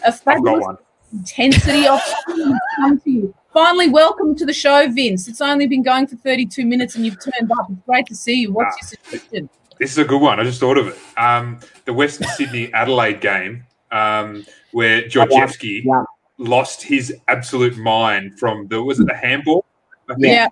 a 0.05 0.11
fabulous 0.11 0.77
intensity 1.11 1.87
of 1.87 1.99
come 2.75 2.99
to 3.01 3.09
you. 3.09 3.35
Finally, 3.51 3.89
welcome 3.89 4.35
to 4.35 4.45
the 4.45 4.53
show, 4.53 4.87
Vince. 4.89 5.27
It's 5.27 5.41
only 5.41 5.65
been 5.65 5.81
going 5.81 6.07
for 6.07 6.15
32 6.17 6.65
minutes 6.65 6.95
and 6.95 7.05
you've 7.05 7.17
turned 7.19 7.51
up. 7.51 7.67
It's 7.71 7.81
great 7.85 8.05
to 8.07 8.15
see 8.15 8.41
you. 8.41 8.53
What's 8.53 8.77
your 8.81 8.99
suggestion? 8.99 9.49
This 9.79 9.91
is 9.91 9.97
a 9.97 10.05
good 10.05 10.21
one. 10.21 10.39
I 10.39 10.43
just 10.43 10.59
thought 10.59 10.77
of 10.77 10.87
it. 10.87 10.97
Um, 11.17 11.59
the 11.85 11.93
Western 11.93 12.27
Sydney 12.35 12.71
Adelaide 12.73 13.19
game, 13.19 13.65
um, 13.91 14.45
where 14.73 15.01
Georgievski 15.03 15.83
yeah. 15.85 16.03
lost 16.37 16.83
his 16.83 17.15
absolute 17.27 17.77
mind 17.77 18.37
from 18.39 18.67
the 18.67 18.83
was 18.83 18.99
it 18.99 19.07
the 19.07 19.15
handball? 19.15 19.65
I 20.09 20.13
yeah. 20.19 20.47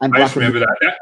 I 0.00 0.08
just 0.18 0.34
remember 0.34 0.60
that. 0.60 0.76
that 0.80 0.98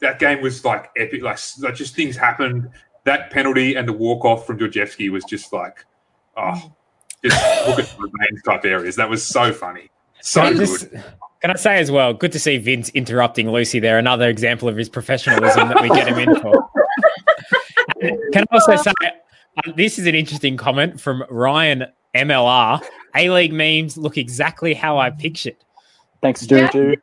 that 0.00 0.18
game 0.18 0.40
was 0.42 0.64
like 0.64 0.90
epic. 0.96 1.22
Like, 1.22 1.38
like 1.60 1.74
just 1.74 1.94
things 1.94 2.16
happened. 2.16 2.68
That 3.04 3.30
penalty 3.30 3.76
and 3.76 3.86
the 3.88 3.92
walk 3.92 4.24
off 4.24 4.46
from 4.46 4.58
Georgievski 4.58 5.10
was 5.10 5.24
just 5.24 5.52
like, 5.52 5.84
oh, 6.36 6.72
just 7.24 7.68
look 7.68 7.78
at 7.78 7.86
the 7.86 7.96
remains 7.98 8.42
type 8.44 8.64
areas. 8.64 8.96
That 8.96 9.08
was 9.08 9.24
so 9.24 9.52
funny, 9.52 9.90
so 10.20 10.52
just, 10.52 10.90
good. 10.90 11.04
Can 11.42 11.50
I 11.50 11.54
say 11.54 11.78
as 11.78 11.90
well? 11.90 12.12
Good 12.12 12.32
to 12.32 12.40
see 12.40 12.58
Vince 12.58 12.88
interrupting 12.90 13.50
Lucy 13.50 13.78
there. 13.78 13.98
Another 13.98 14.28
example 14.28 14.68
of 14.68 14.76
his 14.76 14.88
professionalism 14.88 15.68
that 15.68 15.80
we 15.82 15.88
get 15.90 16.08
him 16.08 16.18
in 16.18 16.34
for. 16.40 16.68
Can 18.32 18.44
I 18.50 18.54
also 18.54 18.76
say 18.76 18.92
um, 19.64 19.74
this 19.76 19.98
is 19.98 20.06
an 20.06 20.14
interesting 20.14 20.56
comment 20.56 21.00
from 21.00 21.24
Ryan 21.30 21.86
MLR. 22.14 22.84
A 23.14 23.30
League 23.30 23.52
memes 23.52 23.96
look 23.96 24.18
exactly 24.18 24.74
how 24.74 24.98
I 24.98 25.10
pictured. 25.10 25.56
Thanks, 26.20 26.46
Juju. 26.46 26.96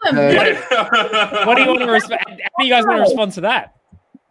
What, 0.00 0.14
what, 1.46 1.54
do 1.56 1.62
you 1.62 1.68
want 1.68 1.80
to 1.80 1.90
respond? 1.90 2.20
How 2.26 2.62
do 2.62 2.66
you 2.66 2.70
guys 2.70 2.84
want 2.84 2.98
to 2.98 3.02
respond 3.02 3.32
to 3.32 3.40
that? 3.42 3.74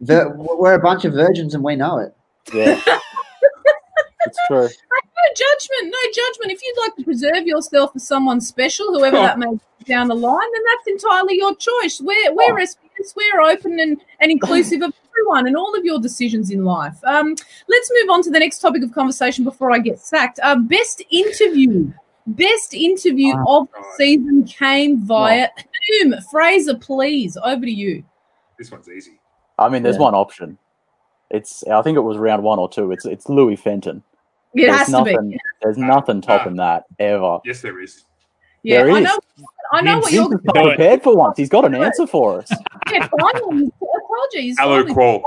The, 0.00 0.32
we're 0.34 0.74
a 0.74 0.78
bunch 0.78 1.04
of 1.04 1.12
virgins 1.12 1.54
and 1.54 1.62
we 1.62 1.76
know 1.76 1.98
it. 1.98 2.14
Yeah. 2.54 2.80
it's 4.26 4.38
true. 4.46 4.68
No 4.68 5.34
judgment, 5.34 5.92
no 5.92 6.10
judgment. 6.14 6.52
If 6.52 6.62
you'd 6.62 6.78
like 6.80 6.96
to 6.96 7.04
preserve 7.04 7.46
yourself 7.46 7.92
for 7.92 7.98
someone 7.98 8.40
special, 8.40 8.86
whoever 8.92 9.16
oh. 9.16 9.22
that 9.22 9.38
may 9.38 9.50
be 9.50 9.84
down 9.84 10.08
the 10.08 10.14
line, 10.14 10.52
then 10.52 10.62
that's 10.66 10.86
entirely 10.86 11.36
your 11.36 11.54
choice. 11.56 12.00
We're 12.00 12.32
we're 12.32 12.58
oh. 12.58 12.64
SBS, 12.64 13.14
we're 13.16 13.40
open 13.42 13.80
and, 13.80 14.00
and 14.20 14.30
inclusive 14.30 14.82
of 14.82 14.92
everyone 15.10 15.46
and 15.46 15.56
all 15.56 15.74
of 15.76 15.84
your 15.84 16.00
decisions 16.00 16.50
in 16.50 16.64
life. 16.64 16.96
Um, 17.04 17.34
let's 17.68 17.90
move 18.00 18.10
on 18.10 18.22
to 18.22 18.30
the 18.30 18.38
next 18.38 18.60
topic 18.60 18.82
of 18.82 18.92
conversation 18.92 19.44
before 19.44 19.72
I 19.72 19.78
get 19.78 19.98
sacked. 19.98 20.38
Uh, 20.42 20.56
best 20.56 21.02
interview. 21.10 21.92
Best 22.28 22.74
interview 22.74 23.32
oh, 23.46 23.62
of 23.62 23.68
the 23.72 23.84
season 23.96 24.44
came 24.44 24.98
via 24.98 25.48
Boom. 26.02 26.14
Fraser, 26.30 26.76
please. 26.76 27.38
Over 27.42 27.64
to 27.64 27.70
you. 27.70 28.04
This 28.58 28.70
one's 28.70 28.88
easy. 28.88 29.18
I 29.58 29.68
mean, 29.68 29.82
there's 29.82 29.96
yeah. 29.96 30.02
one 30.02 30.14
option. 30.14 30.58
It's 31.30 31.64
I 31.66 31.80
think 31.82 31.96
it 31.96 32.02
was 32.02 32.18
round 32.18 32.42
one 32.42 32.58
or 32.58 32.68
two. 32.68 32.92
It's 32.92 33.06
it's 33.06 33.28
Louis 33.28 33.56
Fenton. 33.56 34.02
It 34.54 34.66
there's 34.66 34.78
has 34.78 34.88
nothing, 34.88 35.16
to 35.16 35.22
be. 35.22 35.38
There's 35.62 35.78
nothing 35.78 36.20
topping 36.20 36.58
uh, 36.58 36.64
that 36.64 36.84
ever. 36.98 37.38
Yes, 37.44 37.60
there 37.60 37.80
is. 37.80 38.04
Yeah, 38.62 38.84
there 38.84 38.92
I 38.92 38.98
is. 38.98 39.04
know. 39.04 39.18
I 39.72 39.82
know 39.82 39.98
what 39.98 40.12
you're 40.12 40.38
prepared 40.38 41.02
for 41.02 41.16
once. 41.16 41.36
He's 41.36 41.48
got 41.48 41.64
an 41.64 41.74
answer 41.74 42.06
for 42.06 42.40
us. 42.40 42.50
yeah, 42.92 43.08
finally. 43.20 43.70
Apologies. 44.04 44.56
Hello, 44.58 44.84
Kuol. 44.84 45.22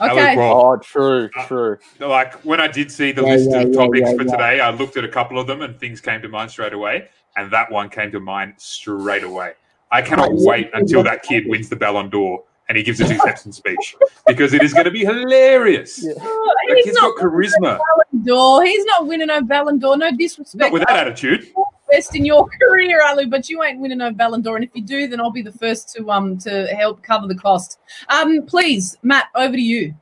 Okay. 0.00 0.36
Oh, 0.38 0.76
true, 0.76 1.28
uh, 1.36 1.46
true. 1.46 1.78
Uh, 2.00 2.08
like 2.08 2.34
when 2.44 2.60
I 2.60 2.68
did 2.68 2.90
see 2.90 3.12
the 3.12 3.22
yeah, 3.22 3.34
list 3.34 3.50
yeah, 3.50 3.60
of 3.60 3.74
topics 3.74 4.10
yeah, 4.10 4.16
for 4.16 4.24
today, 4.24 4.60
I 4.60 4.70
looked 4.70 4.96
at 4.96 5.04
a 5.04 5.08
couple 5.08 5.38
of 5.38 5.46
them 5.46 5.62
and 5.62 5.78
things 5.78 6.00
came 6.00 6.22
to 6.22 6.28
mind 6.28 6.50
straight 6.50 6.72
away. 6.72 7.08
And 7.36 7.50
that 7.52 7.70
one 7.70 7.90
came 7.90 8.10
to 8.12 8.20
mind 8.20 8.54
straight 8.56 9.22
away. 9.22 9.52
I 9.92 10.02
cannot 10.02 10.30
wait 10.32 10.70
until 10.72 11.02
that 11.02 11.22
kid 11.22 11.46
wins 11.46 11.68
the 11.68 11.76
Ballon 11.76 12.10
d'Or 12.10 12.42
and 12.68 12.76
he 12.78 12.84
gives 12.84 12.98
his 12.98 13.10
acceptance 13.10 13.56
speech 13.56 13.96
because 14.26 14.52
it 14.52 14.62
is 14.62 14.72
going 14.72 14.84
to 14.84 14.90
be 14.90 15.04
hilarious. 15.04 16.02
Yeah. 16.02 16.12
Oh, 16.20 16.54
that 16.68 16.82
kid's 16.84 16.98
got 16.98 17.16
charisma. 17.16 17.60
Ballon 17.60 18.24
d'Or. 18.24 18.64
He's 18.64 18.84
not 18.86 19.06
winning 19.06 19.30
a 19.30 19.42
Ballon 19.42 19.78
d'Or. 19.78 19.96
No 19.96 20.16
disrespect. 20.16 20.60
Not 20.60 20.72
with 20.72 20.82
that 20.86 20.96
attitude 20.96 21.52
best 21.90 22.14
in 22.14 22.24
your 22.24 22.48
career, 22.60 23.00
Alou, 23.04 23.30
but 23.30 23.48
you 23.48 23.62
ain't 23.62 23.80
winning 23.80 23.98
no 23.98 24.12
Ballon 24.12 24.42
d'Or. 24.42 24.56
And 24.56 24.64
if 24.64 24.70
you 24.74 24.82
do, 24.82 25.06
then 25.08 25.20
I'll 25.20 25.30
be 25.30 25.42
the 25.42 25.52
first 25.52 25.92
to 25.94 26.10
um 26.10 26.38
to 26.38 26.66
help 26.68 27.02
cover 27.02 27.26
the 27.26 27.34
cost. 27.34 27.78
Um, 28.08 28.46
please, 28.46 28.96
Matt, 29.02 29.26
over 29.34 29.54
to 29.54 29.62
you. 29.62 29.94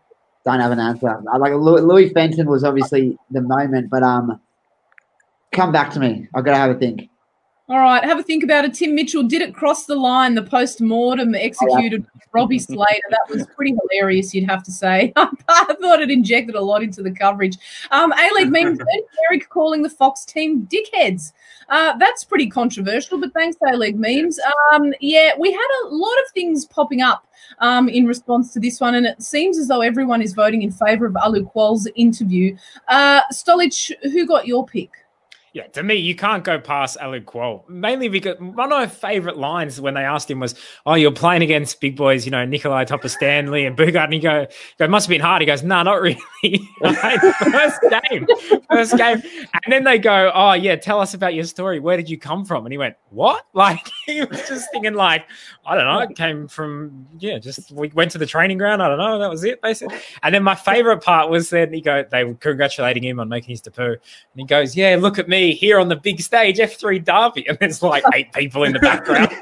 Don't 0.44 0.60
have 0.60 0.72
an 0.72 0.80
answer. 0.80 1.22
Like 1.38 1.52
Louis 1.52 2.10
Fenton 2.10 2.48
was 2.48 2.64
obviously 2.64 3.18
the 3.30 3.42
moment, 3.42 3.90
but 3.90 4.02
um, 4.02 4.40
come 5.52 5.72
back 5.72 5.92
to 5.92 6.00
me. 6.00 6.28
I've 6.34 6.44
got 6.44 6.52
to 6.52 6.56
have 6.56 6.70
a 6.70 6.78
think. 6.78 7.10
All 7.70 7.78
right, 7.78 8.02
have 8.02 8.18
a 8.18 8.22
think 8.22 8.42
about 8.42 8.64
it. 8.64 8.72
Tim 8.72 8.94
Mitchell 8.94 9.24
did 9.24 9.42
it 9.42 9.54
cross 9.54 9.84
the 9.84 9.94
line. 9.94 10.34
The 10.34 10.42
post 10.42 10.80
mortem 10.80 11.34
executed 11.34 12.06
Robbie 12.32 12.58
Slater. 12.58 13.02
That 13.10 13.28
was 13.28 13.46
pretty 13.54 13.76
hilarious, 13.90 14.32
you'd 14.34 14.48
have 14.48 14.62
to 14.62 14.70
say. 14.72 15.12
I 15.16 15.76
thought 15.78 16.00
it 16.00 16.10
injected 16.10 16.54
a 16.54 16.62
lot 16.62 16.82
into 16.82 17.02
the 17.02 17.10
coverage. 17.10 17.58
Um, 17.90 18.12
A 18.12 18.30
League 18.36 18.50
memes, 18.50 18.78
Eric 19.30 19.50
calling 19.50 19.82
the 19.82 19.90
Fox 19.90 20.24
team 20.24 20.66
dickheads. 20.66 21.32
Uh, 21.68 21.94
that's 21.98 22.24
pretty 22.24 22.48
controversial, 22.48 23.20
but 23.20 23.34
thanks, 23.34 23.58
A 23.70 23.76
League 23.76 23.98
memes. 23.98 24.40
Um, 24.72 24.94
yeah, 25.00 25.32
we 25.38 25.52
had 25.52 25.68
a 25.84 25.88
lot 25.88 26.16
of 26.24 26.30
things 26.32 26.64
popping 26.64 27.02
up 27.02 27.26
um, 27.58 27.90
in 27.90 28.06
response 28.06 28.50
to 28.54 28.60
this 28.60 28.80
one, 28.80 28.94
and 28.94 29.04
it 29.04 29.22
seems 29.22 29.58
as 29.58 29.68
though 29.68 29.82
everyone 29.82 30.22
is 30.22 30.32
voting 30.32 30.62
in 30.62 30.70
favour 30.70 31.04
of 31.04 31.12
Alou 31.14 31.52
Kuol's 31.52 31.86
interview. 31.96 32.56
Uh, 32.88 33.20
Stolich, 33.30 33.92
who 34.04 34.26
got 34.26 34.46
your 34.46 34.64
pick? 34.64 34.90
Yeah, 35.54 35.66
to 35.68 35.82
me, 35.82 35.94
you 35.94 36.14
can't 36.14 36.44
go 36.44 36.58
past 36.58 36.98
Alou 37.00 37.24
Kuol. 37.24 37.66
Mainly 37.68 38.08
because 38.08 38.38
one 38.38 38.70
of 38.70 38.78
my 38.78 38.86
favorite 38.86 39.38
lines 39.38 39.80
when 39.80 39.94
they 39.94 40.02
asked 40.04 40.30
him 40.30 40.40
was, 40.40 40.54
"Oh, 40.84 40.94
you're 40.94 41.10
playing 41.10 41.42
against 41.42 41.80
big 41.80 41.96
boys, 41.96 42.26
you 42.26 42.30
know, 42.30 42.44
Nikolai 42.44 42.84
Topor-Stanley 42.84 43.64
and 43.64 43.76
Boogaard." 43.76 44.04
And 44.04 44.12
he 44.12 44.18
"Go, 44.20 44.46
it 44.78 44.90
must 44.90 45.06
have 45.06 45.10
been 45.10 45.20
hard." 45.20 45.40
He 45.40 45.46
goes, 45.46 45.62
"No, 45.62 45.76
nah, 45.76 45.82
not 45.84 46.02
really. 46.02 46.18
first 46.82 47.80
game, 48.10 48.26
first 48.70 48.96
game." 48.96 49.22
And 49.64 49.72
then 49.72 49.84
they 49.84 49.98
go, 49.98 50.30
"Oh, 50.34 50.52
yeah, 50.52 50.76
tell 50.76 51.00
us 51.00 51.14
about 51.14 51.34
your 51.34 51.44
story. 51.44 51.80
Where 51.80 51.96
did 51.96 52.10
you 52.10 52.18
come 52.18 52.44
from?" 52.44 52.66
And 52.66 52.72
he 52.72 52.78
went, 52.78 52.96
"What?" 53.10 53.44
Like 53.58 53.90
he 54.06 54.20
was 54.24 54.46
just 54.46 54.70
thinking, 54.70 54.94
like, 54.94 55.26
I 55.66 55.74
don't 55.74 55.84
know. 55.84 55.98
It 55.98 56.16
came 56.16 56.46
from 56.46 57.06
yeah, 57.18 57.38
just 57.38 57.72
we 57.72 57.88
went 57.88 58.12
to 58.12 58.18
the 58.18 58.26
training 58.26 58.58
ground. 58.58 58.82
I 58.82 58.88
don't 58.88 58.98
know. 58.98 59.18
That 59.18 59.30
was 59.30 59.42
it, 59.42 59.60
basically. 59.60 59.98
And 60.22 60.32
then 60.32 60.44
my 60.44 60.54
favorite 60.54 61.02
part 61.02 61.28
was 61.28 61.50
then 61.50 61.72
he 61.72 61.80
go, 61.80 62.04
they 62.08 62.22
were 62.22 62.34
congratulating 62.34 63.02
him 63.02 63.18
on 63.18 63.28
making 63.28 63.50
his 63.50 63.60
debut, 63.60 63.92
and 63.92 63.98
he 64.36 64.44
goes, 64.44 64.76
"Yeah, 64.76 64.96
look 65.00 65.18
at 65.18 65.28
me." 65.28 65.47
Here 65.54 65.78
on 65.78 65.88
the 65.88 65.96
big 65.96 66.20
stage, 66.20 66.58
F3 66.58 67.04
Derby, 67.04 67.48
and 67.48 67.58
there's 67.58 67.82
like 67.82 68.04
eight 68.14 68.32
people 68.32 68.64
in 68.64 68.72
the 68.72 68.78
background. 68.78 69.30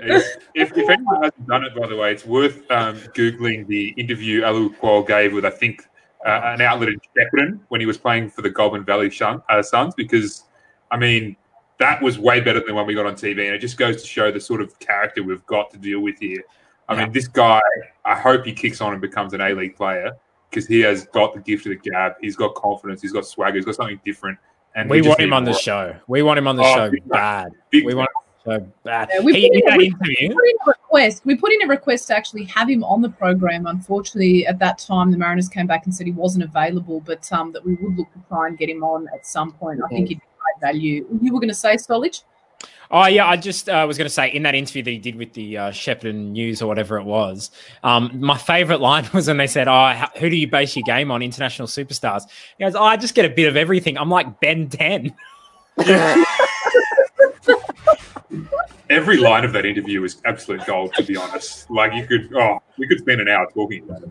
if, 0.00 0.36
if, 0.54 0.88
anyone 0.88 1.22
hasn't 1.22 1.46
done 1.46 1.64
it, 1.64 1.74
by 1.74 1.86
the 1.86 1.96
way, 1.96 2.12
it's 2.12 2.24
worth 2.24 2.70
um, 2.70 2.96
googling 3.14 3.66
the 3.66 3.88
interview 3.96 4.42
Alou 4.42 4.74
Kuol 4.76 5.06
gave 5.06 5.32
with 5.32 5.44
I 5.44 5.50
think 5.50 5.84
uh, 6.26 6.40
an 6.44 6.60
outlet 6.60 6.90
in 6.90 7.00
Shepparton 7.16 7.60
when 7.68 7.80
he 7.80 7.86
was 7.86 7.98
playing 7.98 8.30
for 8.30 8.42
the 8.42 8.50
Goulburn 8.50 8.84
Valley 8.84 9.10
Shun, 9.10 9.42
uh, 9.48 9.62
Suns, 9.62 9.94
because 9.94 10.44
I 10.90 10.96
mean 10.96 11.36
that 11.78 12.02
was 12.02 12.18
way 12.18 12.40
better 12.40 12.60
than 12.64 12.74
when 12.74 12.86
we 12.86 12.94
got 12.94 13.06
on 13.06 13.14
TV, 13.14 13.46
and 13.46 13.54
it 13.54 13.58
just 13.58 13.76
goes 13.76 14.02
to 14.02 14.06
show 14.06 14.30
the 14.30 14.40
sort 14.40 14.60
of 14.60 14.78
character 14.78 15.22
we've 15.22 15.46
got 15.46 15.70
to 15.70 15.78
deal 15.78 16.00
with 16.00 16.18
here. 16.18 16.42
I 16.88 16.94
yeah. 16.94 17.04
mean, 17.04 17.12
this 17.12 17.28
guy, 17.28 17.60
I 18.04 18.16
hope 18.16 18.44
he 18.44 18.52
kicks 18.52 18.80
on 18.80 18.92
and 18.92 19.00
becomes 19.00 19.32
an 19.32 19.40
A 19.40 19.54
League 19.54 19.76
player 19.76 20.12
because 20.50 20.66
he 20.66 20.80
has 20.80 21.06
got 21.06 21.34
the 21.34 21.40
gift 21.40 21.66
of 21.66 21.70
the 21.70 21.90
gab. 21.90 22.14
He's 22.20 22.36
got 22.36 22.54
confidence. 22.54 23.00
He's 23.00 23.12
got 23.12 23.24
swagger. 23.26 23.56
He's 23.56 23.64
got 23.64 23.76
something 23.76 24.00
different. 24.04 24.38
And 24.74 24.90
we, 24.90 25.00
we 25.00 25.08
want 25.08 25.20
him 25.20 25.32
on 25.32 25.44
the 25.44 25.52
show. 25.52 25.96
We 26.06 26.22
want 26.22 26.38
him 26.38 26.46
on 26.46 26.56
the 26.56 26.62
oh, 26.62 26.74
show 26.74 26.90
bad. 27.06 27.52
Big 27.70 27.84
we 27.84 27.94
want 27.94 28.10
so 28.44 28.66
bad. 28.84 29.10
Yeah, 29.12 29.20
we, 29.20 29.32
put 29.32 29.42
in, 29.42 29.76
we, 29.76 29.90
put 29.92 30.08
in 30.18 30.32
a 30.32 30.36
request. 30.66 31.22
We 31.24 31.36
put 31.36 31.52
in 31.52 31.62
a 31.62 31.66
request 31.66 32.08
to 32.08 32.16
actually 32.16 32.44
have 32.44 32.70
him 32.70 32.82
on 32.84 33.02
the 33.02 33.10
program. 33.10 33.66
Unfortunately, 33.66 34.46
at 34.46 34.58
that 34.60 34.78
time, 34.78 35.10
the 35.10 35.18
Mariners 35.18 35.48
came 35.48 35.66
back 35.66 35.84
and 35.84 35.94
said 35.94 36.06
he 36.06 36.12
wasn't 36.12 36.44
available, 36.44 37.00
but 37.00 37.30
um, 37.32 37.52
that 37.52 37.64
we 37.64 37.74
would 37.74 37.96
look 37.96 38.12
to 38.12 38.20
try 38.28 38.46
and 38.46 38.56
get 38.56 38.70
him 38.70 38.82
on 38.82 39.08
at 39.14 39.26
some 39.26 39.52
point. 39.52 39.80
I 39.84 39.88
think 39.88 40.08
he'd 40.08 40.20
be 40.20 40.24
great 40.38 40.72
value. 40.72 41.06
You 41.20 41.32
were 41.32 41.40
going 41.40 41.48
to 41.48 41.54
say, 41.54 41.74
Stolich? 41.76 42.22
Oh 42.92 43.06
yeah, 43.06 43.26
I 43.26 43.36
just 43.36 43.68
uh, 43.68 43.84
was 43.86 43.96
going 43.96 44.06
to 44.06 44.12
say 44.12 44.28
in 44.28 44.42
that 44.42 44.56
interview 44.56 44.82
that 44.82 44.90
he 44.90 44.98
did 44.98 45.14
with 45.14 45.32
the 45.34 45.56
uh, 45.56 45.70
Shepparton 45.70 46.32
News 46.32 46.60
or 46.60 46.66
whatever 46.66 46.98
it 46.98 47.04
was. 47.04 47.52
Um, 47.84 48.10
my 48.14 48.36
favourite 48.36 48.80
line 48.88 49.08
was 49.14 49.28
when 49.28 49.36
they 49.36 49.46
said, 49.46 49.68
"Oh, 49.68 49.92
how, 49.92 50.10
who 50.16 50.28
do 50.28 50.36
you 50.36 50.48
base 50.48 50.74
your 50.74 50.82
game 50.82 51.12
on? 51.12 51.22
International 51.22 51.68
superstars?" 51.68 52.22
He 52.58 52.64
goes, 52.64 52.74
"Oh, 52.74 52.82
I 52.82 52.96
just 52.96 53.14
get 53.14 53.24
a 53.24 53.28
bit 53.28 53.48
of 53.48 53.56
everything. 53.56 53.96
I'm 53.96 54.10
like 54.10 54.40
Ben 54.40 54.68
Ten." 54.68 55.14
Every 58.90 59.18
line 59.18 59.44
of 59.44 59.52
that 59.52 59.64
interview 59.64 60.02
is 60.02 60.20
absolute 60.24 60.66
gold, 60.66 60.92
to 60.94 61.04
be 61.04 61.16
honest. 61.16 61.70
Like 61.70 61.94
you 61.94 62.04
could, 62.08 62.34
oh, 62.34 62.58
we 62.76 62.88
could 62.88 62.98
spend 62.98 63.20
an 63.20 63.28
hour 63.28 63.48
talking 63.54 63.84
about 63.84 64.02
it. 64.02 64.10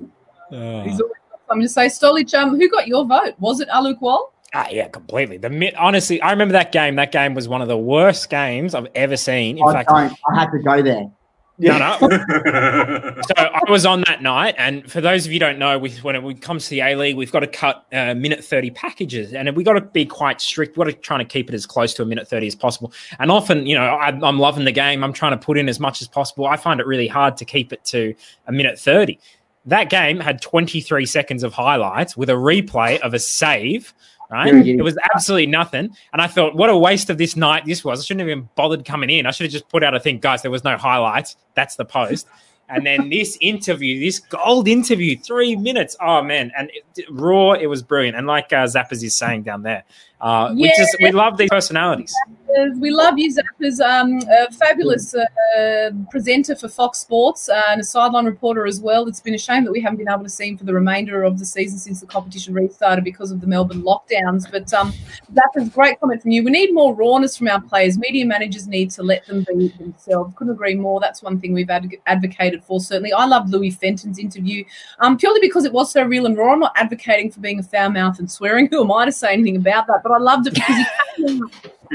Uh, 0.55 0.83
He's 0.83 1.01
always 1.01 1.17
got 1.29 1.41
something 1.49 1.63
to 1.63 1.69
say. 1.69 1.87
Stolich, 1.87 2.33
um, 2.33 2.55
who 2.55 2.69
got 2.69 2.87
your 2.87 3.05
vote? 3.05 3.35
Was 3.39 3.59
it 3.59 3.67
Alou 3.67 3.99
Kuol? 3.99 4.29
Ah, 4.53 4.67
yeah, 4.71 4.87
completely. 4.87 5.37
The 5.37 5.73
honestly, 5.77 6.21
I 6.21 6.31
remember 6.31 6.53
that 6.53 6.71
game. 6.71 6.95
That 6.95 7.11
game 7.11 7.35
was 7.35 7.47
one 7.47 7.61
of 7.61 7.67
the 7.67 7.77
worst 7.77 8.29
games 8.29 8.73
I've 8.73 8.87
ever 8.95 9.15
seen. 9.15 9.57
In 9.57 9.63
I 9.63 9.73
fact, 9.73 9.89
don't. 9.89 10.13
I 10.31 10.39
had 10.39 10.51
to 10.51 10.59
go 10.59 10.81
there. 10.81 11.11
No, 11.59 11.77
no. 11.77 11.97
so 13.27 13.33
I 13.37 13.69
was 13.69 13.85
on 13.85 14.01
that 14.07 14.21
night, 14.21 14.55
and 14.57 14.89
for 14.89 15.01
those 15.01 15.25
of 15.25 15.33
you 15.33 15.39
don't 15.39 15.59
know, 15.59 15.77
we, 15.77 15.91
when 15.97 16.15
it 16.15 16.41
comes 16.41 16.63
to 16.65 16.69
the 16.69 16.79
A 16.79 16.95
League, 16.95 17.17
we've 17.17 17.31
got 17.33 17.41
to 17.41 17.47
cut 17.47 17.85
uh, 17.91 18.15
minute 18.15 18.43
thirty 18.43 18.71
packages, 18.71 19.33
and 19.33 19.55
we 19.55 19.63
got 19.63 19.73
to 19.73 19.81
be 19.81 20.05
quite 20.05 20.39
strict. 20.39 20.77
We've 20.77 20.85
got 20.85 20.91
to 20.95 20.97
try 20.97 21.17
to 21.17 21.25
keep 21.25 21.49
it 21.49 21.53
as 21.53 21.65
close 21.65 21.93
to 21.95 22.01
a 22.01 22.05
minute 22.05 22.27
thirty 22.27 22.47
as 22.47 22.55
possible. 22.55 22.93
And 23.19 23.29
often, 23.29 23.67
you 23.67 23.75
know, 23.75 23.83
I, 23.83 24.07
I'm 24.07 24.39
loving 24.39 24.63
the 24.63 24.71
game. 24.71 25.03
I'm 25.03 25.13
trying 25.13 25.37
to 25.37 25.45
put 25.45 25.57
in 25.57 25.67
as 25.67 25.79
much 25.79 26.01
as 26.01 26.07
possible. 26.07 26.47
I 26.47 26.55
find 26.55 26.79
it 26.79 26.87
really 26.87 27.07
hard 27.07 27.35
to 27.37 27.45
keep 27.45 27.73
it 27.73 27.83
to 27.85 28.15
a 28.47 28.51
minute 28.53 28.79
thirty. 28.79 29.19
That 29.65 29.89
game 29.89 30.19
had 30.19 30.41
23 30.41 31.05
seconds 31.05 31.43
of 31.43 31.53
highlights 31.53 32.15
with 32.15 32.29
a 32.29 32.33
replay 32.33 32.99
of 33.01 33.13
a 33.13 33.19
save 33.19 33.93
right? 34.29 34.53
It 34.53 34.81
was 34.81 34.97
absolutely 35.13 35.47
nothing. 35.47 35.95
And 36.13 36.21
I 36.21 36.27
thought, 36.27 36.55
what 36.55 36.69
a 36.69 36.77
waste 36.77 37.09
of 37.09 37.17
this 37.17 37.35
night 37.35 37.65
this 37.65 37.83
was. 37.83 37.99
I 37.99 38.03
shouldn't 38.03 38.21
have 38.21 38.29
even 38.29 38.49
bothered 38.55 38.85
coming 38.85 39.09
in. 39.09 39.25
I 39.25 39.31
should 39.31 39.45
have 39.45 39.51
just 39.51 39.69
put 39.69 39.83
out 39.83 39.95
a 39.95 39.99
thing, 39.99 40.19
guys, 40.19 40.41
there 40.41 40.51
was 40.51 40.63
no 40.63 40.77
highlights. 40.77 41.35
That's 41.55 41.75
the 41.75 41.85
post. 41.85 42.27
And 42.69 42.85
then 42.85 43.09
this 43.11 43.37
interview, 43.41 43.99
this 43.99 44.19
gold 44.19 44.67
interview, 44.67 45.17
three 45.17 45.55
minutes. 45.55 45.97
Oh 45.99 46.21
man! 46.21 46.51
And 46.55 46.69
it, 46.95 47.05
raw, 47.09 47.53
it 47.53 47.67
was 47.67 47.81
brilliant. 47.81 48.15
And 48.15 48.27
like 48.27 48.53
uh, 48.53 48.65
Zappers 48.65 49.03
is 49.03 49.15
saying 49.15 49.43
down 49.43 49.63
there, 49.63 49.83
uh, 50.21 50.53
yeah. 50.53 50.63
we 50.63 50.73
just 50.77 50.95
we 51.01 51.11
love 51.11 51.37
these 51.37 51.49
personalities. 51.49 52.13
We 52.77 52.91
love 52.91 53.19
you, 53.19 53.31
Zappers. 53.31 53.79
Um, 53.79 54.19
a 54.29 54.51
fabulous 54.51 55.13
uh, 55.13 55.91
presenter 56.09 56.55
for 56.55 56.67
Fox 56.67 56.99
Sports 56.99 57.47
uh, 57.47 57.61
and 57.69 57.79
a 57.79 57.83
sideline 57.83 58.25
reporter 58.25 58.65
as 58.65 58.79
well. 58.79 59.07
It's 59.07 59.21
been 59.21 59.35
a 59.35 59.39
shame 59.39 59.63
that 59.65 59.71
we 59.71 59.81
haven't 59.81 59.97
been 59.97 60.09
able 60.09 60.23
to 60.23 60.29
see 60.29 60.49
him 60.49 60.57
for 60.57 60.63
the 60.63 60.73
remainder 60.73 61.23
of 61.23 61.37
the 61.37 61.45
season 61.45 61.77
since 61.77 61.99
the 61.99 62.07
competition 62.07 62.53
restarted 62.53 63.03
because 63.03 63.31
of 63.31 63.39
the 63.41 63.47
Melbourne 63.47 63.83
lockdowns. 63.83 64.49
But 64.51 64.73
um, 64.73 64.93
Zappers, 65.33 65.71
great 65.73 65.99
comment 65.99 66.21
from 66.21 66.31
you. 66.31 66.43
We 66.43 66.51
need 66.51 66.73
more 66.73 66.95
rawness 66.95 67.37
from 67.37 67.49
our 67.49 67.61
players. 67.61 67.97
Media 67.97 68.25
managers 68.25 68.67
need 68.67 68.89
to 68.91 69.03
let 69.03 69.25
them 69.27 69.45
be 69.47 69.69
themselves. 69.77 70.33
Couldn't 70.35 70.53
agree 70.53 70.75
more. 70.75 70.99
That's 70.99 71.21
one 71.21 71.39
thing 71.39 71.53
we've 71.53 71.69
ad- 71.69 71.91
advocated 72.07 72.63
for. 72.63 72.79
Certainly, 72.79 73.13
I 73.13 73.25
loved 73.25 73.49
Louis 73.49 73.71
Fenton's 73.71 74.17
interview 74.17 74.63
um, 74.99 75.17
purely 75.17 75.39
because 75.39 75.65
it 75.65 75.73
was 75.73 75.91
so 75.91 76.03
real 76.03 76.25
and 76.25 76.35
raw. 76.35 76.53
I'm 76.53 76.59
not 76.59 76.73
advocating 76.75 77.31
for 77.31 77.41
being 77.41 77.59
a 77.59 77.63
foul 77.63 77.89
mouth 77.91 78.19
and 78.19 78.29
swearing. 78.29 78.67
Who 78.71 78.83
am 78.83 78.91
I 78.91 79.05
to 79.05 79.11
say 79.11 79.33
anything 79.33 79.55
about 79.55 79.87
that? 79.87 80.01
But 80.03 80.13
I 80.13 80.17
loved 80.17 80.47
it 80.47 80.55
because 80.55 80.85
he 81.17 81.41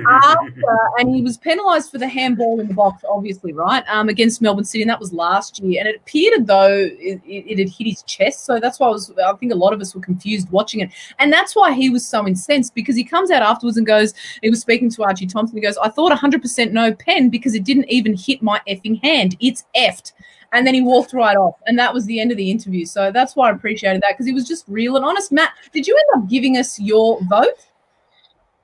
after, 0.08 0.78
and 0.98 1.14
he 1.14 1.22
was 1.22 1.36
penalised 1.36 1.90
for 1.90 1.98
the 1.98 2.08
handball 2.08 2.60
in 2.60 2.68
the 2.68 2.74
box, 2.74 3.04
obviously, 3.08 3.52
right, 3.52 3.84
um, 3.88 4.08
against 4.08 4.42
Melbourne 4.42 4.64
City, 4.64 4.82
and 4.82 4.90
that 4.90 5.00
was 5.00 5.12
last 5.12 5.60
year. 5.60 5.80
And 5.80 5.88
it 5.88 5.96
appeared 5.96 6.46
though 6.46 6.72
it, 6.72 7.20
it, 7.24 7.44
it, 7.52 7.58
had 7.58 7.68
hit 7.68 7.86
his 7.86 8.02
chest, 8.02 8.44
so 8.44 8.60
that's 8.60 8.80
why 8.80 8.88
I 8.88 8.90
was. 8.90 9.12
I 9.24 9.32
think 9.34 9.52
a 9.52 9.56
lot 9.56 9.72
of 9.72 9.80
us 9.80 9.94
were 9.94 10.00
confused 10.00 10.50
watching 10.50 10.80
it, 10.80 10.90
and 11.18 11.32
that's 11.32 11.54
why 11.54 11.72
he 11.72 11.90
was 11.90 12.06
so 12.06 12.26
incensed 12.26 12.74
because 12.74 12.96
he 12.96 13.04
comes 13.04 13.30
out 13.30 13.42
afterwards 13.42 13.76
and 13.76 13.86
goes, 13.86 14.14
he 14.42 14.50
was 14.50 14.60
speaking 14.60 14.90
to 14.90 15.04
Archie 15.04 15.26
Thompson. 15.26 15.56
He 15.56 15.62
goes, 15.62 15.78
"I 15.78 15.88
thought 15.88 16.12
100% 16.12 16.72
no 16.72 16.92
pen 16.94 17.28
because 17.28 17.54
it 17.54 17.64
didn't 17.64 17.90
even 17.90 18.16
hit 18.16 18.42
my 18.42 18.60
effing 18.68 19.02
hand. 19.02 19.36
It's 19.40 19.64
effed." 19.76 20.12
And 20.52 20.64
then 20.64 20.74
he 20.74 20.80
walked 20.82 21.12
right 21.12 21.36
off, 21.36 21.56
and 21.66 21.76
that 21.78 21.92
was 21.92 22.06
the 22.06 22.20
end 22.20 22.30
of 22.30 22.36
the 22.36 22.50
interview. 22.50 22.86
So 22.86 23.10
that's 23.10 23.34
why 23.34 23.48
I 23.48 23.52
appreciated 23.52 24.02
that 24.02 24.12
because 24.12 24.26
he 24.26 24.32
was 24.32 24.46
just 24.46 24.64
real 24.68 24.94
and 24.96 25.04
honest. 25.04 25.32
Matt, 25.32 25.52
did 25.72 25.86
you 25.86 25.96
end 25.96 26.22
up 26.22 26.30
giving 26.30 26.56
us 26.56 26.78
your 26.78 27.20
vote? 27.24 27.58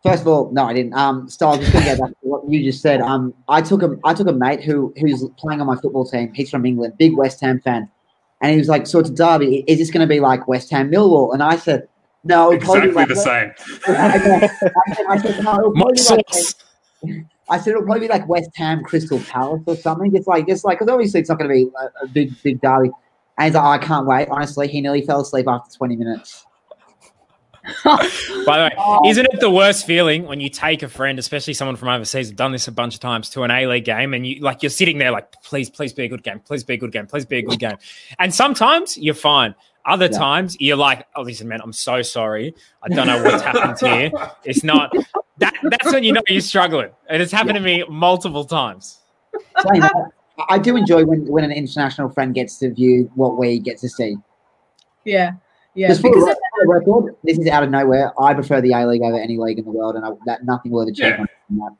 First 0.03 0.23
of 0.23 0.29
all, 0.29 0.51
no, 0.51 0.65
I 0.65 0.73
didn't. 0.73 0.95
Um, 0.95 1.29
Styles, 1.29 1.59
just 1.59 1.73
going 1.73 1.85
to 1.85 1.95
go 1.95 2.01
back 2.03 2.11
to 2.11 2.17
what 2.23 2.49
you 2.49 2.65
just 2.65 2.81
said. 2.81 3.03
Um, 3.03 3.35
I 3.49 3.61
took 3.61 3.83
a 3.83 3.99
I 4.05 4.15
took 4.15 4.29
a 4.29 4.33
mate 4.33 4.65
who 4.65 4.95
who's 4.97 5.29
playing 5.37 5.61
on 5.61 5.67
my 5.67 5.77
football 5.77 6.07
team. 6.07 6.33
He's 6.33 6.49
from 6.49 6.65
England, 6.65 6.95
big 6.99 7.17
West 7.17 7.41
Ham 7.43 7.61
fan, 7.61 7.89
and 8.41 8.53
he 8.53 8.59
was 8.59 8.69
like, 8.69 8.87
"So 8.87 9.01
it's 9.01 9.11
a 9.11 9.15
derby. 9.15 9.63
Is 9.67 9.79
this 9.79 9.91
going 9.91 10.07
to 10.07 10.07
be 10.07 10.21
like 10.21 10.49
West 10.49 10.71
Ham 10.71 10.91
Millwall?" 10.91 11.35
And 11.35 11.43
I 11.43 11.57
said, 11.57 11.87
"No, 12.25 12.51
exactly 12.51 12.93
like 12.93 13.09
the 13.09 13.17
same." 13.17 13.53
I, 13.89 14.19
said, 14.19 14.73
I 15.09 15.19
said, 15.19 15.45
"No, 15.45 15.59
it'll 15.59 15.73
probably 15.73 16.03
like, 16.03 16.27
I 17.51 17.59
said 17.59 17.73
it'll 17.73 17.83
probably 17.83 18.01
be 18.01 18.09
like 18.09 18.27
West 18.27 18.51
Ham 18.57 18.83
Crystal 18.83 19.19
Palace 19.19 19.63
or 19.67 19.77
something. 19.77 20.15
Just 20.15 20.27
like 20.27 20.47
just 20.47 20.65
like 20.65 20.79
because 20.79 20.91
obviously 20.91 21.21
it's 21.21 21.29
not 21.29 21.39
going 21.39 21.51
to 21.51 21.55
be 21.55 21.71
a, 21.79 22.05
a, 22.05 22.09
big 22.09 22.43
big 22.43 22.63
derby." 22.63 22.91
And 23.37 23.47
he's 23.47 23.55
like, 23.55 23.65
oh, 23.65 23.69
"I 23.69 23.79
can't 23.79 24.07
wait." 24.07 24.29
Honestly, 24.31 24.67
he 24.67 24.81
nearly 24.81 25.03
fell 25.03 25.21
asleep 25.21 25.47
after 25.47 25.77
twenty 25.77 25.97
minutes. 25.97 26.47
By 27.85 27.97
the 27.97 28.69
way, 28.69 28.75
oh. 28.79 29.09
isn't 29.09 29.27
it 29.33 29.41
the 29.41 29.51
worst 29.51 29.87
feeling 29.87 30.27
when 30.27 30.41
you 30.41 30.49
take 30.49 30.83
a 30.83 30.89
friend, 30.89 31.19
especially 31.19 31.55
someone 31.55 31.77
from 31.77 31.89
overseas, 31.89 32.31
I've 32.31 32.37
done 32.37 32.53
this 32.53 32.69
a 32.69 32.73
bunch 32.73 32.95
of 32.95 33.01
times, 33.01 33.31
to 33.31 33.43
an 33.43 33.51
A 33.51 33.67
League 33.67 33.85
game, 33.85 34.15
and 34.15 34.27
you 34.27 34.41
like 34.41 34.63
you're 34.63 34.71
sitting 34.71 34.99
there 34.99 35.11
like, 35.11 35.33
please, 35.43 35.71
please 35.71 35.93
be 35.93 36.05
a 36.05 36.09
good 36.09 36.23
game, 36.23 36.41
please 36.41 36.65
be 36.65 36.75
a 36.75 36.77
good 36.77 36.93
game, 36.93 37.07
please 37.07 37.25
be 37.25 37.39
a 37.39 37.43
good 37.43 37.59
game, 37.59 37.77
and 38.19 38.35
sometimes 38.35 38.97
you're 38.97 39.15
fine. 39.15 39.55
Other 39.87 40.09
yeah. 40.13 40.19
times 40.19 40.57
you're 40.61 40.77
like, 40.77 41.07
oh, 41.17 41.23
listen, 41.23 41.49
man, 41.49 41.61
I'm 41.63 41.73
so 41.73 42.03
sorry. 42.03 42.55
I 42.83 42.89
don't 42.89 43.07
know 43.07 43.23
what's 43.23 43.43
happened 43.43 43.79
here. 43.81 44.13
It's 44.45 44.63
not 44.63 44.95
that. 45.39 45.55
That's 45.63 45.93
when 45.93 46.05
you 46.05 46.13
know 46.13 46.23
you're 46.29 46.43
struggling, 46.43 46.91
and 47.09 47.23
it's 47.23 47.33
happened 47.33 47.57
yeah. 47.57 47.79
to 47.79 47.85
me 47.85 47.85
multiple 47.89 48.45
times. 48.45 48.99
I 50.49 50.59
do 50.59 50.77
enjoy 50.77 51.05
when 51.05 51.27
when 51.27 51.45
an 51.45 51.53
international 51.53 52.11
friend 52.11 52.35
gets 52.35 52.59
to 52.59 52.73
view 52.73 53.11
what 53.15 53.39
we 53.39 53.59
get 53.59 53.79
to 53.79 53.89
see. 53.89 54.17
Yeah. 55.05 55.33
Yeah, 55.75 55.97
because 55.97 56.37
the 56.61 56.69
record, 56.69 57.17
this 57.25 57.39
is 57.39 57.47
out 57.49 57.63
of 57.63 57.71
nowhere. 57.71 58.13
I 58.21 58.35
prefer 58.35 58.61
the 58.61 58.73
A 58.73 58.87
League 58.87 59.03
over 59.03 59.19
any 59.19 59.37
league 59.37 59.59
in 59.59 59.65
the 59.65 59.71
world, 59.71 59.97
and 59.97 60.05
I, 60.05 60.11
that 60.27 60.45
nothing 60.45 60.73
will 60.73 60.83
ever 60.83 60.93
change. 60.93 61.29
Yeah. 61.51 61.63
on 61.63 61.77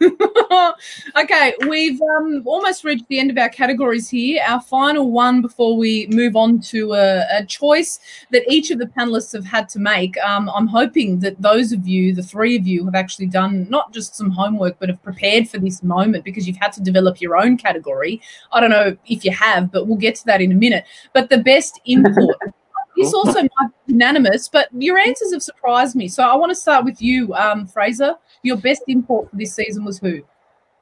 okay, 1.16 1.54
we've 1.68 2.00
um, 2.02 2.42
almost 2.44 2.82
reached 2.82 3.06
the 3.08 3.20
end 3.20 3.30
of 3.30 3.38
our 3.38 3.48
categories 3.48 4.08
here. 4.08 4.42
Our 4.46 4.60
final 4.60 5.12
one 5.12 5.40
before 5.40 5.76
we 5.76 6.08
move 6.08 6.34
on 6.34 6.60
to 6.62 6.94
a, 6.94 7.24
a 7.38 7.46
choice 7.46 8.00
that 8.30 8.42
each 8.50 8.70
of 8.72 8.78
the 8.78 8.86
panelists 8.86 9.32
have 9.32 9.44
had 9.44 9.68
to 9.70 9.78
make. 9.78 10.18
Um, 10.18 10.50
I'm 10.50 10.66
hoping 10.66 11.20
that 11.20 11.40
those 11.40 11.70
of 11.70 11.86
you, 11.86 12.14
the 12.14 12.22
three 12.22 12.56
of 12.56 12.66
you, 12.66 12.84
have 12.84 12.96
actually 12.96 13.26
done 13.26 13.68
not 13.70 13.92
just 13.92 14.16
some 14.16 14.30
homework, 14.30 14.78
but 14.80 14.88
have 14.88 15.02
prepared 15.02 15.48
for 15.48 15.58
this 15.58 15.82
moment 15.82 16.24
because 16.24 16.48
you've 16.48 16.56
had 16.56 16.72
to 16.72 16.82
develop 16.82 17.20
your 17.20 17.36
own 17.36 17.56
category. 17.56 18.20
I 18.50 18.60
don't 18.60 18.70
know 18.70 18.96
if 19.06 19.24
you 19.24 19.30
have, 19.30 19.70
but 19.70 19.86
we'll 19.86 19.98
get 19.98 20.16
to 20.16 20.24
that 20.26 20.40
in 20.40 20.50
a 20.50 20.56
minute. 20.56 20.84
But 21.12 21.30
the 21.30 21.38
best 21.38 21.80
import. 21.84 22.36
This 22.96 23.14
also 23.14 23.40
might 23.42 23.70
be 23.86 23.92
unanimous, 23.94 24.48
but 24.48 24.68
your 24.72 24.98
answers 24.98 25.32
have 25.32 25.42
surprised 25.42 25.96
me. 25.96 26.08
So 26.08 26.22
I 26.22 26.34
want 26.36 26.50
to 26.50 26.54
start 26.54 26.84
with 26.84 27.00
you, 27.00 27.32
um, 27.34 27.66
Fraser. 27.66 28.14
Your 28.42 28.56
best 28.56 28.82
import 28.86 29.30
for 29.30 29.36
this 29.36 29.54
season 29.54 29.84
was 29.84 29.98
who? 29.98 30.22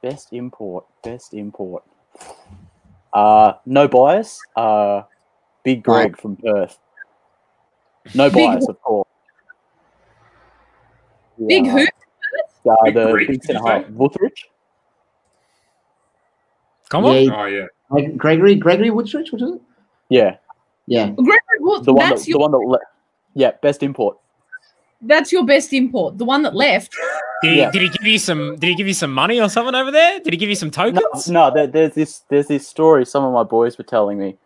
Best 0.01 0.33
import. 0.33 0.85
Best 1.03 1.33
import. 1.33 1.83
Uh, 3.13 3.53
no 3.65 3.87
bias. 3.87 4.39
Uh, 4.55 5.03
Big 5.63 5.83
Greg 5.83 6.19
from 6.19 6.35
Perth. 6.37 6.77
No 8.15 8.29
Big- 8.29 8.51
bias, 8.51 8.67
of 8.67 8.81
course. 8.81 9.07
Big 11.47 11.65
Yeah, 11.65 11.71
who? 11.71 11.87
Uh, 12.69 12.75
Big 12.85 12.93
the 12.93 13.11
Greg, 13.11 13.27
big 13.27 13.41
did 13.41 13.49
you 13.49 13.59
centre 13.59 13.67
half, 13.67 13.85
say? 13.85 14.29
Come 16.89 17.05
on. 17.05 17.23
Yeah, 17.23 17.67
Oh 17.89 17.97
yeah. 17.97 18.07
Gregory, 18.17 18.55
Gregory 18.55 18.89
Wüthrich, 18.89 19.31
what 19.31 19.41
is 19.41 19.51
it? 19.55 19.61
Yeah, 20.09 20.37
Yeah. 20.91 21.09
Gregory 21.11 21.59
Wood. 21.59 21.85
the 21.85 21.93
one 21.93 22.09
That's 22.09 22.23
that, 22.23 22.27
your 22.29 22.37
the 22.37 22.41
one 22.41 22.51
that. 22.51 22.57
Le- 22.59 22.79
yeah, 23.33 23.51
best 23.61 23.81
import. 23.81 24.17
that's 25.01 25.31
your 25.31 25.45
best 25.45 25.71
import. 25.73 26.17
The 26.17 26.25
one 26.25 26.41
that 26.43 26.53
left. 26.55 26.93
Did 27.41 27.51
he, 27.53 27.57
Yeah. 27.59 27.71
did 27.71 27.81
he 27.83 27.89
give 27.89 28.05
you 28.07 28.19
some? 28.19 28.55
Did 28.57 28.67
he 28.67 28.75
give 28.75 28.87
you 28.87 28.93
some 28.93 29.13
money 29.13 29.39
or 29.39 29.49
something 29.49 29.73
over 29.73 29.89
there? 29.91 30.19
Did 30.19 30.33
he 30.33 30.37
give 30.37 30.49
you 30.49 30.55
some 30.55 30.67
No, 30.75 30.91
tokens? 30.91 31.29
no 31.29 31.49
there, 31.53 31.65
there's 31.67 31.93
this 31.95 32.19
there's 32.29 32.47
this 32.47 32.67
story 32.67 33.05
some 33.05 33.23
of 33.23 33.33
my 33.33 33.43
boys 33.43 33.77
were 33.77 33.83
telling 33.85 34.19
me, 34.19 34.37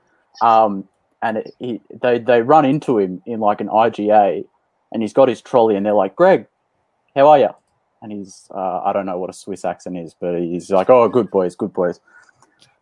um, 0.41 0.88
and 1.22 1.38
it, 1.38 1.54
he, 1.60 1.82
they 2.02 2.20
they 2.20 2.41
run 2.41 2.64
into 2.64 3.00
him 3.00 3.22
in 3.26 3.39
like 3.39 3.60
an 3.60 3.68
IGA, 3.68 4.46
and 4.91 5.02
he's 5.02 5.14
got 5.14 5.28
his 5.28 5.41
trolley, 5.41 5.76
and 5.76 5.86
they're 5.86 5.93
like, 5.93 6.16
"Greg, 6.16 6.46
how 7.16 7.28
are 7.28 7.39
you?" 7.39 7.50
And 8.02 8.12
he's 8.12 8.48
uh, 8.54 8.82
I 8.86 8.93
don't 8.93 9.08
know 9.08 9.18
what 9.18 9.30
a 9.32 9.34
Swiss 9.34 9.66
accent 9.66 9.98
is, 9.98 10.14
but 10.20 10.39
he's 10.39 10.70
like, 10.70 10.89
"Oh, 10.91 11.10
good 11.10 11.30
boys, 11.32 11.56
good 11.56 11.74
boys." 11.74 12.00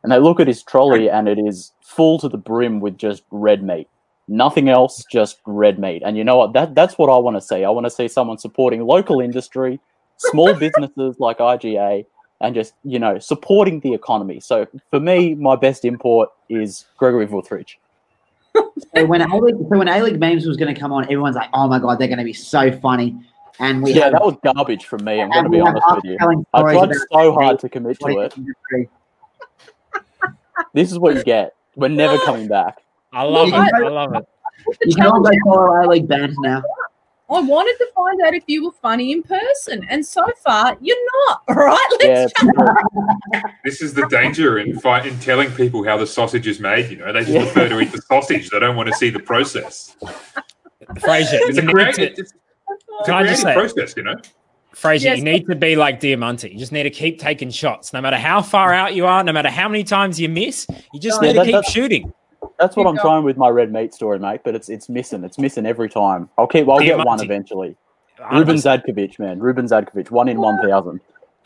And 0.03 0.11
they 0.11 0.19
look 0.19 0.39
at 0.39 0.47
his 0.47 0.63
trolley, 0.63 1.09
and 1.09 1.27
it 1.27 1.39
is 1.39 1.71
full 1.81 2.19
to 2.19 2.29
the 2.29 2.37
brim 2.37 2.79
with 2.81 2.97
just 2.97 3.23
red 3.31 3.63
meat. 3.63 3.87
Nothing 4.27 4.69
else, 4.69 5.03
just 5.09 5.39
red 5.45 5.79
meat. 5.79 6.01
And 6.05 6.17
you 6.17 6.23
know 6.23 6.37
what? 6.37 6.53
That 6.53 6.75
that's 6.75 6.97
what 6.97 7.09
I 7.09 7.17
want 7.17 7.37
to 7.37 7.41
see. 7.41 7.63
I 7.63 7.69
want 7.69 7.85
to 7.85 7.89
see 7.89 8.07
someone 8.07 8.37
supporting 8.37 8.85
local 8.85 9.21
industry, 9.21 9.79
small 10.17 10.53
businesses 10.59 11.17
like 11.19 11.37
IGA, 11.37 12.05
and 12.41 12.53
just 12.53 12.73
you 12.83 12.99
know 12.99 13.19
supporting 13.19 13.79
the 13.79 13.93
economy. 13.93 14.39
So 14.39 14.67
for 14.89 14.99
me, 14.99 15.35
my 15.35 15.55
best 15.55 15.85
import 15.85 16.29
is 16.49 16.85
Gregory 16.97 17.27
Wüthrich. 17.27 17.75
So 18.95 19.05
when 19.05 19.21
A 19.21 19.37
League, 19.37 19.55
so 19.55 19.77
when 19.77 19.87
A 19.87 20.01
League 20.01 20.19
memes 20.19 20.45
was 20.45 20.57
going 20.57 20.73
to 20.73 20.79
come 20.79 20.91
on, 20.91 21.03
everyone's 21.05 21.35
like, 21.35 21.49
"Oh 21.53 21.67
my 21.67 21.79
god, 21.79 21.99
they're 21.99 22.07
going 22.07 22.19
to 22.19 22.25
be 22.25 22.33
so 22.33 22.71
funny." 22.79 23.15
And 23.59 23.83
we 23.83 23.93
Yeah, 23.93 24.05
have, 24.05 24.13
that 24.13 24.23
was 24.23 24.35
garbage 24.43 24.85
from 24.85 25.03
me. 25.03 25.21
I'm 25.21 25.29
going 25.29 25.43
to 25.43 25.49
be 25.49 25.59
honest 25.59 25.85
with 25.89 26.03
you. 26.05 26.17
I 26.53 26.61
tried 26.61 26.93
so 27.11 27.33
hard 27.33 27.59
to 27.59 27.69
commit 27.69 27.99
to 28.01 28.19
it. 28.19 28.33
industry. 28.37 28.89
This 30.73 30.91
is 30.91 30.99
what 30.99 31.15
you 31.15 31.23
get. 31.23 31.55
We're 31.75 31.87
never 31.89 32.17
coming 32.19 32.47
back. 32.47 32.83
I 33.11 33.23
love 33.23 33.49
it. 33.49 33.53
I 33.53 33.87
love 33.89 34.13
it. 34.15 34.25
You 34.85 34.95
can 34.95 35.07
all 35.07 35.21
go 35.21 35.31
follow 35.45 35.83
A 35.83 35.87
League 35.87 36.07
bands 36.07 36.37
now. 36.39 36.63
I 37.29 37.39
wanted 37.39 37.75
to 37.79 37.87
find 37.95 38.21
out 38.21 38.33
if 38.35 38.43
you 38.47 38.65
were 38.65 38.71
funny 38.81 39.11
in 39.11 39.23
person, 39.23 39.83
and 39.89 40.05
so 40.05 40.23
far 40.43 40.77
you're 40.81 40.97
not. 41.27 41.41
All 41.47 41.55
right, 41.55 41.87
let's 42.01 42.33
Yeah, 42.43 43.41
This 43.65 43.81
is 43.81 43.93
the 43.93 44.05
danger 44.07 44.59
in 44.59 44.79
fight 44.79 45.05
in 45.07 45.17
telling 45.19 45.49
people 45.51 45.83
how 45.83 45.97
the 45.97 46.05
sausage 46.05 46.47
is 46.47 46.59
made. 46.59 46.91
You 46.91 46.97
know, 46.97 47.11
they 47.13 47.21
just 47.21 47.31
Yeah. 47.31 47.43
prefer 47.43 47.69
to 47.69 47.79
eat 47.79 47.91
the 47.91 48.01
sausage. 48.01 48.49
They 48.49 48.59
don't 48.59 48.75
want 48.75 48.89
to 48.89 48.95
see 48.95 49.09
the 49.09 49.19
process. 49.19 49.95
Fraser, 50.99 51.37
It's 51.41 51.57
a 51.57 51.61
need 51.61 51.71
creative, 51.71 51.95
to, 51.95 52.21
it's, 52.21 52.33
it's 52.33 52.33
a 53.01 53.05
Can 53.05 53.13
I 53.15 53.23
just 53.23 53.41
creative 53.43 53.61
process. 53.73 53.93
You 53.97 54.03
know. 54.03 54.15
Fraser, 54.73 55.09
Yes. 55.09 55.17
you 55.19 55.23
need 55.23 55.45
to 55.47 55.55
be 55.55 55.75
like 55.75 55.99
Diamanti. 55.99 56.51
You 56.51 56.57
just 56.59 56.71
need 56.71 56.83
to 56.83 56.89
keep 56.89 57.19
taking 57.19 57.49
shots, 57.51 57.93
no 57.93 58.01
matter 58.01 58.17
how 58.17 58.41
far 58.41 58.73
out 58.73 58.95
you 58.95 59.05
are, 59.05 59.23
no 59.23 59.31
matter 59.31 59.49
how 59.49 59.69
many 59.69 59.83
times 59.83 60.19
you 60.19 60.27
miss. 60.29 60.65
You 60.93 60.99
just 60.99 61.21
Yeah, 61.21 61.29
need 61.29 61.37
that- 61.37 61.45
to 61.45 61.51
keep 61.51 61.63
shooting. 61.65 62.13
that's 62.59 62.75
what 62.75 62.83
Keep 62.83 62.89
I'm 62.89 62.95
going. 62.95 63.03
trying 63.05 63.23
with 63.23 63.37
my 63.37 63.49
red 63.49 63.71
meat 63.71 63.93
story, 63.93 64.19
mate. 64.19 64.41
But 64.43 64.55
it's 64.55 64.69
it's 64.69 64.89
missing. 64.89 65.23
It's 65.23 65.37
missing 65.37 65.65
every 65.65 65.89
time. 65.89 66.29
I'll 66.37 66.47
keep. 66.47 66.67
I'll 66.67 66.79
get 66.79 66.97
one 67.05 67.21
eventually. 67.23 67.75
Ruben 68.31 68.55
Zadkovic, 68.55 69.19
man. 69.19 69.39
Ruben 69.39 69.65
Zadkovic, 69.67 70.09
one 70.11 70.27
in 70.29 70.39
one 70.39 70.59
thousand. 70.61 70.99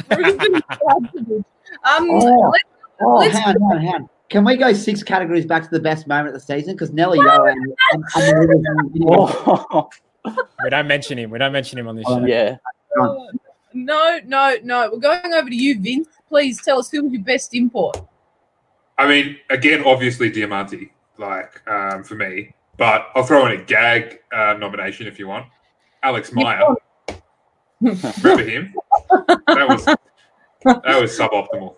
um, 0.12 2.10
Oh. 2.10 2.52
let's 2.52 2.64
Oh, 3.00 3.16
Let's- 3.18 3.38
hang 3.38 3.56
on, 3.56 3.62
hang 3.62 3.62
on, 3.78 3.82
hang 3.82 3.94
on. 3.96 4.10
Can 4.30 4.44
we 4.44 4.58
go 4.58 4.74
six 4.74 5.04
categories 5.04 5.46
back 5.46 5.64
to 5.64 5.70
the 5.70 5.80
best 5.80 6.08
moment 6.08 6.30
of 6.30 6.34
the 6.34 6.40
season? 6.40 6.74
Because 6.74 6.92
Nelly 6.92 7.18
Yo 7.20 7.46
and, 7.46 7.74
and, 8.16 8.66
and 8.66 9.06
Oh, 9.08 9.88
We 10.64 10.70
don't 10.70 10.88
mention 10.88 11.18
him. 11.20 11.30
We 11.30 11.38
don't 11.40 11.54
mention 11.54 11.78
him 11.80 11.88
on 11.88 11.96
this 11.96 12.04
Oh, 12.08 12.20
show. 12.20 12.26
yeah. 12.26 12.58
No, 13.74 14.20
no, 14.26 14.58
no. 14.64 14.90
We're 14.92 15.00
going 15.00 15.34
over 15.34 15.50
to 15.50 15.56
you, 15.56 15.80
Vince. 15.80 16.08
Please 16.28 16.62
tell 16.62 16.80
us 16.80 16.90
who 16.90 17.04
was 17.04 17.14
your 17.14 17.22
best 17.22 17.54
import. 17.54 18.02
I 18.98 19.08
mean, 19.08 19.38
again, 19.50 19.84
obviously 19.86 20.32
Diamanti, 20.32 20.90
like 21.18 21.62
um, 21.68 22.04
for 22.04 22.16
me, 22.16 22.54
but 22.78 23.08
I'll 23.16 23.24
throw 23.24 23.46
in 23.46 23.60
a 23.60 23.64
gag 23.64 24.20
uh, 24.32 24.54
nomination 24.54 25.08
if 25.08 25.20
you 25.20 25.28
want. 25.28 25.46
Alex 26.04 26.32
Meier. 26.34 26.76
Remember 27.82 28.44
him? 28.44 28.74
That 29.48 29.68
was 29.70 29.86
that 29.86 31.02
was 31.02 31.18
suboptimal. 31.18 31.76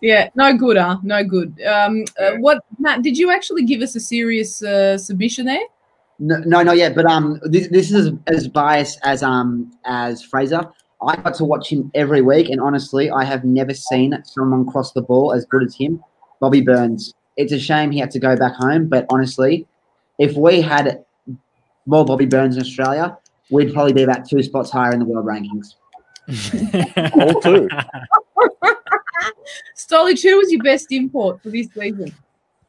Yeah, 0.00 0.28
no 0.34 0.56
good, 0.56 0.76
huh? 0.76 0.98
No 1.02 1.24
good. 1.24 1.60
Um, 1.62 2.04
uh, 2.18 2.32
what, 2.38 2.62
Matt? 2.78 3.02
Did 3.02 3.16
you 3.16 3.30
actually 3.30 3.64
give 3.64 3.80
us 3.80 3.96
a 3.96 4.00
serious 4.00 4.62
uh, 4.62 4.98
submission 4.98 5.46
there? 5.46 5.64
No, 6.18 6.36
no, 6.38 6.62
not 6.62 6.76
yet. 6.76 6.94
But 6.94 7.06
um, 7.06 7.40
this, 7.44 7.68
this 7.68 7.92
is 7.92 8.12
as 8.26 8.48
biased 8.48 8.98
as 9.04 9.22
um 9.22 9.72
as 9.84 10.22
Fraser. 10.22 10.68
I 11.06 11.14
got 11.16 11.34
to 11.34 11.44
watch 11.44 11.70
him 11.70 11.90
every 11.94 12.22
week, 12.22 12.50
and 12.50 12.60
honestly, 12.60 13.08
I 13.10 13.24
have 13.24 13.44
never 13.44 13.72
seen 13.72 14.20
someone 14.24 14.66
cross 14.66 14.92
the 14.92 15.02
ball 15.02 15.32
as 15.32 15.44
good 15.44 15.62
as 15.62 15.76
him. 15.76 16.02
Bobby 16.40 16.60
Burns. 16.60 17.14
It's 17.36 17.52
a 17.52 17.58
shame 17.58 17.92
he 17.92 18.00
had 18.00 18.10
to 18.12 18.18
go 18.18 18.36
back 18.36 18.54
home, 18.54 18.88
but 18.88 19.06
honestly, 19.10 19.64
if 20.18 20.36
we 20.36 20.60
had 20.60 21.04
more 21.86 22.04
Bobby 22.04 22.26
Burns 22.26 22.56
in 22.56 22.62
Australia, 22.62 23.16
we'd 23.50 23.72
probably 23.72 23.92
be 23.92 24.02
about 24.02 24.28
two 24.28 24.42
spots 24.42 24.70
higher 24.70 24.92
in 24.92 24.98
the 24.98 25.04
world 25.04 25.24
rankings. 25.24 25.74
All 27.14 27.40
two. 27.40 27.68
Stolich, 29.76 30.22
who 30.22 30.36
was 30.36 30.50
your 30.50 30.62
best 30.62 30.88
import 30.90 31.42
for 31.42 31.50
this 31.50 31.68
season? 31.72 32.12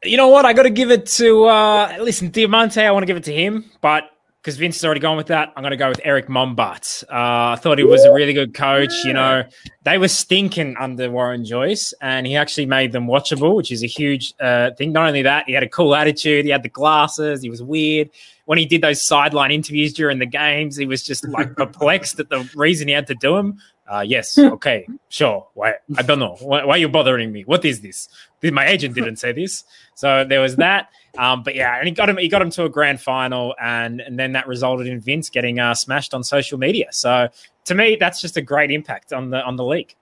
You 0.03 0.15
know 0.15 0.29
what? 0.29 0.45
I 0.45 0.53
got 0.53 0.63
to 0.63 0.69
give 0.69 0.91
it 0.91 1.05
to. 1.07 1.45
Uh, 1.45 1.97
listen, 1.99 2.31
Diamanti. 2.31 2.83
I 2.83 2.91
want 2.91 3.03
to 3.03 3.07
give 3.07 3.17
it 3.17 3.25
to 3.25 3.33
him, 3.33 3.69
but 3.81 4.09
because 4.41 4.55
Vince 4.55 4.77
has 4.77 4.85
already 4.85 5.01
gone 5.01 5.17
with 5.17 5.27
that, 5.27 5.51
I'm 5.57 5.63
going 5.63 5.71
to 5.71 5.77
go 5.77 5.89
with 5.89 5.99
Erick 6.05 6.27
Mombaerts. 6.27 7.03
Uh, 7.03 7.51
I 7.51 7.55
thought 7.57 7.77
he 7.77 7.83
was 7.83 8.05
a 8.05 8.13
really 8.13 8.31
good 8.31 8.53
coach. 8.53 8.93
You 9.03 9.11
know, 9.11 9.43
they 9.83 9.97
were 9.97 10.07
stinking 10.07 10.77
under 10.79 11.11
Warren 11.11 11.43
Joyce, 11.43 11.93
and 12.01 12.25
he 12.25 12.37
actually 12.37 12.65
made 12.65 12.93
them 12.93 13.07
watchable, 13.07 13.55
which 13.57 13.73
is 13.73 13.83
a 13.83 13.87
huge 13.87 14.33
uh, 14.39 14.71
thing. 14.71 14.93
Not 14.93 15.07
only 15.07 15.23
that, 15.23 15.47
he 15.47 15.51
had 15.51 15.63
a 15.63 15.69
cool 15.69 15.93
attitude. 15.93 16.45
He 16.45 16.51
had 16.51 16.63
the 16.63 16.69
glasses. 16.69 17.41
He 17.41 17.49
was 17.49 17.61
weird. 17.61 18.09
When 18.45 18.57
he 18.57 18.65
did 18.65 18.81
those 18.81 19.01
sideline 19.01 19.51
interviews 19.51 19.93
during 19.93 20.19
the 20.19 20.25
games, 20.25 20.77
he 20.77 20.85
was 20.85 21.03
just 21.03 21.27
like 21.27 21.55
perplexed 21.57 22.21
at 22.21 22.29
the 22.29 22.49
reason 22.55 22.87
he 22.87 22.93
had 22.93 23.07
to 23.07 23.15
do 23.15 23.35
them. 23.35 23.59
Uh, 23.89 24.01
yes, 24.01 24.37
okay, 24.37 24.87
sure. 25.09 25.47
Why? 25.55 25.73
I 25.97 26.03
don't 26.03 26.19
know. 26.19 26.37
Why, 26.41 26.63
why 26.63 26.75
are 26.75 26.77
you 26.77 26.89
bothering 26.89 27.31
me? 27.31 27.41
What 27.43 27.65
is 27.65 27.81
this? 27.81 28.07
My 28.43 28.67
agent 28.67 28.93
didn't 28.93 29.15
say 29.15 29.31
this. 29.31 29.63
So 29.95 30.23
there 30.23 30.41
was 30.41 30.55
that. 30.57 30.89
Um, 31.17 31.41
but 31.41 31.55
yeah, 31.55 31.75
and 31.77 31.87
he 31.87 31.93
got 31.93 32.07
him. 32.07 32.17
He 32.17 32.27
got 32.27 32.41
him 32.41 32.51
to 32.51 32.65
a 32.65 32.69
grand 32.69 33.01
final, 33.01 33.55
and 33.59 33.99
and 33.99 34.17
then 34.19 34.33
that 34.33 34.47
resulted 34.47 34.85
in 34.87 34.99
Vince 34.99 35.29
getting 35.29 35.59
uh, 35.59 35.73
smashed 35.73 36.13
on 36.13 36.23
social 36.23 36.59
media. 36.59 36.87
So 36.91 37.29
to 37.65 37.75
me, 37.75 37.97
that's 37.99 38.21
just 38.21 38.37
a 38.37 38.41
great 38.41 38.69
impact 38.69 39.11
on 39.11 39.31
the 39.31 39.43
on 39.43 39.55
the 39.55 39.65
league. 39.65 39.95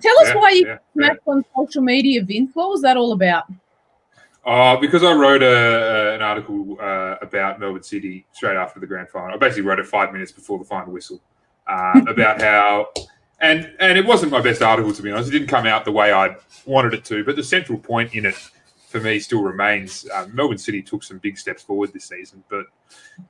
Tell 0.00 0.18
us 0.20 0.28
Yeah, 0.28 0.34
why 0.34 0.50
you 0.50 0.66
yeah, 0.66 0.78
smashed 0.94 1.20
on 1.26 1.44
social 1.54 1.82
media, 1.82 2.24
Vince. 2.24 2.50
What 2.54 2.70
was 2.70 2.80
that 2.82 2.96
all 2.96 3.12
about? 3.12 3.44
Uh, 4.44 4.76
because 4.76 5.02
I 5.02 5.12
wrote 5.12 5.42
a, 5.42 5.46
a- 5.46 6.14
an 6.16 6.22
article 6.22 6.76
uh, 6.80 7.16
about 7.22 7.60
Melbourne 7.60 7.82
City 7.82 8.26
straight 8.32 8.56
after 8.56 8.78
the 8.80 8.86
grand 8.86 9.08
final. 9.08 9.34
I 9.34 9.38
basically 9.38 9.62
wrote 9.62 9.78
it 9.78 9.86
five 9.86 10.12
minutes 10.12 10.32
before 10.32 10.58
the 10.58 10.64
final 10.66 10.92
whistle 10.92 11.20
uh, 11.66 12.02
about 12.06 12.42
how, 12.42 12.88
and 13.44 13.72
and 13.78 13.98
it 13.98 14.06
wasn't 14.06 14.32
my 14.32 14.40
best 14.40 14.62
article 14.62 14.92
to 14.92 15.02
be 15.02 15.10
honest. 15.10 15.28
It 15.28 15.32
didn't 15.32 15.48
come 15.48 15.66
out 15.66 15.84
the 15.84 15.92
way 15.92 16.12
I 16.12 16.36
wanted 16.64 16.94
it 16.94 17.04
to, 17.06 17.24
but 17.24 17.36
the 17.36 17.42
central 17.42 17.78
point 17.78 18.14
in 18.14 18.24
it 18.26 18.36
for 18.88 19.00
me 19.00 19.18
still 19.18 19.42
remains. 19.42 20.08
Um, 20.14 20.34
Melbourne 20.34 20.58
City 20.58 20.82
took 20.82 21.02
some 21.02 21.18
big 21.18 21.36
steps 21.36 21.62
forward 21.62 21.92
this 21.92 22.06
season, 22.06 22.42
but 22.48 22.66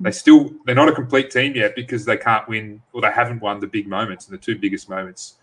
they 0.00 0.12
still 0.12 0.50
they're 0.64 0.74
not 0.74 0.88
a 0.88 0.92
complete 0.92 1.30
team 1.30 1.54
yet 1.54 1.74
because 1.74 2.04
they 2.04 2.16
can't 2.16 2.46
win 2.48 2.80
or 2.92 3.00
they 3.00 3.10
haven't 3.10 3.40
won 3.40 3.60
the 3.60 3.66
big 3.66 3.88
moments. 3.88 4.28
And 4.28 4.34
the 4.34 4.42
two 4.42 4.56
biggest 4.56 4.88
moments 4.88 5.34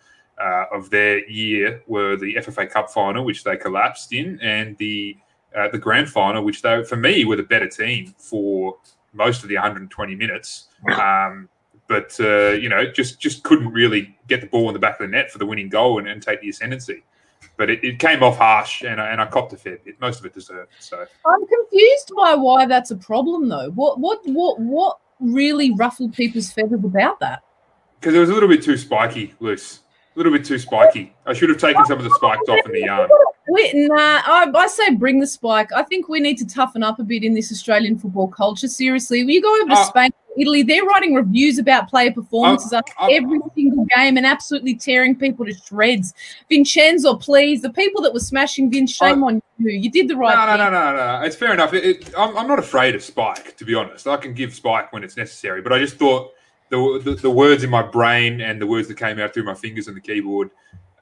uh, 0.41 0.65
of 0.71 0.89
their 0.89 1.27
year 1.29 1.83
were 1.87 2.15
the 2.15 2.35
FFA 2.35 2.69
Cup 2.69 2.89
final, 2.89 3.25
which 3.25 3.43
they 3.43 3.57
collapsed 3.57 4.13
in, 4.13 4.39
and 4.41 4.77
the 4.77 5.17
uh, 5.55 5.67
the 5.67 5.77
grand 5.77 6.09
final, 6.09 6.45
which 6.45 6.61
they, 6.61 6.81
for 6.85 6.95
me, 6.95 7.25
were 7.25 7.35
the 7.35 7.43
better 7.43 7.67
team 7.67 8.13
for 8.17 8.77
most 9.11 9.43
of 9.43 9.49
the 9.49 9.55
120 9.55 10.15
minutes. 10.15 10.69
Um, 10.97 11.49
but 11.91 12.17
uh, 12.21 12.51
you 12.51 12.69
know, 12.69 12.89
just 12.89 13.19
just 13.19 13.43
couldn't 13.43 13.67
really 13.73 14.17
get 14.29 14.39
the 14.39 14.47
ball 14.47 14.69
in 14.69 14.73
the 14.73 14.79
back 14.79 14.97
of 15.01 15.05
the 15.05 15.11
net 15.11 15.29
for 15.29 15.39
the 15.39 15.45
winning 15.45 15.67
goal 15.67 15.99
and, 15.99 16.07
and 16.07 16.23
take 16.23 16.39
the 16.39 16.47
ascendancy. 16.47 17.03
But 17.57 17.69
it, 17.69 17.83
it, 17.83 17.99
came 17.99 18.23
off 18.23 18.37
harsh, 18.37 18.83
and 18.83 19.01
I, 19.01 19.09
and 19.09 19.19
I 19.19 19.25
copped 19.25 19.51
a 19.51 19.57
fair 19.57 19.77
bit. 19.83 19.99
Most 19.99 20.19
of 20.19 20.25
it 20.25 20.33
deserved. 20.33 20.71
So 20.79 21.05
I'm 21.25 21.47
confused 21.47 22.13
by 22.15 22.35
why 22.35 22.65
that's 22.65 22.91
a 22.91 22.95
problem, 22.95 23.49
though. 23.49 23.71
What 23.71 23.99
what 23.99 24.21
what 24.25 24.57
what 24.61 24.99
really 25.19 25.73
ruffled 25.73 26.13
people's 26.13 26.49
feathers 26.49 26.79
about 26.81 27.19
that? 27.19 27.43
Because 27.99 28.15
it 28.15 28.19
was 28.19 28.29
a 28.29 28.33
little 28.33 28.47
bit 28.47 28.63
too 28.63 28.77
spiky, 28.77 29.33
loose. 29.41 29.81
A 30.15 30.19
little 30.19 30.31
bit 30.31 30.45
too 30.45 30.59
spiky. 30.59 31.13
I 31.25 31.33
should 31.33 31.49
have 31.49 31.59
taken 31.59 31.85
some 31.85 31.97
of 31.97 32.05
the 32.05 32.09
spikes 32.11 32.47
off 32.47 32.65
in 32.65 32.71
the 32.71 32.81
yarn. 32.81 33.09
We, 33.49 33.71
nah, 33.73 34.21
I, 34.25 34.51
I, 34.53 34.67
say 34.67 34.95
bring 34.95 35.19
the 35.19 35.27
spike. 35.27 35.71
I 35.73 35.83
think 35.83 36.07
we 36.07 36.19
need 36.19 36.37
to 36.37 36.47
toughen 36.47 36.83
up 36.83 36.99
a 36.99 37.03
bit 37.03 37.23
in 37.23 37.33
this 37.33 37.51
Australian 37.51 37.97
football 37.97 38.27
culture. 38.27 38.67
Seriously, 38.67 39.19
you 39.19 39.41
go 39.41 39.53
over 39.61 39.69
to 39.69 39.79
uh, 39.79 39.83
Spain, 39.85 40.11
Italy, 40.37 40.63
they're 40.63 40.83
writing 40.85 41.13
reviews 41.13 41.57
about 41.57 41.89
player 41.89 42.11
performances 42.11 42.71
uh, 42.71 42.81
uh, 42.99 43.07
every 43.11 43.39
single 43.55 43.85
game 43.95 44.17
and 44.17 44.25
absolutely 44.25 44.75
tearing 44.75 45.15
people 45.15 45.45
to 45.45 45.53
shreds. 45.53 46.13
Vincenzo, 46.49 47.15
please, 47.15 47.61
the 47.61 47.71
people 47.71 48.01
that 48.01 48.13
were 48.13 48.19
smashing 48.19 48.71
Vince, 48.71 48.95
shame 48.95 49.23
on 49.23 49.41
you. 49.57 49.71
You 49.71 49.91
did 49.91 50.07
the 50.07 50.15
right 50.15 50.33
no, 50.33 50.51
thing. 50.51 50.57
No, 50.57 50.69
no, 50.69 50.95
no, 50.95 51.19
no. 51.19 51.25
It's 51.25 51.35
fair 51.35 51.53
enough. 51.53 51.73
It, 51.73 51.83
it, 51.83 52.13
I'm, 52.17 52.37
I'm 52.37 52.47
not 52.47 52.59
afraid 52.59 52.95
of 52.95 53.03
spike, 53.03 53.57
to 53.57 53.65
be 53.65 53.75
honest. 53.75 54.07
I 54.07 54.17
can 54.17 54.33
give 54.33 54.53
spike 54.53 54.93
when 54.93 55.03
it's 55.03 55.17
necessary, 55.17 55.61
but 55.61 55.73
I 55.73 55.79
just 55.79 55.97
thought 55.97 56.31
the, 56.69 57.01
the, 57.03 57.15
the 57.15 57.29
words 57.29 57.63
in 57.63 57.69
my 57.69 57.81
brain 57.81 58.41
and 58.41 58.59
the 58.61 58.67
words 58.67 58.87
that 58.87 58.97
came 58.97 59.19
out 59.19 59.33
through 59.33 59.43
my 59.43 59.53
fingers 59.53 59.87
on 59.87 59.93
the 59.93 60.01
keyboard 60.01 60.49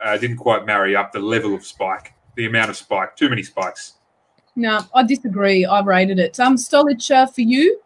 uh, 0.01 0.17
didn't 0.17 0.37
quite 0.37 0.65
marry 0.65 0.95
up 0.95 1.11
the 1.11 1.19
level 1.19 1.53
of 1.53 1.65
spike, 1.65 2.13
the 2.35 2.45
amount 2.45 2.69
of 2.69 2.77
spike, 2.77 3.15
too 3.15 3.29
many 3.29 3.43
spikes. 3.43 3.93
No, 4.55 4.81
I 4.93 5.03
disagree. 5.03 5.65
I 5.65 5.81
rated 5.81 6.19
it. 6.19 6.39
Um, 6.39 6.57
Stolich, 6.57 7.11
uh, 7.11 7.27
for 7.27 7.41
you? 7.41 7.79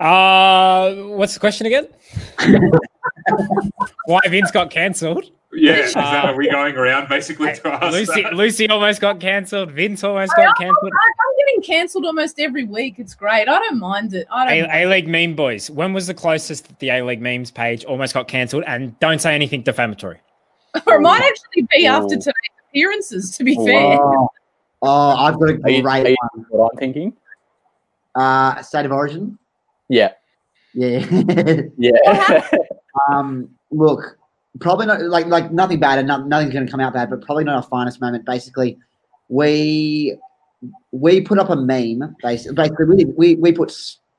Uh, 0.00 0.94
what's 0.94 1.34
the 1.34 1.40
question 1.40 1.66
again? 1.66 1.88
Why 4.06 4.20
Vince 4.28 4.50
got 4.50 4.70
cancelled? 4.70 5.30
Yeah, 5.52 5.88
uh, 5.96 6.00
are 6.00 6.36
we 6.36 6.50
going 6.50 6.76
around 6.76 7.08
basically 7.08 7.54
to 7.54 7.68
ask 7.68 7.92
Lucy, 7.92 8.22
that? 8.22 8.34
Lucy 8.34 8.68
almost 8.68 9.00
got 9.00 9.18
cancelled. 9.18 9.72
Vince 9.72 10.04
almost 10.04 10.32
got 10.36 10.56
cancelled. 10.56 10.92
I'm 10.92 11.46
getting 11.46 11.62
cancelled 11.62 12.04
almost 12.04 12.38
every 12.38 12.64
week. 12.64 12.98
It's 12.98 13.14
great. 13.14 13.48
I 13.48 13.58
don't 13.58 13.78
mind 13.78 14.12
it. 14.12 14.26
I 14.30 14.60
don't. 14.60 14.70
A 14.70 14.86
League 14.86 15.08
meme 15.08 15.34
boys. 15.34 15.70
When 15.70 15.94
was 15.94 16.06
the 16.06 16.14
closest 16.14 16.68
that 16.68 16.78
the 16.80 16.90
A 16.90 17.02
League 17.02 17.22
memes 17.22 17.50
page 17.50 17.84
almost 17.86 18.12
got 18.12 18.28
cancelled? 18.28 18.64
And 18.66 18.98
don't 19.00 19.20
say 19.20 19.34
anything 19.34 19.62
defamatory. 19.62 20.20
or 20.86 20.96
it 20.96 21.00
might 21.00 21.22
actually 21.22 21.66
be 21.70 21.86
after 21.86 22.16
today's 22.16 22.34
appearances. 22.68 23.36
To 23.38 23.44
be 23.44 23.56
fair. 23.56 23.98
Oh, 24.00 24.28
oh 24.82 25.10
I've 25.16 25.40
got 25.40 25.48
a 25.48 25.54
great 25.54 25.78
you, 25.78 25.82
one. 25.82 26.46
What 26.50 26.72
I'm 26.72 26.78
thinking. 26.78 27.16
Uh, 28.14 28.60
state 28.60 28.84
of 28.84 28.92
origin. 28.92 29.38
Yeah. 29.88 30.12
Yeah. 30.74 31.04
yeah. 31.78 32.48
um, 33.10 33.50
look, 33.70 34.18
probably 34.60 34.86
not 34.86 35.02
like 35.02 35.26
like 35.26 35.52
nothing 35.52 35.80
bad 35.80 35.98
and 35.98 36.08
no, 36.08 36.18
nothing's 36.18 36.52
going 36.52 36.66
to 36.66 36.70
come 36.70 36.80
out 36.80 36.92
bad, 36.92 37.10
but 37.10 37.22
probably 37.22 37.44
not 37.44 37.56
our 37.56 37.62
finest 37.62 38.00
moment. 38.00 38.24
Basically, 38.24 38.78
we 39.28 40.16
we 40.92 41.20
put 41.20 41.38
up 41.38 41.50
a 41.50 41.56
meme. 41.56 42.16
Basically, 42.22 42.54
basically 42.54 42.84
we 42.86 43.04
we 43.04 43.34
we 43.36 43.52
put 43.52 43.74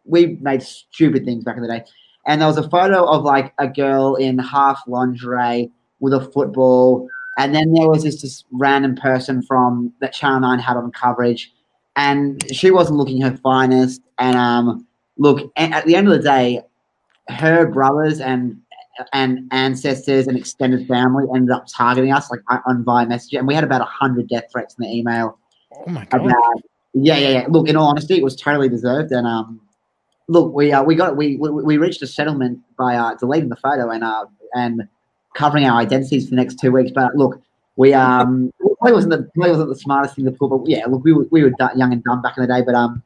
we 0.05 0.37
made 0.41 0.63
stupid 0.63 1.25
things 1.25 1.43
back 1.43 1.55
in 1.57 1.61
the 1.61 1.67
day, 1.67 1.83
and 2.25 2.41
there 2.41 2.47
was 2.47 2.57
a 2.57 2.69
photo 2.69 3.05
of 3.05 3.23
like 3.23 3.53
a 3.57 3.67
girl 3.67 4.15
in 4.15 4.39
half 4.39 4.81
lingerie 4.87 5.71
with 5.99 6.13
a 6.13 6.21
football, 6.31 7.07
and 7.37 7.53
then 7.53 7.73
there 7.73 7.89
was 7.89 8.03
this 8.03 8.21
just 8.21 8.45
random 8.51 8.95
person 8.95 9.41
from 9.43 9.93
that 10.01 10.13
Channel 10.13 10.41
Nine 10.41 10.59
had 10.59 10.77
on 10.77 10.91
coverage, 10.91 11.51
and 11.95 12.43
she 12.53 12.71
wasn't 12.71 12.97
looking 12.97 13.21
her 13.21 13.35
finest, 13.37 14.01
and 14.17 14.35
um 14.35 14.85
look, 15.19 15.51
at 15.55 15.85
the 15.85 15.95
end 15.95 16.07
of 16.07 16.13
the 16.13 16.23
day, 16.23 16.61
her 17.27 17.67
brothers 17.67 18.19
and 18.19 18.59
and 19.13 19.47
ancestors 19.51 20.27
and 20.27 20.37
extended 20.37 20.85
family 20.87 21.25
ended 21.33 21.51
up 21.51 21.65
targeting 21.73 22.11
us 22.11 22.29
like 22.31 22.41
on 22.65 22.83
via 22.83 23.05
messenger, 23.05 23.37
and 23.37 23.47
we 23.47 23.53
had 23.53 23.63
about 23.63 23.87
hundred 23.87 24.27
death 24.27 24.45
threats 24.51 24.75
in 24.79 24.83
the 24.83 24.91
email. 24.91 25.37
Oh 25.85 25.91
my 25.91 26.05
god! 26.05 26.25
About, 26.25 26.35
yeah, 26.93 27.17
yeah, 27.17 27.29
yeah. 27.29 27.45
Look, 27.49 27.69
in 27.69 27.75
all 27.75 27.87
honesty, 27.87 28.15
it 28.15 28.23
was 28.23 28.35
totally 28.35 28.67
deserved, 28.67 29.11
and 29.11 29.27
um, 29.27 29.61
look, 30.27 30.53
we 30.53 30.71
uh, 30.71 30.83
we 30.83 30.95
got 30.95 31.15
we, 31.15 31.37
we 31.37 31.49
we 31.49 31.77
reached 31.77 32.01
a 32.01 32.07
settlement 32.07 32.59
by 32.77 32.95
uh, 32.95 33.15
deleting 33.15 33.49
the 33.49 33.55
photo 33.57 33.89
and 33.89 34.03
uh 34.03 34.25
and 34.55 34.87
covering 35.35 35.65
our 35.65 35.79
identities 35.79 36.25
for 36.25 36.31
the 36.31 36.35
next 36.35 36.59
two 36.59 36.71
weeks. 36.71 36.91
But 36.93 37.15
look, 37.15 37.41
we 37.75 37.93
um 37.93 38.51
probably 38.79 38.93
wasn't 38.93 39.11
the 39.11 39.29
probably 39.35 39.51
wasn't 39.51 39.69
the 39.69 39.75
smartest 39.75 40.15
thing 40.15 40.25
to 40.25 40.31
pull, 40.31 40.49
but 40.49 40.69
yeah, 40.69 40.85
look, 40.87 41.03
we 41.03 41.13
were, 41.13 41.27
we 41.31 41.43
were 41.43 41.51
young 41.75 41.93
and 41.93 42.03
dumb 42.03 42.21
back 42.21 42.37
in 42.37 42.43
the 42.43 42.47
day, 42.47 42.61
but 42.65 42.75
um 42.75 43.03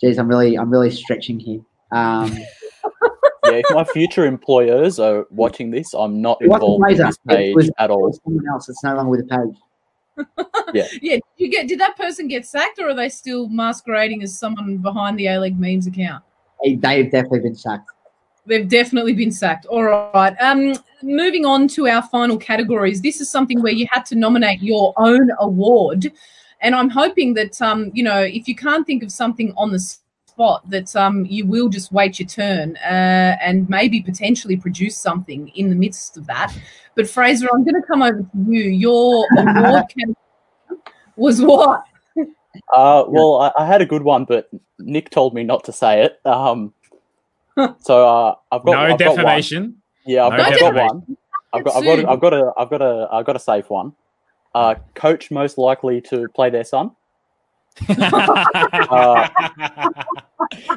geez, 0.00 0.18
I'm 0.18 0.28
really, 0.28 0.56
I'm 0.56 0.70
really 0.70 0.90
stretching 0.90 1.38
here. 1.38 1.60
Um, 1.92 2.32
yeah, 3.44 3.52
if 3.52 3.66
my 3.70 3.84
future 3.84 4.26
employers 4.26 4.98
are 4.98 5.26
watching 5.30 5.70
this, 5.70 5.94
I'm 5.94 6.20
not 6.20 6.40
involved 6.40 6.90
in 6.90 6.96
this 6.98 7.18
page 7.26 7.54
was, 7.54 7.70
at 7.78 7.90
all. 7.90 8.12
Someone 8.24 8.44
else, 8.48 8.68
it's 8.68 8.82
no 8.84 8.94
longer 8.94 9.10
with 9.10 9.28
the 9.28 9.36
page. 9.36 10.26
yeah, 10.74 10.86
yeah. 11.00 11.14
Did 11.14 11.22
you 11.36 11.48
get? 11.48 11.68
Did 11.68 11.80
that 11.80 11.96
person 11.96 12.26
get 12.26 12.44
sacked, 12.44 12.78
or 12.80 12.88
are 12.88 12.94
they 12.94 13.08
still 13.08 13.48
masquerading 13.48 14.22
as 14.22 14.36
someone 14.36 14.78
behind 14.78 15.18
the 15.18 15.28
A 15.28 15.38
League 15.38 15.58
memes 15.58 15.86
account? 15.86 16.24
They've 16.64 16.80
definitely 16.80 17.40
been 17.40 17.54
sacked. 17.54 17.88
They've 18.44 18.68
definitely 18.68 19.12
been 19.12 19.30
sacked. 19.30 19.66
All 19.66 19.84
right. 19.84 20.34
Um, 20.40 20.74
moving 21.02 21.44
on 21.44 21.68
to 21.68 21.86
our 21.86 22.02
final 22.02 22.36
categories. 22.36 23.00
This 23.00 23.20
is 23.20 23.30
something 23.30 23.62
where 23.62 23.72
you 23.72 23.86
had 23.90 24.04
to 24.06 24.16
nominate 24.16 24.60
your 24.62 24.92
own 24.96 25.30
award. 25.38 26.10
And 26.60 26.74
I'm 26.74 26.90
hoping 26.90 27.34
that, 27.34 27.60
um, 27.62 27.90
you 27.94 28.02
know, 28.02 28.20
if 28.20 28.48
you 28.48 28.56
can't 28.56 28.86
think 28.86 29.02
of 29.02 29.12
something 29.12 29.52
on 29.56 29.70
the 29.72 29.78
spot, 29.78 30.68
that 30.70 30.94
um, 30.96 31.24
you 31.26 31.46
will 31.46 31.68
just 31.68 31.92
wait 31.92 32.18
your 32.18 32.28
turn 32.28 32.76
uh, 32.78 33.36
and 33.40 33.68
maybe 33.68 34.00
potentially 34.00 34.56
produce 34.56 34.96
something 34.96 35.48
in 35.48 35.68
the 35.68 35.76
midst 35.76 36.16
of 36.16 36.26
that. 36.26 36.56
But 36.94 37.08
Fraser, 37.08 37.48
I'm 37.52 37.64
going 37.64 37.80
to 37.80 37.86
come 37.86 38.02
over 38.02 38.22
to 38.22 38.28
you. 38.46 38.64
Your 38.70 39.26
award 39.38 39.84
was 41.16 41.40
what? 41.40 41.84
Uh, 42.72 43.04
well, 43.06 43.36
I, 43.40 43.62
I, 43.62 43.66
had 43.66 43.82
a 43.82 43.86
good 43.86 44.02
one, 44.02 44.24
but 44.24 44.48
Nick 44.78 45.10
told 45.10 45.34
me 45.34 45.44
not 45.44 45.64
to 45.64 45.72
say 45.72 46.02
it. 46.02 46.20
Um, 46.24 46.72
so 47.80 48.08
uh, 48.08 48.34
I've 48.50 48.64
got 48.64 48.72
no 48.72 48.78
I've 48.78 48.98
defamation. 48.98 49.76
Got 50.06 50.10
yeah, 50.10 50.26
I've, 50.26 50.32
no 50.32 50.38
got, 50.38 50.52
I've 50.52 50.60
got 50.60 50.94
one. 50.94 51.16
I've 51.52 51.64
got, 51.64 51.76
I've 51.76 51.84
got, 51.84 51.98
a, 51.98 52.08
I've 52.08 52.20
got 52.20 52.32
a, 52.32 52.52
I've 52.58 52.70
got 52.70 52.82
a, 52.82 53.08
I've 53.12 53.26
got 53.26 53.36
a 53.36 53.40
safe 53.40 53.70
one 53.70 53.92
uh, 54.58 54.74
coach 54.94 55.30
most 55.30 55.56
likely 55.56 56.00
to 56.00 56.28
play 56.34 56.50
their 56.50 56.64
son. 56.64 56.90
uh, 57.88 57.94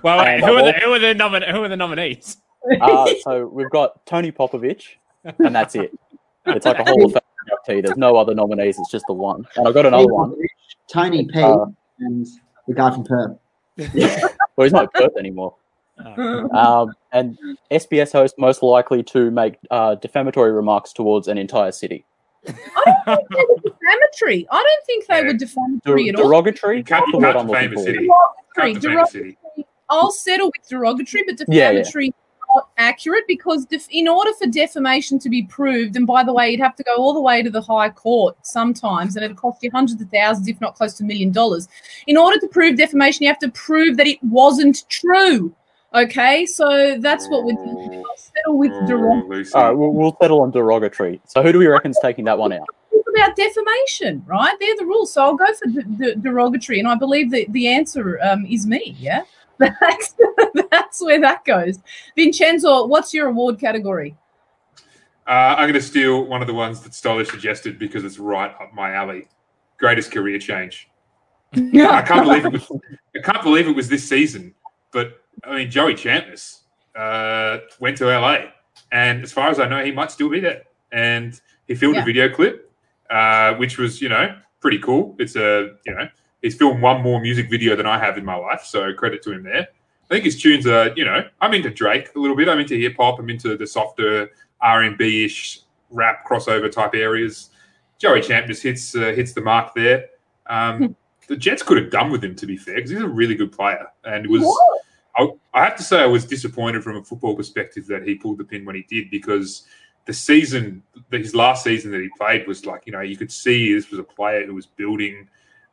well, 0.04 0.20
wait, 0.20 0.44
who, 0.44 0.54
are 0.54 0.66
the, 0.66 0.74
who, 0.84 0.94
are 0.94 1.00
the 1.00 1.16
nomin- 1.16 1.52
who 1.52 1.64
are 1.64 1.68
the 1.68 1.78
nominees? 1.78 2.38
Uh, 2.80 3.10
so 3.22 3.48
we've 3.48 3.72
got 3.72 4.06
Tony 4.06 4.32
Popovic, 4.32 4.84
and 5.24 5.56
that's 5.56 5.74
it. 5.76 5.98
It's 6.46 6.66
like 6.66 6.78
a 6.78 6.84
Hall 6.84 7.06
of 7.06 7.18
Fame 7.66 7.82
There's 7.82 7.98
no 7.98 8.16
other 8.18 8.36
nominees. 8.36 8.78
It's 8.78 8.92
just 8.92 9.06
the 9.08 9.14
one. 9.14 9.48
And 9.56 9.68
I've 9.68 9.74
got 9.74 9.88
another 9.88 10.14
one. 10.14 10.36
Tony 10.92 11.26
P 11.26 11.42
uh, 11.42 11.66
and 12.00 12.28
the 12.68 12.74
guy 12.76 12.92
from 12.92 13.04
Perth. 13.04 13.38
Yeah. 13.94 14.20
well, 14.56 14.66
he's 14.66 14.74
not 14.74 14.94
Perth 14.94 15.18
anymore. 15.18 15.56
Oh. 16.04 16.50
Um, 16.52 16.94
and 17.12 17.38
SBS 17.70 18.12
host 18.12 18.36
most 18.38 18.64
likely 18.64 19.04
to 19.04 19.30
make 19.30 19.58
uh, 19.70 19.96
defamatory 19.96 20.52
remarks 20.52 20.94
towards 20.94 21.28
an 21.28 21.38
entire 21.38 21.72
city. 21.72 22.06
I 22.48 22.54
don't 23.06 23.06
think 23.06 23.30
they 23.30 23.46
were 23.48 23.62
defamatory. 23.64 24.48
I 24.50 24.58
don't 24.58 24.86
think 24.86 25.08
they 25.08 25.20
yeah. 25.20 25.28
were 25.28 25.34
defamatory 25.34 26.06
Der- 26.06 26.10
at 26.10 26.16
all. 26.16 26.28
Derogatory? 26.30 26.84
Can't, 26.84 27.08
you 27.14 27.20
can't 27.20 27.48
defame 27.48 27.74
a 27.74 27.80
city. 27.80 28.10
Derogatory. 28.56 28.94
derogatory. 28.96 29.38
I'll 29.89 30.12
settle 30.12 30.48
with 30.48 30.68
derogatory, 30.70 31.24
but 31.28 31.38
defamatory 31.38 32.06
yeah, 32.06 32.12
yeah. 32.12 32.56
not 32.56 32.70
accurate 32.78 33.26
because 33.28 33.66
def- 33.66 33.89
in 33.92 34.08
order 34.08 34.32
for 34.34 34.48
defamation 34.48 35.20
to 35.20 35.30
be 35.30 35.44
proved, 35.44 35.98
and 35.98 36.08
by 36.08 36.24
the 36.24 36.32
way, 36.34 36.50
you'd 36.50 36.62
have 36.62 36.76
to 36.78 36.84
go 36.84 36.96
all 36.96 37.14
the 37.14 37.22
way 37.22 37.44
to 37.44 37.50
the 37.50 37.62
high 37.62 37.89
court 37.89 38.38
sometimes, 38.42 39.16
and 39.16 39.26
it'd 39.26 39.38
cost 39.38 39.62
you 39.62 39.70
hundreds 39.72 40.02
of 40.02 40.10
thousands, 40.10 40.48
if 40.48 40.60
not 40.62 40.76
close 40.76 40.94
to 40.96 41.04
a 41.04 41.08
million 41.08 41.32
dollars. 41.32 41.68
In 42.08 42.18
order 42.18 42.39
to 42.39 42.48
prove 42.48 42.78
defamation, 42.78 43.24
you 43.24 43.30
have 43.30 43.39
to 43.39 43.52
prove 43.52 43.98
that 43.98 44.08
it 44.08 44.24
wasn't 44.24 44.88
true. 44.89 45.54
Okay, 45.94 46.46
so 46.46 46.98
that's 47.00 47.28
what 47.28 47.44
we're 47.44 47.52
doing. 47.52 48.02
I'll 48.46 48.54
settle 48.54 48.58
with 48.58 48.72
oh, 48.74 48.88
derogatory. 48.88 49.46
All 49.54 49.64
right, 49.64 49.72
we'll, 49.72 49.92
we'll 49.92 50.18
settle 50.22 50.42
on 50.42 50.52
derogatory. 50.52 51.22
So 51.26 51.42
who 51.42 51.52
do 51.52 51.60
we 51.60 51.68
reckon's 51.68 51.98
taking 52.02 52.26
that 52.26 52.38
one 52.38 52.54
out? 52.54 52.68
about 53.16 53.36
defamation, 53.36 54.24
right? 54.26 54.56
They're 54.60 54.78
the 54.78 54.86
rules. 54.86 55.14
So 55.14 55.24
I'll 55.24 55.36
go 55.36 55.48
for 55.54 55.68
the, 55.68 55.84
the 55.98 56.16
derogatory, 56.16 56.80
and 56.80 56.88
I 56.88 56.96
believe 56.96 57.32
that 57.32 57.52
the 57.52 57.68
answer 57.68 58.20
um, 58.22 58.46
is 58.46 58.66
me. 58.66 58.96
Yeah, 59.00 59.24
that's 59.58 60.16
that's 60.72 61.02
where 61.02 61.20
that 61.22 61.46
goes. 61.46 61.80
Vincenzo, 62.16 62.86
what's 62.86 63.14
your 63.14 63.30
award 63.30 63.60
category? 63.60 64.16
Uh, 65.28 65.56
I'm 65.58 65.66
going 65.70 65.74
to 65.74 65.82
steal 65.82 66.26
one 66.26 66.42
of 66.42 66.48
the 66.48 66.54
ones 66.54 66.82
that 66.82 66.94
Stoller 66.94 67.26
suggested 67.26 67.78
because 67.78 68.04
it's 68.04 68.18
right 68.18 68.52
up 68.60 68.74
my 68.74 68.94
alley. 68.94 69.28
Greatest 69.78 70.12
career 70.12 70.39
change. 70.39 70.89
I 71.54 72.02
can't 72.02 72.26
believe 72.26 72.46
it 72.46 72.52
was. 72.52 72.72
I 73.16 73.20
can't 73.20 73.44
believe 73.44 73.68
it 73.68 73.76
was 73.76 73.88
this 73.88 74.08
season. 74.08 74.56
But 74.92 75.22
I 75.44 75.56
mean, 75.56 75.72
Joey 75.72 75.94
Champness 75.94 76.61
uh, 76.96 77.60
went 77.80 77.98
to 77.98 78.06
LA, 78.06 78.46
and 78.92 79.24
as 79.24 79.32
far 79.32 79.50
as 79.50 79.60
I 79.60 79.68
know, 79.68 79.84
he 79.84 79.92
might 79.92 80.12
still 80.12 80.30
be 80.30 80.39
there. 80.39 80.64
And 80.92 81.39
he 81.68 81.76
filmed 81.76 81.96
yeah. 81.96 82.02
a 82.02 82.06
video 82.06 82.34
clip, 82.34 82.72
uh, 83.10 83.54
which 83.56 83.78
was, 83.78 84.02
you 84.02 84.10
know, 84.10 84.36
pretty 84.60 84.80
cool. 84.80 85.16
It's 85.20 85.36
a, 85.36 85.76
you 85.86 85.96
know, 85.96 86.08
he's 86.42 86.56
filmed 86.56 86.82
one 86.82 87.02
more 87.02 87.22
music 87.22 87.50
video 87.50 87.76
than 87.76 87.86
I 87.86 87.98
have 87.98 88.18
in 88.18 88.26
my 88.26 88.36
life, 88.36 88.64
so 88.64 88.94
credit 88.94 89.22
to 89.24 89.32
him 89.32 89.44
there. 89.44 89.68
I 90.12 90.14
think 90.14 90.26
his 90.26 90.42
tunes 90.42 90.68
are, 90.68 90.92
you 90.96 91.06
know, 91.06 91.24
I'm 91.39 91.54
into 91.54 91.70
Drake 91.70 92.10
a 92.16 92.20
little 92.20 92.36
bit. 92.36 92.50
I'm 92.50 92.60
into 92.60 92.76
hip 92.76 92.98
hop. 93.00 93.20
I'm 93.20 93.30
into 93.30 93.56
the 93.56 93.66
softer 93.66 94.30
R 94.60 94.84
and 94.84 94.98
B 94.98 95.24
ish 95.24 95.62
rap 95.89 96.28
crossover 96.28 96.70
type 96.70 96.96
areas. 96.96 97.52
Joey 97.98 98.22
Champ 98.22 98.48
just 98.48 98.62
hits 98.62 98.96
uh, 98.96 99.14
hits 99.16 99.32
the 99.32 99.42
mark 99.42 99.74
there. 99.74 100.08
Um, 100.48 100.96
the 101.28 101.38
Jets 101.38 101.64
could 101.64 101.78
have 101.78 101.92
done 101.92 102.12
with 102.12 102.24
him, 102.24 102.36
to 102.36 102.46
be 102.46 102.58
fair, 102.58 102.76
because 102.76 102.92
he's 102.92 103.00
a 103.00 103.08
really 103.08 103.36
good 103.36 103.54
player, 103.54 103.88
and 104.04 104.26
it 104.26 104.30
was. 104.30 104.44
I, 105.16 105.30
I 105.53 105.64
have 105.66 105.76
to 105.78 105.84
say, 105.84 106.01
I 106.01 106.05
was 106.05 106.26
disappointed 106.26 106.84
from 106.84 106.97
a 106.97 107.03
football 107.03 107.36
perspective 107.36 107.88
that 107.88 108.07
he 108.07 108.16
pulled 108.16 108.38
the 108.38 108.43
pin 108.43 108.66
when 108.66 108.76
he 108.76 108.84
did, 108.84 109.09
because 109.09 109.66
the 110.05 110.14
season, 110.14 110.84
his 111.12 111.36
last 111.36 111.64
season 111.64 111.91
that 111.91 112.01
he 112.01 112.09
played 112.18 112.47
was 112.47 112.66
like, 112.66 112.84
you 112.86 112.91
know, 112.91 113.01
you 113.01 113.18
could 113.18 113.32
see 113.32 113.74
this 113.74 113.89
was 113.89 113.99
a 113.99 114.03
player 114.03 114.45
who 114.45 114.55
was 114.55 114.66
building, 114.66 115.28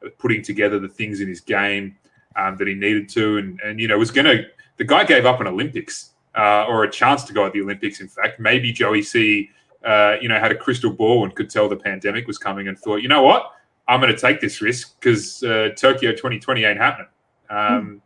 uh, 0.05 0.09
putting 0.19 0.43
together 0.43 0.79
the 0.79 0.89
things 0.89 1.21
in 1.21 1.29
his 1.29 1.41
game 1.41 1.97
um, 2.37 2.57
that 2.57 2.69
he 2.69 2.75
needed 2.75 3.09
to, 3.11 3.39
and 3.39 3.61
and 3.61 3.81
you 3.81 3.89
know 3.89 3.99
was 3.99 4.11
going 4.11 4.27
to. 4.27 4.45
The 4.77 4.85
guy 4.85 5.05
gave 5.05 5.27
up 5.27 5.41
an 5.41 5.49
Olympics 5.49 6.11
uh, 6.37 6.67
or 6.67 6.85
a 6.85 6.91
chance 6.91 7.25
to 7.25 7.33
go 7.33 7.45
at 7.47 7.53
the 7.53 7.61
Olympics. 7.61 8.01
In 8.01 8.09
fact, 8.09 8.39
maybe 8.39 8.73
Joey 8.73 9.03
C. 9.03 9.51
Uh, 9.85 10.17
you 10.21 10.29
know 10.29 10.39
had 10.39 10.51
a 10.51 10.57
crystal 10.57 10.93
ball 10.93 11.25
and 11.25 11.35
could 11.37 11.49
tell 11.49 11.69
the 11.69 11.77
pandemic 11.77 12.27
was 12.27 12.37
coming 12.37 12.67
and 12.67 12.79
thought, 12.79 12.97
you 12.97 13.09
know 13.09 13.23
what, 13.23 13.53
I'm 13.87 14.01
going 14.01 14.13
to 14.13 14.21
take 14.21 14.41
this 14.41 14.61
risk 14.61 14.99
because 15.01 15.43
uh, 15.43 15.71
Tokyo 15.77 16.11
2020 16.11 16.65
ain't 16.65 16.79
happening. 16.79 17.07
Um, 17.49 18.03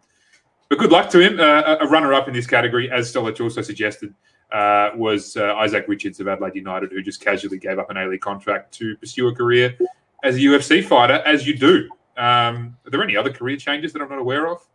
But 0.73 0.79
good 0.79 0.91
luck 0.91 1.11
to 1.11 1.19
him. 1.19 1.39
Uh, 1.39 1.77
a 1.83 1.87
runner-up 1.87 2.29
in 2.29 2.33
this 2.33 2.47
category, 2.47 2.91
as 2.91 3.13
Stolich 3.13 3.43
also 3.43 3.61
suggested, 3.61 4.15
uh, 4.53 4.89
was 4.97 5.37
uh, 5.37 5.55
Isaac 5.57 5.85
Richards 5.87 6.19
of 6.19 6.29
Adelaide 6.29 6.55
United, 6.55 6.93
who 6.93 7.03
just 7.03 7.21
casually 7.21 7.59
gave 7.59 7.79
up 7.79 7.91
an 7.91 7.99
A-League 7.99 8.23
contract 8.23 8.73
to 8.79 8.97
pursue 8.97 9.29
a 9.29 9.35
career 9.35 9.77
as 10.25 10.37
a 10.37 10.39
UFC 10.39 10.83
fighter, 10.83 11.23
as 11.27 11.47
you 11.47 11.59
do. 11.59 11.91
Um, 12.17 12.75
are 12.87 12.91
there 12.91 13.03
any 13.03 13.19
other 13.19 13.31
career 13.31 13.59
changes 13.59 13.93
that 13.93 14.01
I'm 14.01 14.09
not 14.09 14.19
aware 14.19 14.49
of? 14.49 14.67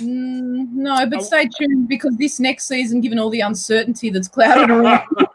Mm, 0.00 0.72
no, 0.72 1.06
but 1.10 1.22
stay 1.22 1.46
tuned 1.58 1.88
because 1.88 2.16
this 2.16 2.40
next 2.40 2.66
season, 2.66 3.02
given 3.02 3.18
all 3.18 3.28
the 3.28 3.40
uncertainty 3.40 4.08
that's 4.08 4.28
clouded 4.28 4.70
around, 4.70 5.06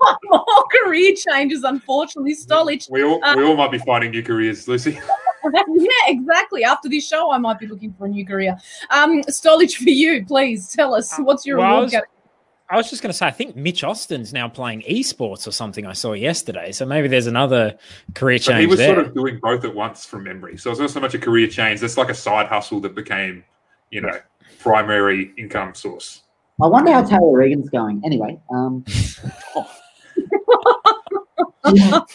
more 0.24 0.64
career 0.72 1.14
changes. 1.14 1.64
Unfortunately, 1.64 2.34
Stolich. 2.34 2.90
We 2.90 3.04
all, 3.04 3.20
we 3.36 3.44
all 3.44 3.58
might 3.58 3.72
be 3.72 3.78
finding 3.80 4.10
new 4.10 4.22
careers, 4.22 4.66
Lucy. 4.66 4.98
yeah, 5.68 5.88
exactly. 6.08 6.64
After 6.64 6.88
this 6.88 7.06
show, 7.06 7.30
I 7.30 7.38
might 7.38 7.58
be 7.58 7.66
looking 7.66 7.92
for 7.94 8.06
a 8.06 8.08
new 8.08 8.26
career. 8.26 8.56
Um, 8.90 9.22
Stolich, 9.24 9.76
for 9.76 9.90
you, 9.90 10.24
please 10.26 10.72
tell 10.72 10.94
us 10.94 11.16
what's 11.18 11.46
your 11.46 11.58
Well, 11.58 11.66
I 11.66 11.70
award 11.70 11.84
was- 11.92 12.02
I 12.70 12.76
was 12.76 12.90
just 12.90 13.02
going 13.02 13.10
to 13.10 13.16
say, 13.16 13.26
I 13.26 13.30
think 13.30 13.56
Mitch 13.56 13.82
Austin's 13.82 14.34
now 14.34 14.46
playing 14.46 14.82
esports 14.82 15.46
or 15.48 15.52
something. 15.52 15.86
I 15.86 15.94
saw 15.94 16.12
yesterday, 16.12 16.70
so 16.70 16.84
maybe 16.84 17.08
there's 17.08 17.26
another 17.26 17.78
career 18.14 18.36
But 18.36 18.42
change 18.42 18.60
he 18.60 18.66
was 18.66 18.78
there. 18.78 18.94
sort 18.94 19.06
of 19.06 19.14
doing 19.14 19.38
both 19.42 19.64
at 19.64 19.74
once 19.74 20.04
from 20.04 20.24
memory. 20.24 20.58
So 20.58 20.70
it's 20.70 20.78
not 20.78 20.90
so 20.90 21.00
much 21.00 21.14
a 21.14 21.18
career 21.18 21.46
change. 21.48 21.82
It's 21.82 21.96
like 21.96 22.10
a 22.10 22.14
side 22.14 22.46
hustle 22.46 22.78
that 22.80 22.94
became, 22.94 23.42
you 23.90 24.02
know, 24.02 24.20
primary 24.60 25.32
income 25.38 25.74
source. 25.74 26.24
I 26.62 26.66
wonder 26.66 26.92
how 26.92 27.04
Taylor 27.04 27.32
Regan's 27.38 27.70
going. 27.70 28.02
Anyway, 28.04 28.38
um, 28.50 28.84
oh, 29.56 29.70
come 31.72 32.06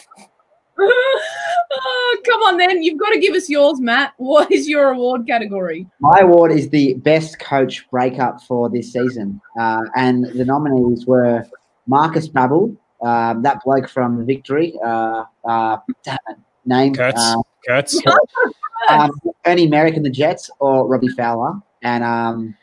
on, 2.47 2.57
then. 2.57 2.83
You've 2.83 2.99
got 2.99 3.09
to 3.09 3.19
give 3.19 3.33
us 3.33 3.49
yours, 3.49 3.79
Matt. 3.79 4.13
What 4.17 4.51
is 4.51 4.67
your 4.67 4.89
award 4.89 5.27
category? 5.27 5.87
my 5.99 6.19
award 6.21 6.51
is 6.51 6.69
the 6.69 6.95
best 6.95 7.39
coach 7.39 7.89
breakup 7.89 8.41
for 8.41 8.69
this 8.69 8.91
season, 8.93 9.41
uh, 9.59 9.81
and 9.95 10.25
the 10.25 10.45
nominees 10.45 11.05
were 11.05 11.45
Markus 11.87 12.27
Babbel, 12.27 12.75
um, 13.01 13.41
that 13.43 13.61
bloke 13.63 13.89
from 13.89 14.25
Victory, 14.25 14.73
uh, 14.83 15.25
uh, 15.45 15.77
damn 16.03 16.17
it, 16.29 16.37
name 16.65 16.93
Kurz. 16.93 17.13
uh, 17.17 17.41
Kurz. 17.67 18.01
um, 18.89 19.11
Ernie 19.45 19.67
Merrick 19.67 19.95
and 19.95 20.05
the 20.05 20.09
Jets, 20.09 20.49
or 20.59 20.87
Robbie 20.87 21.09
Fowler. 21.09 21.59
And 21.81 22.03
um, 22.03 22.55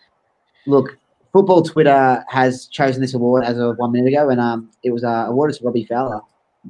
look, 0.67 0.99
football 1.33 1.63
Twitter 1.63 2.25
has 2.29 2.67
chosen 2.67 3.01
this 3.01 3.15
award 3.15 3.45
as 3.45 3.59
of 3.59 3.77
one 3.77 3.93
minute 3.93 4.09
ago, 4.09 4.31
and 4.31 4.41
um, 4.41 4.71
it 4.83 4.91
was 4.91 5.05
uh, 5.05 5.27
awarded 5.29 5.57
to 5.59 5.65
Robbie 5.65 5.85
Fowler. 5.85 6.21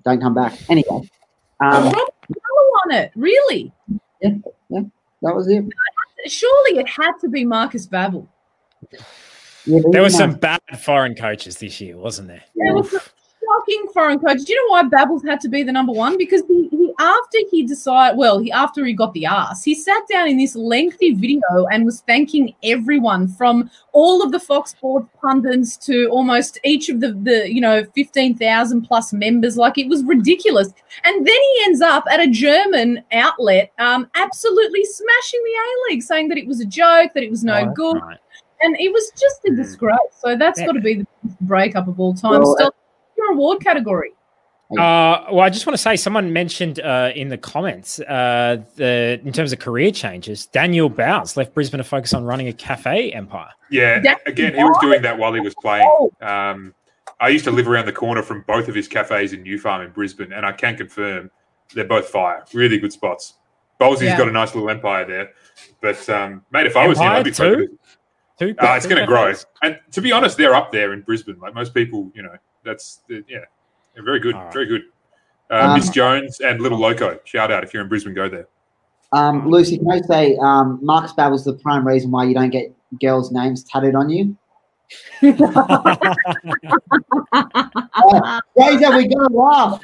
Don't 0.05 0.21
come 0.21 0.35
back. 0.35 0.59
Anyway, 0.69 1.09
um, 1.61 1.85
Rob 1.85 1.95
Fowler 1.95 2.10
on 2.91 2.97
it. 2.97 3.13
Really? 3.15 3.73
that 4.21 4.43
was 5.21 5.49
it. 5.49 5.65
Surely 6.27 6.79
it 6.79 6.89
had 6.89 7.13
to 7.21 7.29
be 7.29 7.45
Markus 7.45 7.87
Babbel. 7.87 8.27
Yeah, 9.67 9.81
There 9.91 10.03
were 10.03 10.11
some 10.11 10.35
bad 10.35 10.61
foreign 10.79 11.15
coaches 11.15 11.59
this 11.59 11.81
year, 11.81 11.97
wasn't 11.97 12.29
there? 12.29 12.43
There 12.55 12.75
was 12.75 12.91
some 12.91 13.01
shocking 13.51 13.87
foreign 13.93 14.19
coaches. 14.19 14.45
Do 14.45 14.53
you 14.53 14.67
know 14.67 14.73
why 14.73 14.83
Babbles 14.85 15.23
had 15.25 15.41
to 15.41 15.49
be 15.49 15.63
the 15.63 15.73
number 15.73 15.93
one? 15.93 16.17
Because 16.17 16.43
he, 16.49 16.69
he 16.69 16.93
after 16.99 17.39
he 17.51 17.65
decided, 17.65 18.19
well, 18.19 18.39
he 18.39 18.53
after 18.53 18.85
he 18.85 18.93
got 18.93 19.13
the 19.15 19.27
ass, 19.27 19.65
he 19.65 19.75
sat 19.75 20.03
down 20.11 20.29
in 20.29 20.37
this 20.39 20.55
lengthy 20.55 21.15
video 21.15 21.41
and 21.73 21.85
was 21.85 22.01
thanking 22.03 22.55
everyone 22.63 23.29
from 23.29 23.71
all 23.93 24.23
of 24.23 24.33
the 24.33 24.41
Fox 24.41 24.73
Sports 24.73 25.09
pundits 25.21 25.77
to 25.79 26.09
almost 26.11 26.59
each 26.65 26.89
of 26.89 27.01
the 27.01 27.13
the 27.13 27.53
you 27.53 27.61
know 27.61 27.85
fifteen 27.95 28.37
thousand 28.37 28.83
plus 28.83 29.13
members. 29.13 29.57
Like 29.57 29.79
it 29.79 29.89
was 29.89 30.03
ridiculous. 30.05 30.69
And 31.05 31.27
then 31.27 31.35
he 31.55 31.63
ends 31.65 31.81
up 31.81 32.05
at 32.11 32.21
a 32.21 32.27
German 32.29 33.03
outlet, 33.13 33.73
um, 33.79 34.09
absolutely 34.15 34.85
smashing 34.85 35.41
the 35.45 35.51
A 35.51 35.65
League, 35.93 36.03
saying 36.03 36.29
that 36.29 36.39
it 36.39 36.47
was 36.47 36.61
a 36.61 36.65
joke, 36.67 37.13
that 37.15 37.23
it 37.23 37.31
was 37.31 37.45
no 37.45 37.55
Right, 37.65 37.75
good, 37.75 38.03
right. 38.03 38.19
and 38.63 38.77
it 38.79 38.93
was 38.93 39.11
just 39.19 39.41
a 39.47 39.51
Mhm. 39.51 39.57
disgrace. 39.57 39.99
So 40.19 40.37
that's 40.37 40.59
Yeah. 40.61 40.67
got 40.67 40.73
to 40.73 40.81
be 40.81 40.95
the 40.97 41.07
breakup 41.43 41.89
of 41.89 41.99
all 42.01 42.13
time. 42.13 42.43
Well, 42.43 42.55
Still, 42.57 42.75
your 43.21 43.33
award 43.33 43.63
category. 43.63 44.13
Uh, 44.73 45.27
well, 45.33 45.41
I 45.41 45.51
just 45.51 45.67
want 45.67 45.75
to 45.77 45.83
say 45.83 45.97
someone 45.97 46.33
mentioned 46.33 46.79
uh, 46.79 47.11
in 47.17 47.29
the 47.29 47.37
comments 47.37 47.99
uh, 48.01 48.59
the 48.77 49.21
in 49.25 49.33
terms 49.33 49.53
of 49.53 49.59
career 49.59 49.91
changes, 49.91 50.47
Daniel 50.47 50.89
Bowles 50.89 51.37
left 51.37 51.55
Brisbane 51.55 51.79
to 51.79 51.85
focus 51.85 52.15
on 52.15 52.23
running 52.25 52.47
a 52.47 52.53
cafe 52.53 53.11
empire. 53.11 53.49
Yeah, 53.69 53.99
That's 53.99 54.23
again, 54.27 54.55
he 54.55 54.63
was 54.63 54.79
doing 54.81 55.03
that 55.03 55.19
while 55.19 55.35
he 55.35 55.41
was 55.41 55.55
playing. 55.57 55.89
Oh. 55.89 56.13
Um, 56.21 56.73
I 57.19 57.31
used 57.31 57.45
to 57.47 57.51
live 57.51 57.67
around 57.67 57.87
the 57.87 57.93
corner 57.93 58.23
from 58.23 58.45
both 58.47 58.69
of 58.69 58.75
his 58.77 58.87
cafes 58.87 59.33
in 59.33 59.43
New 59.43 59.59
Farm 59.59 59.83
in 59.83 59.91
Brisbane, 59.91 60.33
and 60.33 60.47
I 60.47 60.53
can 60.53 60.77
confirm 60.77 61.31
they're 61.75 61.85
both 61.85 62.09
fire. 62.09 62.45
Really 62.55 62.79
good 62.79 62.93
spots. 62.93 63.35
Bowlesy's 63.81 64.11
Yeah. 64.11 64.19
got 64.19 64.29
a 64.29 64.33
nice 64.33 64.55
little 64.55 64.71
empire 64.71 65.05
there. 65.05 65.31
But, 65.81 66.09
um, 66.09 66.45
mate, 66.53 66.67
if 66.67 66.77
I 66.77 66.87
was 66.87 66.99
him, 66.99 67.09
I'd 67.09 67.25
be 67.25 67.31
too? 67.33 67.35
focused. 67.35 67.99
Two, 68.39 68.55
Uh, 68.59 68.75
it's 68.77 68.87
going 68.87 69.01
to 69.01 69.07
grow. 69.07 69.33
And 69.63 69.79
to 69.93 70.01
be 70.01 70.13
honest, 70.13 70.37
they're 70.37 70.55
up 70.55 70.71
there 70.71 70.93
in 70.93 71.01
Brisbane. 71.03 71.39
Like 71.41 71.55
most 71.55 71.75
people, 71.75 72.11
you 72.15 72.23
know, 72.23 72.35
that's, 72.65 73.01
yeah, 73.09 73.39
they're 73.95 74.05
very 74.05 74.21
good. 74.21 74.35
All 74.35 74.45
right. 74.45 74.53
Very 74.53 74.67
good. 74.67 74.83
Uh, 75.51 75.55
Um, 75.71 75.75
Miss 75.77 75.89
Jones 75.91 76.41
and 76.41 76.61
Little 76.61 76.79
Loco. 76.79 77.19
Shout 77.25 77.51
out 77.51 77.65
if 77.65 77.75
you're 77.75 77.83
in 77.83 77.89
Brisbane, 77.89 78.15
go 78.15 78.29
there. 78.29 78.47
Um, 79.13 79.49
Lucy, 79.49 79.79
can 79.79 79.91
I 79.91 80.01
say 80.03 80.37
um, 80.41 80.79
Markus 80.81 81.13
Babbel's 81.13 81.45
the 81.45 81.55
prime 81.55 81.85
reason 81.87 82.11
why 82.13 82.25
you 82.25 82.35
don't 82.35 82.51
get 82.51 82.73
girls' 83.01 83.33
names 83.33 83.65
tattooed 83.65 83.97
on 83.97 84.09
you? 84.11 84.37
Fraser, 85.21 85.41
we 88.97 89.09
gotta 89.09 89.29
laugh. 89.33 89.81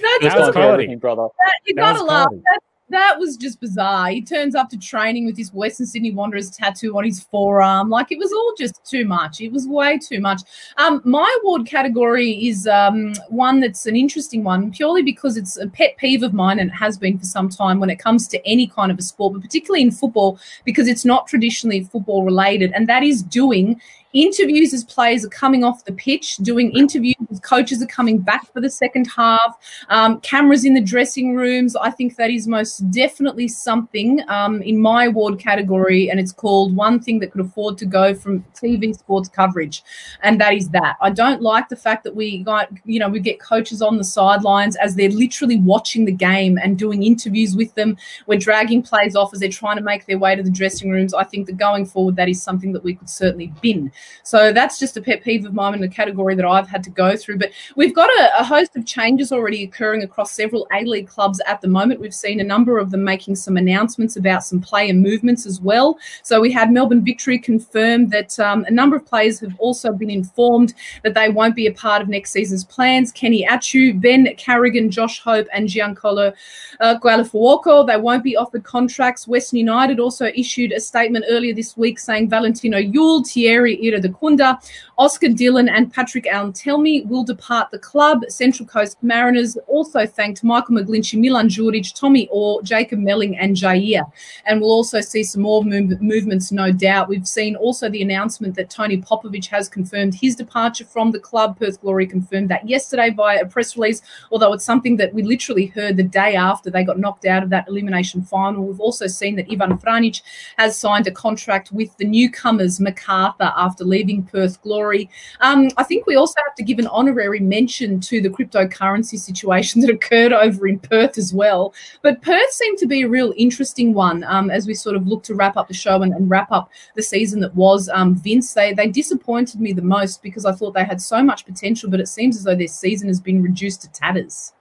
That 0.00 0.18
That 0.22 0.38
was 0.38 0.46
was, 0.46 0.50
quality. 0.52 0.94
brother. 0.96 1.28
that, 1.38 1.52
you 1.66 1.74
that 1.74 1.80
gotta 1.80 2.04
laugh. 2.04 2.28
quality. 2.28 2.42
That, 2.44 2.60
that 2.90 3.16
was 3.18 3.36
just 3.36 3.60
bizarre. 3.60 4.08
He 4.08 4.22
turns 4.22 4.54
up 4.54 4.68
to 4.70 4.78
training 4.78 5.26
with 5.26 5.36
this 5.36 5.52
Western 5.52 5.86
Sydney 5.86 6.10
Wanderers 6.10 6.50
tattoo 6.50 6.96
on 6.96 7.04
his 7.04 7.22
forearm. 7.22 7.90
Like 7.90 8.10
it 8.10 8.18
was 8.18 8.32
all 8.32 8.54
just 8.56 8.84
too 8.84 9.04
much. 9.04 9.40
It 9.40 9.52
was 9.52 9.66
way 9.66 9.98
too 9.98 10.20
much. 10.20 10.42
Um, 10.76 11.02
my 11.04 11.38
award 11.42 11.66
category 11.66 12.48
is 12.48 12.66
um, 12.66 13.14
one 13.28 13.60
that's 13.60 13.86
an 13.86 13.96
interesting 13.96 14.44
one, 14.44 14.70
purely 14.70 15.02
because 15.02 15.36
it's 15.36 15.56
a 15.58 15.68
pet 15.68 15.96
peeve 15.96 16.22
of 16.22 16.32
mine 16.32 16.58
and 16.58 16.70
it 16.70 16.74
has 16.74 16.96
been 16.96 17.18
for 17.18 17.26
some 17.26 17.48
time 17.48 17.80
when 17.80 17.90
it 17.90 17.98
comes 17.98 18.26
to 18.28 18.46
any 18.46 18.66
kind 18.66 18.90
of 18.90 18.98
a 18.98 19.02
sport, 19.02 19.34
but 19.34 19.42
particularly 19.42 19.82
in 19.82 19.90
football, 19.90 20.38
because 20.64 20.88
it's 20.88 21.04
not 21.04 21.26
traditionally 21.26 21.84
football 21.84 22.24
related, 22.24 22.72
and 22.74 22.88
that 22.88 23.02
is 23.02 23.22
doing 23.22 23.80
interviews 24.12 24.72
as 24.72 24.84
players 24.84 25.24
are 25.24 25.30
coming 25.30 25.64
off 25.64 25.84
the 25.84 25.92
pitch, 25.92 26.36
doing 26.36 26.72
interviews 26.76 27.16
as 27.30 27.40
coaches 27.40 27.82
are 27.82 27.86
coming 27.86 28.18
back 28.18 28.50
for 28.52 28.60
the 28.60 28.70
second 28.70 29.06
half, 29.06 29.58
um, 29.88 30.20
cameras 30.20 30.64
in 30.64 30.74
the 30.74 30.80
dressing 30.80 31.34
rooms. 31.34 31.76
I 31.76 31.90
think 31.90 32.16
that 32.16 32.30
is 32.30 32.46
most 32.46 32.90
definitely 32.90 33.48
something 33.48 34.20
um, 34.28 34.62
in 34.62 34.78
my 34.78 35.06
award 35.06 35.38
category, 35.38 36.10
and 36.10 36.18
it's 36.18 36.32
called 36.32 36.74
one 36.74 37.00
thing 37.00 37.18
that 37.20 37.32
could 37.32 37.40
afford 37.40 37.78
to 37.78 37.86
go 37.86 38.14
from 38.14 38.44
TV 38.54 38.96
sports 38.96 39.28
coverage, 39.28 39.82
and 40.22 40.40
that 40.40 40.54
is 40.54 40.68
that. 40.70 40.96
I 41.00 41.10
don't 41.10 41.42
like 41.42 41.68
the 41.68 41.76
fact 41.76 42.04
that 42.04 42.14
we 42.14 42.42
got, 42.42 42.70
you 42.84 42.98
know, 42.98 43.08
we 43.08 43.20
get 43.20 43.40
coaches 43.40 43.82
on 43.82 43.98
the 43.98 44.04
sidelines 44.04 44.76
as 44.76 44.94
they're 44.94 45.10
literally 45.10 45.58
watching 45.58 46.04
the 46.04 46.12
game 46.12 46.58
and 46.62 46.78
doing 46.78 47.02
interviews 47.02 47.56
with 47.56 47.74
them. 47.74 47.96
We're 48.26 48.38
dragging 48.38 48.82
plays 48.82 49.16
off 49.16 49.32
as 49.32 49.40
they're 49.40 49.48
trying 49.48 49.76
to 49.76 49.82
make 49.82 50.06
their 50.06 50.18
way 50.18 50.34
to 50.34 50.42
the 50.42 50.50
dressing 50.50 50.90
rooms. 50.90 51.14
I 51.14 51.24
think 51.24 51.46
that 51.46 51.56
going 51.56 51.86
forward, 51.86 52.16
that 52.16 52.28
is 52.28 52.42
something 52.42 52.72
that 52.72 52.84
we 52.84 52.94
could 52.94 53.10
certainly 53.10 53.52
bin. 53.60 53.92
So 54.22 54.52
that's 54.52 54.78
just 54.78 54.96
a 54.96 55.02
pet 55.02 55.22
peeve 55.22 55.44
of 55.46 55.54
mine 55.54 55.74
in 55.74 55.82
a 55.82 55.88
category 55.88 56.34
that 56.34 56.44
I've 56.44 56.68
had 56.68 56.82
to 56.84 56.90
go 56.90 57.16
through. 57.16 57.38
But 57.38 57.50
we've 57.76 57.94
got 57.94 58.10
a, 58.10 58.40
a 58.40 58.44
host 58.44 58.76
of 58.76 58.84
changes 58.86 59.32
already 59.32 59.64
occurring 59.64 60.02
across 60.02 60.32
several 60.32 60.66
A 60.72 60.84
League 60.84 61.08
clubs 61.08 61.40
at 61.46 61.60
the 61.60 61.68
moment. 61.68 62.00
We've 62.00 62.14
seen 62.14 62.40
a 62.40 62.44
number 62.44 62.78
of 62.78 62.90
them 62.90 63.04
making 63.04 63.36
some 63.36 63.56
announcements 63.56 64.16
about 64.16 64.44
some 64.44 64.60
player 64.60 64.92
movements 64.92 65.46
as 65.46 65.60
well. 65.60 65.98
So 66.22 66.40
we 66.40 66.52
had 66.52 66.72
Melbourne 66.72 67.04
Victory 67.04 67.38
confirm 67.38 68.08
that 68.08 68.38
um, 68.38 68.64
a 68.64 68.70
number 68.70 68.96
of 68.96 69.06
players 69.06 69.40
have 69.40 69.54
also 69.58 69.92
been 69.92 70.10
informed 70.10 70.74
that 71.02 71.14
they 71.14 71.28
won't 71.28 71.56
be 71.56 71.66
a 71.66 71.72
part 71.72 72.02
of 72.02 72.08
next 72.08 72.32
season's 72.32 72.64
plans. 72.64 73.12
Kenny 73.12 73.46
Athiu, 73.46 73.98
Ben 74.00 74.34
Carrigan, 74.36 74.90
Josh 74.90 75.20
Hope, 75.20 75.46
and 75.52 75.68
Giancarlo 75.68 76.34
uh, 76.80 76.98
Gallifuoco, 77.02 77.86
they 77.86 77.96
won't 77.96 78.24
be 78.24 78.36
offered 78.36 78.64
contracts. 78.64 79.26
Western 79.26 79.58
United 79.58 80.00
also 80.00 80.26
issued 80.34 80.72
a 80.72 80.80
statement 80.80 81.24
earlier 81.28 81.54
this 81.54 81.76
week 81.76 81.98
saying 81.98 82.28
Valentino 82.28 82.78
Yuel, 82.78 83.26
Thierry 83.26 83.74
Iradakunda, 83.92 84.58
Oscar 84.96 85.28
Dillon, 85.28 85.68
and 85.68 85.92
Patrick 85.92 86.26
Allen 86.26 86.52
Tell 86.52 86.78
Telmi 86.78 87.06
will 87.06 87.24
depart 87.24 87.70
the 87.70 87.78
club. 87.78 88.22
Central 88.28 88.66
Coast 88.66 88.98
Mariners 89.02 89.56
also 89.66 90.06
thanked 90.06 90.44
Michael 90.44 90.76
McGlinchey, 90.76 91.18
Milan 91.18 91.48
Djuric, 91.48 91.92
Tommy 91.98 92.28
Orr, 92.30 92.62
Jacob 92.62 93.00
Melling, 93.00 93.36
and 93.38 93.56
Jair. 93.56 94.04
And 94.46 94.60
we'll 94.60 94.70
also 94.70 95.00
see 95.00 95.24
some 95.24 95.42
more 95.42 95.64
move- 95.64 96.00
movements, 96.00 96.52
no 96.52 96.70
doubt. 96.70 97.08
We've 97.08 97.26
seen 97.26 97.56
also 97.56 97.88
the 97.88 98.02
announcement 98.02 98.54
that 98.56 98.70
Tony 98.70 98.98
Popovic 98.98 99.46
has 99.46 99.68
confirmed 99.68 100.14
his 100.14 100.36
departure 100.36 100.84
from 100.84 101.10
the 101.10 101.18
club. 101.18 101.58
Perth 101.58 101.80
Glory 101.80 102.06
confirmed 102.06 102.48
that 102.50 102.68
yesterday 102.68 103.10
via 103.10 103.42
a 103.42 103.46
press 103.46 103.76
release, 103.76 104.02
although 104.30 104.52
it's 104.52 104.64
something 104.64 104.96
that 104.98 105.12
we 105.12 105.22
literally 105.22 105.66
heard 105.66 105.96
the 105.96 106.02
day 106.02 106.36
after 106.36 106.70
they 106.70 106.84
got 106.84 106.98
knocked 106.98 107.24
out 107.24 107.42
of 107.42 107.50
that 107.50 107.66
elimination 107.68 108.22
final. 108.22 108.64
We've 108.64 108.80
also 108.80 109.06
seen 109.06 109.36
that 109.36 109.50
Ivan 109.50 109.78
Franjic 109.78 110.22
has 110.58 110.78
signed 110.78 111.06
a 111.06 111.12
contract 111.12 111.72
with 111.72 111.96
the 111.96 112.04
newcomers 112.04 112.78
Macarthur 112.78 113.52
after 113.56 113.77
leaving 113.84 114.22
Perth 114.24 114.60
Glory. 114.62 115.10
Um, 115.40 115.70
I 115.76 115.84
think 115.84 116.06
we 116.06 116.16
also 116.16 116.34
have 116.46 116.54
to 116.56 116.62
give 116.62 116.78
an 116.78 116.86
honorary 116.88 117.40
mention 117.40 118.00
to 118.00 118.20
the 118.20 118.30
cryptocurrency 118.30 119.18
situation 119.18 119.80
that 119.80 119.90
occurred 119.90 120.32
over 120.32 120.66
in 120.66 120.78
Perth 120.78 121.18
as 121.18 121.32
well. 121.32 121.74
But 122.02 122.22
Perth 122.22 122.50
seemed 122.50 122.78
to 122.78 122.86
be 122.86 123.02
a 123.02 123.08
real 123.08 123.32
interesting 123.36 123.94
one 123.94 124.24
um, 124.24 124.50
as 124.50 124.66
we 124.66 124.74
sort 124.74 124.96
of 124.96 125.06
look 125.06 125.22
to 125.24 125.34
wrap 125.34 125.56
up 125.56 125.68
the 125.68 125.74
show 125.74 126.02
and, 126.02 126.12
and 126.12 126.30
wrap 126.30 126.50
up 126.52 126.70
the 126.96 127.02
season 127.02 127.40
that 127.40 127.54
was. 127.54 127.88
Um, 127.88 128.14
Vince, 128.14 128.52
they, 128.54 128.72
they 128.72 128.88
disappointed 128.88 129.60
me 129.60 129.72
the 129.72 129.82
most 129.82 130.22
because 130.22 130.44
I 130.44 130.52
thought 130.52 130.74
they 130.74 130.84
had 130.84 131.00
so 131.00 131.22
much 131.22 131.46
potential, 131.46 131.90
but 131.90 132.00
it 132.00 132.08
seems 132.08 132.36
as 132.36 132.44
though 132.44 132.56
their 132.56 132.68
season 132.68 133.08
has 133.08 133.20
been 133.20 133.42
reduced 133.42 133.82
to 133.82 133.90
tatters. 133.92 134.52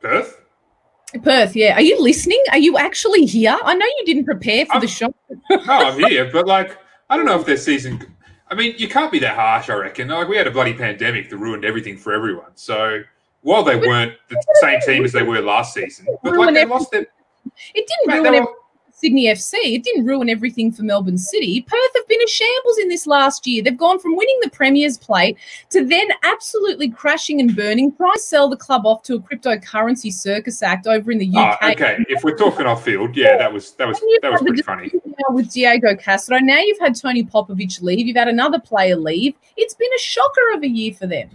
Perth? 0.00 0.42
Perth, 1.22 1.54
yeah. 1.54 1.74
Are 1.74 1.82
you 1.82 2.00
listening? 2.00 2.42
Are 2.50 2.58
you 2.58 2.78
actually 2.78 3.26
here? 3.26 3.56
I 3.62 3.74
know 3.74 3.86
you 3.98 4.04
didn't 4.06 4.24
prepare 4.24 4.66
for 4.66 4.74
I'm, 4.74 4.80
the 4.80 4.88
show. 4.88 5.14
no, 5.50 5.58
I'm 5.66 5.98
here, 5.98 6.30
but 6.32 6.46
like, 6.46 6.78
I 7.12 7.16
don't 7.18 7.26
know 7.26 7.38
if 7.38 7.44
their 7.44 7.58
season. 7.58 8.06
I 8.48 8.54
mean, 8.54 8.74
you 8.78 8.88
can't 8.88 9.12
be 9.12 9.18
that 9.18 9.36
harsh, 9.36 9.68
I 9.68 9.74
reckon. 9.74 10.08
Like, 10.08 10.28
we 10.28 10.36
had 10.38 10.46
a 10.46 10.50
bloody 10.50 10.72
pandemic 10.72 11.28
that 11.28 11.36
ruined 11.36 11.62
everything 11.62 11.98
for 11.98 12.14
everyone. 12.14 12.52
So, 12.54 13.02
while 13.42 13.62
they 13.62 13.76
weren't 13.76 14.14
the 14.30 14.42
same 14.62 14.80
team 14.80 15.04
as 15.04 15.12
they 15.12 15.22
were 15.22 15.42
last 15.42 15.74
season, 15.74 16.06
but 16.22 16.34
like, 16.34 16.54
they 16.54 16.64
lost 16.64 16.90
their. 16.90 17.02
It 17.74 17.86
didn't 17.86 18.06
Mate, 18.06 18.30
ruin 18.30 18.44
were- 18.44 18.54
Sydney 19.02 19.26
FC. 19.26 19.54
It 19.64 19.82
didn't 19.82 20.06
ruin 20.06 20.28
everything 20.28 20.70
for 20.70 20.84
Melbourne 20.84 21.18
City. 21.18 21.62
Perth 21.62 21.90
have 21.96 22.06
been 22.06 22.22
a 22.22 22.26
shambles 22.28 22.78
in 22.78 22.88
this 22.88 23.04
last 23.04 23.48
year. 23.48 23.60
They've 23.60 23.76
gone 23.76 23.98
from 23.98 24.14
winning 24.14 24.38
the 24.42 24.50
Premier's 24.50 24.96
plate 24.96 25.36
to 25.70 25.84
then 25.84 26.06
absolutely 26.22 26.88
crashing 26.88 27.40
and 27.40 27.56
burning, 27.56 27.92
trying 27.96 28.12
to 28.14 28.20
sell 28.20 28.48
the 28.48 28.56
club 28.56 28.86
off 28.86 29.02
to 29.04 29.14
a 29.16 29.18
cryptocurrency 29.20 30.12
circus 30.12 30.62
act 30.62 30.86
over 30.86 31.10
in 31.10 31.18
the 31.18 31.28
Oh, 31.34 31.40
UK. 31.40 31.72
okay. 31.72 31.96
If 32.08 32.22
we're 32.22 32.36
talking 32.36 32.64
off 32.64 32.84
field, 32.84 33.16
yeah, 33.16 33.36
that 33.38 33.52
was 33.52 33.72
that 33.72 33.88
was 33.88 34.00
that 34.20 34.30
was 34.30 34.40
pretty 34.42 34.62
funny. 34.62 34.92
with 35.30 35.50
Diego 35.50 35.96
Castro. 35.96 36.38
Now 36.38 36.60
you've 36.60 36.78
had 36.78 36.94
Tony 36.94 37.24
Popovic 37.24 37.82
leave. 37.82 38.06
You've 38.06 38.16
had 38.16 38.28
another 38.28 38.60
player 38.60 38.94
leave. 38.94 39.34
It's 39.56 39.74
been 39.74 39.90
a 39.96 39.98
shocker 39.98 40.52
of 40.54 40.62
a 40.62 40.68
year 40.68 40.94
for 40.94 41.08
them. 41.08 41.28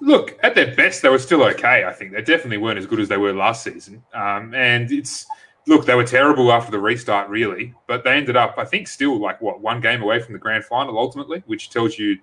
Look, 0.00 0.36
at 0.42 0.54
their 0.56 0.74
best, 0.74 1.02
they 1.02 1.08
were 1.08 1.18
still 1.20 1.42
okay. 1.44 1.84
I 1.84 1.92
think 1.92 2.12
they 2.12 2.22
definitely 2.22 2.58
weren't 2.58 2.78
as 2.78 2.86
good 2.86 2.98
as 3.00 3.08
they 3.08 3.16
were 3.16 3.32
last 3.32 3.62
season. 3.62 4.02
Um, 4.12 4.54
and 4.54 4.90
it's 4.92 5.26
look, 5.68 5.84
they 5.86 5.94
were 5.94 6.04
terrible 6.04 6.50
after 6.50 6.72
the 6.72 6.80
restart, 6.80 7.28
really. 7.28 7.74
But 7.86 8.02
they 8.02 8.16
ended 8.16 8.36
up, 8.36 8.54
I 8.56 8.64
think, 8.64 8.88
still 8.88 9.20
like 9.20 9.40
what 9.40 9.60
one 9.60 9.80
game 9.80 10.02
away 10.02 10.20
from 10.20 10.32
the 10.32 10.38
grand 10.38 10.64
final 10.64 10.98
ultimately, 10.98 11.42
which 11.46 11.70
tells 11.70 11.98
you, 11.98 12.18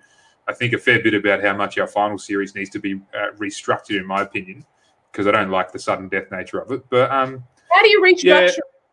I 0.48 0.54
think, 0.54 0.74
a 0.74 0.78
fair 0.78 1.02
bit 1.02 1.14
about 1.14 1.44
how 1.44 1.56
much 1.56 1.78
our 1.78 1.88
final 1.88 2.18
series 2.18 2.56
needs 2.56 2.72
to 2.72 2.80
be 2.80 2.96
uh, 3.16 3.32
restructured, 3.38 3.98
in 3.98 4.06
my 4.06 4.22
opinion, 4.22 4.66
because 5.12 5.28
I 5.28 5.32
don't 5.32 5.52
like 5.52 5.72
the 5.72 5.80
sudden 5.80 6.10
death 6.10 6.32
nature 6.32 6.60
of 6.60 6.72
it. 6.72 6.84
But 6.90 7.12
um, 7.12 7.44
How 7.72 7.84
do 7.84 7.90
you 7.90 8.02
restructure? 8.02 8.24
Yeah. 8.24 8.52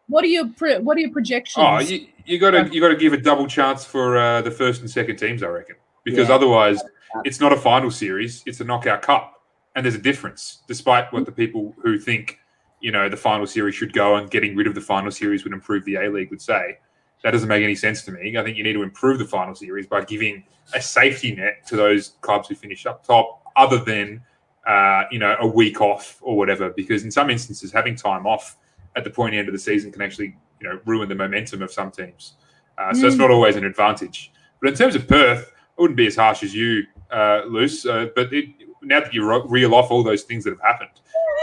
What 0.09 0.25
are 0.25 0.29
your 0.29 0.49
pro- 0.49 0.81
what 0.81 0.99
are 0.99 1.01
your 1.01 1.13
projections? 1.13 1.65
Oh, 1.67 1.79
you, 1.81 2.07
you 2.27 2.39
got 2.39 2.51
to 2.51 2.69
you 2.73 2.81
got 2.81 2.89
to 2.89 2.97
give 2.97 3.15
a 3.15 3.17
double 3.17 3.47
chance 3.47 3.85
for 3.85 4.19
uh, 4.19 4.43
the 4.43 4.51
first 4.51 4.83
and 4.83 4.91
second 4.91 5.17
teams, 5.17 5.43
I 5.43 5.47
reckon, 5.47 5.77
because 6.05 6.29
Yeah. 6.29 6.35
otherwise 6.35 6.83
it's 7.25 7.41
not 7.41 7.53
a 7.53 7.57
final 7.57 7.91
series; 7.91 8.43
it's 8.45 8.61
a 8.61 8.65
knockout 8.65 9.01
cup, 9.01 9.41
and 9.75 9.87
there's 9.87 9.95
a 9.95 10.03
difference. 10.03 10.63
Despite 10.69 11.11
what 11.13 11.25
the 11.25 11.33
people 11.33 11.75
who 11.83 11.99
think 11.99 12.41
you 12.83 12.93
know 12.93 13.09
the 13.09 13.17
final 13.17 13.47
series 13.47 13.75
should 13.75 13.93
go 13.95 14.17
and 14.17 14.31
getting 14.31 14.55
rid 14.55 14.67
of 14.67 14.75
the 14.75 14.81
final 14.81 15.11
series 15.11 15.45
would 15.45 15.55
improve 15.55 15.85
the 15.87 15.95
A 15.95 16.11
League 16.11 16.31
would 16.31 16.43
say, 16.43 16.79
that 17.23 17.31
doesn't 17.31 17.49
make 17.49 17.63
any 17.63 17.77
sense 17.77 18.03
to 18.03 18.13
me. 18.13 18.37
I 18.37 18.43
think 18.43 18.57
you 18.59 18.65
need 18.65 18.73
to 18.75 18.83
improve 18.83 19.19
the 19.19 19.25
final 19.25 19.55
series 19.55 19.87
by 19.87 20.05
giving 20.05 20.45
a 20.75 20.83
safety 20.83 21.35
net 21.35 21.65
to 21.69 21.77
those 21.77 22.17
clubs 22.21 22.49
who 22.49 22.55
finish 22.57 22.85
up 22.85 23.07
top, 23.07 23.43
other 23.57 23.79
than 23.79 24.21
uh, 24.67 25.05
you 25.11 25.19
know 25.19 25.37
a 25.41 25.47
week 25.47 25.81
off 25.81 26.19
or 26.21 26.37
whatever. 26.37 26.71
Because 26.71 27.05
in 27.05 27.11
some 27.11 27.31
instances, 27.31 27.73
having 27.73 27.95
time 27.97 28.27
off 28.27 28.57
at 28.97 29.05
the 29.05 29.11
point 29.11 29.35
end 29.35 29.49
of 29.49 29.55
the 29.55 29.59
season 29.61 29.91
can 29.93 30.03
actually 30.03 30.37
you 30.61 30.69
know 30.69 30.81
ruin 30.85 31.09
the 31.09 31.15
momentum 31.15 31.63
of 31.63 31.73
some 31.73 31.91
teams. 31.91 32.35
Uh, 32.79 32.93
so 32.93 33.07
it's 33.07 33.17
Mm. 33.17 33.21
not 33.21 33.31
always 33.31 33.57
an 33.57 33.65
advantage. 33.65 34.33
But 34.61 34.71
in 34.71 34.75
terms 34.75 34.95
of 34.95 35.07
Perth, 35.07 35.53
I 35.79 35.81
wouldn't 35.83 35.97
be 35.97 36.07
as 36.07 36.17
harsh 36.17 36.43
as 36.43 36.55
you, 36.55 36.85
uh, 37.11 37.43
Luce. 37.47 37.85
Uh, 37.87 38.07
but 38.17 38.33
it, 38.33 38.47
now 38.83 39.01
that 39.01 39.13
you 39.15 39.23
reel 39.49 39.75
off 39.75 39.91
all 39.91 40.03
those 40.03 40.23
things 40.23 40.43
that 40.45 40.51
have 40.51 40.61
happened, 40.61 40.91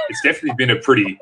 it's 0.09 0.21
definitely 0.23 0.55
been 0.57 0.75
a 0.75 0.81
pretty 0.81 1.19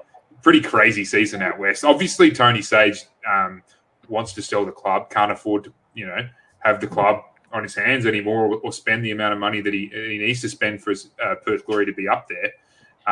pretty 0.48 0.62
crazy 0.62 1.04
season 1.04 1.41
out 1.41 1.60
west. 1.60 1.84
Obviously, 1.84 2.32
Tony 2.32 2.62
Sage 2.62 3.04
um, 3.30 3.62
wants 4.08 4.32
to 4.32 4.41
sell 4.41 4.64
the 4.64 4.72
club, 4.72 5.10
can't 5.10 5.30
afford 5.30 5.66
to 5.66 5.74
you 5.93 6.08
know 6.08 6.26
have 6.60 6.80
the 6.80 6.88
club 6.88 7.22
on 7.52 7.64
his 7.64 7.76
hands 7.76 8.06
anymore, 8.06 8.45
or, 8.45 8.56
or 8.60 8.72
spend 8.72 9.04
the 9.04 9.12
amount 9.12 9.34
of 9.34 9.39
money 9.41 9.60
that 9.60 9.74
he, 9.74 9.89
he 9.93 10.18
needs 10.18 10.39
to 10.39 10.48
spend 10.48 10.82
for 10.82 10.91
his, 10.91 11.10
uh, 11.22 11.36
Perth 11.45 11.66
Glory 11.66 11.86
to 11.86 11.91
be 11.91 12.08
up 12.08 12.30
there. 12.30 12.54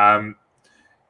Um, 0.02 0.36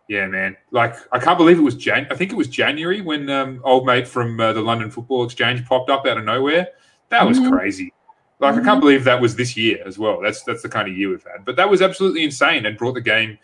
yeah, 0.08 0.26
man. 0.26 0.56
Like 0.72 0.96
I 1.12 1.20
can't 1.20 1.38
believe 1.38 1.60
it 1.60 1.62
was 1.62 1.76
Jan. 1.76 2.08
I 2.10 2.16
think 2.16 2.32
it 2.32 2.36
was 2.36 2.48
January 2.48 3.02
when 3.02 3.30
um, 3.30 3.60
old 3.62 3.86
mate 3.86 4.08
from 4.08 4.40
uh, 4.40 4.52
the 4.52 4.62
London 4.62 4.90
Football 4.90 5.22
Exchange 5.22 5.64
popped 5.64 5.90
up 5.90 6.06
out 6.06 6.18
of 6.18 6.24
nowhere. 6.24 6.66
That 7.10 7.24
was 7.24 7.38
Mhm. 7.38 7.52
crazy. 7.52 7.92
Like 8.40 8.56
I 8.56 8.64
can't 8.64 8.80
believe 8.80 9.04
that 9.04 9.20
was 9.20 9.36
this 9.36 9.56
year 9.56 9.78
as 9.86 9.96
well. 9.96 10.20
That's 10.20 10.42
that's 10.42 10.62
the 10.62 10.68
kind 10.68 10.88
of 10.88 10.98
year 10.98 11.08
we've 11.08 11.22
had. 11.22 11.44
But 11.44 11.54
that 11.54 11.70
was 11.70 11.82
absolutely 11.82 12.24
insane 12.24 12.66
and 12.66 12.76
brought 12.76 12.94
the 12.94 13.00
game 13.00 13.38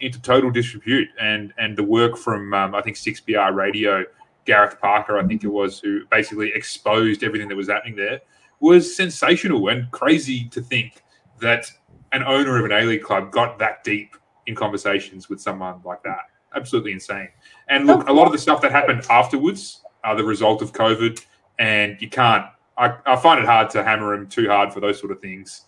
into 0.00 0.20
total 0.20 0.50
disrepute. 0.50 1.08
And 1.20 1.52
and 1.58 1.76
the 1.76 1.82
work 1.82 2.16
from 2.16 2.52
um, 2.54 2.74
I 2.74 2.82
think 2.82 2.96
Six 2.96 3.20
BR 3.20 3.52
Radio, 3.52 4.04
Gareth 4.44 4.80
Parker, 4.80 5.18
I 5.18 5.26
think 5.26 5.44
it 5.44 5.48
was, 5.48 5.78
who 5.80 6.06
basically 6.06 6.52
exposed 6.54 7.22
everything 7.22 7.48
that 7.48 7.56
was 7.56 7.68
happening 7.68 7.96
there, 7.96 8.20
was 8.60 8.94
sensational 8.94 9.68
and 9.68 9.90
crazy 9.90 10.48
to 10.48 10.60
think 10.60 11.02
that 11.40 11.70
an 12.12 12.22
owner 12.24 12.58
of 12.58 12.64
an 12.64 12.72
A 12.72 12.82
League 12.82 13.02
club 13.02 13.30
got 13.30 13.58
that 13.58 13.84
deep 13.84 14.16
in 14.46 14.54
conversations 14.54 15.28
with 15.28 15.40
someone 15.40 15.80
like 15.84 16.02
that. 16.02 16.22
Absolutely 16.54 16.92
insane. 16.92 17.28
And 17.68 17.86
look, 17.86 18.08
a 18.08 18.12
lot 18.12 18.26
of 18.26 18.32
the 18.32 18.38
stuff 18.38 18.60
that 18.62 18.72
happened 18.72 19.04
afterwards 19.10 19.82
are 20.04 20.16
the 20.16 20.24
result 20.24 20.62
of 20.62 20.72
COVID, 20.72 21.24
and 21.58 22.00
you 22.00 22.08
can't. 22.08 22.46
I, 22.76 22.94
I 23.06 23.16
find 23.16 23.40
it 23.40 23.46
hard 23.46 23.70
to 23.70 23.82
hammer 23.82 24.14
him 24.14 24.28
too 24.28 24.48
hard 24.48 24.72
for 24.72 24.80
those 24.80 24.98
sort 24.98 25.12
of 25.12 25.20
things. 25.20 25.64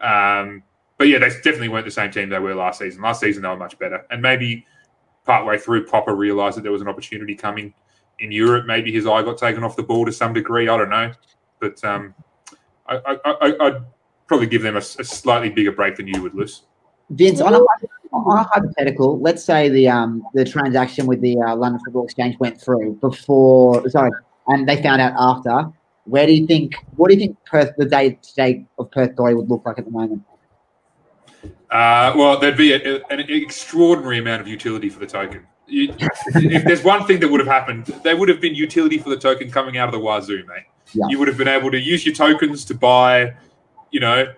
Um, 0.00 0.62
but 1.00 1.08
yeah, 1.08 1.18
they 1.18 1.30
definitely 1.30 1.70
weren't 1.70 1.86
the 1.86 1.90
same 1.90 2.10
team 2.10 2.28
they 2.28 2.38
were 2.38 2.54
last 2.54 2.78
season. 2.78 3.00
Last 3.00 3.20
season 3.20 3.42
they 3.42 3.48
were 3.48 3.56
much 3.56 3.78
better, 3.78 4.04
and 4.10 4.20
maybe 4.20 4.66
partway 5.24 5.56
through, 5.56 5.86
Popper 5.86 6.14
realised 6.14 6.58
that 6.58 6.60
there 6.60 6.72
was 6.72 6.82
an 6.82 6.88
opportunity 6.88 7.34
coming 7.34 7.72
in 8.18 8.30
Europe. 8.30 8.66
Maybe 8.66 8.92
his 8.92 9.06
eye 9.06 9.22
got 9.22 9.38
taken 9.38 9.64
off 9.64 9.76
the 9.76 9.82
ball 9.82 10.04
to 10.04 10.12
some 10.12 10.34
degree. 10.34 10.68
I 10.68 10.76
don't 10.76 10.90
know, 10.90 11.10
but 11.58 11.82
um, 11.84 12.14
I, 12.86 13.16
I'd 13.24 13.82
probably 14.26 14.46
give 14.46 14.60
them 14.60 14.74
a, 14.74 14.80
a 14.80 14.82
slightly 14.82 15.48
bigger 15.48 15.72
break 15.72 15.96
than 15.96 16.06
you 16.06 16.20
would, 16.20 16.34
Luce. 16.34 16.64
Vince, 17.08 17.40
on 17.40 17.54
a, 17.54 17.60
on 18.12 18.38
a 18.38 18.42
hypothetical, 18.42 19.18
let's 19.20 19.42
say 19.42 19.70
the 19.70 19.88
um 19.88 20.22
the 20.34 20.44
transaction 20.44 21.06
with 21.06 21.22
the 21.22 21.34
uh, 21.38 21.56
London 21.56 21.80
Football 21.82 22.04
Exchange 22.04 22.38
went 22.40 22.60
through 22.60 22.96
before, 22.96 23.88
sorry, 23.88 24.10
and 24.48 24.68
they 24.68 24.82
found 24.82 25.00
out 25.00 25.14
after. 25.18 25.72
Where 26.04 26.26
do 26.26 26.34
you 26.34 26.46
think? 26.46 26.74
What 26.96 27.08
do 27.08 27.14
you 27.14 27.20
think 27.20 27.38
Perth, 27.46 27.72
the 27.78 27.86
day 27.86 28.18
to 28.20 28.34
day 28.34 28.66
of 28.78 28.90
Perth 28.90 29.16
Glory 29.16 29.34
would 29.34 29.48
look 29.48 29.64
like 29.64 29.78
at 29.78 29.86
the 29.86 29.90
moment? 29.90 30.24
Uh, 31.70 32.12
well, 32.16 32.38
there'd 32.38 32.56
be 32.56 32.72
a, 32.72 33.04
an 33.06 33.20
extraordinary 33.20 34.18
amount 34.18 34.40
of 34.40 34.48
utility 34.48 34.88
for 34.88 34.98
the 34.98 35.06
token. 35.06 35.46
You, 35.66 35.94
if 36.34 36.64
there's 36.64 36.82
one 36.82 37.06
thing 37.06 37.20
that 37.20 37.28
would 37.28 37.40
have 37.40 37.48
happened, 37.48 37.86
there 38.02 38.16
would 38.16 38.28
have 38.28 38.40
been 38.40 38.54
utility 38.54 38.98
for 38.98 39.08
the 39.08 39.16
token 39.16 39.50
coming 39.50 39.78
out 39.78 39.88
of 39.88 39.92
the 39.92 40.00
wazoo, 40.00 40.44
mate. 40.46 40.64
Yeah. 40.92 41.04
You 41.08 41.18
would 41.20 41.28
have 41.28 41.38
been 41.38 41.48
able 41.48 41.70
to 41.70 41.78
use 41.78 42.04
your 42.04 42.14
tokens 42.14 42.64
to 42.66 42.74
buy, 42.74 43.34
you 43.92 44.00
know, 44.00 44.32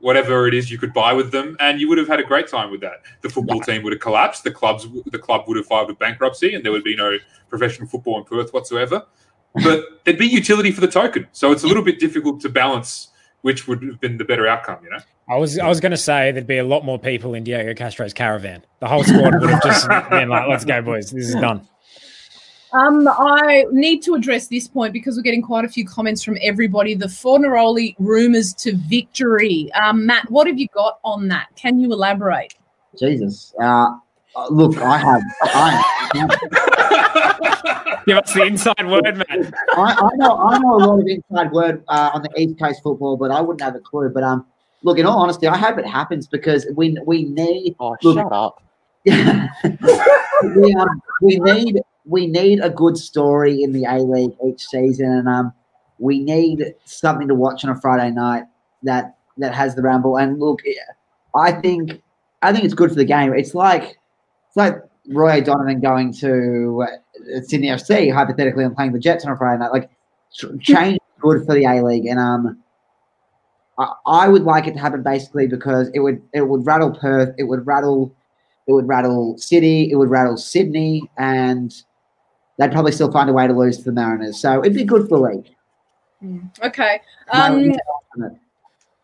whatever 0.00 0.46
it 0.46 0.54
is 0.54 0.70
you 0.70 0.78
could 0.78 0.92
buy 0.92 1.12
with 1.12 1.30
them, 1.32 1.56
and 1.60 1.80
you 1.80 1.88
would 1.88 1.98
have 1.98 2.08
had 2.08 2.20
a 2.20 2.24
great 2.24 2.48
time 2.48 2.70
with 2.70 2.80
that. 2.82 3.02
The 3.22 3.30
football 3.30 3.60
team 3.60 3.82
would 3.82 3.92
have 3.92 4.00
collapsed. 4.00 4.44
The 4.44 4.50
clubs, 4.50 4.86
the 5.06 5.18
club 5.18 5.44
would 5.46 5.56
have 5.56 5.66
filed 5.66 5.88
with 5.88 5.98
bankruptcy, 5.98 6.54
and 6.54 6.64
there 6.64 6.72
would 6.72 6.84
be 6.84 6.96
no 6.96 7.16
professional 7.48 7.88
football 7.88 8.18
in 8.18 8.24
Perth 8.24 8.52
whatsoever. 8.52 9.06
but 9.64 10.04
there'd 10.04 10.18
be 10.18 10.26
utility 10.26 10.70
for 10.70 10.80
the 10.80 10.88
token. 10.88 11.26
So 11.32 11.52
it's 11.52 11.64
a 11.64 11.66
little 11.66 11.82
bit 11.82 11.98
difficult 11.98 12.40
to 12.42 12.48
balance 12.48 13.08
which 13.42 13.66
would 13.66 13.82
have 13.82 14.00
been 14.00 14.18
the 14.18 14.24
better 14.24 14.46
outcome, 14.46 14.78
you 14.82 14.90
know? 14.90 14.98
I 15.28 15.36
was 15.36 15.58
I 15.58 15.68
was 15.68 15.80
going 15.80 15.92
to 15.92 15.96
say 15.96 16.32
there'd 16.32 16.46
be 16.46 16.58
a 16.58 16.64
lot 16.64 16.84
more 16.84 16.98
people 16.98 17.34
in 17.34 17.44
Diego 17.44 17.72
Castro's 17.74 18.12
caravan. 18.12 18.64
The 18.80 18.88
whole 18.88 19.04
squad 19.04 19.40
would 19.40 19.50
have 19.50 19.62
just 19.62 19.88
been 20.10 20.28
like, 20.28 20.48
"Let's 20.48 20.64
go, 20.64 20.82
boys! 20.82 21.10
This 21.10 21.28
is 21.28 21.34
done." 21.36 21.66
Um, 22.72 23.08
I 23.08 23.64
need 23.70 24.02
to 24.04 24.14
address 24.14 24.46
this 24.46 24.68
point 24.68 24.92
because 24.92 25.16
we're 25.16 25.22
getting 25.22 25.42
quite 25.42 25.64
a 25.64 25.68
few 25.68 25.84
comments 25.86 26.22
from 26.22 26.36
everybody. 26.42 26.94
The 26.94 27.06
Fornaroli 27.06 27.96
rumours 27.98 28.52
to 28.54 28.76
victory. 28.76 29.72
Um, 29.72 30.06
Matt, 30.06 30.30
what 30.30 30.46
have 30.46 30.58
you 30.58 30.68
got 30.68 30.98
on 31.04 31.28
that? 31.28 31.48
Can 31.56 31.80
you 31.80 31.92
elaborate? 31.92 32.54
Jesus. 32.98 33.54
Uh, 33.62 33.96
look, 34.50 34.78
I 34.78 34.98
have. 34.98 35.22
I, 35.42 35.82
Give 38.06 38.16
us 38.16 38.32
the 38.32 38.42
inside 38.42 38.86
word, 38.86 39.16
man. 39.16 39.52
I, 39.76 39.92
I 39.92 40.16
know. 40.16 40.36
I 40.38 40.58
know 40.58 40.74
a 40.76 40.82
lot 40.84 41.00
of 41.00 41.06
inside 41.06 41.52
word 41.52 41.84
uh, 41.88 42.10
on 42.14 42.22
the 42.22 42.30
East 42.36 42.58
Coast 42.58 42.82
football, 42.82 43.16
but 43.16 43.30
I 43.30 43.40
wouldn't 43.40 43.60
have 43.62 43.74
a 43.74 43.80
clue. 43.80 44.08
But 44.08 44.22
um, 44.22 44.46
look, 44.82 44.98
in 44.98 45.06
all 45.06 45.18
honesty, 45.18 45.46
I 45.46 45.56
hope 45.56 45.78
it 45.78 45.86
happens 45.86 46.26
because 46.26 46.66
we 46.74 46.96
we 47.04 47.24
need. 47.24 47.76
Oh, 47.78 47.96
look, 48.02 48.16
shut 48.16 48.32
up. 48.32 48.62
we, 49.04 50.74
um, 50.74 51.02
we 51.22 51.38
need 51.38 51.80
we 52.04 52.26
need 52.26 52.60
a 52.60 52.70
good 52.70 52.96
story 52.96 53.62
in 53.62 53.72
the 53.72 53.84
A 53.84 53.98
League 53.98 54.36
each 54.44 54.66
season, 54.66 55.06
and 55.06 55.28
um, 55.28 55.52
we 55.98 56.18
need 56.20 56.74
something 56.84 57.28
to 57.28 57.34
watch 57.34 57.64
on 57.64 57.70
a 57.70 57.80
Friday 57.80 58.10
night 58.10 58.44
that 58.82 59.16
that 59.38 59.54
has 59.54 59.74
the 59.74 59.82
ramble. 59.82 60.16
And 60.16 60.40
look, 60.40 60.60
I 61.34 61.52
think 61.52 62.02
I 62.42 62.52
think 62.52 62.64
it's 62.64 62.74
good 62.74 62.90
for 62.90 62.96
the 62.96 63.04
game. 63.04 63.32
It's 63.34 63.54
like 63.54 63.99
it's 64.50 64.56
like 64.56 64.76
Roy 65.08 65.38
O'Donovan 65.38 65.80
going 65.80 66.12
to 66.14 66.84
uh, 66.86 67.40
Sydney 67.42 67.68
FC 67.68 68.12
hypothetically 68.12 68.64
and 68.64 68.74
playing 68.76 68.92
the 68.92 68.98
Jets 68.98 69.24
on 69.24 69.32
a 69.32 69.36
Friday 69.36 69.60
night. 69.60 69.72
Like 69.72 69.90
change 70.60 70.94
is 70.96 71.20
good 71.20 71.46
for 71.46 71.54
the 71.54 71.64
A 71.64 71.82
League, 71.82 72.06
and 72.06 72.18
um. 72.20 72.58
I- 73.78 73.94
I 74.06 74.28
would 74.28 74.42
like 74.42 74.66
it 74.66 74.74
to 74.74 74.78
happen 74.78 75.02
basically 75.02 75.46
because 75.46 75.90
it 75.94 76.00
would 76.00 76.20
it 76.34 76.42
would 76.42 76.66
rattle 76.66 76.90
Perth, 76.90 77.34
it 77.38 77.44
would 77.44 77.66
rattle 77.66 78.14
it 78.66 78.72
would 78.74 78.86
rattle 78.86 79.38
City, 79.38 79.90
it 79.90 79.96
would 79.96 80.10
rattle 80.10 80.36
Sydney, 80.36 81.08
and 81.16 81.72
they'd 82.58 82.72
probably 82.72 82.92
still 82.92 83.10
find 83.10 83.30
a 83.30 83.32
way 83.32 83.46
to 83.46 83.54
lose 83.54 83.78
to 83.78 83.84
the 83.84 83.92
Mariners. 83.92 84.38
So 84.38 84.60
it'd 84.60 84.74
be 84.74 84.84
good 84.84 85.08
for 85.08 85.16
the 85.18 85.24
league. 85.36 85.54
Mm, 86.22 86.50
Okay. 86.62 87.00
Um, 87.32 87.72
ultimate. 88.18 88.38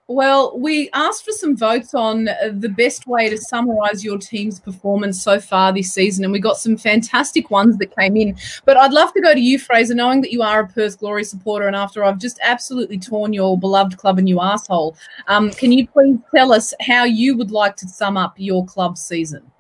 Well, 0.09 0.57
we 0.57 0.89
asked 0.93 1.25
for 1.25 1.33
some 1.33 1.57
votes 1.57 1.93
on 1.93 2.29
uh, 2.29 2.53
the 2.53 2.69
best 2.69 3.09
way 3.09 3.29
to 3.29 3.37
summarize 3.37 4.05
your 4.05 4.19
team's 4.19 4.61
performance 4.61 5.21
so 5.21 5.41
far 5.41 5.73
this 5.73 5.93
season, 5.93 6.23
and 6.23 6.33
we 6.33 6.39
got 6.39 6.59
some 6.59 6.77
fantastic 6.77 7.51
ones 7.51 7.77
that 7.79 7.97
came 7.97 8.17
in. 8.17 8.37
But 8.65 8.77
I'd 8.77 8.93
love 8.93 9.13
to 9.15 9.21
go 9.21 9.35
to 9.35 9.41
you, 9.41 9.59
Fraser, 9.59 9.97
knowing 9.97 10.21
that 10.21 10.31
you 10.31 10.43
are 10.43 10.61
a 10.61 10.69
Perth 10.69 11.01
Glory 11.01 11.25
supporter, 11.25 11.67
and 11.67 11.75
after 11.75 12.05
I've 12.05 12.19
just 12.19 12.39
absolutely 12.41 12.99
torn 12.99 13.33
your 13.33 13.59
beloved 13.59 13.97
club 13.99 14.21
a 14.21 14.23
new 14.23 14.41
asshole, 14.41 14.97
um, 15.27 15.51
can 15.51 15.73
you 15.73 15.89
please 15.89 16.19
tell 16.33 16.53
us 16.53 16.73
how 16.83 17.03
you 17.03 17.37
would 17.37 17.51
like 17.51 17.75
to 17.77 17.89
sum 17.89 18.17
up 18.17 18.35
your 18.37 18.65
club's 18.65 19.01
season? 19.01 19.51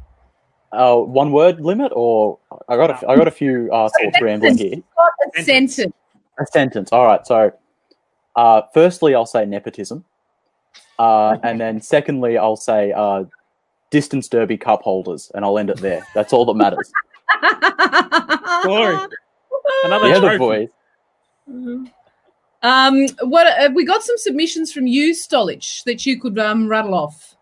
Uh, 0.70 0.96
one 0.96 1.32
word 1.32 1.60
limit, 1.60 1.90
or 1.96 2.38
I 2.68 2.76
got 2.76 2.90
a, 2.90 3.08
I 3.08 3.16
got 3.16 3.26
a 3.26 3.32
few 3.32 3.68
uh, 3.72 3.88
thoughts 3.88 4.20
rambling 4.20 4.58
here. 4.58 4.76
Got 4.76 5.12
a 5.40 5.42
Sentence. 5.42 5.74
sentence. 5.74 5.96
A 6.38 6.46
sentence. 6.46 6.92
All 6.92 7.04
right. 7.04 7.26
So, 7.26 7.50
uh, 8.36 8.62
firstly, 8.72 9.12
I'll 9.16 9.26
say 9.26 9.44
nepotism, 9.44 10.04
uh, 10.98 11.36
and 11.42 11.60
then 11.60 11.80
secondly, 11.80 12.38
I'll 12.38 12.56
say 12.56 12.92
uh, 12.92 13.24
distance 13.90 14.28
derby 14.28 14.56
cup 14.56 14.82
holders, 14.82 15.30
and 15.34 15.44
I'll 15.44 15.58
end 15.58 15.70
it 15.70 15.78
there. 15.78 16.06
That's 16.14 16.32
all 16.32 16.44
that 16.46 16.54
matters. 16.54 16.90
Glory. 18.62 18.98
Another 19.84 20.08
the 20.08 20.20
trophy. 20.20 20.38
boys. 20.38 20.68
Um, 22.62 23.06
what 23.22 23.46
uh, 23.46 23.70
we 23.72 23.84
got 23.84 24.02
some 24.02 24.16
submissions 24.18 24.72
from 24.72 24.86
you, 24.86 25.12
Stolich, 25.12 25.84
that 25.84 26.04
you 26.06 26.20
could 26.20 26.38
um, 26.38 26.68
rattle 26.68 26.94
off. 26.94 27.35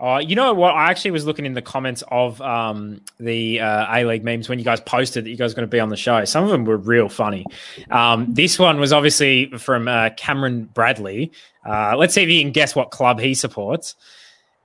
Uh, 0.00 0.20
you 0.24 0.34
know 0.34 0.52
what? 0.54 0.74
I 0.74 0.90
actually 0.90 1.12
was 1.12 1.24
looking 1.24 1.46
in 1.46 1.54
the 1.54 1.62
comments 1.62 2.02
of 2.08 2.40
um, 2.40 3.00
the 3.18 3.60
uh, 3.60 3.86
A 3.96 4.04
League 4.04 4.24
memes 4.24 4.48
when 4.48 4.58
you 4.58 4.64
guys 4.64 4.80
posted 4.80 5.24
that 5.24 5.30
you 5.30 5.36
guys 5.36 5.52
were 5.52 5.56
going 5.56 5.68
to 5.68 5.70
be 5.70 5.80
on 5.80 5.88
the 5.88 5.96
show. 5.96 6.24
Some 6.24 6.44
of 6.44 6.50
them 6.50 6.64
were 6.64 6.76
real 6.76 7.08
funny. 7.08 7.46
Um, 7.90 8.32
this 8.34 8.58
one 8.58 8.80
was 8.80 8.92
obviously 8.92 9.46
from 9.58 9.88
uh, 9.88 10.10
Cameron 10.16 10.64
Bradley. 10.64 11.32
Uh, 11.64 11.96
let's 11.96 12.14
see 12.14 12.22
if 12.22 12.28
you 12.28 12.42
can 12.42 12.52
guess 12.52 12.74
what 12.74 12.90
club 12.90 13.20
he 13.20 13.34
supports. 13.34 13.94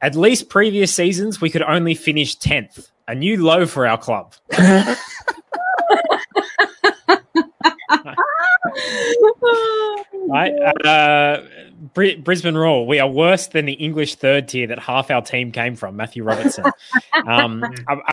At 0.02 0.16
least 0.16 0.50
previous 0.50 0.94
seasons, 0.94 1.42
we 1.42 1.50
could 1.50 1.64
only 1.64 1.94
finish 1.94 2.38
10th, 2.38 2.90
a 3.08 3.16
new 3.16 3.44
low 3.44 3.66
for 3.66 3.86
our 3.86 3.98
club. 3.98 4.34
Right? 10.30 10.54
Uh, 10.86 11.42
Bri- 11.94 12.18
Brisbane 12.18 12.56
Roar, 12.56 12.86
we 12.86 13.00
are 13.00 13.10
worse 13.10 13.48
than 13.48 13.66
the 13.66 13.74
English 13.74 14.16
third 14.16 14.48
tier 14.48 14.68
that 14.68 14.80
half 14.80 15.10
our 15.12 15.22
team 15.22 15.52
came 15.52 15.76
from, 15.76 15.96
Matthew 15.96 16.24
Robertson. 16.24 16.66
um, 17.28 17.64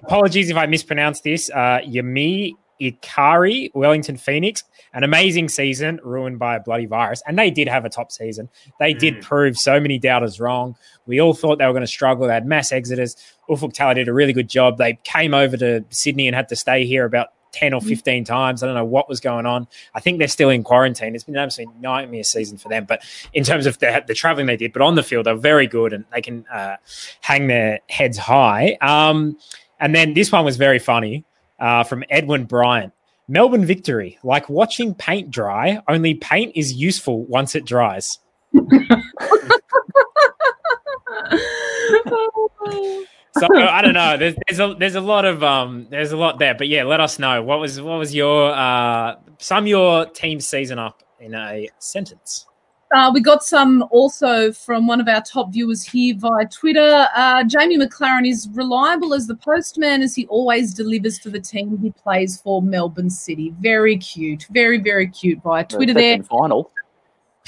apologies 0.03 0.51
if 0.51 0.57
I 0.57 0.67
mispronounced 0.67 1.25
this. 1.25 1.51
Uh, 1.51 1.81
Yami 1.87 2.53
Ikari, 2.81 3.71
Wellington 3.75 4.17
Phoenix, 4.17 4.62
an 4.93 5.03
amazing 5.03 5.49
season 5.49 5.99
ruined 6.05 6.39
by 6.39 6.57
a 6.57 6.61
bloody 6.61 6.87
virus. 6.87 7.23
And 7.27 7.39
they 7.39 7.51
did 7.51 7.69
have 7.69 7.85
a 7.85 7.89
top 7.89 8.12
season. 8.12 8.49
They 8.79 8.93
did 8.95 9.17
Mm. 9.17 9.23
prove 9.23 9.57
so 9.59 9.81
many 9.81 9.99
doubters 9.99 10.39
wrong. 10.41 10.77
We 11.07 11.21
all 11.21 11.35
thought 11.35 11.59
they 11.59 11.67
were 11.67 11.73
going 11.73 11.83
to 11.83 11.87
struggle. 11.87 12.27
They 12.27 12.35
had 12.35 12.47
mass 12.47 12.73
exodus. 12.73 13.17
Ufuk 13.49 13.73
Talay 13.75 13.95
did 13.97 14.09
a 14.09 14.12
really 14.12 14.33
good 14.33 14.49
job. 14.49 14.79
They 14.79 14.99
came 15.05 15.35
over 15.35 15.57
to 15.57 15.85
Sydney 15.91 16.27
and 16.29 16.37
had 16.37 16.49
to 16.51 16.57
stay 16.57 16.85
here 16.87 17.05
about 17.05 17.29
10 17.57 17.73
or 17.73 17.81
15 17.81 18.25
times. 18.25 18.63
I 18.63 18.67
don't 18.67 18.75
know 18.75 18.85
what 18.85 19.09
was 19.09 19.19
going 19.19 19.47
on. 19.47 19.67
I 19.95 20.01
think 20.01 20.19
they're 20.19 20.29
still 20.29 20.51
in 20.51 20.63
quarantine. 20.63 21.15
It's 21.15 21.25
been 21.25 21.37
an 21.37 21.43
absolute 21.43 21.75
nightmare 21.81 22.23
season 22.23 22.59
for 22.59 22.69
them. 22.69 22.85
But 22.85 23.03
in 23.33 23.45
terms 23.45 23.65
of 23.65 23.79
the, 23.79 24.05
the 24.07 24.13
traveling 24.13 24.47
they 24.47 24.59
did, 24.59 24.75
but 24.75 24.83
on 24.83 24.95
the 24.95 25.03
field, 25.03 25.25
they're 25.25 25.35
very 25.35 25.67
good 25.67 25.95
and 25.95 26.05
they 26.13 26.21
can 26.21 26.45
uh, 26.53 26.77
hang 27.23 27.47
their 27.47 27.81
heads 27.89 28.19
high. 28.19 28.77
Um, 28.83 29.39
and 29.81 29.95
then 29.95 30.13
this 30.13 30.31
one 30.31 30.45
was 30.45 30.59
very 30.59 30.79
funny 30.79 31.25
uh, 31.59 31.83
from 31.85 32.05
Edwin 32.11 32.45
Bryant. 32.45 32.93
Melbourne 33.29 33.65
victory, 33.65 34.19
like 34.23 34.49
watching 34.49 34.95
paint 34.95 35.31
dry, 35.31 35.81
only 35.89 36.15
paint 36.15 36.53
is 36.55 36.75
useful 36.75 37.25
once 37.25 37.55
it 37.55 37.65
dries. 37.65 38.19
So 43.39 43.47
I 43.55 43.82
don't 43.82 43.95
know. 43.95 44.16
There's, 44.16 44.34
there's 44.49 44.61
a 44.61 44.74
there's 44.78 44.95
a 44.95 45.01
lot 45.01 45.24
of 45.24 45.43
um 45.43 45.87
there's 45.91 46.12
a 46.12 46.16
lot 46.16 46.39
there, 46.39 46.55
but 46.55 46.68
yeah, 46.68 46.84
let 46.84 47.01
us 47.01 47.18
know 47.18 47.43
what 47.43 47.61
was 47.61 47.80
what 47.80 47.99
was 47.99 48.14
your 48.14 48.51
uh 48.53 49.16
sum 49.39 49.66
your 49.66 50.07
team 50.07 50.41
season 50.41 50.78
up 50.78 51.03
in 51.20 51.34
a 51.34 51.68
sentence. 51.78 52.47
Uh, 52.95 53.11
we 53.12 53.20
got 53.20 53.43
some 53.43 53.84
also 53.91 54.53
from 54.53 54.87
one 54.87 55.01
of 55.01 55.09
our 55.09 55.20
top 55.20 55.53
viewers 55.53 55.82
here 55.82 56.14
via 56.16 56.47
Twitter. 56.47 57.09
Uh, 57.16 57.43
Jamie 57.43 57.76
Maclaren 57.76 58.28
is 58.28 58.49
reliable 58.53 59.12
as 59.12 59.26
the 59.26 59.34
postman 59.34 60.03
as 60.03 60.14
he 60.14 60.24
always 60.28 60.72
delivers 60.72 61.18
for 61.18 61.30
the 61.30 61.41
team 61.41 61.76
he 61.78 61.91
plays 61.91 62.41
for, 62.41 62.62
Melbourne 62.62 63.11
City. 63.11 63.53
Very 63.59 63.97
cute. 63.97 64.47
Very, 64.51 64.78
very 64.78 65.09
cute 65.09 65.43
via 65.43 65.64
Twitter 65.64 65.95
there. 65.95 66.22
Final. 66.22 66.70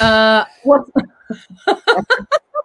Uh, 0.01 0.45
what, 0.65 0.85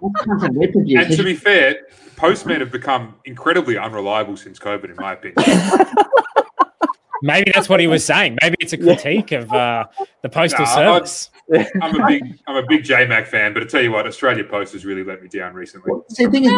What 0.04 0.14
kind 0.16 0.44
of 0.44 0.56
rip 0.58 0.76
reviews? 0.76 1.06
And 1.08 1.16
to 1.16 1.24
be 1.24 1.34
fair, 1.34 1.88
postmen 2.18 2.60
have 2.60 2.72
become 2.72 3.16
incredibly 3.24 3.78
unreliable 3.78 4.36
since 4.36 4.60
COVID, 4.60 4.90
in 4.90 4.98
my 4.98 5.14
opinion. 5.14 5.36
Maybe 7.22 7.54
that's 7.56 7.70
what 7.70 7.80
he 7.80 7.88
was 7.88 8.04
saying. 8.04 8.38
Maybe 8.42 8.58
it's 8.60 8.74
a 8.74 8.78
critique 8.78 9.32
of 9.32 9.50
uh, 9.54 9.86
the 10.22 10.28
postal 10.28 10.66
No, 10.66 10.72
I- 10.72 10.76
service. 10.76 11.30
I'm 11.82 12.02
a 12.02 12.06
big, 12.06 12.38
I'm 12.48 12.58
a 12.58 12.68
big 12.68 12.84
JMac 12.84 13.28
fan, 13.28 13.54
but 13.54 13.64
I 13.64 13.66
tell 13.66 13.82
you 13.82 13.94
what, 13.94 14.06
Australia 14.06 14.44
Post 14.44 14.74
has 14.74 14.84
really 14.86 15.06
let 15.06 15.22
me 15.24 15.30
down 15.30 15.54
recently. 15.54 15.90
See, 16.10 16.26
the 16.26 16.32
thing 16.32 16.44
is, 16.46 16.52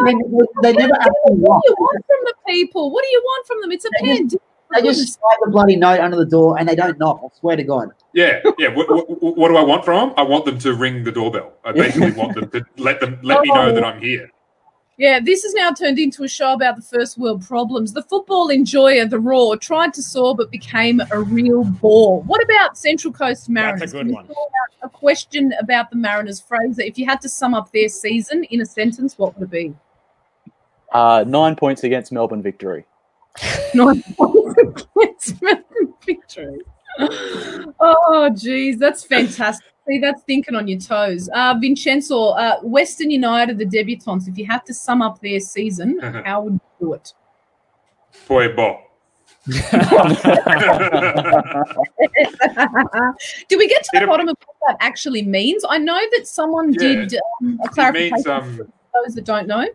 they, 0.64 0.72
they 0.72 0.78
never 0.78 0.94
what 1.26 1.62
do 1.62 1.70
you 1.70 1.76
want 1.78 2.06
from 2.08 2.18
the 2.24 2.34
people? 2.48 2.90
What 2.92 3.04
do 3.04 3.10
you 3.12 3.22
want 3.24 3.46
from 3.48 3.62
them? 3.62 3.72
It's 3.72 3.86
a 3.86 3.90
pandemic. 4.00 4.42
They 4.76 4.82
just 4.82 5.14
slide 5.14 5.38
the 5.44 5.52
bloody 5.52 5.76
note 5.76 6.00
under 6.00 6.18
the 6.18 6.26
door 6.26 6.60
and 6.60 6.68
they 6.68 6.76
don't 6.76 6.98
knock. 7.00 7.22
I 7.24 7.28
swear 7.40 7.56
to 7.56 7.64
God. 7.64 7.90
Yeah, 8.14 8.42
yeah. 8.58 8.70
What, 8.70 8.90
what, 8.90 9.38
what 9.38 9.50
do 9.50 9.58
I 9.58 9.64
want 9.64 9.86
from 9.86 10.10
them? 10.10 10.16
I 10.18 10.24
want 10.24 10.46
them 10.46 10.58
to 10.60 10.74
ring 10.74 11.04
the 11.04 11.12
doorbell. 11.12 11.54
I 11.64 11.72
basically 11.72 12.12
want 12.12 12.36
them 12.36 12.50
to 12.52 12.66
let 12.78 13.00
them 13.00 13.20
let 13.24 13.42
me 13.42 13.50
know 13.50 13.74
that 13.74 13.84
I'm 13.84 14.02
here. 14.02 14.32
Yeah, 14.98 15.20
this 15.20 15.44
has 15.44 15.54
now 15.54 15.72
turned 15.72 16.00
into 16.00 16.24
a 16.24 16.28
show 16.28 16.54
about 16.54 16.78
the 16.78 16.82
first 16.82 17.18
world 17.18 17.46
problems. 17.46 17.92
The 17.92 18.04
football 18.04 18.50
enjoyer, 18.50 19.06
the 19.06 19.20
Roar, 19.20 19.58
tried 19.58 19.94
to 19.96 20.02
soar 20.02 20.36
but 20.36 20.52
became 20.52 21.02
a 21.12 21.20
real 21.20 21.66
bore. 21.66 22.24
What 22.24 22.42
about 22.42 22.78
Central 22.78 23.12
Coast 23.12 23.50
Mariners? 23.50 23.92
That's 23.92 23.94
a 23.94 23.98
good 23.98 24.06
Can 24.08 24.16
one. 24.16 24.26
out 24.26 24.72
A 24.84 24.90
question 24.90 25.54
about 25.60 25.90
the 25.90 25.98
Mariners, 25.98 26.40
Fraser. 26.40 26.82
If 26.82 26.98
you 26.98 27.06
had 27.06 27.20
to 27.22 27.30
sum 27.30 27.54
up 27.54 27.74
their 27.74 27.90
season 27.90 28.46
in 28.46 28.62
a 28.62 28.66
sentence, 28.66 29.18
what 29.18 29.38
would 29.38 29.50
it 29.50 29.52
be? 29.52 29.76
Uh, 30.94 31.26
nine 31.28 31.58
points 31.58 31.84
against 31.84 32.14
Melbourne 32.14 32.42
victory. 32.42 32.86
Nine 33.74 34.02
points 34.18 34.45
victory. 36.06 36.60
Oh, 37.80 38.30
geez, 38.36 38.78
that's 38.78 39.04
fantastic. 39.04 39.66
See, 39.88 40.00
that's 40.00 40.24
thinking 40.24 40.56
on 40.56 40.68
your 40.68 40.80
toes. 40.80 41.30
Uh, 41.34 41.56
Vincenzo, 41.62 42.30
uh, 42.30 42.60
Western 42.62 43.12
United, 43.12 43.58
the 43.60 43.66
debutants, 43.66 44.28
if 44.28 44.38
you 44.38 44.46
had 44.46 44.66
to 44.66 44.74
sum 44.74 45.02
up 45.02 45.22
their 45.22 45.40
season, 45.40 46.00
how 46.26 46.42
would 46.42 46.54
you 46.54 46.62
do 46.80 46.94
it? 46.94 47.14
Bob. 48.56 48.78
Did 49.46 49.62
we 53.58 53.68
get 53.68 53.84
to 53.84 54.00
the 54.00 54.08
bottom 54.08 54.28
of 54.28 54.36
what 54.46 54.56
that 54.68 54.78
actually 54.80 55.22
means? 55.22 55.64
I 55.68 55.78
know 55.78 56.00
that 56.18 56.28
someone 56.28 56.74
Yeah. 56.74 56.80
did 56.80 57.16
um, 57.42 57.60
a 57.62 57.66
it 57.66 57.72
clarification 57.72 58.14
means 58.14 58.24
for 58.24 58.32
um, 58.32 58.74
those 59.06 59.16
that 59.16 59.26
don't 59.26 59.48
know. 59.48 59.68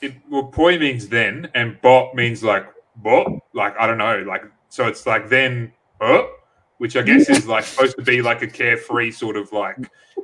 it, 0.00 0.14
well, 0.30 0.44
poi 0.44 0.78
means 0.78 1.08
then, 1.08 1.48
and 1.54 1.80
bot 1.82 2.14
means 2.14 2.44
like 2.44 2.66
bot, 2.96 3.30
like 3.54 3.74
I 3.78 3.86
don't 3.86 3.98
know, 3.98 4.24
like 4.26 4.42
so 4.68 4.86
it's 4.86 5.06
like 5.06 5.28
then, 5.28 5.72
uh, 6.00 6.22
which 6.78 6.96
I 6.96 7.02
guess 7.02 7.28
is 7.28 7.46
like 7.46 7.64
supposed 7.64 7.96
to 7.96 8.02
be 8.02 8.22
like 8.22 8.42
a 8.42 8.46
carefree 8.46 9.10
sort 9.12 9.36
of 9.36 9.52
like, 9.52 9.76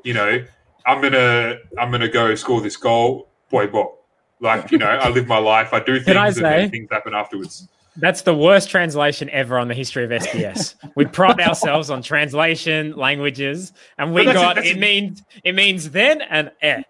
you 0.05 0.15
know, 0.15 0.45
I'm 0.87 1.01
gonna 1.01 1.57
I'm 1.79 1.91
gonna 1.91 2.09
go 2.09 2.35
score 2.35 2.61
this 2.61 2.77
goal, 2.77 3.29
boy 3.51 3.67
bot. 3.69 3.93
Like 4.41 4.71
you 4.73 4.79
know, 4.79 4.87
I 4.89 5.09
live 5.09 5.27
my 5.29 5.39
life, 5.39 5.73
I 5.73 5.79
do 5.81 5.95
things, 5.95 6.07
Can 6.07 6.17
I 6.17 6.27
and 6.29 6.37
say- 6.37 6.69
things 6.69 6.89
happen 6.91 7.15
afterwards. 7.15 7.69
That's 7.99 8.23
the 8.23 8.35
worst 8.35 8.71
translation 8.71 9.29
ever 9.29 9.59
on 9.59 9.69
the 9.69 9.75
history 9.75 10.03
of 10.05 10.09
SBS. 10.11 10.77
we 10.97 11.05
pride 11.05 11.39
ourselves 11.41 11.91
on 11.91 12.03
translation 12.03 12.97
languages, 12.97 13.75
and 13.99 14.15
we 14.15 14.25
that's- 14.25 14.43
got 14.43 14.55
that's- 14.57 14.73
it 14.75 14.79
means 14.79 15.23
it 15.45 15.55
means 15.55 15.91
then 15.91 16.23
and 16.23 16.51
eh. 16.63 16.83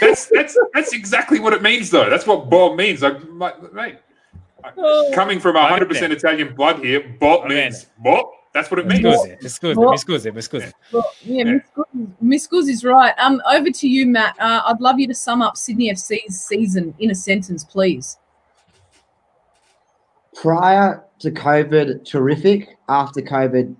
That's 0.00 0.26
that's 0.26 0.56
that's 0.74 0.92
exactly 0.92 1.40
what 1.40 1.52
it 1.54 1.60
means, 1.62 1.90
though. 1.90 2.08
That's 2.08 2.24
what 2.26 2.48
bot 2.48 2.76
means. 2.76 3.02
Like, 3.02 3.20
mate. 3.72 3.96
Coming 5.14 5.40
from 5.40 5.54
100 5.54 5.88
percent 5.88 6.12
Italian 6.12 6.54
blood 6.54 6.78
here, 6.84 7.00
bot 7.20 7.42
Va 7.42 7.48
means 7.48 7.86
bot. 8.02 8.30
That's 8.54 8.70
what 8.70 8.80
it 8.80 8.86
means. 8.86 9.04
scusi, 9.04 9.36
mi 9.42 9.48
scusi, 9.48 9.76
mi 9.76 9.96
scusi, 9.98 10.34
mi 10.34 10.40
scusi. 10.40 10.72
Well, 10.92 11.12
yeah, 11.22 11.44
Miss 11.44 11.62
Guz- 11.74 12.08
Miss 12.22 12.68
is 12.68 12.84
right. 12.84 13.12
Um, 13.18 13.42
over 13.50 13.70
to 13.70 13.86
you, 13.88 14.06
Matt. 14.06 14.34
Uh, 14.40 14.62
I'd 14.64 14.80
love 14.80 14.98
you 14.98 15.06
to 15.08 15.14
sum 15.14 15.42
up 15.42 15.58
Sydney 15.58 15.90
FC's 15.90 16.40
season 16.42 16.94
in 16.98 17.10
a 17.10 17.14
sentence, 17.14 17.64
please. 17.64 18.16
Prior 20.34 21.04
to 21.18 21.30
COVID, 21.30 22.04
terrific. 22.06 22.78
After 22.88 23.20
COVID, 23.20 23.74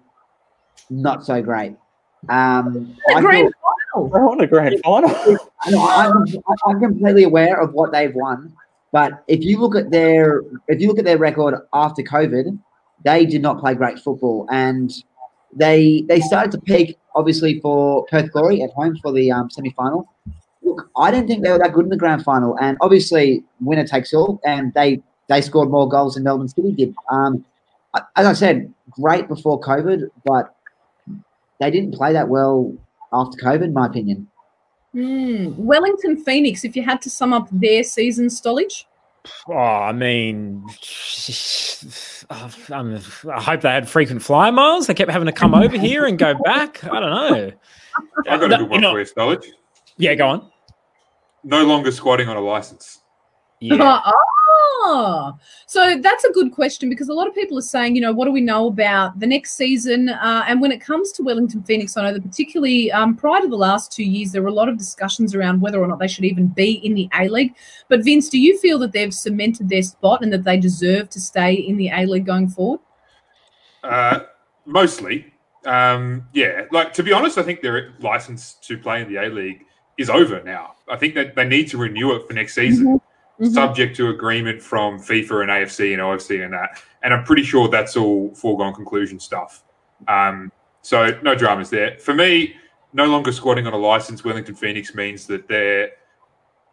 not 0.90 1.24
so 1.24 1.40
great. 1.40 1.74
Um, 2.28 2.96
The 3.06 3.14
I 3.14 3.20
grand 3.20 3.44
thought- 3.46 3.52
final. 3.94 4.08
They 4.10 4.20
won 4.20 4.40
a 4.42 4.46
grand 4.46 4.80
final. 4.84 5.38
No, 5.68 5.80
I'm, 5.88 6.24
I'm 6.66 6.80
completely 6.80 7.24
aware 7.24 7.60
of 7.60 7.72
what 7.72 7.90
they've 7.92 8.14
won, 8.14 8.52
but 8.96 9.12
if 9.28 9.42
you 9.42 9.58
look 9.58 9.76
at 9.76 9.90
their 9.90 10.40
if 10.68 10.80
you 10.80 10.88
look 10.88 10.98
at 10.98 11.04
their 11.04 11.18
record 11.18 11.54
after 11.74 12.02
COVID, 12.02 12.58
they 13.04 13.26
did 13.26 13.42
not 13.42 13.60
play 13.60 13.74
great 13.74 13.98
football, 13.98 14.46
and 14.50 14.90
they 15.54 16.06
they 16.08 16.20
started 16.20 16.50
to 16.52 16.60
peak 16.62 16.96
obviously 17.14 17.60
for 17.60 18.06
Perth 18.06 18.32
Glory 18.32 18.62
at 18.62 18.70
home 18.70 18.96
for 19.02 19.12
the 19.12 19.30
um, 19.30 19.50
semi 19.50 19.68
final. 19.72 20.08
Look, 20.62 20.88
I 20.96 21.10
didn't 21.10 21.28
think 21.28 21.44
they 21.44 21.52
were 21.52 21.58
that 21.58 21.74
good 21.74 21.84
in 21.84 21.90
the 21.90 21.98
grand 21.98 22.24
final, 22.24 22.56
and 22.58 22.78
obviously 22.80 23.44
winner 23.60 23.86
takes 23.86 24.14
all, 24.14 24.40
and 24.46 24.72
they 24.72 25.02
they 25.28 25.42
scored 25.42 25.68
more 25.68 25.86
goals 25.86 26.14
than 26.14 26.22
Melbourne 26.22 26.48
City 26.48 26.72
did. 26.72 26.94
Um, 27.10 27.44
as 28.16 28.26
I 28.26 28.32
said, 28.32 28.72
great 28.88 29.28
before 29.28 29.60
COVID, 29.60 30.08
but 30.24 30.56
they 31.60 31.70
didn't 31.70 31.92
play 31.92 32.14
that 32.14 32.30
well 32.30 32.74
after 33.12 33.36
COVID, 33.44 33.64
in 33.64 33.74
my 33.74 33.84
opinion. 33.84 34.28
Hmm. 34.96 35.52
Wellington 35.58 36.16
Phoenix, 36.24 36.64
if 36.64 36.74
you 36.74 36.82
had 36.82 37.02
to 37.02 37.10
sum 37.10 37.34
up 37.34 37.48
their 37.52 37.82
season, 37.82 38.28
Stolich. 38.28 38.84
Oh, 39.46 39.52
I 39.54 39.92
mean, 39.92 40.64
I'm- 42.30 43.02
I 43.30 43.42
hope 43.42 43.60
they 43.60 43.68
had 43.68 43.90
frequent 43.90 44.22
flyer 44.22 44.52
miles. 44.52 44.86
They 44.86 44.94
kept 44.94 45.10
having 45.10 45.26
to 45.26 45.32
come 45.32 45.54
over 45.54 45.76
here 45.76 46.06
and 46.06 46.18
go 46.18 46.32
back. 46.44 46.82
I 46.84 47.00
don't 47.00 47.10
know. 47.10 47.52
I 48.26 48.38
got 48.38 48.44
a 48.44 48.48
good 48.56 48.70
one 48.70 48.72
you 48.72 48.80
know- 48.80 48.92
for 48.92 49.00
you, 49.00 49.04
Stolich. 49.04 49.44
Yeah, 49.98 50.14
go 50.14 50.28
on. 50.28 50.50
No 51.44 51.64
longer 51.66 51.92
squatting 51.92 52.28
on 52.30 52.38
a 52.38 52.40
license. 52.40 53.02
Yeah. 53.60 54.00
Oh, 54.88 55.36
so 55.66 55.98
that's 55.98 56.24
a 56.24 56.32
good 56.32 56.52
question 56.52 56.88
because 56.88 57.08
a 57.08 57.12
lot 57.12 57.26
of 57.26 57.34
people 57.34 57.58
are 57.58 57.62
saying, 57.62 57.96
you 57.96 58.00
know, 58.00 58.12
what 58.12 58.26
do 58.26 58.30
we 58.30 58.40
know 58.40 58.68
about 58.68 59.18
the 59.18 59.26
next 59.26 59.54
season? 59.54 60.08
Uh, 60.08 60.44
and 60.46 60.60
when 60.60 60.70
it 60.70 60.80
comes 60.80 61.12
to 61.12 61.22
Wellington 61.22 61.62
Phoenix, 61.64 61.96
I 61.96 62.04
know 62.04 62.12
that 62.12 62.22
particularly 62.22 62.92
um, 62.92 63.16
prior 63.16 63.40
to 63.40 63.48
the 63.48 63.56
last 63.56 63.90
two 63.90 64.04
years, 64.04 64.32
there 64.32 64.42
were 64.42 64.48
a 64.48 64.54
lot 64.54 64.68
of 64.68 64.78
discussions 64.78 65.34
around 65.34 65.60
whether 65.60 65.82
or 65.82 65.88
not 65.88 65.98
they 65.98 66.08
should 66.08 66.24
even 66.24 66.48
be 66.48 66.74
in 66.84 66.94
the 66.94 67.08
A 67.14 67.28
League. 67.28 67.54
But 67.88 68.04
Vince, 68.04 68.28
do 68.28 68.38
you 68.38 68.58
feel 68.58 68.78
that 68.80 68.92
they've 68.92 69.12
cemented 69.12 69.68
their 69.68 69.82
spot 69.82 70.22
and 70.22 70.32
that 70.32 70.44
they 70.44 70.58
deserve 70.58 71.10
to 71.10 71.20
stay 71.20 71.54
in 71.54 71.76
the 71.76 71.88
A 71.88 72.06
League 72.06 72.26
going 72.26 72.48
forward? 72.48 72.80
Uh, 73.82 74.20
mostly, 74.66 75.32
um, 75.64 76.26
yeah. 76.32 76.62
Like 76.70 76.92
to 76.94 77.02
be 77.02 77.12
honest, 77.12 77.38
I 77.38 77.42
think 77.42 77.60
their 77.60 77.94
license 78.00 78.54
to 78.62 78.78
play 78.78 79.02
in 79.02 79.08
the 79.12 79.16
A 79.16 79.28
League 79.28 79.64
is 79.98 80.10
over 80.10 80.42
now. 80.42 80.74
I 80.88 80.96
think 80.96 81.14
that 81.14 81.34
they 81.34 81.46
need 81.46 81.68
to 81.70 81.78
renew 81.78 82.14
it 82.14 82.26
for 82.26 82.34
next 82.34 82.54
season, 82.54 83.00
Mhm. 83.40 83.52
subject 83.52 83.96
to 83.96 84.08
agreement 84.08 84.62
from 84.62 84.98
FIFA 84.98 85.42
and 85.42 85.50
AFC 85.50 85.92
and 85.92 86.00
OFC 86.02 86.42
and 86.42 86.52
that. 86.54 86.82
And 87.02 87.12
I'm 87.12 87.24
pretty 87.24 87.42
sure 87.42 87.68
that's 87.68 87.96
all 87.96 88.34
foregone 88.34 88.74
conclusion 88.74 89.20
stuff. 89.20 89.62
Um, 90.08 90.50
so 90.82 91.18
no 91.22 91.34
dramas 91.34 91.68
there. 91.70 91.98
For 91.98 92.14
me, 92.14 92.56
no 92.92 93.06
longer 93.06 93.32
squatting 93.32 93.66
on 93.66 93.72
a 93.72 93.76
license. 93.76 94.24
Wellington 94.24 94.54
Phoenix 94.54 94.94
means 94.94 95.26
that 95.26 95.48
they're 95.48 95.90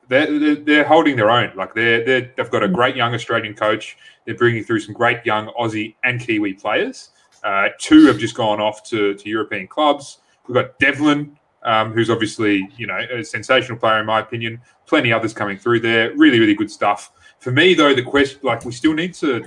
they're, 0.10 0.40
they're, 0.40 0.56
they're 0.56 0.84
holding 0.84 1.16
their 1.16 1.30
own. 1.30 1.52
Like 1.56 1.74
they're, 1.74 2.04
they're 2.04 2.32
they've 2.36 2.50
got 2.50 2.64
a 2.64 2.68
great 2.68 2.96
young 2.96 3.14
Australian 3.14 3.54
coach. 3.54 3.98
They're 4.26 4.36
bringing 4.36 4.64
through 4.64 4.80
some 4.82 4.94
great 4.94 5.26
young 5.26 5.48
Aussie 5.60 5.96
and 6.04 6.20
Kiwi 6.20 6.54
players. 6.54 7.10
Uh, 7.44 7.70
two 7.78 8.06
have 8.08 8.18
just 8.18 8.36
gone 8.36 8.62
off 8.62 8.84
to, 8.90 9.14
to 9.16 9.30
European 9.30 9.68
clubs. 9.68 10.20
We've 10.48 10.56
got 10.56 10.78
Devlin, 10.80 11.38
um, 11.64 11.94
who's 11.94 12.10
obviously 12.10 12.68
you 12.78 12.88
know 12.88 13.00
a 13.12 13.24
sensational 13.24 13.78
player 13.78 14.00
in 14.00 14.06
my 14.06 14.20
opinion. 14.20 14.62
Plenty 14.86 15.14
others 15.14 15.34
coming 15.34 15.58
through 15.58 15.80
there. 15.80 16.16
Really, 16.16 16.40
really 16.40 16.56
good 16.56 16.72
stuff. 16.72 17.12
For 17.40 17.52
me 17.52 17.74
though, 17.74 17.94
the 17.94 18.04
question 18.04 18.40
like 18.44 18.66
we 18.66 18.72
still 18.72 18.94
need 18.94 19.14
to 19.16 19.46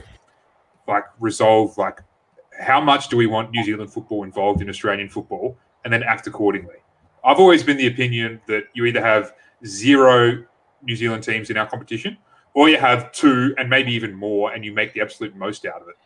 like 0.89 1.05
resolve 1.21 1.77
like 1.79 2.01
how 2.61 2.81
much 2.81 3.09
do 3.09 3.17
we 3.17 3.27
want 3.27 3.51
New 3.51 3.62
Zealand 3.64 3.93
football 3.93 4.25
involved 4.25 4.62
in 4.62 4.69
Australian 4.69 5.09
football, 5.09 5.57
and 5.85 5.93
then 5.93 6.03
act 6.03 6.27
accordingly. 6.27 6.77
I've 7.25 7.39
always 7.39 7.62
been 7.62 7.77
the 7.77 7.87
opinion 7.89 8.41
that 8.47 8.64
you 8.73 8.85
either 8.87 9.03
have 9.03 9.35
zero 9.67 10.45
New 10.83 10.97
Zealand 10.97 11.23
teams 11.23 11.51
in 11.51 11.57
our 11.57 11.67
competition, 11.67 12.17
or 12.55 12.69
you 12.69 12.79
have 12.79 13.12
two 13.12 13.55
and 13.59 13.69
maybe 13.69 13.93
even 13.93 14.14
more, 14.14 14.53
and 14.53 14.64
you 14.64 14.73
make 14.73 14.93
the 14.95 15.01
absolute 15.01 15.35
most 15.37 15.67
out 15.67 15.83
of 15.83 15.89
it 15.89 15.97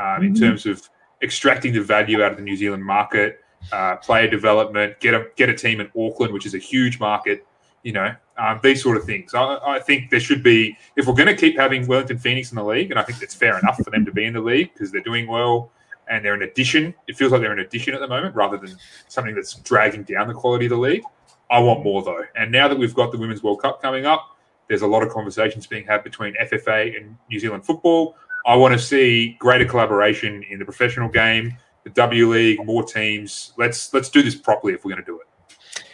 um, 0.00 0.22
in 0.22 0.32
Mhm. 0.34 0.40
terms 0.40 0.66
of 0.66 0.88
extracting 1.22 1.72
the 1.72 1.80
value 1.80 2.22
out 2.22 2.30
of 2.32 2.36
the 2.36 2.44
New 2.44 2.56
Zealand 2.56 2.84
market, 2.84 3.40
uh, 3.72 3.96
player 3.96 4.28
development, 4.28 4.98
get 5.00 5.14
a 5.14 5.26
get 5.36 5.48
a 5.48 5.54
team 5.54 5.80
in 5.80 5.90
Auckland, 5.98 6.32
which 6.32 6.46
is 6.46 6.54
a 6.54 6.58
huge 6.58 7.00
market. 7.00 7.46
You 7.82 7.92
know, 7.92 8.14
um, 8.36 8.60
these 8.62 8.82
sort 8.82 8.96
of 8.96 9.04
things. 9.04 9.34
I, 9.34 9.58
I 9.64 9.78
think 9.78 10.10
there 10.10 10.20
should 10.20 10.42
be, 10.42 10.76
if 10.96 11.06
we're 11.06 11.14
going 11.14 11.28
to 11.28 11.36
keep 11.36 11.56
having 11.56 11.86
Wellington 11.86 12.18
Phoenix 12.18 12.50
in 12.50 12.56
the 12.56 12.64
league, 12.64 12.90
and 12.90 12.98
I 12.98 13.04
think 13.04 13.22
it's 13.22 13.34
fair 13.34 13.58
enough 13.58 13.76
for 13.76 13.90
them 13.90 14.04
to 14.04 14.12
be 14.12 14.24
in 14.24 14.32
the 14.32 14.40
league 14.40 14.72
because 14.72 14.90
they're 14.90 15.02
doing 15.02 15.28
well 15.28 15.70
and 16.08 16.24
they're 16.24 16.34
an 16.34 16.42
addition. 16.42 16.94
It 17.06 17.16
feels 17.16 17.32
like 17.32 17.40
they're 17.40 17.52
an 17.52 17.60
addition 17.60 17.94
at 17.94 18.00
the 18.00 18.08
moment 18.08 18.34
rather 18.34 18.56
than 18.56 18.76
something 19.08 19.34
that's 19.34 19.54
dragging 19.54 20.02
down 20.02 20.28
the 20.28 20.34
quality 20.34 20.66
of 20.66 20.70
the 20.70 20.78
league. 20.78 21.02
I 21.50 21.58
want 21.60 21.84
more 21.84 22.02
though. 22.02 22.24
And 22.36 22.50
now 22.50 22.68
that 22.68 22.78
we've 22.78 22.94
got 22.94 23.12
the 23.12 23.18
Women's 23.18 23.42
World 23.42 23.62
Cup 23.62 23.80
coming 23.80 24.06
up, 24.06 24.36
there's 24.68 24.82
a 24.82 24.86
lot 24.86 25.02
of 25.02 25.10
conversations 25.10 25.66
being 25.66 25.86
had 25.86 26.02
between 26.02 26.34
FFA 26.42 26.96
and 26.96 27.16
New 27.30 27.38
Zealand 27.38 27.64
football. 27.64 28.16
I 28.46 28.56
want 28.56 28.74
to 28.74 28.78
see 28.78 29.36
greater 29.38 29.64
collaboration 29.64 30.44
in 30.50 30.58
the 30.58 30.64
professional 30.64 31.08
game, 31.08 31.56
the 31.86 31.90
W 31.90 32.30
League, 32.32 32.66
more 32.66 32.82
teams. 32.82 33.52
Let's 33.56 33.94
let's 33.94 34.08
do 34.08 34.20
this 34.20 34.34
properly 34.34 34.74
if 34.74 34.84
we're 34.84 34.90
going 34.94 35.04
to 35.04 35.06
do 35.12 35.20
it. 35.20 35.26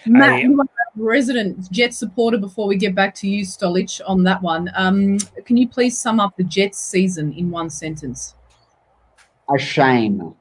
Matt, 0.07 0.33
I- 0.33 0.39
you 0.41 0.59
are 0.59 0.65
a 0.65 0.67
resident 1.03 1.71
Jets 1.71 1.99
supporter 1.99 2.39
before 2.39 2.67
we 2.67 2.77
get 2.77 2.95
back 2.95 3.15
to 3.17 3.29
you, 3.29 3.45
Stolich, 3.45 4.01
on 4.07 4.23
that 4.23 4.41
one. 4.43 4.71
Um, 4.75 5.19
can 5.45 5.59
you 5.59 5.69
please 5.69 5.99
sum 5.99 6.19
up 6.19 6.35
the 6.39 6.45
Jets 6.45 6.79
season 6.79 7.35
in 7.35 7.51
one 7.51 7.69
sentence? 7.69 8.35
A 9.55 9.59
shame. 9.59 10.35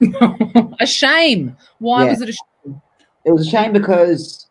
a 0.80 0.86
shame. 0.86 1.56
Why 1.78 2.04
Yeah. 2.04 2.10
was 2.10 2.20
it 2.20 2.28
a 2.28 2.32
shame? 2.32 2.80
It 3.24 3.32
was 3.32 3.48
a 3.48 3.50
shame 3.50 3.72
because 3.72 4.46
b- 4.46 4.50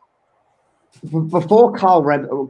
before 1.06 1.74
Carl 1.74 2.02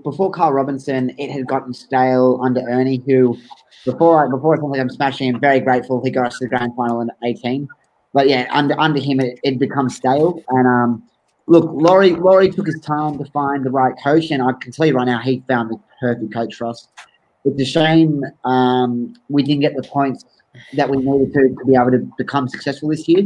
before 0.03 0.31
Carl 0.31 0.53
Robinson, 0.53 1.13
it 1.17 1.31
had 1.31 1.47
gotten 1.47 1.73
stale 1.73 2.39
under 2.43 2.61
Ernie, 2.61 3.03
who 3.05 3.37
before 3.85 4.29
before 4.29 4.55
I 4.55 4.59
think 4.59 4.77
I'm 4.77 4.89
smashing 4.89 5.29
him, 5.29 5.39
very 5.39 5.59
grateful 5.59 6.03
he 6.03 6.11
got 6.11 6.27
us 6.27 6.39
to 6.39 6.45
the 6.45 6.49
grand 6.49 6.75
final 6.75 7.01
in 7.01 7.09
18. 7.23 7.67
But 8.13 8.27
yeah, 8.27 8.47
under 8.51 8.79
under 8.79 8.99
him, 8.99 9.19
it 9.19 9.39
it 9.43 9.59
become 9.59 9.89
stale. 9.89 10.41
And 10.49 10.67
um, 10.67 11.03
look, 11.47 11.69
Lawrie 11.71 12.15
Lawrie 12.15 12.49
took 12.51 12.65
his 12.67 12.79
time 12.81 13.17
to 13.17 13.25
find 13.31 13.65
the 13.65 13.71
right 13.71 13.93
coach, 14.03 14.31
and 14.31 14.41
I 14.41 14.53
can 14.53 14.71
tell 14.71 14.85
you 14.85 14.95
right 14.95 15.05
now, 15.05 15.19
he 15.19 15.43
found 15.47 15.71
the 15.71 15.79
perfect 15.99 16.33
coach 16.33 16.55
for 16.55 16.67
us. 16.67 16.87
It's 17.45 17.61
a 17.61 17.65
shame 17.65 18.23
um, 18.43 19.13
we 19.29 19.43
didn't 19.43 19.61
get 19.61 19.75
the 19.75 19.83
points 19.83 20.25
that 20.73 20.89
we 20.89 20.97
needed 20.97 21.33
to 21.33 21.55
to 21.55 21.65
be 21.65 21.75
able 21.75 21.91
to 21.91 22.09
become 22.17 22.47
successful 22.47 22.89
this 22.89 23.07
year. 23.07 23.23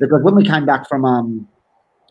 Because 0.00 0.22
when 0.22 0.36
we 0.36 0.44
came 0.44 0.64
back 0.64 0.88
from 0.88 1.04
um, 1.04 1.48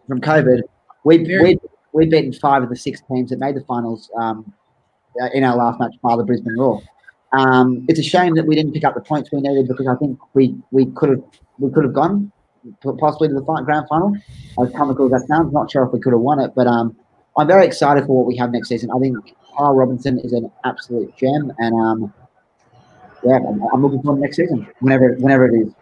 from 0.08 0.22
COVID, 0.22 0.62
we 1.04 1.20
we 1.20 1.58
we 1.98 2.06
beaten 2.06 2.32
five 2.32 2.62
of 2.62 2.70
the 2.70 2.76
six 2.76 3.02
teams 3.12 3.32
that 3.32 3.40
made 3.40 3.56
the 3.56 3.62
finals 3.62 4.10
um, 4.20 4.54
uh, 5.22 5.30
in 5.34 5.44
our 5.44 5.56
last 5.58 5.80
match 5.80 5.96
by 6.04 6.16
the 6.16 6.24
Brisbane 6.24 6.56
Roar. 6.56 6.82
Um, 7.34 7.86
it's 7.90 8.00
a 8.00 8.04
shame 8.04 8.36
that 8.36 8.46
we 8.46 8.56
didn't 8.56 8.74
pick 8.74 8.84
up 8.86 8.94
the 8.94 9.02
points 9.02 9.32
we 9.32 9.42
needed 9.42 9.68
because 9.68 9.88
I 9.88 9.96
think 9.96 10.20
we 10.34 10.56
we 10.72 10.86
could 10.86 11.10
have 11.10 11.24
we 11.60 11.72
could 11.72 11.84
have 11.84 11.94
gone 11.94 12.32
possibly 13.00 13.28
to 13.30 13.34
the 13.34 13.44
fi- 13.46 13.62
grand 13.64 13.88
final. 13.90 14.16
As 14.62 14.72
comical 14.76 15.06
as 15.06 15.22
that 15.22 15.28
sounds, 15.28 15.52
not 15.52 15.72
sure 15.72 15.84
if 15.86 15.92
we 15.92 16.00
could 16.00 16.14
have 16.14 16.22
won 16.22 16.40
it, 16.40 16.54
but 16.56 16.68
um, 16.68 16.96
I'm 17.38 17.48
very 17.48 17.66
excited 17.66 18.06
for 18.06 18.16
what 18.18 18.28
we 18.28 18.38
have 18.38 18.52
next 18.52 18.70
season. 18.70 18.90
I 18.96 19.00
think 19.00 19.18
Carl 19.56 19.76
Robinson 19.76 20.20
is 20.20 20.34
an 20.34 20.52
absolute 20.66 21.16
gem, 21.18 21.52
and 21.58 21.76
um, 21.76 22.14
yeah, 23.24 23.38
I'm, 23.38 23.62
I'm 23.74 23.82
looking 23.82 24.02
forward 24.04 24.18
to 24.18 24.22
next 24.22 24.38
season, 24.38 24.68
whenever 24.80 25.14
whenever 25.16 25.48
it 25.48 25.60
is. 25.62 25.74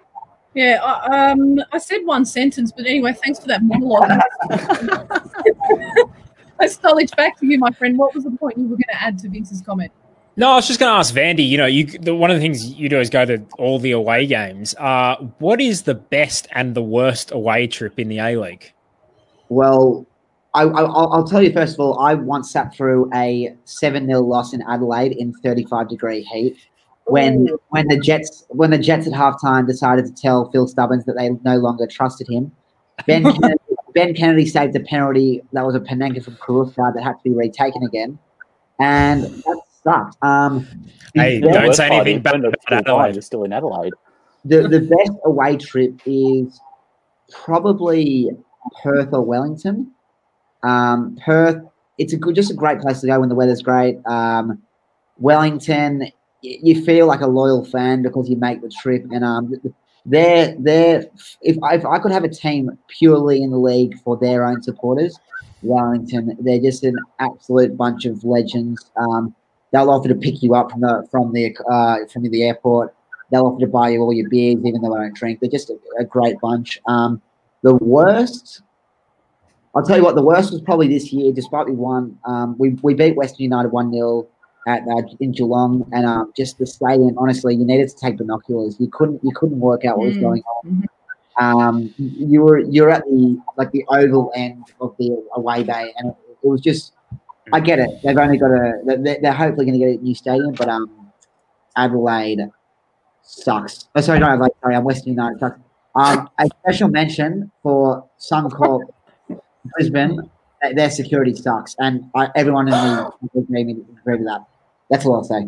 Yeah, 0.56 0.80
I, 0.82 1.32
um, 1.32 1.60
I 1.74 1.78
said 1.78 2.06
one 2.06 2.24
sentence, 2.24 2.72
but 2.72 2.86
anyway, 2.86 3.12
thanks 3.12 3.40
for 3.40 3.48
that 3.48 3.62
monologue. 3.62 4.22
I 6.60 6.68
Stolich, 6.68 7.16
back 7.16 7.38
to 7.40 7.46
you, 7.46 7.60
my 7.60 7.72
friend. 7.72 7.98
What 7.98 8.14
was 8.16 8.24
the 8.24 8.32
point 8.32 8.58
you 8.58 8.64
were 8.64 8.78
going 8.78 8.84
to 8.90 9.02
add 9.02 9.18
to 9.20 9.30
Vince's 9.30 9.62
comment? 9.62 9.92
No, 10.38 10.52
I 10.52 10.56
was 10.56 10.68
just 10.68 10.80
going 10.80 10.92
to 10.92 10.98
ask 10.98 11.14
Vandy. 11.14 11.48
You 11.48 11.58
know, 11.58 11.66
you 11.66 11.86
the, 11.86 12.14
one 12.14 12.30
of 12.30 12.38
the 12.38 12.42
things 12.42 12.66
you 12.74 12.90
do 12.90 13.00
is 13.00 13.10
go 13.10 13.26
to 13.26 13.42
all 13.58 13.80
the 13.80 13.92
away 13.92 14.26
games. 14.26 14.76
Uh, 14.76 15.16
what 15.40 15.62
is 15.62 15.84
the 15.84 15.96
best 15.96 16.48
and 16.52 16.76
the 16.76 16.82
worst 16.82 17.32
away 17.32 17.68
trip 17.68 18.00
in 18.00 18.10
the 18.10 18.20
A 18.20 18.38
League? 18.38 18.74
Well, 19.50 20.06
I, 20.54 20.66
will 20.66 21.28
tell 21.28 21.42
you 21.42 21.52
first 21.52 21.74
of 21.74 21.80
all. 21.82 22.00
I 22.00 22.14
once 22.14 22.52
sat 22.52 22.74
through 22.74 23.10
a 23.14 23.56
seven 23.66 24.08
0 24.08 24.22
loss 24.22 24.54
in 24.54 24.62
Adelaide 24.62 25.12
in 25.14 25.34
thirty 25.44 25.66
five 25.66 25.90
degree 25.90 26.24
heat 26.24 26.58
when 27.06 27.48
when 27.70 27.88
the 27.88 28.00
Jets 28.00 28.46
when 28.50 28.72
the 28.72 28.78
Jets 28.78 29.08
at 29.08 29.14
halftime 29.14 29.68
decided 29.68 30.06
to 30.06 30.14
tell 30.14 30.50
Phil 30.52 30.68
Stubbins 30.68 31.06
that 31.06 31.16
they 31.18 31.30
no 31.44 31.58
longer 31.58 31.88
trusted 31.88 32.28
him. 32.28 32.52
Ben 33.06 33.24
Kennedy, 33.42 33.60
Ben 33.96 34.14
Kennedy 34.14 34.46
saved 34.46 34.76
a 34.76 34.82
penalty 34.82 35.42
that 35.54 35.66
was 35.66 35.74
a 35.74 35.80
Panenka 35.80 36.24
from 36.24 36.36
Carrusca 36.36 36.94
that 36.94 37.02
had 37.02 37.14
to 37.14 37.24
be 37.24 37.30
retaken 37.32 37.82
again, 37.84 38.20
and 38.80 39.24
that 39.24 39.62
sucked. 39.84 40.18
Um, 40.22 40.68
hey, 41.16 41.40
don't 41.40 41.74
say 41.74 41.88
anything 41.88 42.22
bad 42.22 42.44
about 42.44 42.56
Adelaide. 42.70 43.18
Is 43.18 43.26
still 43.26 43.44
in 43.46 43.54
Adelaide. 43.54 43.94
The 44.44 44.68
the 44.68 44.82
best 44.82 45.18
away 45.24 45.56
trip 45.58 46.00
is 46.06 46.60
probably 47.32 48.30
Perth 48.84 49.10
or 49.14 49.22
Wellington. 49.22 49.92
Um, 50.64 51.18
Perth, 51.24 51.64
it's 51.98 52.12
a 52.14 52.18
good, 52.18 52.36
just 52.36 52.52
a 52.52 52.56
great 52.56 52.80
place 52.80 53.02
to 53.02 53.08
go 53.08 53.20
when 53.20 53.30
the 53.30 53.36
weather's 53.36 53.62
great. 53.62 53.98
Um, 54.06 54.62
Wellington, 55.18 56.12
you 56.42 56.84
feel 56.84 57.08
like 57.08 57.22
a 57.22 57.28
loyal 57.28 57.64
fan 57.64 58.02
because 58.02 58.30
you 58.30 58.36
make 58.36 58.62
the 58.62 58.70
trip. 58.70 59.06
And 59.12 59.24
um, 59.24 59.54
they're 60.06 60.56
they're 60.60 61.06
if 61.42 61.58
I, 61.64 61.76
if 61.76 61.86
I 61.86 62.00
could 62.00 62.12
have 62.12 62.24
a 62.24 62.30
team 62.30 62.78
purely 62.88 63.42
in 63.42 63.50
the 63.50 63.58
league 63.58 63.98
for 64.04 64.18
their 64.18 64.46
own 64.46 64.62
supporters, 64.62 65.20
Wellington, 65.64 66.38
they're 66.40 66.60
just 66.60 66.84
an 66.84 66.98
absolute 67.20 67.76
bunch 67.76 68.06
of 68.06 68.24
legends. 68.24 68.92
Um, 68.96 69.36
they'll 69.72 69.90
offer 69.90 70.08
to 70.08 70.16
pick 70.16 70.44
you 70.44 70.54
up 70.54 70.72
from 70.72 70.82
the 70.82 71.08
from 71.10 71.34
the 71.34 71.56
uh, 71.70 72.06
from 72.12 72.24
the 72.24 72.44
airport. 72.44 72.96
They'll 73.32 73.48
offer 73.48 73.60
to 73.62 73.68
buy 73.68 73.90
you 73.90 74.02
all 74.02 74.14
your 74.14 74.30
beers, 74.30 74.64
even 74.64 74.82
though 74.82 74.96
I 74.96 75.02
don't 75.02 75.16
drink. 75.16 75.40
They're 75.40 75.50
just 75.50 75.72
a, 75.72 75.78
a 76.00 76.06
great 76.06 76.40
bunch. 76.40 76.80
Um, 76.88 77.22
the 77.64 77.74
worst, 77.76 78.62
I'll 79.74 79.82
tell 79.82 79.98
you 79.98 80.04
what, 80.04 80.14
the 80.14 80.22
worst 80.22 80.52
was 80.52 80.62
probably 80.62 80.88
this 80.88 81.12
year. 81.12 81.34
Despite 81.34 81.66
we 81.66 81.72
won, 81.72 82.20
um, 82.26 82.56
we 82.60 82.78
we 82.84 82.94
beat 82.94 83.16
Western 83.16 83.44
United 83.44 83.70
one 83.70 83.92
0 83.92 84.28
at 84.68 84.82
uh, 84.82 85.02
in 85.20 85.32
Geelong, 85.32 85.88
and 85.92 86.06
um, 86.06 86.34
just 86.36 86.58
the 86.58 86.66
stadium. 86.66 87.18
Honestly, 87.18 87.56
you 87.56 87.66
needed 87.66 87.90
to 87.90 87.96
take 87.96 88.18
binoculars. 88.18 88.78
You 88.80 88.88
couldn't 88.88 89.24
you 89.24 89.32
couldn't 89.36 89.60
work 89.60 89.86
out 89.86 89.98
what 89.98 90.08
was 90.08 90.18
mm. 90.18 90.22
going 90.22 90.44
on. 90.44 90.72
Mm-hmm. 90.72 90.86
Um, 91.44 91.94
you 91.98 92.42
were 92.42 92.60
you're 92.60 92.90
at 92.90 93.04
the 93.04 93.38
like 93.58 93.72
the 93.72 93.86
oval 93.90 94.32
end 94.36 94.64
of 94.82 94.96
the 94.98 95.22
away 95.36 95.64
bay, 95.64 95.94
and 95.98 96.10
it, 96.10 96.16
it 96.44 96.48
was 96.48 96.62
just. 96.62 96.94
I 97.54 97.60
get 97.60 97.78
it. 97.78 98.02
They've 98.04 98.18
only 98.18 98.40
got 98.40 98.50
a. 98.50 98.82
They're, 98.86 99.20
they're 99.22 99.32
hopefully 99.32 99.68
going 99.68 99.80
to 99.80 99.86
get 99.86 100.00
a 100.00 100.04
new 100.04 100.16
stadium, 100.16 100.54
but 100.54 100.68
um, 100.68 101.12
Adelaide 101.76 102.50
sucks. 103.22 103.88
Oh, 103.96 104.02
sorry, 104.02 104.18
no, 104.18 104.28
Adelaide. 104.28 104.52
Sorry, 104.62 104.76
I'm 104.76 104.84
Western 104.84 105.14
United 105.14 105.40
sucks. 105.40 105.60
Um, 105.96 106.28
a 106.40 106.48
special 106.62 106.90
mention 106.90 107.52
for 107.62 108.10
Suncorp 108.20 108.82
Brisbane. 109.76 110.20
Their 110.74 110.90
security 110.90 111.36
sucks, 111.36 111.76
and 111.78 112.10
I, 112.16 112.30
everyone 112.36 112.68
in 112.68 112.72
the 112.72 113.12
agree 113.32 114.18
with 114.18 114.26
that. 114.26 114.46
That's 114.90 115.06
all 115.06 115.16
I'll 115.16 115.24
say. 115.24 115.48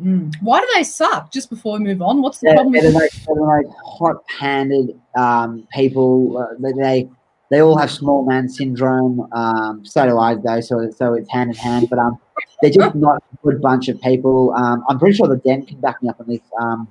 Mm. 0.00 0.32
Why 0.42 0.60
do 0.60 0.66
they 0.74 0.84
suck? 0.84 1.32
Just 1.32 1.50
before 1.50 1.78
we 1.78 1.84
move 1.84 2.02
on, 2.02 2.22
what's 2.22 2.38
the 2.38 2.52
problem? 2.54 2.72
They're, 2.72 2.90
like, 2.92 3.10
they're 3.10 3.34
like 3.34 3.66
hot-handed 3.84 4.98
um, 5.16 5.66
people. 5.72 6.38
Uh, 6.38 6.70
they 6.76 7.08
they 7.50 7.62
all 7.62 7.76
have 7.78 7.90
small 7.90 8.24
man 8.24 8.48
syndrome. 8.48 9.26
Um, 9.32 9.84
so 9.84 10.06
do 10.06 10.18
I, 10.18 10.36
though. 10.36 10.60
So 10.60 10.90
so 10.90 11.14
it's 11.14 11.28
hand 11.30 11.50
in 11.50 11.56
hand. 11.56 11.88
But 11.90 11.98
um, 11.98 12.18
they're 12.62 12.70
just 12.70 12.94
not 12.94 13.16
a 13.16 13.36
good 13.42 13.60
bunch 13.60 13.88
of 13.88 14.00
people. 14.00 14.54
Um, 14.54 14.84
I'm 14.88 14.98
pretty 15.00 15.16
sure 15.16 15.26
the 15.26 15.36
Den 15.36 15.66
can 15.66 15.80
back 15.80 16.00
me 16.00 16.08
up 16.08 16.20
on 16.20 16.28
this. 16.28 16.40
Um, 16.60 16.86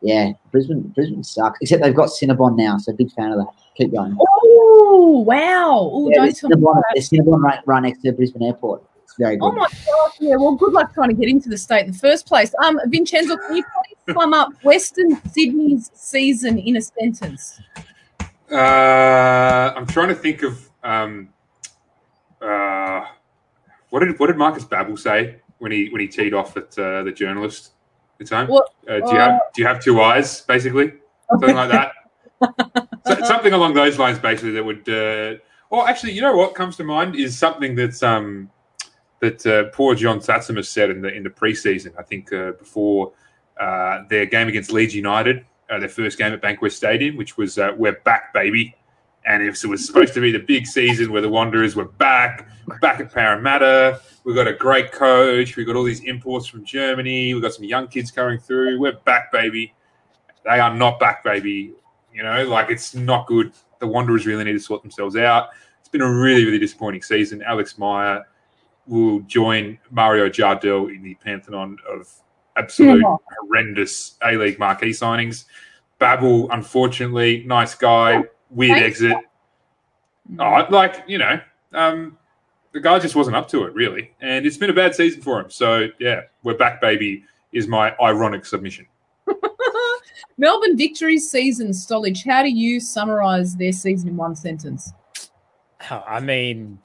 yeah, 0.00 0.32
Brisbane 0.50 0.80
Brisbane 0.94 1.24
sucks. 1.24 1.58
Except 1.60 1.82
they've 1.82 1.94
got 1.94 2.08
Cinnabon 2.08 2.56
now, 2.56 2.78
so 2.78 2.94
big 2.94 3.12
fan 3.12 3.32
of 3.32 3.38
that. 3.38 3.52
Keep 3.76 3.92
going. 3.92 4.16
Oh 4.18 5.24
wow! 5.26 5.90
Ooh, 5.94 6.08
yeah, 6.10 6.24
don't 6.24 6.30
Cinnabon, 6.30 6.82
Cinnabon 6.96 7.42
right, 7.42 7.60
right 7.66 7.82
next 7.82 8.00
to 8.00 8.12
Brisbane 8.12 8.44
Airport 8.44 8.82
very 9.18 9.36
good. 9.36 9.46
Oh 9.46 9.52
my 9.52 9.66
God. 9.68 10.12
Yeah. 10.20 10.36
Well, 10.36 10.54
good 10.54 10.72
luck 10.72 10.94
trying 10.94 11.08
to 11.08 11.14
get 11.14 11.28
into 11.28 11.48
the 11.48 11.58
state 11.58 11.86
in 11.86 11.92
the 11.92 11.98
first 11.98 12.26
place. 12.26 12.54
Um, 12.62 12.80
Vincenzo, 12.86 13.36
can 13.36 13.56
you 13.56 13.62
please 13.62 14.14
sum 14.14 14.34
up 14.34 14.52
Western 14.62 15.20
Sydney's 15.30 15.90
season 15.94 16.58
in 16.58 16.76
a 16.76 16.82
sentence? 16.82 17.60
Uh, 18.50 19.72
I'm 19.76 19.86
trying 19.86 20.08
to 20.08 20.14
think 20.14 20.42
of 20.42 20.70
um, 20.84 21.30
uh, 22.40 23.06
what 23.90 24.00
did 24.00 24.18
what 24.18 24.28
did 24.28 24.36
Markus 24.36 24.64
Babbel 24.64 24.98
say 24.98 25.36
when 25.58 25.72
he 25.72 25.88
when 25.90 26.00
he 26.00 26.08
teed 26.08 26.34
off 26.34 26.56
at 26.56 26.78
uh, 26.78 27.02
the 27.02 27.12
journalist 27.12 27.72
at 28.12 28.18
the 28.18 28.24
time? 28.24 28.46
What, 28.48 28.68
uh, 28.88 29.00
do 29.00 29.12
you 29.12 29.18
have 29.18 29.40
do 29.54 29.62
you 29.62 29.68
have 29.68 29.82
two 29.82 30.00
eyes, 30.00 30.42
basically, 30.42 30.92
something 31.30 31.54
like 31.54 31.70
that? 31.70 31.92
so, 33.06 33.24
something 33.24 33.52
along 33.52 33.74
those 33.74 33.98
lines, 33.98 34.18
basically, 34.18 34.52
that 34.52 34.64
would. 34.64 34.88
Uh, 34.88 35.40
or 35.68 35.88
actually, 35.88 36.12
you 36.12 36.20
know 36.20 36.36
what 36.36 36.54
comes 36.54 36.76
to 36.76 36.84
mind 36.84 37.16
is 37.16 37.36
something 37.36 37.74
that's 37.74 38.02
um, 38.02 38.48
that 39.26 39.46
uh, 39.46 39.70
poor 39.70 39.94
John 39.94 40.20
Tsatsimas 40.20 40.66
said 40.66 40.90
in 40.90 41.00
the 41.02 41.12
in 41.12 41.22
the 41.22 41.30
preseason. 41.30 41.92
I 41.98 42.02
think 42.02 42.32
uh, 42.32 42.52
before 42.52 43.12
uh, 43.60 44.04
their 44.08 44.26
game 44.26 44.48
against 44.48 44.72
Leeds 44.72 44.94
United, 44.94 45.44
uh, 45.70 45.78
their 45.78 45.88
first 45.88 46.18
game 46.18 46.32
at 46.32 46.40
Bankwest 46.40 46.72
Stadium, 46.72 47.16
which 47.16 47.36
was 47.36 47.58
uh, 47.58 47.72
"We're 47.76 48.00
back, 48.04 48.32
baby," 48.32 48.76
and 49.24 49.42
it 49.42 49.48
was 49.66 49.86
supposed 49.86 50.14
to 50.14 50.20
be 50.20 50.30
the 50.30 50.38
big 50.38 50.66
season 50.66 51.10
where 51.12 51.22
the 51.22 51.28
Wanderers 51.28 51.74
were 51.74 51.86
back, 51.86 52.48
back 52.80 53.00
at 53.00 53.12
Parramatta. 53.12 54.00
We've 54.24 54.36
got 54.36 54.46
a 54.46 54.54
great 54.54 54.92
coach. 54.92 55.56
We've 55.56 55.66
got 55.66 55.76
all 55.76 55.84
these 55.84 56.04
imports 56.04 56.46
from 56.46 56.64
Germany. 56.64 57.34
We've 57.34 57.42
got 57.42 57.54
some 57.54 57.64
young 57.64 57.88
kids 57.88 58.10
coming 58.10 58.38
through. 58.38 58.78
We're 58.78 58.92
back, 59.04 59.32
baby. 59.32 59.74
They 60.44 60.60
are 60.60 60.74
not 60.74 61.00
back, 61.00 61.24
baby. 61.24 61.74
You 62.14 62.22
know, 62.22 62.44
like 62.46 62.70
it's 62.70 62.94
not 62.94 63.26
good. 63.26 63.52
The 63.78 63.86
Wanderers 63.86 64.26
really 64.26 64.44
need 64.44 64.52
to 64.52 64.60
sort 64.60 64.82
themselves 64.82 65.16
out. 65.16 65.48
It's 65.80 65.88
been 65.88 66.00
a 66.00 66.10
really, 66.10 66.44
really 66.44 66.58
disappointing 66.58 67.02
season. 67.02 67.42
Alex 67.42 67.76
Meier 67.78 68.24
will 68.86 69.20
join 69.20 69.78
Mario 69.90 70.28
Jardel 70.28 70.94
in 70.94 71.02
the 71.02 71.14
pantheon 71.16 71.78
of 71.88 72.08
absolute 72.56 73.00
yeah. 73.02 73.16
horrendous 73.40 74.16
A 74.24 74.32
League 74.32 74.58
marquee 74.58 74.90
signings. 74.90 75.44
Babbel, 76.00 76.48
unfortunately, 76.52 77.42
nice 77.46 77.74
guy, 77.74 78.22
weird 78.50 78.78
Thanks. 78.78 79.02
exit. 79.02 79.16
Oh, 80.38 80.66
like 80.70 81.04
you 81.06 81.18
know, 81.18 81.40
um, 81.72 82.18
the 82.72 82.80
guy 82.80 82.98
just 82.98 83.16
wasn't 83.16 83.36
up 83.36 83.48
to 83.48 83.64
it 83.64 83.74
really, 83.74 84.12
and 84.20 84.44
it's 84.44 84.56
been 84.56 84.70
a 84.70 84.74
bad 84.74 84.94
season 84.94 85.22
for 85.22 85.40
him. 85.40 85.50
So 85.50 85.88
yeah, 85.98 86.22
we're 86.42 86.56
back, 86.56 86.80
baby. 86.80 87.24
Is 87.52 87.68
my 87.68 87.94
ironic 88.00 88.44
submission. 88.44 88.86
Melbourne 90.38 90.76
Victory's 90.76 91.30
season, 91.30 91.68
Stolich. 91.68 92.26
How 92.26 92.42
do 92.42 92.50
you 92.50 92.80
summarise 92.80 93.56
their 93.56 93.72
season 93.72 94.10
in 94.10 94.16
one 94.16 94.36
sentence? 94.36 94.92
Oh, 95.90 96.02
I 96.06 96.20
mean, 96.20 96.78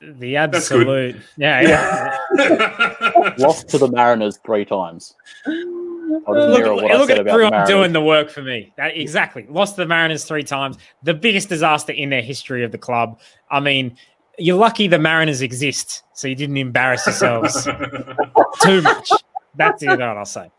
the 0.00 0.36
absolute, 0.36 1.16
yeah, 1.36 1.60
yeah. 1.60 3.34
Lost 3.38 3.68
to 3.68 3.78
the 3.78 3.90
Mariners 3.90 4.38
three 4.38 4.64
times. 4.64 5.14
look, 5.46 6.26
look 6.26 7.10
at 7.10 7.26
everyone 7.26 7.66
doing 7.66 7.92
the 7.92 8.00
work 8.00 8.30
for 8.30 8.42
me. 8.42 8.72
That, 8.76 8.96
exactly. 8.96 9.46
Lost 9.48 9.76
to 9.76 9.82
the 9.82 9.86
Mariners 9.86 10.24
three 10.24 10.42
times. 10.42 10.78
The 11.02 11.14
biggest 11.14 11.48
disaster 11.48 11.92
in 11.92 12.10
their 12.10 12.22
history 12.22 12.64
of 12.64 12.72
the 12.72 12.78
club. 12.78 13.20
I 13.50 13.60
mean, 13.60 13.96
you're 14.38 14.56
lucky 14.56 14.88
the 14.88 14.98
Mariners 14.98 15.42
exist, 15.42 16.02
so 16.14 16.28
you 16.28 16.34
didn't 16.34 16.56
embarrass 16.56 17.06
yourselves 17.06 17.64
too 18.62 18.82
much. 18.82 19.10
That's 19.54 19.84
what 19.84 20.00
I'll 20.00 20.24
say. 20.24 20.50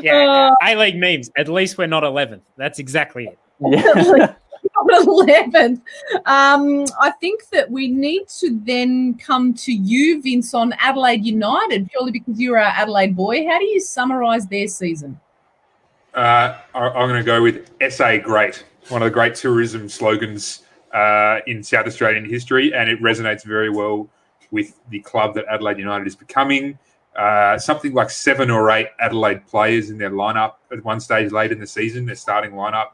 Yeah, 0.00 0.14
uh, 0.14 0.54
A 0.62 0.76
League 0.76 0.96
memes. 0.96 1.30
At 1.36 1.48
least 1.48 1.76
we're 1.76 1.86
not 1.86 2.02
11th. 2.02 2.42
That's 2.56 2.78
exactly 2.78 3.26
it. 3.26 3.38
Yeah. 3.60 4.34
11th. 4.90 5.80
Um, 6.26 6.84
I 7.00 7.10
think 7.20 7.48
that 7.50 7.70
we 7.70 7.88
need 7.88 8.28
to 8.40 8.58
then 8.64 9.14
come 9.14 9.54
to 9.54 9.72
you, 9.72 10.22
Vince, 10.22 10.54
on 10.54 10.72
Adelaide 10.78 11.24
United, 11.24 11.90
purely 11.90 12.12
because 12.12 12.40
you're 12.40 12.58
our 12.58 12.72
Adelaide 12.76 13.16
boy. 13.16 13.46
How 13.46 13.58
do 13.58 13.64
you 13.64 13.80
summarise 13.80 14.46
their 14.46 14.68
season? 14.68 15.20
Uh, 16.14 16.58
I'm 16.74 17.08
going 17.08 17.20
to 17.20 17.24
go 17.24 17.42
with 17.42 17.70
SA 17.90 18.18
Great, 18.18 18.64
one 18.88 19.02
of 19.02 19.06
the 19.06 19.12
great 19.12 19.34
tourism 19.34 19.88
slogans 19.88 20.62
uh, 20.92 21.38
in 21.46 21.62
South 21.62 21.86
Australian 21.86 22.28
history, 22.28 22.74
and 22.74 22.88
it 22.88 23.00
resonates 23.00 23.44
very 23.44 23.70
well 23.70 24.08
with 24.50 24.74
the 24.90 25.00
club 25.00 25.34
that 25.34 25.44
Adelaide 25.48 25.78
United 25.78 26.06
is 26.06 26.16
becoming. 26.16 26.78
Uh, 27.16 27.58
something 27.58 27.92
like 27.92 28.08
seven 28.08 28.50
or 28.50 28.70
eight 28.70 28.88
Adelaide 29.00 29.46
players 29.46 29.90
in 29.90 29.98
their 29.98 30.10
lineup 30.10 30.54
at 30.72 30.82
one 30.84 31.00
stage 31.00 31.32
late 31.32 31.52
in 31.52 31.58
the 31.58 31.66
season, 31.66 32.06
their 32.06 32.14
starting 32.14 32.52
lineup 32.52 32.90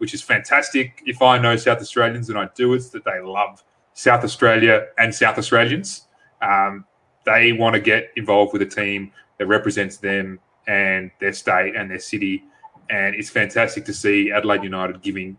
which 0.00 0.14
is 0.14 0.22
fantastic. 0.22 1.02
If 1.04 1.20
I 1.20 1.36
know 1.36 1.56
South 1.56 1.78
Australians 1.78 2.30
and 2.30 2.38
I 2.38 2.48
do, 2.54 2.72
it's 2.72 2.88
that 2.90 3.04
they 3.04 3.20
love 3.20 3.62
South 3.92 4.24
Australia 4.24 4.86
and 4.96 5.14
South 5.14 5.36
Australians. 5.36 6.06
Um, 6.40 6.86
they 7.26 7.52
want 7.52 7.74
to 7.74 7.80
get 7.80 8.10
involved 8.16 8.54
with 8.54 8.62
a 8.62 8.66
team 8.66 9.12
that 9.36 9.44
represents 9.44 9.98
them 9.98 10.40
and 10.66 11.10
their 11.20 11.34
state 11.34 11.76
and 11.76 11.90
their 11.90 11.98
city. 11.98 12.44
And 12.88 13.14
it's 13.14 13.28
fantastic 13.28 13.84
to 13.84 13.92
see 13.92 14.32
Adelaide 14.32 14.64
United 14.64 15.02
giving 15.02 15.36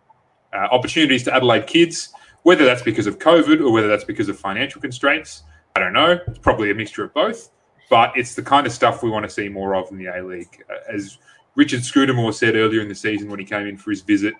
uh, 0.53 0.67
opportunities 0.71 1.23
to 1.23 1.33
Adelaide 1.33 1.65
kids, 1.65 2.13
whether 2.43 2.63
that's 2.63 2.83
because 2.83 3.07
of 3.07 3.17
COVID 3.17 3.61
or 3.61 3.71
whether 3.71 3.87
that's 3.87 4.03
because 4.03 4.29
of 4.29 4.37
financial 4.37 4.79
constraints. 4.79 5.41
I 5.75 5.79
don't 5.79 5.93
know. 5.93 6.19
It's 6.27 6.37
probably 6.37 6.69
a 6.69 6.75
mixture 6.75 7.03
of 7.03 7.15
both, 7.15 7.49
but 7.89 8.15
it's 8.15 8.35
the 8.35 8.43
kind 8.43 8.67
of 8.67 8.73
stuff 8.73 9.01
we 9.01 9.09
want 9.09 9.23
to 9.25 9.29
see 9.31 9.49
more 9.49 9.73
of 9.73 9.89
in 9.89 9.97
the 9.97 10.05
A 10.05 10.23
League. 10.23 10.63
Uh, 10.69 10.93
as 10.93 11.17
Richard 11.55 11.83
Scudamore 11.83 12.33
said 12.33 12.55
earlier 12.55 12.81
in 12.81 12.87
the 12.87 12.95
season 12.95 13.29
when 13.29 13.39
he 13.39 13.45
came 13.45 13.67
in 13.67 13.77
for 13.77 13.91
his 13.91 14.01
visit, 14.01 14.33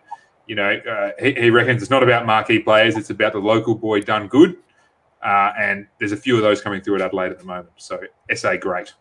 you 0.48 0.56
know, 0.56 0.72
uh, 0.72 1.12
he, 1.20 1.34
he, 1.34 1.50
reckons 1.50 1.82
it's 1.82 1.92
not 1.92 2.04
about 2.04 2.26
marquee 2.26 2.60
players; 2.60 2.98
it's 2.98 3.10
about 3.10 3.34
the 3.34 3.40
local 3.40 3.76
boy 3.76 4.02
done 4.02 4.28
good. 4.28 4.58
Uh, 5.24 5.52
and 5.58 5.88
there's 6.00 6.12
a 6.12 6.18
few 6.18 6.36
of 6.36 6.42
those 6.42 6.62
coming 6.62 6.82
through 6.82 6.96
at 6.96 7.02
Adelaide 7.02 7.32
at 7.32 7.40
the 7.40 7.46
moment. 7.46 7.70
So 7.78 8.00
SA, 8.34 8.58
great. 8.58 8.94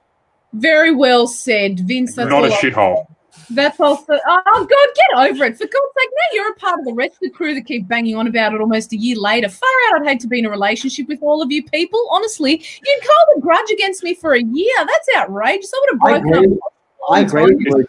Very 0.53 0.95
well 0.95 1.27
said, 1.27 1.81
Vince. 1.81 2.15
That's 2.15 2.31
not 2.31 2.45
a 2.45 2.51
shithole. 2.51 3.07
That's 3.49 3.81
also. 3.81 4.19
Oh 4.27 4.43
God, 4.55 4.69
get 4.69 5.31
over 5.31 5.45
it! 5.45 5.57
For 5.57 5.65
God's 5.65 5.93
sake, 5.99 6.11
now 6.12 6.35
you're 6.35 6.51
a 6.51 6.55
part 6.57 6.78
of 6.81 6.85
the 6.85 6.93
rest 6.93 7.15
of 7.15 7.20
the 7.20 7.31
crew 7.31 7.55
that 7.55 7.66
keep 7.66 7.89
banging 7.89 8.16
on 8.16 8.27
about 8.27 8.55
it 8.55 8.61
almost 8.61 8.93
a 8.93 8.97
year 8.97 9.16
later. 9.16 9.49
Far 9.49 9.69
out! 9.89 10.03
I'd 10.03 10.09
hate 10.09 10.20
to 10.20 10.28
be 10.28 10.41
in 10.41 10.47
a 10.47 10.51
relationship 10.51 11.09
with 11.09 11.23
all 11.23 11.43
of 11.43 11.51
you 11.51 11.65
people. 11.65 12.07
Honestly, 12.11 12.53
you'd 12.53 13.03
hold 13.03 13.39
a 13.39 13.41
grudge 13.41 13.70
against 13.73 14.03
me 14.03 14.15
for 14.15 14.35
a 14.35 14.43
year. 14.43 14.74
That's 14.78 15.09
outrageous. 15.16 15.73
I 15.74 15.78
would 15.81 15.91
have 15.93 16.23
broken 16.23 16.53
up. 16.53 16.73
I 17.11 17.20
agree. 17.20 17.87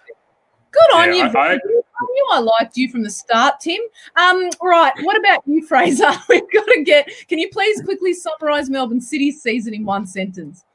Good 0.71 0.95
on 0.95 1.13
yeah, 1.13 1.25
you. 1.25 1.37
I, 1.37 1.53
I, 1.53 1.55
knew 1.55 2.27
I 2.31 2.39
liked 2.39 2.77
you 2.77 2.89
from 2.89 3.03
the 3.03 3.09
start, 3.09 3.59
Tim. 3.59 3.79
Um, 4.15 4.49
right. 4.61 4.93
What 5.01 5.17
about 5.17 5.43
you, 5.45 5.65
Fraser? 5.65 6.11
We've 6.29 6.51
got 6.51 6.65
to 6.65 6.83
get. 6.83 7.11
Can 7.27 7.39
you 7.39 7.49
please 7.49 7.81
quickly 7.81 8.13
summarise 8.13 8.69
Melbourne 8.69 9.01
City's 9.01 9.41
season 9.41 9.73
in 9.73 9.85
one 9.85 10.05
sentence? 10.05 10.65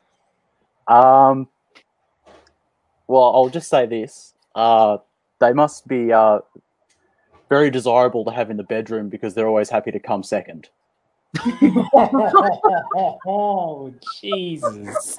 Um. 0.86 1.48
Well, 3.08 3.34
I'll 3.34 3.48
just 3.48 3.68
say 3.68 3.86
this. 3.86 4.34
Uh, 4.54 4.98
they 5.38 5.52
must 5.52 5.86
be 5.86 6.12
uh, 6.12 6.40
very 7.48 7.70
desirable 7.70 8.24
to 8.24 8.30
have 8.32 8.50
in 8.50 8.56
the 8.56 8.64
bedroom 8.64 9.08
because 9.08 9.34
they're 9.34 9.46
always 9.46 9.70
happy 9.70 9.92
to 9.92 10.00
come 10.00 10.22
second 10.22 10.68
oh 13.26 13.92
Jesus! 14.20 15.16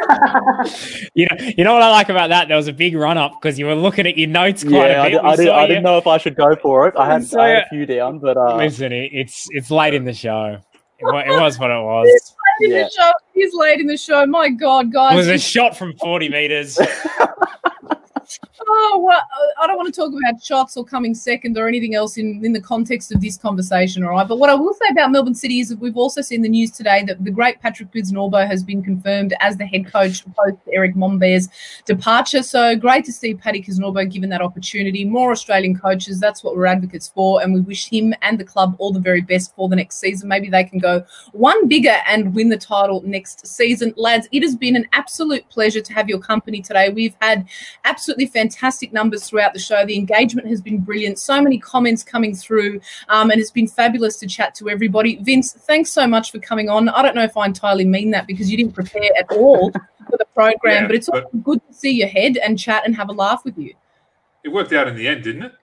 you 1.13 1.27
know, 1.29 1.37
you 1.57 1.63
know 1.63 1.73
what 1.73 1.83
I 1.83 1.89
like 1.89 2.09
about 2.09 2.29
that? 2.29 2.47
There 2.47 2.57
was 2.57 2.67
a 2.67 2.73
big 2.73 2.95
run 2.95 3.17
up 3.17 3.33
because 3.41 3.57
you 3.59 3.65
were 3.65 3.75
looking 3.75 4.05
at 4.07 4.17
your 4.17 4.29
notes 4.29 4.63
quite 4.63 4.89
yeah, 4.89 5.05
a 5.05 5.09
bit. 5.09 5.21
I, 5.21 5.29
I, 5.29 5.35
did, 5.35 5.49
I 5.49 5.67
didn't 5.67 5.83
know 5.83 5.97
if 5.97 6.07
I 6.07 6.17
should 6.17 6.35
go 6.35 6.55
for 6.55 6.87
it. 6.87 6.95
I 6.97 7.13
had, 7.13 7.35
I 7.35 7.47
had 7.47 7.63
a 7.63 7.69
few 7.69 7.85
down, 7.85 8.19
but 8.19 8.37
uh... 8.37 8.57
listen, 8.57 8.91
it's 8.91 9.47
it's 9.51 9.71
late 9.71 9.93
in 9.93 10.05
the 10.05 10.13
show. 10.13 10.59
It, 10.99 11.05
it 11.05 11.39
was 11.39 11.59
what 11.59 11.69
it 11.69 11.81
was. 11.81 12.07
It's 12.09 12.35
late 12.59 12.69
in 12.69 12.75
yeah. 12.75 12.83
the 12.83 12.89
show. 12.89 13.11
He's 13.33 13.53
late 13.53 13.79
in 13.79 13.87
the 13.87 13.97
show. 13.97 14.25
My 14.25 14.49
God, 14.49 14.91
guys! 14.91 15.13
It 15.13 15.17
was 15.17 15.27
a 15.27 15.37
shot 15.37 15.77
from 15.77 15.95
forty 15.97 16.29
meters. 16.29 16.79
oh, 18.77 18.99
well, 19.03 19.21
I 19.61 19.67
don't 19.67 19.77
want 19.77 19.93
to 19.93 19.99
talk 19.99 20.13
about 20.13 20.43
shots 20.43 20.77
or 20.77 20.85
coming 20.85 21.15
second 21.15 21.57
or 21.57 21.67
anything 21.67 21.95
else 21.95 22.17
in, 22.17 22.43
in 22.45 22.53
the 22.53 22.61
context 22.61 23.11
of 23.11 23.21
this 23.21 23.37
conversation, 23.37 24.03
all 24.03 24.11
right? 24.11 24.27
But 24.27 24.37
what 24.37 24.49
I 24.49 24.53
will 24.53 24.73
say 24.73 24.91
about 24.91 25.11
Melbourne 25.11 25.33
City 25.33 25.59
is 25.59 25.69
that 25.69 25.79
we've 25.79 25.97
also 25.97 26.21
seen 26.21 26.41
the 26.41 26.49
news 26.49 26.71
today 26.71 27.03
that 27.07 27.23
the 27.23 27.31
great 27.31 27.59
Patrick 27.59 27.91
Kisnorbo 27.91 28.45
has 28.45 28.63
been 28.63 28.83
confirmed 28.83 29.33
as 29.39 29.57
the 29.57 29.65
head 29.65 29.91
coach 29.91 30.23
post 30.35 30.57
Erick 30.71 30.95
Mombaerts' 30.95 31.49
departure. 31.85 32.43
So 32.43 32.75
great 32.75 33.03
to 33.05 33.11
see 33.11 33.33
Paddy 33.33 33.63
Kisnorbo 33.63 34.11
given 34.11 34.29
that 34.29 34.41
opportunity. 34.41 35.03
More 35.05 35.31
Australian 35.31 35.77
coaches, 35.77 36.19
that's 36.19 36.43
what 36.43 36.55
we're 36.55 36.67
advocates 36.67 37.07
for. 37.07 37.41
And 37.41 37.53
we 37.53 37.61
wish 37.61 37.89
him 37.89 38.13
and 38.21 38.39
the 38.39 38.45
club 38.45 38.75
all 38.77 38.91
the 38.91 38.99
very 38.99 39.21
best 39.21 39.55
for 39.55 39.69
the 39.69 39.75
next 39.75 39.99
season. 39.99 40.29
Maybe 40.29 40.49
they 40.49 40.63
can 40.63 40.79
go 40.79 41.03
one 41.31 41.67
bigger 41.67 41.97
and 42.05 42.35
win 42.35 42.49
the 42.49 42.57
title 42.57 43.01
next 43.05 43.47
season. 43.47 43.93
Lads, 43.97 44.27
it 44.31 44.43
has 44.43 44.55
been 44.55 44.75
an 44.75 44.87
absolute 44.93 45.47
pleasure 45.49 45.81
to 45.81 45.93
have 45.93 46.07
your 46.07 46.19
company 46.19 46.61
today. 46.61 46.89
We've 46.89 47.15
had 47.19 47.47
absolutely 47.83 48.27
fantastic 48.27 48.66
numbers 48.93 49.27
throughout 49.27 49.53
the 49.53 49.59
show. 49.59 49.85
The 49.85 49.97
engagement 49.97 50.47
has 50.47 50.61
been 50.61 50.79
brilliant. 50.79 51.19
So 51.19 51.41
many 51.41 51.57
comments 51.57 52.03
coming 52.03 52.35
through, 52.35 52.81
um, 53.09 53.31
and 53.31 53.39
it's 53.39 53.51
been 53.51 53.67
fabulous 53.67 54.17
to 54.17 54.27
chat 54.27 54.55
to 54.55 54.69
everybody. 54.69 55.17
Vince, 55.17 55.53
thanks 55.53 55.91
so 55.91 56.07
much 56.07 56.31
for 56.31 56.39
coming 56.39 56.69
on. 56.69 56.89
I 56.89 57.01
don't 57.01 57.15
know 57.15 57.23
if 57.23 57.37
I 57.37 57.45
entirely 57.45 57.85
mean 57.85 58.11
that 58.11 58.27
because 58.27 58.49
you 58.49 58.57
didn't 58.57 58.73
prepare 58.73 59.09
at 59.17 59.31
all 59.31 59.71
for 59.71 60.17
the 60.17 60.25
program, 60.33 60.57
yeah, 60.83 60.87
but 60.87 60.95
it's 60.95 61.09
but 61.09 61.43
good 61.43 61.61
to 61.67 61.73
see 61.73 61.91
your 61.91 62.07
head 62.07 62.37
and 62.37 62.57
chat 62.57 62.83
and 62.85 62.95
have 62.95 63.09
a 63.09 63.13
laugh 63.13 63.43
with 63.45 63.57
you. 63.57 63.73
It 64.43 64.49
worked 64.49 64.73
out 64.73 64.87
in 64.87 64.95
the 64.95 65.07
end, 65.07 65.23
didn't 65.23 65.43
it? 65.43 65.53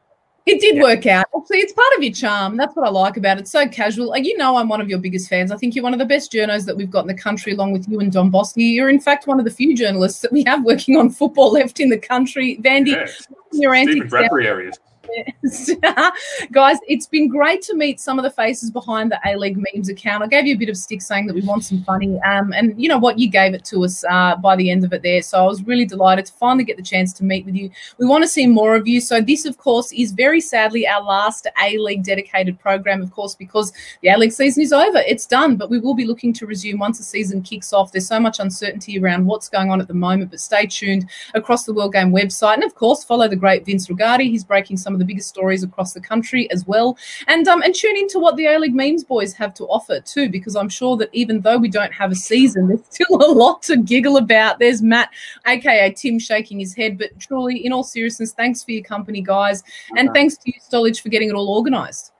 It 0.46 0.60
did 0.60 0.76
yeah. 0.76 0.82
work 0.82 1.06
out. 1.06 1.26
See, 1.46 1.56
it's 1.56 1.72
part 1.72 1.88
of 1.96 2.02
your 2.02 2.12
charm. 2.12 2.58
That's 2.58 2.76
what 2.76 2.86
I 2.86 2.90
like 2.90 3.16
about 3.16 3.38
it. 3.38 3.42
It's 3.42 3.50
so 3.50 3.66
casual. 3.66 4.08
Like, 4.08 4.26
you 4.26 4.36
know, 4.36 4.56
I'm 4.56 4.68
one 4.68 4.80
of 4.80 4.90
your 4.90 4.98
biggest 4.98 5.28
fans. 5.30 5.50
I 5.50 5.56
think 5.56 5.74
you're 5.74 5.82
one 5.82 5.94
of 5.94 5.98
the 5.98 6.04
best 6.04 6.32
journos 6.32 6.66
that 6.66 6.76
we've 6.76 6.90
got 6.90 7.00
in 7.00 7.06
the 7.06 7.14
country, 7.14 7.52
along 7.52 7.72
with 7.72 7.88
you 7.88 7.98
and 8.00 8.12
Don 8.12 8.30
Bosky. 8.30 8.74
You're, 8.74 8.90
in 8.90 9.00
fact, 9.00 9.26
one 9.26 9.38
of 9.38 9.46
the 9.46 9.50
few 9.50 9.74
journalists 9.74 10.20
that 10.20 10.32
we 10.32 10.44
have 10.44 10.62
working 10.62 10.96
on 10.96 11.08
football 11.08 11.52
left 11.52 11.80
in 11.80 11.88
the 11.88 11.98
country. 11.98 12.58
Vandy, 12.62 12.88
yes. 12.88 13.26
your 13.52 13.74
antics. 13.74 14.10
Bradbury 14.10 14.46
areas. 14.46 14.78
Guys, 16.52 16.78
it's 16.88 17.06
been 17.06 17.28
great 17.28 17.62
to 17.62 17.74
meet 17.74 18.00
some 18.00 18.18
of 18.18 18.22
the 18.22 18.30
faces 18.30 18.70
behind 18.70 19.10
the 19.10 19.20
A 19.26 19.36
League 19.36 19.56
memes 19.56 19.88
account. 19.88 20.22
I 20.22 20.26
gave 20.26 20.46
you 20.46 20.54
a 20.54 20.58
bit 20.58 20.68
of 20.68 20.76
stick 20.76 21.02
saying 21.02 21.26
that 21.26 21.34
we 21.34 21.42
want 21.42 21.64
some 21.64 21.82
funny. 21.84 22.18
Um, 22.20 22.52
and 22.52 22.80
you 22.80 22.88
know 22.88 22.98
what? 22.98 23.18
You 23.18 23.30
gave 23.30 23.54
it 23.54 23.64
to 23.66 23.84
us 23.84 24.04
uh, 24.04 24.36
by 24.36 24.56
the 24.56 24.70
end 24.70 24.84
of 24.84 24.92
it 24.92 25.02
there. 25.02 25.22
So 25.22 25.38
I 25.38 25.46
was 25.46 25.62
really 25.64 25.84
delighted 25.84 26.26
to 26.26 26.32
finally 26.32 26.64
get 26.64 26.76
the 26.76 26.82
chance 26.82 27.12
to 27.14 27.24
meet 27.24 27.44
with 27.44 27.54
you. 27.54 27.70
We 27.98 28.06
want 28.06 28.24
to 28.24 28.28
see 28.28 28.46
more 28.46 28.74
of 28.74 28.86
you. 28.86 29.00
So 29.00 29.20
this, 29.20 29.44
of 29.44 29.58
course, 29.58 29.92
is 29.92 30.12
very 30.12 30.40
sadly 30.40 30.86
our 30.86 31.02
last 31.02 31.46
A 31.62 31.76
League 31.78 32.04
dedicated 32.04 32.58
program, 32.58 33.02
of 33.02 33.10
course, 33.10 33.34
because 33.34 33.72
the 34.02 34.08
A 34.08 34.16
League 34.16 34.32
season 34.32 34.62
is 34.62 34.72
over. 34.72 34.98
It's 34.98 35.26
done, 35.26 35.56
but 35.56 35.70
we 35.70 35.78
will 35.78 35.94
be 35.94 36.06
looking 36.06 36.32
to 36.34 36.46
resume 36.46 36.78
once 36.78 36.98
the 36.98 37.04
season 37.04 37.42
kicks 37.42 37.72
off. 37.72 37.92
There's 37.92 38.08
so 38.08 38.20
much 38.20 38.40
uncertainty 38.40 38.98
around 38.98 39.26
what's 39.26 39.48
going 39.48 39.70
on 39.70 39.80
at 39.80 39.88
the 39.88 39.94
moment, 39.94 40.30
but 40.30 40.40
stay 40.40 40.66
tuned 40.66 41.08
across 41.34 41.64
the 41.64 41.74
World 41.74 41.92
Game 41.92 42.12
website. 42.12 42.54
And 42.54 42.64
of 42.64 42.74
course, 42.74 43.04
follow 43.04 43.28
the 43.28 43.36
great 43.36 43.66
Vince 43.66 43.88
Rugari. 43.88 44.30
He's 44.30 44.44
breaking 44.44 44.78
some 44.78 44.93
of 44.94 45.00
the 45.00 45.04
biggest 45.04 45.28
stories 45.28 45.62
across 45.62 45.92
the 45.92 46.00
country 46.00 46.50
as 46.50 46.66
well. 46.66 46.96
And 47.26 47.46
um, 47.48 47.62
and 47.62 47.74
tune 47.74 47.96
into 47.96 48.18
what 48.18 48.36
the 48.36 48.46
A 48.46 48.58
League 48.58 48.74
Memes 48.74 49.04
boys 49.04 49.32
have 49.34 49.52
to 49.54 49.64
offer 49.64 50.00
too, 50.00 50.28
because 50.28 50.56
I'm 50.56 50.68
sure 50.68 50.96
that 50.96 51.10
even 51.12 51.40
though 51.40 51.58
we 51.58 51.68
don't 51.68 51.92
have 51.92 52.10
a 52.10 52.14
season, 52.14 52.68
there's 52.68 52.84
still 52.88 53.16
a 53.16 53.30
lot 53.30 53.62
to 53.64 53.76
giggle 53.76 54.16
about. 54.16 54.58
There's 54.58 54.82
Matt, 54.82 55.10
aka 55.46 55.90
Tim, 55.92 56.18
shaking 56.18 56.58
his 56.58 56.74
head. 56.74 56.98
But 56.98 57.18
truly, 57.18 57.64
in 57.64 57.72
all 57.72 57.84
seriousness, 57.84 58.32
thanks 58.32 58.62
for 58.64 58.72
your 58.72 58.84
company, 58.84 59.20
guys, 59.20 59.62
and 59.96 60.10
thanks 60.14 60.36
to 60.38 60.42
you, 60.46 60.60
Stolich, 60.60 61.00
for 61.00 61.08
getting 61.08 61.28
it 61.28 61.34
all 61.34 61.56
organised. 61.56 62.12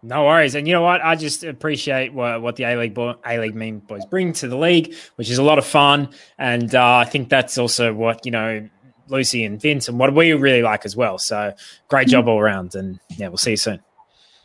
No 0.00 0.26
worries, 0.26 0.54
and 0.54 0.68
you 0.68 0.72
know 0.74 0.82
what? 0.82 1.04
I 1.04 1.16
just 1.16 1.42
appreciate 1.42 2.12
what, 2.12 2.40
what 2.40 2.54
the 2.54 2.62
A 2.62 2.76
League 2.76 2.96
A 2.96 3.38
League 3.38 3.56
meme 3.56 3.80
boys 3.80 4.06
bring 4.06 4.32
to 4.34 4.46
the 4.46 4.56
league, 4.56 4.94
which 5.16 5.28
is 5.28 5.38
a 5.38 5.42
lot 5.42 5.58
of 5.58 5.66
fun, 5.66 6.10
and 6.38 6.72
uh, 6.72 6.98
I 6.98 7.04
think 7.04 7.28
that's 7.28 7.58
also 7.58 7.92
what 7.92 8.24
you 8.24 8.30
know 8.30 8.68
Lucy 9.10 9.44
and 9.44 9.60
Vince 9.60 9.88
and 9.88 9.98
what 9.98 10.14
we 10.14 10.32
really 10.32 10.62
like 10.62 10.84
as 10.84 10.96
well. 10.96 11.18
So 11.18 11.52
great 11.88 12.08
job 12.08 12.28
all 12.28 12.38
around. 12.38 12.74
And 12.74 13.00
yeah, 13.16 13.28
we'll 13.28 13.38
see 13.38 13.52
you 13.52 13.56
soon. 13.56 13.80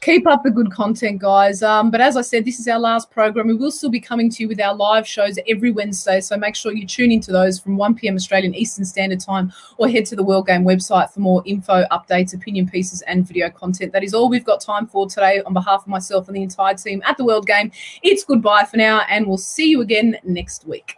Keep 0.04 0.28
up 0.28 0.44
the 0.44 0.52
good 0.52 0.70
content, 0.70 1.22
guys. 1.22 1.64
Um, 1.64 1.90
but 1.90 2.02
as 2.02 2.18
I 2.18 2.24
said, 2.24 2.44
this 2.44 2.60
is 2.60 2.68
our 2.68 2.78
last 2.78 3.10
program. 3.10 3.48
We 3.48 3.54
will 3.54 3.72
still 3.72 3.90
be 3.90 4.02
coming 4.02 4.30
to 4.32 4.44
you 4.44 4.50
with 4.50 4.60
our 4.60 4.76
live 4.76 5.08
shows 5.08 5.40
every 5.48 5.72
Wednesday. 5.72 6.20
So 6.20 6.36
make 6.36 6.58
sure 6.58 6.74
you 6.74 6.86
tune 6.86 7.10
into 7.10 7.32
those 7.32 7.58
from 7.58 7.78
1 7.78 7.96
p.m. 7.96 8.16
Australian 8.16 8.54
Eastern 8.54 8.84
Standard 8.84 9.22
Time 9.22 9.54
or 9.78 9.88
head 9.88 10.06
to 10.08 10.18
the 10.18 10.24
World 10.24 10.46
Game 10.46 10.66
website 10.66 11.10
for 11.12 11.22
more 11.22 11.42
info, 11.46 11.86
updates, 11.90 12.34
opinion 12.34 12.68
pieces, 12.68 13.02
and 13.04 13.26
video 13.26 13.50
content. 13.50 13.94
That 13.94 14.04
is 14.04 14.14
all 14.14 14.28
we've 14.28 14.44
got 14.44 14.60
time 14.60 14.88
for 14.88 15.08
today. 15.08 15.42
On 15.46 15.54
behalf 15.54 15.84
of 15.84 15.88
myself 15.88 16.28
and 16.28 16.36
the 16.36 16.44
entire 16.44 16.74
team 16.74 17.02
at 17.06 17.16
the 17.16 17.24
World 17.24 17.48
Game, 17.48 17.72
it's 18.02 18.26
goodbye 18.26 18.66
for 18.66 18.76
now, 18.76 19.04
and 19.10 19.26
we'll 19.26 19.38
see 19.38 19.70
you 19.70 19.80
again 19.80 20.18
next 20.26 20.68
week. 20.68 20.98